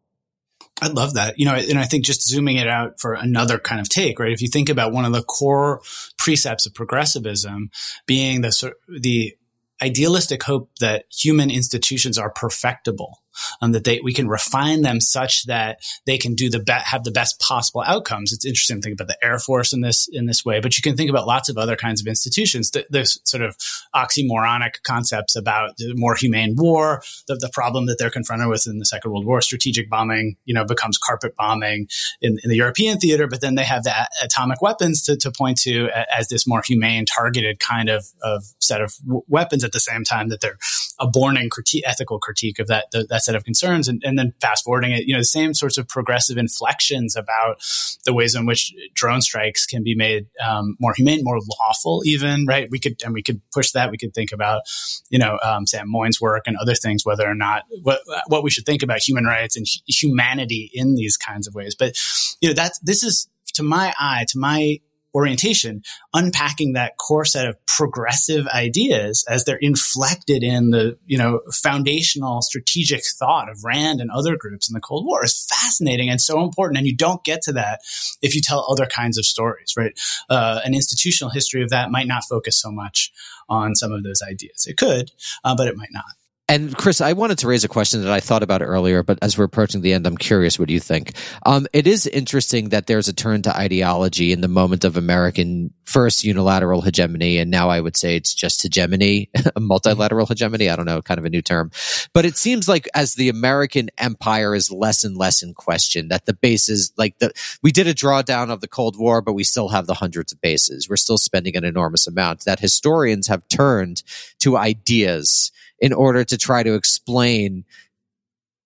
I 0.82 0.88
love 0.88 1.16
that. 1.16 1.40
You 1.40 1.46
know, 1.46 1.56
and 1.56 1.80
I 1.80 1.86
think 1.86 2.06
just 2.06 2.28
zooming 2.28 2.58
it 2.58 2.68
out 2.68 3.00
for 3.00 3.14
another 3.14 3.58
kind 3.58 3.82
of 3.82 3.90
take, 3.90 4.20
right? 4.20 4.32
If 4.32 4.42
you 4.42 4.48
think 4.48 4.70
about 4.70 4.94
one 4.94 5.06
of 5.06 5.12
the 5.12 5.24
core 5.24 5.82
precepts 6.18 6.66
of 6.66 6.74
progressivism 6.74 7.72
being 8.06 8.42
the 8.42 8.74
the 8.88 9.36
idealistic 9.82 10.44
hope 10.44 10.72
that 10.80 11.06
human 11.12 11.52
institutions 11.52 12.18
are 12.18 12.32
perfectible 12.32 13.20
um, 13.62 13.72
that 13.72 13.84
they 13.84 14.00
we 14.04 14.14
can 14.14 14.28
refine 14.28 14.82
them 14.82 15.02
such 15.02 15.46
that 15.46 15.80
they 16.06 16.18
can 16.18 16.36
do 16.36 16.50
the 16.50 16.60
be- 16.60 16.72
have 16.72 17.04
the 17.04 17.12
best 17.12 17.40
possible 17.40 17.84
outcomes. 17.86 18.32
It's 18.32 18.46
interesting 18.46 18.78
to 18.78 18.82
think 18.82 19.00
about 19.00 19.08
the 19.08 19.26
Air 19.26 19.40
Force 19.40 19.74
in 19.74 19.82
this 19.82 20.08
in 20.12 20.26
this 20.26 20.46
way, 20.46 20.60
but 20.60 20.78
you 20.78 20.82
can 20.82 20.96
think 20.96 21.10
about 21.10 21.28
lots 21.28 21.50
of 21.50 21.58
other 21.58 21.76
kinds 21.76 22.02
of 22.02 22.08
institutions. 22.08 22.72
Th- 22.72 22.86
there's 22.90 23.20
sort 23.24 23.44
of 23.44 23.56
oxymoronic 23.96 24.84
concepts 24.84 25.36
about 25.36 25.78
the 25.78 25.94
more 25.96 26.16
humane 26.16 26.56
war, 26.56 27.02
the, 27.28 27.36
the 27.36 27.50
problem 27.54 27.86
that 27.88 27.98
they're 27.98 28.10
confronted 28.10 28.48
with 28.48 28.68
in 28.68 28.80
the 28.80 28.86
Second 28.86 29.12
World 29.12 29.26
War, 29.26 29.42
strategic 29.42 29.90
bombing, 29.90 30.38
you 30.46 30.54
know, 30.54 30.66
becomes 30.66 30.98
carpet 30.98 31.36
bombing 31.36 31.88
in, 32.22 32.38
in 32.44 32.50
the 32.50 32.56
European 32.56 32.98
theater, 33.00 33.28
but 33.28 33.42
then 33.42 33.56
they 33.56 33.64
have 33.64 33.84
the 33.84 33.94
atomic 34.24 34.62
weapons 34.62 35.04
to, 35.04 35.16
to 35.18 35.32
point 35.32 35.58
to 35.60 35.90
as 36.16 36.28
this 36.28 36.48
more 36.48 36.62
humane, 36.66 37.06
targeted 37.06 37.60
kind 37.60 37.90
of, 37.90 38.06
of 38.22 38.44
set 38.60 38.82
of 38.82 38.96
w- 39.06 39.24
weapons 39.28 39.64
at 39.64 39.72
the 39.72 39.80
same 39.80 40.04
time 40.04 40.30
that 40.30 40.42
they're 40.42 40.58
a 41.00 41.08
borning 41.08 41.50
critique, 41.50 41.84
ethical 41.86 42.20
critique 42.20 42.60
of 42.60 42.68
that, 42.68 42.90
the, 42.92 43.06
that 43.10 43.24
set 43.28 43.36
of 43.36 43.44
concerns. 43.44 43.88
And, 43.88 44.02
and 44.04 44.18
then 44.18 44.34
fast 44.42 44.64
forwarding 44.64 44.92
it, 44.92 45.06
you 45.06 45.14
know, 45.14 45.20
the 45.20 45.26
same 45.26 45.54
sorts 45.54 45.78
of 45.78 45.88
progressive 45.88 46.38
inflections 46.38 47.16
about 47.16 47.62
the 48.06 48.14
ways 48.14 48.34
in 48.36 48.46
which 48.46 48.74
drone 48.94 49.22
strikes 49.22 49.66
can 49.66 49.84
be 49.84 49.96
made 49.96 50.26
um, 50.44 50.76
more 50.80 50.94
humane, 50.96 51.20
more 51.22 51.40
lawful, 51.62 52.02
even, 52.06 52.46
right? 52.48 52.68
We 52.72 52.80
could, 52.80 53.02
and 53.04 53.14
we 53.14 53.22
could 53.22 53.42
push 53.52 53.72
that. 53.72 53.92
We 53.92 53.98
could 53.98 54.14
think 54.14 54.32
about, 54.32 54.62
you 55.10 55.20
know, 55.20 55.38
um, 55.44 55.68
Sam 55.68 55.92
Moyn's 55.92 56.20
work 56.20 56.44
and 56.48 56.58
other 56.58 56.76
things, 56.76 57.06
whether 57.06 57.30
or 57.30 57.36
not 57.36 57.64
what, 57.84 58.00
what 58.28 58.44
we 58.44 58.50
should 58.50 58.66
think 58.66 58.84
about 58.84 59.00
human 59.00 59.26
rights 59.26 59.58
and 59.58 59.66
humanity 59.88 60.72
in 60.74 60.96
these 60.96 61.18
kinds 61.18 61.48
of 61.48 61.54
ways. 61.54 61.76
But, 61.76 61.98
you 62.42 62.50
know, 62.50 62.56
that's, 62.56 62.80
this 62.80 63.04
is, 63.04 63.28
to 63.54 63.64
my 63.64 63.94
eye, 64.00 64.26
to 64.30 64.38
my 64.38 64.80
orientation, 65.14 65.82
unpacking 66.14 66.74
that 66.74 66.98
core 66.98 67.26
set 67.26 67.48
of 67.48 67.56
progressive 67.66 68.46
ideas 68.48 69.26
as 69.30 69.44
they're 69.44 69.58
inflected 69.58 70.44
in 70.44 70.70
the, 70.72 70.98
you 71.06 71.18
know, 71.18 71.42
foundational 71.52 72.42
strategic 72.42 73.04
thought 73.06 73.50
of 73.50 73.64
Rand 73.64 74.00
and 74.00 74.12
other 74.12 74.36
groups 74.38 74.70
in 74.70 74.74
the 74.74 74.80
Cold 74.80 75.06
War 75.06 75.24
is 75.24 75.48
fascinating 75.50 76.10
and 76.10 76.22
so 76.22 76.42
important. 76.42 76.78
And 76.78 76.88
you 76.88 76.96
don't 76.96 77.24
get 77.24 77.42
to 77.44 77.54
that 77.54 77.82
if 78.22 78.36
you 78.36 78.42
tell 78.42 78.66
other 78.70 78.86
kinds 78.86 79.18
of 79.18 79.26
stories, 79.26 79.74
right? 79.78 79.98
Uh, 80.30 80.60
an 80.64 80.74
institutional 80.74 81.32
history 81.32 81.64
of 81.64 81.70
that 81.70 81.92
might 81.92 82.08
not 82.08 82.24
focus 82.30 82.60
so 82.60 82.72
much 82.72 83.12
on 83.50 83.76
some 83.76 83.92
of 83.92 84.04
those 84.04 84.22
ideas. 84.22 84.66
It 84.68 84.78
could, 84.78 85.12
uh, 85.44 85.56
but 85.56 85.68
it 85.68 85.78
might 85.78 85.92
not. 85.92 86.06
And 86.50 86.74
Chris, 86.78 87.02
I 87.02 87.12
wanted 87.12 87.40
to 87.40 87.48
raise 87.48 87.66
a 87.66 87.68
question 87.68 88.02
that 88.04 88.12
I 88.12 88.22
thought 88.22 88.42
about 88.42 88.62
earlier, 88.62 89.04
but 89.04 89.20
as 89.22 89.38
we're 89.38 89.44
approaching 89.44 89.82
the 89.82 89.92
end, 89.92 90.08
I'm 90.08 90.16
curious 90.16 90.58
what 90.58 90.70
do 90.70 90.74
you 90.74 90.80
think? 90.80 91.12
Um, 91.46 91.68
it 91.74 91.88
is 91.88 92.08
interesting 92.08 92.70
that 92.70 92.88
there's 92.88 93.10
a 93.10 93.14
turn 93.14 93.42
to 93.42 93.56
ideology 93.56 94.32
in 94.32 94.40
the 94.40 94.48
moment 94.48 94.86
of 94.86 94.96
American 94.96 95.74
first 95.84 96.24
unilateral 96.24 96.82
hegemony, 96.82 97.38
and 97.38 97.52
now 97.52 97.68
I 97.70 97.82
would 97.82 97.98
say 97.98 98.16
it's 98.16 98.34
just 98.34 98.62
hegemony, 98.62 99.30
multilateral 99.60 100.26
hegemony. 100.26 100.70
I 100.70 100.78
don't 100.78 100.86
know, 100.86 101.02
kind 101.02 101.18
of 101.18 101.26
a 101.26 101.30
new 101.30 101.42
term. 101.42 101.70
But 102.14 102.24
it 102.24 102.38
seems 102.38 102.70
like 102.70 102.88
as 102.96 103.16
the 103.16 103.28
American 103.28 103.90
empire 103.98 104.56
is 104.56 104.72
less 104.72 105.04
and 105.04 105.18
less 105.18 105.44
in 105.44 105.54
question, 105.54 106.08
that 106.08 106.28
the 106.28 106.34
bases, 106.34 106.94
like 106.96 107.20
the, 107.20 107.34
we 107.62 107.74
did 107.74 107.88
a 107.88 107.94
drawdown 107.94 108.52
of 108.52 108.62
the 108.62 108.70
Cold 108.70 108.98
War, 108.98 109.22
but 109.22 109.34
we 109.34 109.44
still 109.44 109.68
have 109.68 109.86
the 109.86 109.96
hundreds 109.96 110.32
of 110.32 110.40
bases. 110.40 110.88
We're 110.90 110.96
still 110.96 111.18
spending 111.18 111.58
an 111.58 111.66
enormous 111.66 112.08
amount. 112.08 112.46
That 112.46 112.62
historians 112.62 113.28
have 113.28 113.46
turned 113.50 114.02
to 114.40 114.56
ideas 114.56 115.52
in 115.80 115.94
order 115.94 116.24
to 116.24 116.38
try 116.38 116.64
to 116.64 116.74
explain 116.74 117.66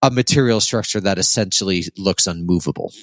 a 0.02 0.10
material 0.10 0.62
structure 0.62 1.00
that 1.00 1.18
essentially 1.18 1.86
looks 1.98 2.28
unmovable. 2.28 2.94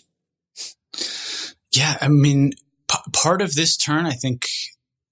Yeah, 1.72 1.96
I 2.00 2.08
mean, 2.08 2.52
p- 2.90 2.98
part 3.12 3.42
of 3.42 3.54
this 3.54 3.76
turn, 3.76 4.06
I 4.06 4.12
think, 4.12 4.46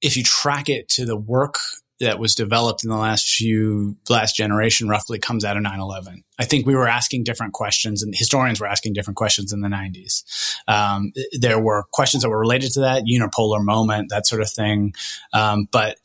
if 0.00 0.16
you 0.16 0.22
track 0.22 0.68
it 0.68 0.88
to 0.90 1.04
the 1.04 1.16
work 1.16 1.56
that 2.00 2.18
was 2.18 2.34
developed 2.34 2.84
in 2.84 2.90
the 2.90 2.96
last 2.96 3.26
few 3.28 3.96
last 4.10 4.36
generation 4.36 4.88
roughly 4.88 5.18
comes 5.18 5.46
out 5.46 5.56
of 5.56 5.62
9-11 5.62 6.22
i 6.38 6.44
think 6.44 6.66
we 6.66 6.74
were 6.74 6.86
asking 6.86 7.24
different 7.24 7.54
questions 7.54 8.02
and 8.02 8.14
historians 8.14 8.60
were 8.60 8.66
asking 8.66 8.92
different 8.92 9.16
questions 9.16 9.50
in 9.50 9.62
the 9.62 9.68
90s 9.68 10.22
um, 10.68 11.12
there 11.32 11.60
were 11.60 11.84
questions 11.92 12.22
that 12.22 12.28
were 12.28 12.38
related 12.38 12.72
to 12.72 12.80
that 12.80 13.04
unipolar 13.04 13.64
moment 13.64 14.10
that 14.10 14.26
sort 14.26 14.42
of 14.42 14.50
thing. 14.50 14.94
Um, 15.32 15.68
but 15.70 15.98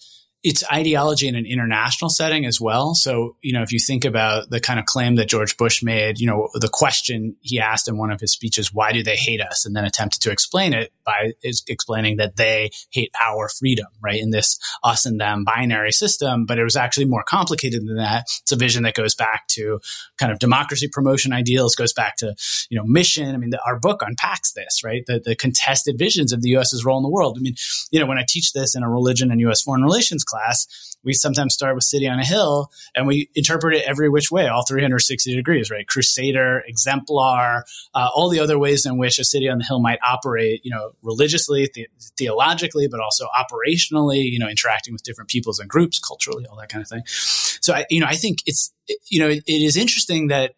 it's 0.44 0.64
ideology 0.72 1.28
in 1.28 1.36
an 1.36 1.46
international 1.46 2.10
setting 2.10 2.46
as 2.46 2.60
well. 2.60 2.96
So, 2.96 3.36
you 3.42 3.54
know, 3.54 3.62
if 3.62 3.72
you 3.72 3.80
think 3.80 4.06
about 4.06 4.50
the 4.50 4.60
kind 4.60 4.80
of 4.80 4.86
claim 4.86 5.16
that 5.16 5.28
George 5.28 5.56
Bush 5.56 5.84
made, 5.84 6.20
you 6.20 6.26
know, 6.26 6.50
the 6.56 6.70
question 6.70 7.36
he 7.42 7.60
asked 7.60 7.88
in 7.88 7.98
one 7.98 8.12
of 8.12 8.20
his 8.20 8.32
speeches, 8.32 8.74
why 8.74 8.92
do 8.92 9.04
they 9.04 9.16
hate 9.16 9.42
us? 9.42 9.66
And 9.66 9.76
then 9.76 9.86
attempted 9.86 10.22
to 10.22 10.32
explain 10.32 10.74
it 10.74 10.92
by 11.04 11.34
explaining 11.44 12.18
that 12.18 12.36
they 12.36 12.72
hate 12.92 13.12
our 13.22 13.50
freedom, 13.50 13.88
right? 14.02 14.22
In 14.22 14.32
this 14.32 14.58
us 14.84 15.06
and 15.06 15.20
them 15.20 15.44
binary 15.44 15.92
system. 15.92 16.46
But 16.46 16.60
it 16.60 16.64
was 16.64 16.76
actually 16.76 17.06
more 17.06 17.24
complicated 17.24 17.86
than 17.86 17.98
that. 17.98 18.26
It's 18.42 18.52
a 18.52 18.56
vision 18.56 18.84
that 18.84 18.94
goes 18.94 19.16
back 19.16 19.48
to 19.50 19.80
kind 20.18 20.32
of 20.32 20.40
democracy 20.40 20.88
promotion 20.88 21.34
ideals, 21.34 21.76
goes 21.76 21.94
back 21.94 22.18
to, 22.18 22.36
you 22.70 22.78
know, 22.78 22.86
mission. 22.86 23.34
I 23.34 23.38
mean, 23.38 23.52
the, 23.52 23.62
our 23.66 23.80
book 23.80 24.02
unpacks 24.06 24.54
this, 24.54 24.84
right? 24.84 25.04
The, 25.06 25.20
the 25.20 25.36
contested 25.36 25.98
visions 25.98 26.32
of 26.32 26.42
the 26.42 26.50
U.S.'s 26.50 26.86
role 26.86 26.98
in 26.98 27.04
the 27.04 27.10
world. 27.10 27.38
I 27.38 27.42
mean, 27.42 27.56
you 27.92 28.00
know, 28.00 28.06
when 28.06 28.18
I 28.18 28.26
teach 28.28 28.54
this 28.54 28.76
in 28.76 28.84
a 28.84 28.90
religion 28.90 29.32
and 29.32 29.40
U.S. 29.42 29.62
foreign 29.62 29.84
relations 29.84 30.24
class, 30.24 30.68
we 31.04 31.14
sometimes 31.14 31.54
start 31.54 31.76
with 31.76 31.84
City 31.84 32.08
on 32.08 32.20
a 32.20 32.26
Hill 32.26 32.70
and 32.96 33.08
we 33.08 33.30
interpret 33.36 33.76
it 33.76 33.84
every 33.88 34.10
which 34.10 34.32
way, 34.32 34.48
all 34.48 34.64
360 34.66 35.36
degrees, 35.36 35.72
right? 35.72 35.88
Crusader, 35.88 36.64
exemplar, 36.68 37.66
uh, 37.94 38.10
all 38.14 38.30
the 38.30 38.40
other 38.40 38.60
ways 38.60 38.86
in 38.86 38.98
which 38.98 39.20
a 39.20 39.24
city 39.24 39.50
on 39.50 39.58
the 39.58 39.64
hill 39.64 39.80
might 39.80 40.00
operate, 40.08 40.62
you 40.64 40.72
know, 40.72 40.91
religiously, 41.02 41.70
the- 41.74 41.88
theologically, 42.18 42.88
but 42.88 43.00
also 43.00 43.28
operationally, 43.38 44.24
you 44.24 44.40
know, 44.40 44.48
interacting 44.48 44.94
with 44.94 45.04
different 45.04 45.30
peoples 45.30 45.60
and 45.60 45.70
groups, 45.70 46.00
culturally, 46.00 46.46
all 46.46 46.58
that 46.58 46.70
kind 46.70 46.82
of 46.82 46.88
thing. 46.88 47.04
So, 47.06 47.74
I, 47.74 47.86
you 47.90 48.00
know, 48.00 48.08
I 48.08 48.16
think 48.16 48.40
it's, 48.46 48.74
you 49.10 49.20
know, 49.20 49.30
it, 49.30 49.44
is 49.48 49.78
interesting 49.78 50.28
that 50.28 50.56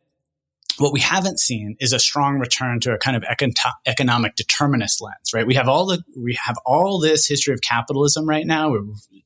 what 0.77 0.93
we 0.93 0.99
haven't 0.99 1.39
seen 1.39 1.75
is 1.79 1.93
a 1.93 1.99
strong 1.99 2.39
return 2.39 2.79
to 2.81 2.93
a 2.93 2.97
kind 2.97 3.15
of 3.15 3.23
econ- 3.23 3.53
economic 3.85 4.35
determinist 4.35 5.01
lens, 5.01 5.33
right? 5.33 5.45
We 5.45 5.53
have 5.55 5.67
all 5.67 5.85
the 5.85 6.03
we 6.17 6.37
have 6.43 6.57
all 6.65 6.99
this 6.99 7.27
history 7.27 7.53
of 7.53 7.61
capitalism 7.61 8.27
right 8.27 8.45
now. 8.45 8.71
We're 8.71 8.81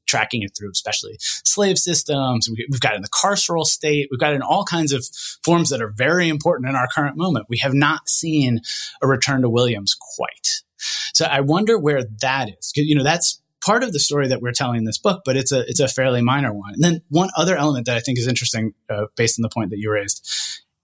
tracking 0.07 0.41
it 0.41 0.55
through, 0.57 0.71
especially 0.71 1.17
slave 1.19 1.77
systems. 1.77 2.49
We, 2.49 2.65
have 2.71 2.79
got 2.79 2.95
in 2.95 3.01
the 3.01 3.09
carceral 3.09 3.65
state. 3.65 4.07
We've 4.09 4.19
got 4.19 4.33
in 4.33 4.41
all 4.41 4.63
kinds 4.63 4.93
of 4.93 5.05
forms 5.43 5.69
that 5.69 5.81
are 5.81 5.89
very 5.89 6.29
important 6.29 6.69
in 6.69 6.75
our 6.75 6.87
current 6.87 7.17
moment. 7.17 7.47
We 7.49 7.57
have 7.59 7.73
not 7.73 8.09
seen 8.09 8.61
a 9.01 9.07
return 9.07 9.41
to 9.41 9.49
Williams 9.49 9.95
quite. 9.99 10.61
So 11.13 11.25
I 11.25 11.41
wonder 11.41 11.78
where 11.78 12.03
that 12.21 12.49
is. 12.49 12.71
You 12.75 12.95
know, 12.95 13.03
that's 13.03 13.41
part 13.65 13.84
of 13.84 13.91
the 13.91 13.99
story 13.99 14.28
that 14.30 14.41
we're 14.41 14.51
telling 14.51 14.78
in 14.78 14.84
this 14.86 14.97
book, 14.97 15.23
but 15.25 15.36
it's 15.36 15.51
a 15.51 15.61
it's 15.67 15.80
a 15.80 15.88
fairly 15.88 16.21
minor 16.21 16.53
one. 16.53 16.73
And 16.73 16.84
then 16.84 17.01
one 17.09 17.30
other 17.36 17.55
element 17.55 17.86
that 17.88 17.97
I 17.97 17.99
think 17.99 18.17
is 18.17 18.28
interesting, 18.28 18.73
uh, 18.89 19.05
based 19.15 19.39
on 19.39 19.43
the 19.43 19.49
point 19.49 19.71
that 19.71 19.80
you 19.80 19.91
raised, 19.91 20.28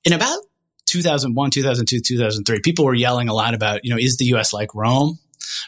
in 0.04 0.14
about 0.14 0.39
2001, 0.86 1.52
2002, 1.52 2.02
2003, 2.02 2.60
people 2.62 2.86
were 2.86 2.94
yelling 2.94 3.30
a 3.30 3.34
lot 3.34 3.54
about, 3.54 3.84
you 3.84 3.91
know, 3.91 3.98
is 3.98 4.18
the 4.18 4.26
U.S. 4.26 4.54
like 4.54 4.76
Rome? 4.76 5.20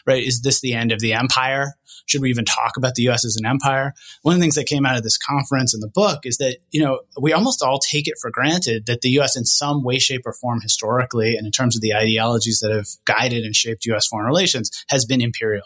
Right? 0.06 0.22
Is 0.22 0.42
this 0.42 0.60
the 0.60 0.74
end 0.74 0.92
of 0.92 1.00
the 1.00 1.14
empire? 1.14 1.74
Should 2.06 2.22
we 2.22 2.30
even 2.30 2.44
talk 2.44 2.76
about 2.76 2.94
the 2.94 3.02
U.S. 3.04 3.24
as 3.24 3.36
an 3.36 3.46
empire? 3.46 3.92
One 4.22 4.34
of 4.34 4.38
the 4.38 4.44
things 4.44 4.54
that 4.54 4.66
came 4.66 4.86
out 4.86 4.96
of 4.96 5.02
this 5.02 5.18
conference 5.18 5.74
in 5.74 5.80
the 5.80 5.88
book 5.88 6.20
is 6.24 6.38
that, 6.38 6.58
you 6.70 6.82
know, 6.82 7.00
we 7.20 7.32
almost 7.32 7.62
all 7.62 7.78
take 7.78 8.08
it 8.08 8.14
for 8.20 8.30
granted 8.30 8.86
that 8.86 9.00
the 9.00 9.10
U.S. 9.10 9.36
in 9.36 9.44
some 9.44 9.82
way, 9.82 9.98
shape, 9.98 10.22
or 10.24 10.32
form 10.32 10.60
historically, 10.60 11.36
and 11.36 11.46
in 11.46 11.52
terms 11.52 11.76
of 11.76 11.82
the 11.82 11.94
ideologies 11.94 12.60
that 12.60 12.70
have 12.70 12.88
guided 13.04 13.44
and 13.44 13.54
shaped 13.54 13.86
U.S. 13.86 14.06
foreign 14.06 14.26
relations, 14.26 14.84
has 14.88 15.04
been 15.04 15.20
imperial. 15.20 15.64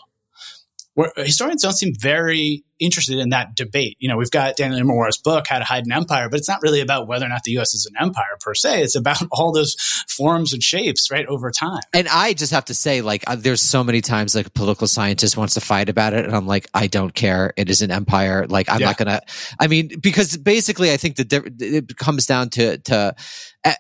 Where 0.94 1.12
historians 1.16 1.62
don't 1.62 1.72
seem 1.72 1.94
very 1.94 2.64
interested 2.80 3.18
in 3.18 3.30
that 3.30 3.54
debate. 3.54 3.96
You 4.00 4.08
know, 4.08 4.16
we've 4.16 4.30
got 4.30 4.56
Daniel 4.56 4.80
Immerwahr's 4.80 5.18
book, 5.18 5.46
How 5.48 5.58
to 5.58 5.64
Hide 5.64 5.86
an 5.86 5.92
Empire, 5.92 6.28
but 6.28 6.38
it's 6.38 6.48
not 6.48 6.62
really 6.62 6.80
about 6.80 7.06
whether 7.06 7.26
or 7.26 7.28
not 7.28 7.42
the 7.44 7.52
U.S. 7.52 7.74
is 7.74 7.86
an 7.86 7.94
empire 8.00 8.36
per 8.40 8.54
se. 8.54 8.82
It's 8.82 8.96
about 8.96 9.22
all 9.30 9.52
those 9.52 9.74
forms 10.08 10.52
and 10.52 10.62
shapes, 10.62 11.10
right, 11.10 11.26
over 11.26 11.50
time. 11.50 11.80
And 11.92 12.08
I 12.08 12.32
just 12.32 12.52
have 12.52 12.64
to 12.66 12.74
say, 12.74 13.02
like, 13.02 13.24
uh, 13.26 13.36
there's 13.36 13.60
so 13.62 13.84
many 13.84 14.00
times 14.00 14.34
like 14.34 14.46
a 14.46 14.50
political 14.50 14.86
scientist 14.86 15.36
wants 15.36 15.54
to 15.54 15.60
fight 15.60 15.88
about 15.88 16.14
it, 16.14 16.24
and 16.24 16.34
I'm 16.34 16.46
like, 16.46 16.66
I 16.74 16.86
don't 16.86 17.14
care. 17.14 17.52
It 17.56 17.70
is 17.70 17.82
an 17.82 17.90
empire. 17.90 18.46
Like, 18.46 18.70
I'm 18.70 18.80
Yeah. 18.80 18.86
not 18.86 18.96
gonna. 18.96 19.20
I 19.58 19.66
mean, 19.66 19.90
because 20.00 20.36
basically, 20.36 20.92
I 20.92 20.96
think 20.96 21.16
that 21.16 21.32
it 21.60 21.96
comes 21.96 22.26
down 22.26 22.50
to 22.50 22.78
to 22.78 23.14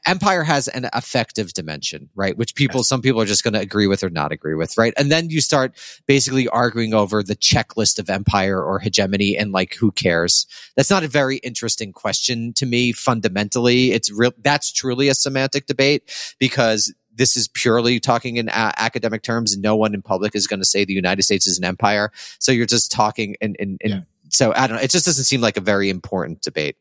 empire 0.06 0.42
has 0.42 0.68
an 0.68 0.88
affective 0.92 1.52
dimension, 1.54 2.10
right? 2.14 2.36
Which 2.36 2.54
people, 2.54 2.84
some 2.84 3.00
people 3.00 3.20
are 3.20 3.26
just 3.26 3.42
going 3.42 3.54
to 3.54 3.60
agree 3.60 3.86
with 3.86 4.04
or 4.04 4.10
not 4.10 4.30
agree 4.32 4.54
with, 4.54 4.76
right? 4.76 4.92
And 4.96 5.10
then 5.10 5.30
you 5.30 5.40
start 5.40 5.74
basically 6.06 6.48
arguing 6.48 6.92
over 6.92 7.22
the 7.22 7.36
checklist 7.36 7.98
of 7.98 8.10
empire 8.10 8.62
or 8.62 8.78
hegemony 8.90 9.36
and 9.36 9.52
like 9.52 9.74
who 9.74 9.90
cares 9.92 10.46
that's 10.76 10.90
not 10.90 11.04
a 11.04 11.08
very 11.08 11.36
interesting 11.38 11.92
question 11.92 12.52
to 12.52 12.66
me 12.66 12.92
fundamentally 12.92 13.92
it's 13.92 14.10
real 14.10 14.32
that's 14.42 14.72
truly 14.72 15.08
a 15.08 15.14
semantic 15.14 15.66
debate 15.66 16.02
because 16.38 16.92
this 17.14 17.36
is 17.36 17.48
purely 17.48 18.00
talking 18.00 18.36
in 18.36 18.48
a- 18.48 18.74
academic 18.76 19.22
terms 19.22 19.56
no 19.56 19.76
one 19.76 19.94
in 19.94 20.02
public 20.02 20.34
is 20.34 20.46
going 20.46 20.60
to 20.60 20.66
say 20.66 20.84
the 20.84 20.92
united 20.92 21.22
states 21.22 21.46
is 21.46 21.58
an 21.58 21.64
empire 21.64 22.10
so 22.38 22.52
you're 22.52 22.66
just 22.66 22.90
talking 22.90 23.36
and 23.40 23.56
and, 23.60 23.78
and 23.82 23.92
Yeah. 23.92 24.00
so 24.28 24.52
i 24.54 24.66
don't 24.66 24.76
know 24.76 24.82
it 24.82 24.90
just 24.90 25.04
doesn't 25.06 25.24
seem 25.24 25.40
like 25.40 25.56
a 25.56 25.60
very 25.62 25.88
important 25.90 26.42
debate 26.42 26.76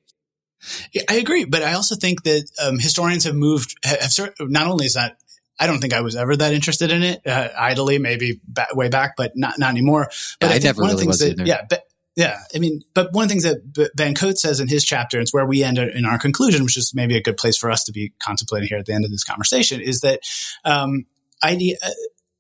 Yeah, 0.91 1.03
I 1.09 1.15
agree, 1.15 1.45
but 1.45 1.63
I 1.63 1.73
also 1.73 1.95
think 1.95 2.23
that 2.23 2.43
um, 2.61 2.79
historians 2.79 3.23
have 3.23 3.33
moved. 3.35 3.77
Have, 3.85 4.01
have 4.17 4.33
not 4.49 4.67
only 4.67 4.87
is 4.87 4.95
that 4.95 5.15
I 5.57 5.67
don't 5.67 5.79
think 5.79 5.93
I 5.93 6.01
was 6.01 6.15
ever 6.17 6.35
that 6.35 6.51
interested 6.53 6.91
in 6.91 7.01
it 7.01 7.25
uh, 7.25 7.47
idly, 7.57 7.97
maybe 7.97 8.41
ba- 8.45 8.67
way 8.73 8.89
back, 8.89 9.15
but 9.15 9.31
not 9.37 9.57
not 9.57 9.69
anymore. 9.69 10.09
But 10.41 10.49
I 10.49 10.53
think 10.59 10.63
never 10.65 10.81
one 10.81 10.91
of 10.91 10.97
the 10.97 11.01
really 11.03 11.07
was 11.07 11.19
that 11.19 11.31
either. 11.31 11.45
yeah, 11.45 11.61
but, 11.69 11.83
yeah. 12.19 12.39
I 12.53 12.59
mean, 12.59 12.81
but 12.93 13.13
one 13.13 13.23
of 13.23 13.29
the 13.29 13.33
things 13.33 13.43
that 13.43 13.91
Ben 13.95 14.13
Coates 14.13 14.41
says 14.41 14.59
in 14.59 14.67
his 14.67 14.83
chapter, 14.83 15.15
and 15.15 15.21
it's 15.21 15.33
where 15.33 15.45
we 15.45 15.63
end 15.63 15.77
in 15.77 16.03
our 16.03 16.19
conclusion, 16.19 16.65
which 16.65 16.75
is 16.75 16.93
maybe 16.93 17.15
a 17.15 17.21
good 17.21 17.37
place 17.37 17.55
for 17.55 17.71
us 17.71 17.85
to 17.85 17.93
be 17.93 18.11
contemplating 18.21 18.67
here 18.67 18.77
at 18.77 18.85
the 18.85 18.93
end 18.93 19.05
of 19.05 19.11
this 19.11 19.23
conversation, 19.23 19.79
is 19.79 20.01
that 20.01 20.19
um, 20.65 21.05
idea. 21.41 21.77
Uh, 21.81 21.91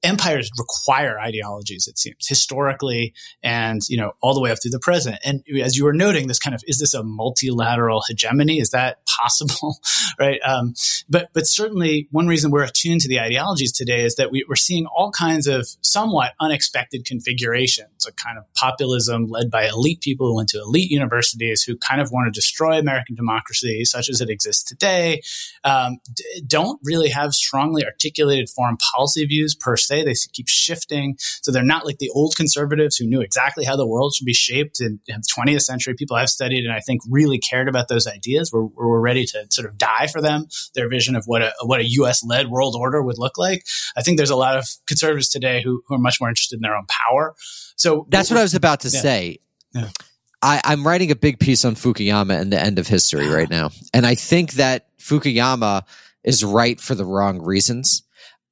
empires 0.01 0.49
require 0.57 1.19
ideologies 1.19 1.85
it 1.85 1.97
seems 1.97 2.25
historically 2.25 3.13
and 3.43 3.81
you 3.89 3.97
know 3.97 4.13
all 4.21 4.33
the 4.33 4.39
way 4.39 4.49
up 4.49 4.57
through 4.61 4.71
the 4.71 4.79
present 4.79 5.17
and 5.25 5.43
as 5.61 5.75
you 5.75 5.83
were 5.83 5.93
noting 5.93 6.27
this 6.27 6.39
kind 6.39 6.55
of 6.55 6.63
is 6.67 6.79
this 6.79 6.93
a 6.93 7.03
multilateral 7.03 8.01
hegemony 8.07 8.59
is 8.59 8.69
that 8.69 8.99
possible 9.19 9.77
right 10.17 10.39
um, 10.45 10.73
but 11.09 11.27
but 11.33 11.45
certainly 11.45 12.07
one 12.11 12.27
reason 12.27 12.49
we're 12.49 12.63
attuned 12.63 13.01
to 13.01 13.09
the 13.09 13.19
ideologies 13.19 13.73
today 13.73 14.05
is 14.05 14.15
that 14.15 14.31
we, 14.31 14.45
we're 14.47 14.55
seeing 14.55 14.85
all 14.85 15.11
kinds 15.11 15.47
of 15.47 15.67
somewhat 15.81 16.31
unexpected 16.39 17.03
configurations 17.03 17.98
a 18.05 18.11
kind 18.13 18.37
of 18.37 18.45
populism 18.55 19.27
led 19.27 19.49
by 19.51 19.67
elite 19.67 20.01
people 20.01 20.27
who 20.27 20.35
went 20.35 20.49
to 20.49 20.59
elite 20.59 20.91
universities 20.91 21.63
who 21.63 21.77
kind 21.77 22.01
of 22.01 22.11
want 22.11 22.25
to 22.25 22.31
destroy 22.31 22.77
american 22.77 23.15
democracy 23.15 23.85
such 23.85 24.09
as 24.09 24.21
it 24.21 24.29
exists 24.29 24.63
today. 24.63 25.21
Um, 25.63 25.97
d- 26.13 26.43
don't 26.45 26.79
really 26.83 27.09
have 27.09 27.33
strongly 27.33 27.85
articulated 27.85 28.49
foreign 28.49 28.77
policy 28.77 29.25
views 29.25 29.55
per 29.55 29.75
se. 29.75 30.03
They 30.03 30.13
keep 30.33 30.47
shifting. 30.47 31.15
So 31.41 31.51
they're 31.51 31.63
not 31.63 31.85
like 31.85 31.97
the 31.97 32.09
old 32.09 32.35
conservatives 32.35 32.97
who 32.97 33.07
knew 33.07 33.21
exactly 33.21 33.65
how 33.65 33.75
the 33.75 33.87
world 33.87 34.13
should 34.15 34.25
be 34.25 34.33
shaped 34.33 34.79
in, 34.79 34.99
the 35.07 35.23
20th 35.35 35.61
century. 35.61 35.93
People 35.95 36.15
i've 36.15 36.29
studied 36.29 36.65
and 36.65 36.73
i 36.73 36.79
think 36.79 37.01
really 37.09 37.37
cared 37.37 37.67
about 37.67 37.87
those 37.87 38.07
ideas 38.07 38.51
were, 38.51 38.67
were 38.67 39.01
ready 39.01 39.25
to 39.25 39.45
sort 39.49 39.67
of 39.67 39.77
die 39.77 40.07
for 40.07 40.21
them 40.21 40.47
their 40.75 40.89
vision 40.89 41.15
of 41.15 41.25
what 41.25 41.41
a 41.41 41.53
what 41.63 41.81
a 41.81 41.85
us 41.85 42.23
led 42.23 42.47
world 42.47 42.75
order 42.77 43.01
would 43.01 43.17
look 43.17 43.37
like. 43.37 43.65
I 43.97 44.01
think 44.01 44.17
there's 44.17 44.29
a 44.29 44.35
lot 44.35 44.57
of 44.57 44.65
conservatives 44.87 45.29
today 45.29 45.61
who, 45.61 45.81
who 45.87 45.95
are 45.95 45.99
much 45.99 46.19
more 46.19 46.29
interested 46.29 46.57
in 46.57 46.61
their 46.61 46.75
own 46.75 46.85
power 46.87 47.35
so 47.79 48.05
that's 48.09 48.29
what 48.29 48.37
i 48.39 48.43
was 48.43 48.53
about 48.55 48.81
to 48.81 48.89
Yeah. 48.89 49.01
say 49.01 49.37
Yeah. 49.73 49.89
I, 50.41 50.61
I'm 50.63 50.87
writing 50.87 51.11
a 51.11 51.17
big 51.17 51.37
piece 51.37 51.65
on 51.65 51.75
Fukuyama 51.75 52.39
and 52.39 52.53
the 52.53 52.57
end 52.61 52.79
of 52.79 52.87
history 52.87 53.27
right 53.27 53.49
now. 53.49 53.71
And 53.93 54.05
I 54.05 54.15
think 54.15 54.53
that 54.53 54.87
Fukuyama 54.97 55.81
is 56.23 56.45
right 56.45 56.79
for 56.79 56.95
the 56.95 57.03
wrong 57.03 57.41
reasons. 57.41 58.03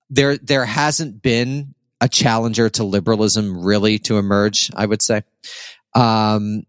There, 0.10 0.36
there 0.38 0.66
hasn't 0.66 1.22
been 1.22 1.76
a 2.02 2.10
challenger 2.10 2.68
to 2.72 2.84
liberalism 2.84 3.64
really 3.66 4.00
to 4.00 4.18
emerge, 4.18 4.70
I 4.76 4.86
would 4.86 5.02
say. 5.02 5.24
Um, 5.96 6.64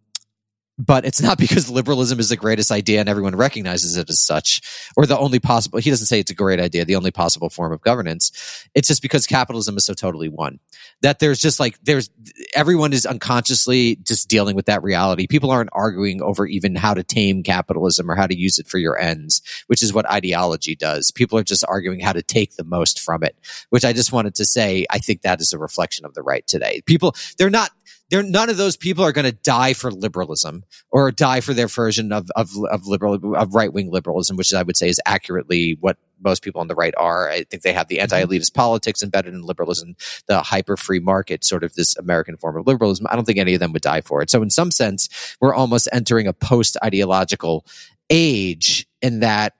but 0.78 1.04
it's 1.04 1.20
not 1.20 1.38
because 1.38 1.68
liberalism 1.68 2.20
is 2.20 2.28
the 2.28 2.36
greatest 2.36 2.70
idea 2.70 3.00
and 3.00 3.08
everyone 3.08 3.36
recognizes 3.36 3.96
it 3.96 4.08
as 4.08 4.20
such, 4.20 4.62
or 4.96 5.06
the 5.06 5.18
only 5.18 5.40
possible, 5.40 5.78
he 5.78 5.90
doesn't 5.90 6.06
say 6.06 6.20
it's 6.20 6.30
a 6.30 6.34
great 6.34 6.60
idea, 6.60 6.84
the 6.84 6.96
only 6.96 7.10
possible 7.10 7.50
form 7.50 7.72
of 7.72 7.80
governance. 7.80 8.66
It's 8.74 8.88
just 8.88 9.02
because 9.02 9.26
capitalism 9.26 9.76
is 9.76 9.84
so 9.84 9.94
totally 9.94 10.28
won 10.28 10.60
that 11.02 11.18
there's 11.18 11.40
just 11.40 11.60
like, 11.60 11.78
there's, 11.82 12.10
everyone 12.54 12.92
is 12.92 13.06
unconsciously 13.06 13.96
just 13.96 14.28
dealing 14.28 14.54
with 14.54 14.66
that 14.66 14.82
reality. 14.82 15.26
People 15.26 15.50
aren't 15.50 15.70
arguing 15.72 16.22
over 16.22 16.46
even 16.46 16.74
how 16.74 16.94
to 16.94 17.02
tame 17.02 17.42
capitalism 17.42 18.10
or 18.10 18.14
how 18.14 18.26
to 18.26 18.38
use 18.38 18.58
it 18.58 18.68
for 18.68 18.78
your 18.78 18.98
ends, 18.98 19.42
which 19.66 19.82
is 19.82 19.92
what 19.92 20.10
ideology 20.10 20.74
does. 20.74 21.10
People 21.10 21.38
are 21.38 21.44
just 21.44 21.64
arguing 21.68 22.00
how 22.00 22.12
to 22.12 22.22
take 22.22 22.56
the 22.56 22.64
most 22.64 23.00
from 23.00 23.22
it, 23.22 23.36
which 23.70 23.84
I 23.84 23.92
just 23.92 24.12
wanted 24.12 24.34
to 24.36 24.44
say, 24.44 24.86
I 24.90 24.98
think 24.98 25.22
that 25.22 25.40
is 25.40 25.52
a 25.52 25.58
reflection 25.58 26.04
of 26.04 26.14
the 26.14 26.22
right 26.22 26.46
today. 26.46 26.82
People, 26.86 27.14
they're 27.38 27.50
not, 27.50 27.70
they're 28.10 28.22
none 28.22 28.50
of 28.50 28.56
those 28.56 28.76
people 28.76 29.04
are 29.04 29.12
going 29.12 29.24
to 29.24 29.32
die 29.32 29.72
for 29.72 29.90
liberalism 29.90 30.64
or 30.90 31.10
die 31.10 31.40
for 31.40 31.54
their 31.54 31.68
version 31.68 32.12
of 32.12 32.30
of, 32.36 32.50
of 32.70 32.86
liberal 32.86 33.36
of 33.36 33.54
right 33.54 33.72
wing 33.72 33.90
liberalism, 33.90 34.36
which 34.36 34.52
I 34.52 34.62
would 34.62 34.76
say 34.76 34.88
is 34.88 35.00
accurately 35.06 35.76
what 35.80 35.98
most 36.20 36.42
people 36.42 36.60
on 36.60 36.68
the 36.68 36.74
right 36.74 36.94
are. 36.96 37.28
I 37.28 37.44
think 37.44 37.62
they 37.62 37.72
have 37.72 37.88
the 37.88 37.96
mm-hmm. 37.96 38.14
anti 38.14 38.24
elitist 38.24 38.54
politics 38.54 39.02
embedded 39.02 39.34
in 39.34 39.42
liberalism, 39.42 39.96
the 40.26 40.40
hyper 40.40 40.76
free 40.76 41.00
market, 41.00 41.44
sort 41.44 41.64
of 41.64 41.74
this 41.74 41.96
American 41.96 42.36
form 42.36 42.56
of 42.56 42.66
liberalism. 42.66 43.06
I 43.10 43.16
don't 43.16 43.24
think 43.24 43.38
any 43.38 43.54
of 43.54 43.60
them 43.60 43.72
would 43.72 43.82
die 43.82 44.00
for 44.00 44.22
it. 44.22 44.30
So, 44.30 44.42
in 44.42 44.50
some 44.50 44.70
sense, 44.70 45.36
we're 45.40 45.54
almost 45.54 45.88
entering 45.92 46.26
a 46.26 46.32
post 46.32 46.76
ideological 46.82 47.64
age 48.10 48.86
in 49.02 49.20
that 49.20 49.54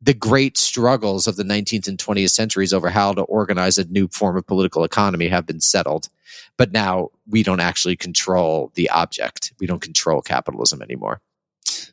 the 0.00 0.14
great 0.14 0.56
struggles 0.56 1.26
of 1.26 1.36
the 1.36 1.42
19th 1.42 1.88
and 1.88 1.98
20th 1.98 2.30
centuries 2.30 2.72
over 2.72 2.90
how 2.90 3.12
to 3.12 3.22
organize 3.22 3.78
a 3.78 3.84
new 3.84 4.08
form 4.08 4.36
of 4.36 4.46
political 4.46 4.84
economy 4.84 5.28
have 5.28 5.46
been 5.46 5.60
settled. 5.60 6.08
But 6.56 6.72
now 6.72 7.08
we 7.26 7.42
don't 7.42 7.60
actually 7.60 7.96
control 7.96 8.70
the 8.74 8.90
object. 8.90 9.52
We 9.58 9.66
don't 9.66 9.82
control 9.82 10.22
capitalism 10.22 10.82
anymore. 10.82 11.20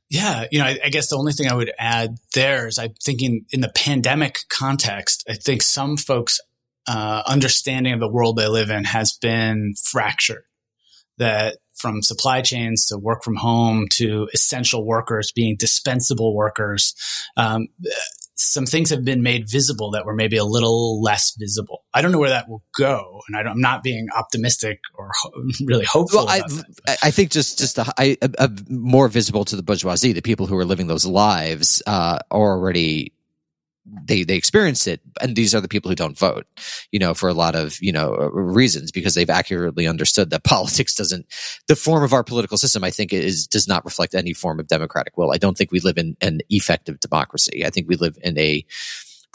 Yeah, 0.09 0.45
you 0.51 0.59
know, 0.59 0.65
I, 0.65 0.77
I, 0.85 0.89
guess 0.89 1.09
the 1.09 1.17
only 1.17 1.33
thing 1.33 1.49
I 1.49 1.55
would 1.55 1.71
add 1.79 2.17
there 2.33 2.67
is 2.67 2.77
I'm 2.77 2.93
thinking 3.03 3.45
in 3.49 3.61
the 3.61 3.71
pandemic 3.73 4.41
context, 4.49 5.25
I 5.27 5.33
think 5.33 5.63
some 5.63 5.97
folks' 5.97 6.39
uh, 6.87 7.23
understanding 7.25 7.93
of 7.93 7.99
the 7.99 8.07
world 8.07 8.37
they 8.37 8.47
live 8.47 8.69
in 8.69 8.83
has 8.83 9.13
been 9.13 9.73
fractured. 9.83 10.43
That 11.17 11.57
from 11.75 12.01
supply 12.01 12.41
chains 12.41 12.85
to 12.87 12.97
work 12.97 13.23
from 13.23 13.35
home 13.35 13.87
to 13.93 14.27
essential 14.33 14.85
workers 14.85 15.31
being 15.33 15.55
dispensable 15.57 16.35
workers, 16.35 16.95
um, 17.37 17.67
some 18.35 18.65
things 18.65 18.89
have 18.89 19.05
been 19.05 19.21
made 19.21 19.49
visible 19.49 19.91
that 19.91 20.05
were 20.05 20.13
maybe 20.13 20.37
a 20.37 20.43
little 20.43 21.01
less 21.01 21.35
visible. 21.39 21.85
I 21.93 22.01
don't 22.01 22.11
know 22.11 22.19
where 22.19 22.29
that 22.29 22.49
will 22.49 22.63
go, 22.77 23.21
and 23.27 23.37
I 23.37 23.49
am 23.49 23.61
not 23.61 23.81
being 23.81 24.07
optimistic 24.15 24.79
or 24.93 25.09
ho- 25.21 25.31
really 25.65 25.85
hopeful. 25.85 26.25
Well, 26.25 26.29
I, 26.87 26.97
I, 27.01 27.11
think 27.11 27.31
just 27.31 27.57
just 27.57 27.77
a, 27.77 27.85
I, 27.97 28.17
a, 28.21 28.29
a 28.39 28.51
more 28.69 29.07
visible 29.07 29.45
to 29.45 29.55
the 29.55 29.63
bourgeoisie, 29.63 30.11
the 30.11 30.21
people 30.21 30.47
who 30.47 30.57
are 30.57 30.65
living 30.65 30.87
those 30.87 31.05
lives, 31.05 31.81
uh, 31.87 32.19
are 32.29 32.51
already 32.57 33.13
they 33.85 34.23
they 34.23 34.35
experience 34.35 34.87
it 34.87 35.01
and 35.21 35.35
these 35.35 35.53
are 35.53 35.61
the 35.61 35.67
people 35.67 35.89
who 35.89 35.95
don't 35.95 36.17
vote 36.17 36.45
you 36.91 36.99
know 36.99 37.13
for 37.13 37.29
a 37.29 37.33
lot 37.33 37.55
of 37.55 37.77
you 37.81 37.91
know 37.91 38.11
reasons 38.33 38.91
because 38.91 39.13
they've 39.13 39.29
accurately 39.29 39.87
understood 39.87 40.29
that 40.31 40.43
politics 40.55 40.95
doesn't 40.95 41.25
the 41.67 41.75
form 41.75 42.03
of 42.03 42.13
our 42.13 42.23
political 42.23 42.57
system 42.57 42.83
i 42.83 42.89
think 42.89 43.13
is 43.13 43.47
does 43.47 43.67
not 43.67 43.85
reflect 43.85 44.15
any 44.15 44.33
form 44.33 44.59
of 44.59 44.67
democratic 44.67 45.17
will. 45.17 45.31
I 45.31 45.37
don't 45.37 45.57
think 45.57 45.71
we 45.71 45.79
live 45.79 45.97
in 45.97 46.17
an 46.21 46.41
effective 46.49 46.99
democracy. 46.99 47.65
I 47.65 47.69
think 47.69 47.87
we 47.87 47.95
live 47.95 48.17
in 48.21 48.37
a 48.37 48.65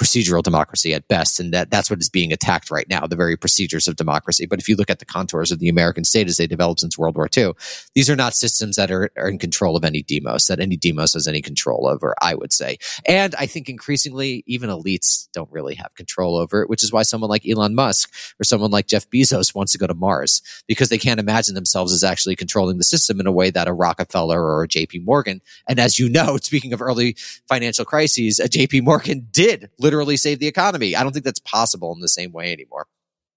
procedural 0.01 0.43
democracy 0.43 0.95
at 0.95 1.07
best. 1.09 1.39
And 1.39 1.53
that, 1.53 1.71
that's 1.71 1.91
what 1.91 2.01
is 2.01 2.09
being 2.09 2.33
attacked 2.33 2.71
right 2.71 2.89
now, 2.89 3.07
the 3.07 3.17
very 3.17 3.37
procedures 3.37 3.87
of 3.87 3.97
democracy. 3.97 4.47
But 4.47 4.59
if 4.59 4.67
you 4.67 4.75
look 4.75 4.89
at 4.89 4.99
the 4.99 5.05
contours 5.05 5.53
of 5.53 5.59
the 5.59 5.69
American 5.69 6.05
state 6.05 6.27
as 6.27 6.39
they 6.39 6.47
developed 6.47 6.81
since 6.81 6.97
World 6.97 7.17
War 7.17 7.29
II, 7.37 7.53
these 7.95 8.09
are 8.09 8.17
not 8.17 8.35
systems 8.35 8.77
that 8.77 8.91
are, 8.91 9.11
are 9.19 9.29
in 9.29 9.39
control 9.39 9.77
of 9.77 9.85
any 9.85 10.03
demos, 10.03 10.47
that 10.47 10.59
any 10.59 10.79
demos 10.79 11.13
has 11.13 11.29
any 11.29 11.43
control 11.43 11.87
over, 11.87 12.15
I 12.23 12.35
would 12.35 12.51
say. 12.51 12.79
And 13.07 13.35
I 13.35 13.45
think 13.45 13.69
increasingly, 13.69 14.43
even 14.47 14.71
elites 14.71 15.29
don't 15.35 15.53
really 15.53 15.75
have 15.75 15.95
control 15.97 16.37
over 16.37 16.63
it, 16.63 16.71
which 16.71 16.83
is 16.83 16.93
why 16.93 17.03
someone 17.03 17.29
like 17.29 17.47
Elon 17.47 17.75
Musk 17.75 18.11
or 18.41 18.45
someone 18.45 18.71
like 18.71 18.87
Jeff 18.87 19.11
Bezos 19.11 19.55
wants 19.55 19.73
to 19.73 19.79
go 19.79 19.87
to 19.87 19.93
Mars 19.93 20.41
because 20.67 20.89
they 20.89 20.97
can't 20.97 21.21
imagine 21.21 21.55
themselves 21.55 21.93
as 21.93 22.03
actually 22.03 22.37
controlling 22.37 22.79
the 22.79 22.85
system 22.85 23.21
in 23.21 23.27
a 23.27 23.33
way 23.33 23.51
that 23.51 23.69
a 23.69 23.73
Rockefeller 23.75 24.43
or 24.43 24.63
a 24.63 24.69
JP 24.69 25.05
Morgan. 25.05 25.43
And 25.69 25.79
as 25.79 25.99
you 25.99 26.09
know, 26.09 26.37
speaking 26.43 26.73
of 26.73 26.81
early 26.81 27.17
financial 27.51 27.85
crises, 27.85 28.39
a 28.39 28.49
JP 28.49 28.85
Morgan 28.85 29.29
did 29.31 29.69
literally 29.79 29.90
literally 29.91 30.17
save 30.17 30.39
the 30.39 30.47
economy. 30.47 30.95
I 30.95 31.03
don't 31.03 31.13
think 31.13 31.25
that's 31.25 31.41
possible 31.41 31.93
in 31.93 32.01
the 32.01 32.09
same 32.09 32.31
way 32.31 32.53
anymore. 32.53 32.87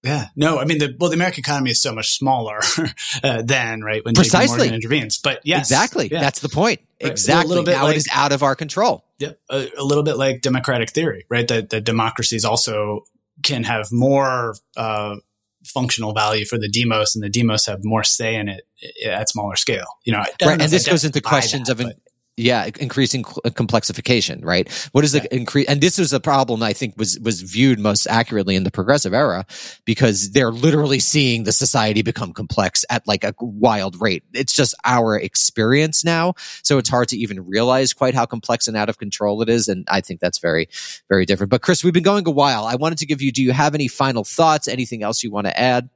Yeah, 0.04 0.26
no, 0.36 0.58
I 0.58 0.66
mean, 0.66 0.78
the, 0.78 0.94
well, 1.00 1.08
the 1.08 1.16
American 1.16 1.40
economy 1.40 1.70
is 1.70 1.80
so 1.80 1.92
much 1.94 2.12
smaller 2.12 2.60
uh, 3.24 3.40
than 3.42 3.80
right 3.80 4.04
when 4.04 4.14
precisely 4.14 4.68
intervenes. 4.68 5.18
But 5.18 5.40
yes, 5.44 5.70
exactly, 5.70 6.08
yeah. 6.12 6.20
that's 6.20 6.40
the 6.40 6.50
point. 6.50 6.80
Right. 7.02 7.10
Exactly, 7.10 7.46
a 7.46 7.48
little 7.48 7.64
bit 7.64 7.72
now 7.72 7.84
like, 7.84 7.94
it 7.94 7.98
is 7.98 8.08
out 8.12 8.32
of 8.32 8.42
our 8.42 8.54
control. 8.54 9.02
Yeah, 9.18 9.32
a, 9.50 9.66
a, 9.78 9.82
little 9.82 10.04
bit 10.04 10.18
like 10.18 10.42
democratic 10.42 10.90
theory, 10.90 11.24
right? 11.30 11.48
That 11.48 11.70
that 11.70 11.84
democracies 11.84 12.44
also 12.44 13.04
can 13.42 13.64
have 13.64 13.88
more 13.92 14.54
uh, 14.76 15.16
functional 15.64 16.12
value 16.12 16.44
for 16.44 16.58
the 16.58 16.68
demos, 16.68 17.16
and 17.16 17.24
the 17.24 17.30
demos 17.30 17.64
have 17.64 17.82
more 17.82 18.04
say 18.04 18.34
in 18.34 18.50
it 18.50 18.66
at 19.06 19.30
smaller 19.30 19.56
scale. 19.56 19.86
You 20.04 20.12
know, 20.12 20.18
right? 20.18 20.60
And 20.60 20.60
this 20.60 20.86
goes 20.86 21.04
into 21.04 21.22
questions 21.22 21.68
that, 21.68 21.80
of 21.80 21.86
an, 21.86 21.94
yeah, 22.36 22.68
increasing 22.80 23.24
uh, 23.44 23.50
complexification, 23.50 24.44
right? 24.44 24.68
What 24.90 25.04
is 25.04 25.12
the 25.12 25.18
yeah. 25.18 25.38
increase? 25.38 25.68
And 25.68 25.80
this 25.80 25.98
was 25.98 26.12
a 26.12 26.18
problem 26.18 26.62
I 26.64 26.72
think 26.72 26.94
was 26.96 27.18
was 27.20 27.42
viewed 27.42 27.78
most 27.78 28.08
accurately 28.08 28.56
in 28.56 28.64
the 28.64 28.72
progressive 28.72 29.14
era 29.14 29.46
because 29.84 30.32
they're 30.32 30.50
literally 30.50 30.98
seeing 30.98 31.44
the 31.44 31.52
society 31.52 32.02
become 32.02 32.32
complex 32.32 32.84
at 32.90 33.06
like 33.06 33.22
a 33.22 33.34
wild 33.38 34.00
rate. 34.00 34.24
It's 34.32 34.52
just 34.52 34.74
our 34.84 35.16
experience 35.16 36.04
now, 36.04 36.34
so 36.62 36.78
it's 36.78 36.88
hard 36.88 37.08
to 37.08 37.16
even 37.16 37.46
realize 37.46 37.92
quite 37.92 38.14
how 38.14 38.26
complex 38.26 38.66
and 38.66 38.76
out 38.76 38.88
of 38.88 38.98
control 38.98 39.40
it 39.42 39.48
is. 39.48 39.68
And 39.68 39.86
I 39.88 40.00
think 40.00 40.18
that's 40.18 40.38
very, 40.38 40.68
very 41.08 41.26
different. 41.26 41.50
But 41.50 41.62
Chris, 41.62 41.84
we've 41.84 41.94
been 41.94 42.02
going 42.02 42.26
a 42.26 42.32
while. 42.32 42.64
I 42.64 42.74
wanted 42.74 42.98
to 42.98 43.06
give 43.06 43.22
you. 43.22 43.30
Do 43.30 43.44
you 43.44 43.52
have 43.52 43.76
any 43.76 43.86
final 43.86 44.24
thoughts? 44.24 44.66
Anything 44.66 45.04
else 45.04 45.22
you 45.22 45.30
want 45.30 45.46
to 45.46 45.58
add? 45.58 45.88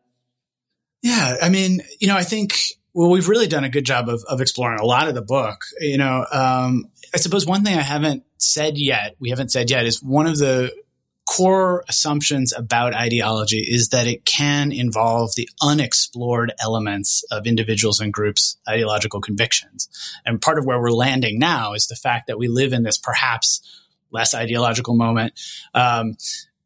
Yeah, 1.03 1.37
I 1.43 1.49
mean, 1.49 1.81
you 1.99 2.09
know, 2.09 2.17
I 2.17 2.23
think 2.23 2.55
well, 2.99 3.11
we've 3.11 3.29
really 3.29 3.47
done 3.47 3.63
a 3.63 3.69
good 3.69 3.87
job 3.87 4.09
of, 4.09 4.25
of 4.29 4.41
exploring 4.41 4.81
a 4.81 4.85
lot 4.85 5.07
of 5.07 5.15
the 5.15 5.23
book. 5.23 5.63
You 5.79 5.99
know, 5.99 6.27
um, 6.33 6.91
I 7.15 7.19
suppose 7.19 7.47
one 7.47 7.63
thing 7.63 7.79
I 7.79 7.83
haven't 7.83 8.25
said 8.39 8.77
yet, 8.77 9.15
we 9.21 9.31
haven't 9.31 9.53
said 9.53 9.71
yet, 9.71 9.87
is 9.87 10.03
one 10.03 10.27
of 10.27 10.37
the 10.37 10.75
core 11.25 11.85
assumptions 11.89 12.53
about 12.53 12.95
ideology 12.95 13.59
is 13.61 13.91
that 13.91 14.09
it 14.09 14.25
can 14.25 14.73
involve 14.73 15.31
the 15.37 15.49
unexplored 15.63 16.53
elements 16.61 17.23
of 17.31 17.47
individuals 17.47 18.01
and 18.01 18.13
groups' 18.13 18.57
ideological 18.69 19.21
convictions. 19.21 19.89
And 20.27 20.43
part 20.43 20.59
of 20.59 20.67
where 20.67 20.81
we're 20.81 20.91
landing 20.91 21.39
now 21.39 21.75
is 21.75 21.87
the 21.87 21.95
fact 21.95 22.27
that 22.27 22.37
we 22.37 22.49
live 22.49 22.73
in 22.73 22.83
this 22.83 22.99
perhaps 22.99 23.61
less 24.11 24.35
ideological 24.35 24.97
moment. 24.97 25.39
Um, 25.73 26.17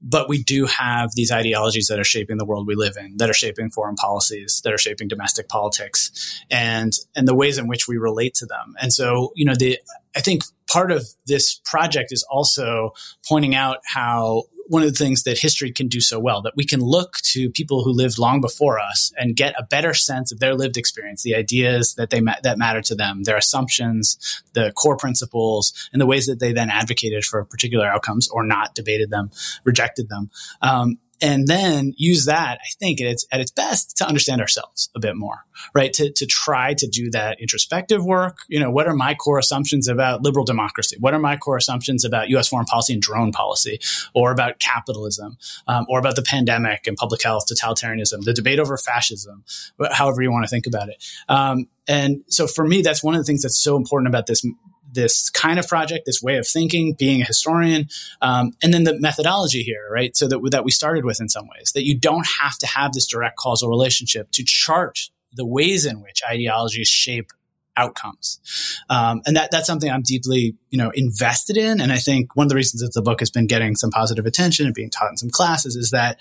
but 0.02 0.28
we 0.28 0.42
do 0.42 0.66
have 0.66 1.10
these 1.14 1.30
ideologies 1.30 1.86
that 1.86 1.98
are 1.98 2.04
shaping 2.04 2.36
the 2.36 2.44
world 2.44 2.66
we 2.66 2.74
live 2.74 2.96
in, 2.96 3.16
that 3.18 3.30
are 3.30 3.34
shaping 3.34 3.70
foreign 3.70 3.94
policies, 3.94 4.60
that 4.64 4.72
are 4.72 4.78
shaping 4.78 5.08
domestic 5.08 5.48
politics, 5.48 6.42
and 6.50 6.92
and 7.14 7.28
the 7.28 7.34
ways 7.34 7.58
in 7.58 7.68
which 7.68 7.86
we 7.86 7.96
relate 7.96 8.34
to 8.34 8.46
them. 8.46 8.74
And 8.80 8.92
so, 8.92 9.32
you 9.36 9.44
know, 9.44 9.54
the 9.54 9.78
I 10.16 10.20
think 10.20 10.42
part 10.70 10.90
of 10.90 11.06
this 11.26 11.60
project 11.64 12.12
is 12.12 12.24
also 12.30 12.92
pointing 13.28 13.54
out 13.54 13.78
how 13.86 14.44
one 14.72 14.82
of 14.82 14.88
the 14.88 15.04
things 15.04 15.24
that 15.24 15.38
history 15.38 15.70
can 15.70 15.86
do 15.86 16.00
so 16.00 16.18
well 16.18 16.40
that 16.40 16.54
we 16.56 16.64
can 16.64 16.80
look 16.80 17.18
to 17.18 17.50
people 17.50 17.84
who 17.84 17.92
lived 17.92 18.18
long 18.18 18.40
before 18.40 18.80
us 18.80 19.12
and 19.18 19.36
get 19.36 19.54
a 19.58 19.62
better 19.62 19.92
sense 19.92 20.32
of 20.32 20.38
their 20.38 20.54
lived 20.54 20.78
experience, 20.78 21.22
the 21.22 21.34
ideas 21.34 21.94
that 21.96 22.08
they 22.08 22.22
ma- 22.22 22.40
that 22.42 22.56
matter 22.56 22.80
to 22.80 22.94
them, 22.94 23.24
their 23.24 23.36
assumptions, 23.36 24.42
the 24.54 24.72
core 24.72 24.96
principles, 24.96 25.74
and 25.92 26.00
the 26.00 26.06
ways 26.06 26.24
that 26.24 26.40
they 26.40 26.54
then 26.54 26.70
advocated 26.70 27.22
for 27.22 27.44
particular 27.44 27.86
outcomes 27.86 28.28
or 28.28 28.46
not 28.46 28.74
debated 28.74 29.10
them, 29.10 29.30
rejected 29.64 30.08
them. 30.08 30.30
Um, 30.62 30.96
and 31.22 31.46
then 31.46 31.94
use 31.96 32.24
that, 32.26 32.58
I 32.60 32.68
think, 32.78 33.00
at 33.00 33.06
its, 33.06 33.26
at 33.30 33.40
its 33.40 33.50
best 33.50 33.96
to 33.98 34.06
understand 34.06 34.40
ourselves 34.40 34.90
a 34.94 34.98
bit 34.98 35.16
more, 35.16 35.44
right? 35.74 35.92
To, 35.94 36.10
to 36.10 36.26
try 36.26 36.74
to 36.74 36.86
do 36.88 37.10
that 37.10 37.40
introspective 37.40 38.04
work. 38.04 38.38
You 38.48 38.58
know, 38.60 38.70
what 38.70 38.88
are 38.88 38.94
my 38.94 39.14
core 39.14 39.38
assumptions 39.38 39.88
about 39.88 40.22
liberal 40.22 40.44
democracy? 40.44 40.96
What 40.98 41.14
are 41.14 41.20
my 41.20 41.36
core 41.36 41.56
assumptions 41.56 42.04
about 42.04 42.28
U.S. 42.30 42.48
foreign 42.48 42.66
policy 42.66 42.94
and 42.94 43.00
drone 43.00 43.32
policy 43.32 43.78
or 44.14 44.32
about 44.32 44.58
capitalism 44.58 45.38
um, 45.68 45.86
or 45.88 45.98
about 45.98 46.16
the 46.16 46.22
pandemic 46.22 46.86
and 46.86 46.96
public 46.96 47.22
health, 47.22 47.46
totalitarianism, 47.46 48.24
the 48.24 48.34
debate 48.34 48.58
over 48.58 48.76
fascism, 48.76 49.44
however 49.92 50.22
you 50.22 50.32
want 50.32 50.44
to 50.44 50.50
think 50.50 50.66
about 50.66 50.88
it. 50.88 51.02
Um, 51.28 51.68
and 51.86 52.22
so 52.28 52.46
for 52.46 52.66
me, 52.66 52.82
that's 52.82 53.02
one 53.02 53.14
of 53.14 53.20
the 53.20 53.24
things 53.24 53.42
that's 53.42 53.60
so 53.60 53.76
important 53.76 54.08
about 54.08 54.26
this 54.26 54.44
this 54.92 55.30
kind 55.30 55.58
of 55.58 55.66
project, 55.66 56.06
this 56.06 56.22
way 56.22 56.36
of 56.36 56.46
thinking, 56.46 56.94
being 56.94 57.22
a 57.22 57.24
historian, 57.24 57.88
um, 58.20 58.52
and 58.62 58.72
then 58.72 58.84
the 58.84 58.98
methodology 59.00 59.62
here, 59.62 59.88
right? 59.90 60.16
So 60.16 60.28
that 60.28 60.40
that 60.50 60.64
we 60.64 60.70
started 60.70 61.04
with 61.04 61.20
in 61.20 61.28
some 61.28 61.48
ways 61.48 61.72
that 61.72 61.84
you 61.84 61.98
don't 61.98 62.26
have 62.40 62.58
to 62.58 62.66
have 62.66 62.92
this 62.92 63.06
direct 63.06 63.36
causal 63.36 63.68
relationship 63.68 64.30
to 64.32 64.44
chart 64.44 65.10
the 65.32 65.46
ways 65.46 65.86
in 65.86 66.02
which 66.02 66.22
ideologies 66.28 66.88
shape 66.88 67.32
outcomes. 67.76 68.40
Um, 68.88 69.22
and 69.26 69.36
that 69.36 69.50
that's 69.50 69.66
something 69.66 69.90
I'm 69.90 70.02
deeply, 70.02 70.56
you 70.70 70.78
know, 70.78 70.90
invested 70.90 71.56
in. 71.56 71.80
And 71.80 71.92
I 71.92 71.96
think 71.96 72.36
one 72.36 72.46
of 72.46 72.48
the 72.48 72.56
reasons 72.56 72.82
that 72.82 72.92
the 72.92 73.02
book 73.02 73.20
has 73.20 73.30
been 73.30 73.46
getting 73.46 73.76
some 73.76 73.90
positive 73.90 74.26
attention 74.26 74.66
and 74.66 74.74
being 74.74 74.90
taught 74.90 75.10
in 75.10 75.16
some 75.16 75.30
classes 75.30 75.76
is 75.76 75.90
that 75.90 76.18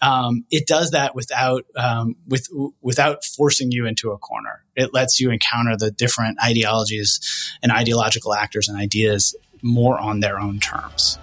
um, 0.00 0.44
it 0.50 0.66
does 0.66 0.92
that 0.92 1.14
without 1.14 1.64
um, 1.76 2.16
with 2.26 2.48
without 2.80 3.24
forcing 3.24 3.70
you 3.70 3.86
into 3.86 4.12
a 4.12 4.18
corner. 4.18 4.64
It 4.76 4.92
lets 4.92 5.20
you 5.20 5.30
encounter 5.30 5.76
the 5.76 5.90
different 5.90 6.38
ideologies 6.42 7.20
and 7.62 7.70
ideological 7.70 8.34
actors 8.34 8.68
and 8.68 8.78
ideas 8.78 9.36
more 9.62 9.98
on 9.98 10.20
their 10.20 10.38
own 10.38 10.58
terms. 10.60 11.18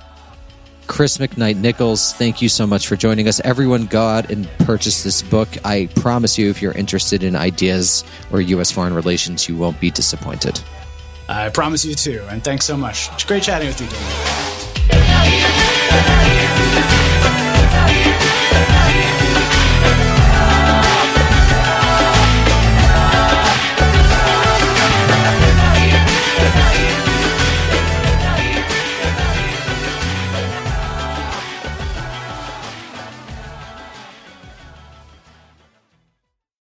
Chris 0.92 1.20
McKnight 1.20 1.56
Nichols. 1.56 2.12
Thank 2.12 2.42
you 2.42 2.50
so 2.50 2.68
much 2.68 2.86
for 2.86 2.98
joining 2.98 3.30
us. 3.30 3.40
Everyone, 3.46 3.86
go 3.86 4.02
out 4.02 4.30
and 4.30 4.46
purchase 4.60 5.06
this 5.06 5.22
book. 5.22 5.48
I 5.64 5.88
promise 5.96 6.38
you, 6.38 6.50
if 6.50 6.62
you're 6.62 6.74
interested 6.74 7.24
in 7.24 7.34
ideas 7.34 8.04
or 8.30 8.42
U.S. 8.42 8.72
foreign 8.72 8.94
relations, 8.94 9.48
you 9.48 9.56
won't 9.56 9.80
be 9.80 9.90
disappointed. 9.90 10.60
I 11.30 11.48
promise 11.48 11.86
you 11.86 11.96
too. 11.96 12.22
And 12.28 12.44
thanks 12.44 12.66
so 12.66 12.76
much. 12.76 13.10
It's 13.14 13.24
great 13.24 13.42
chatting 13.42 13.70
with 13.70 13.80
you, 13.80 13.88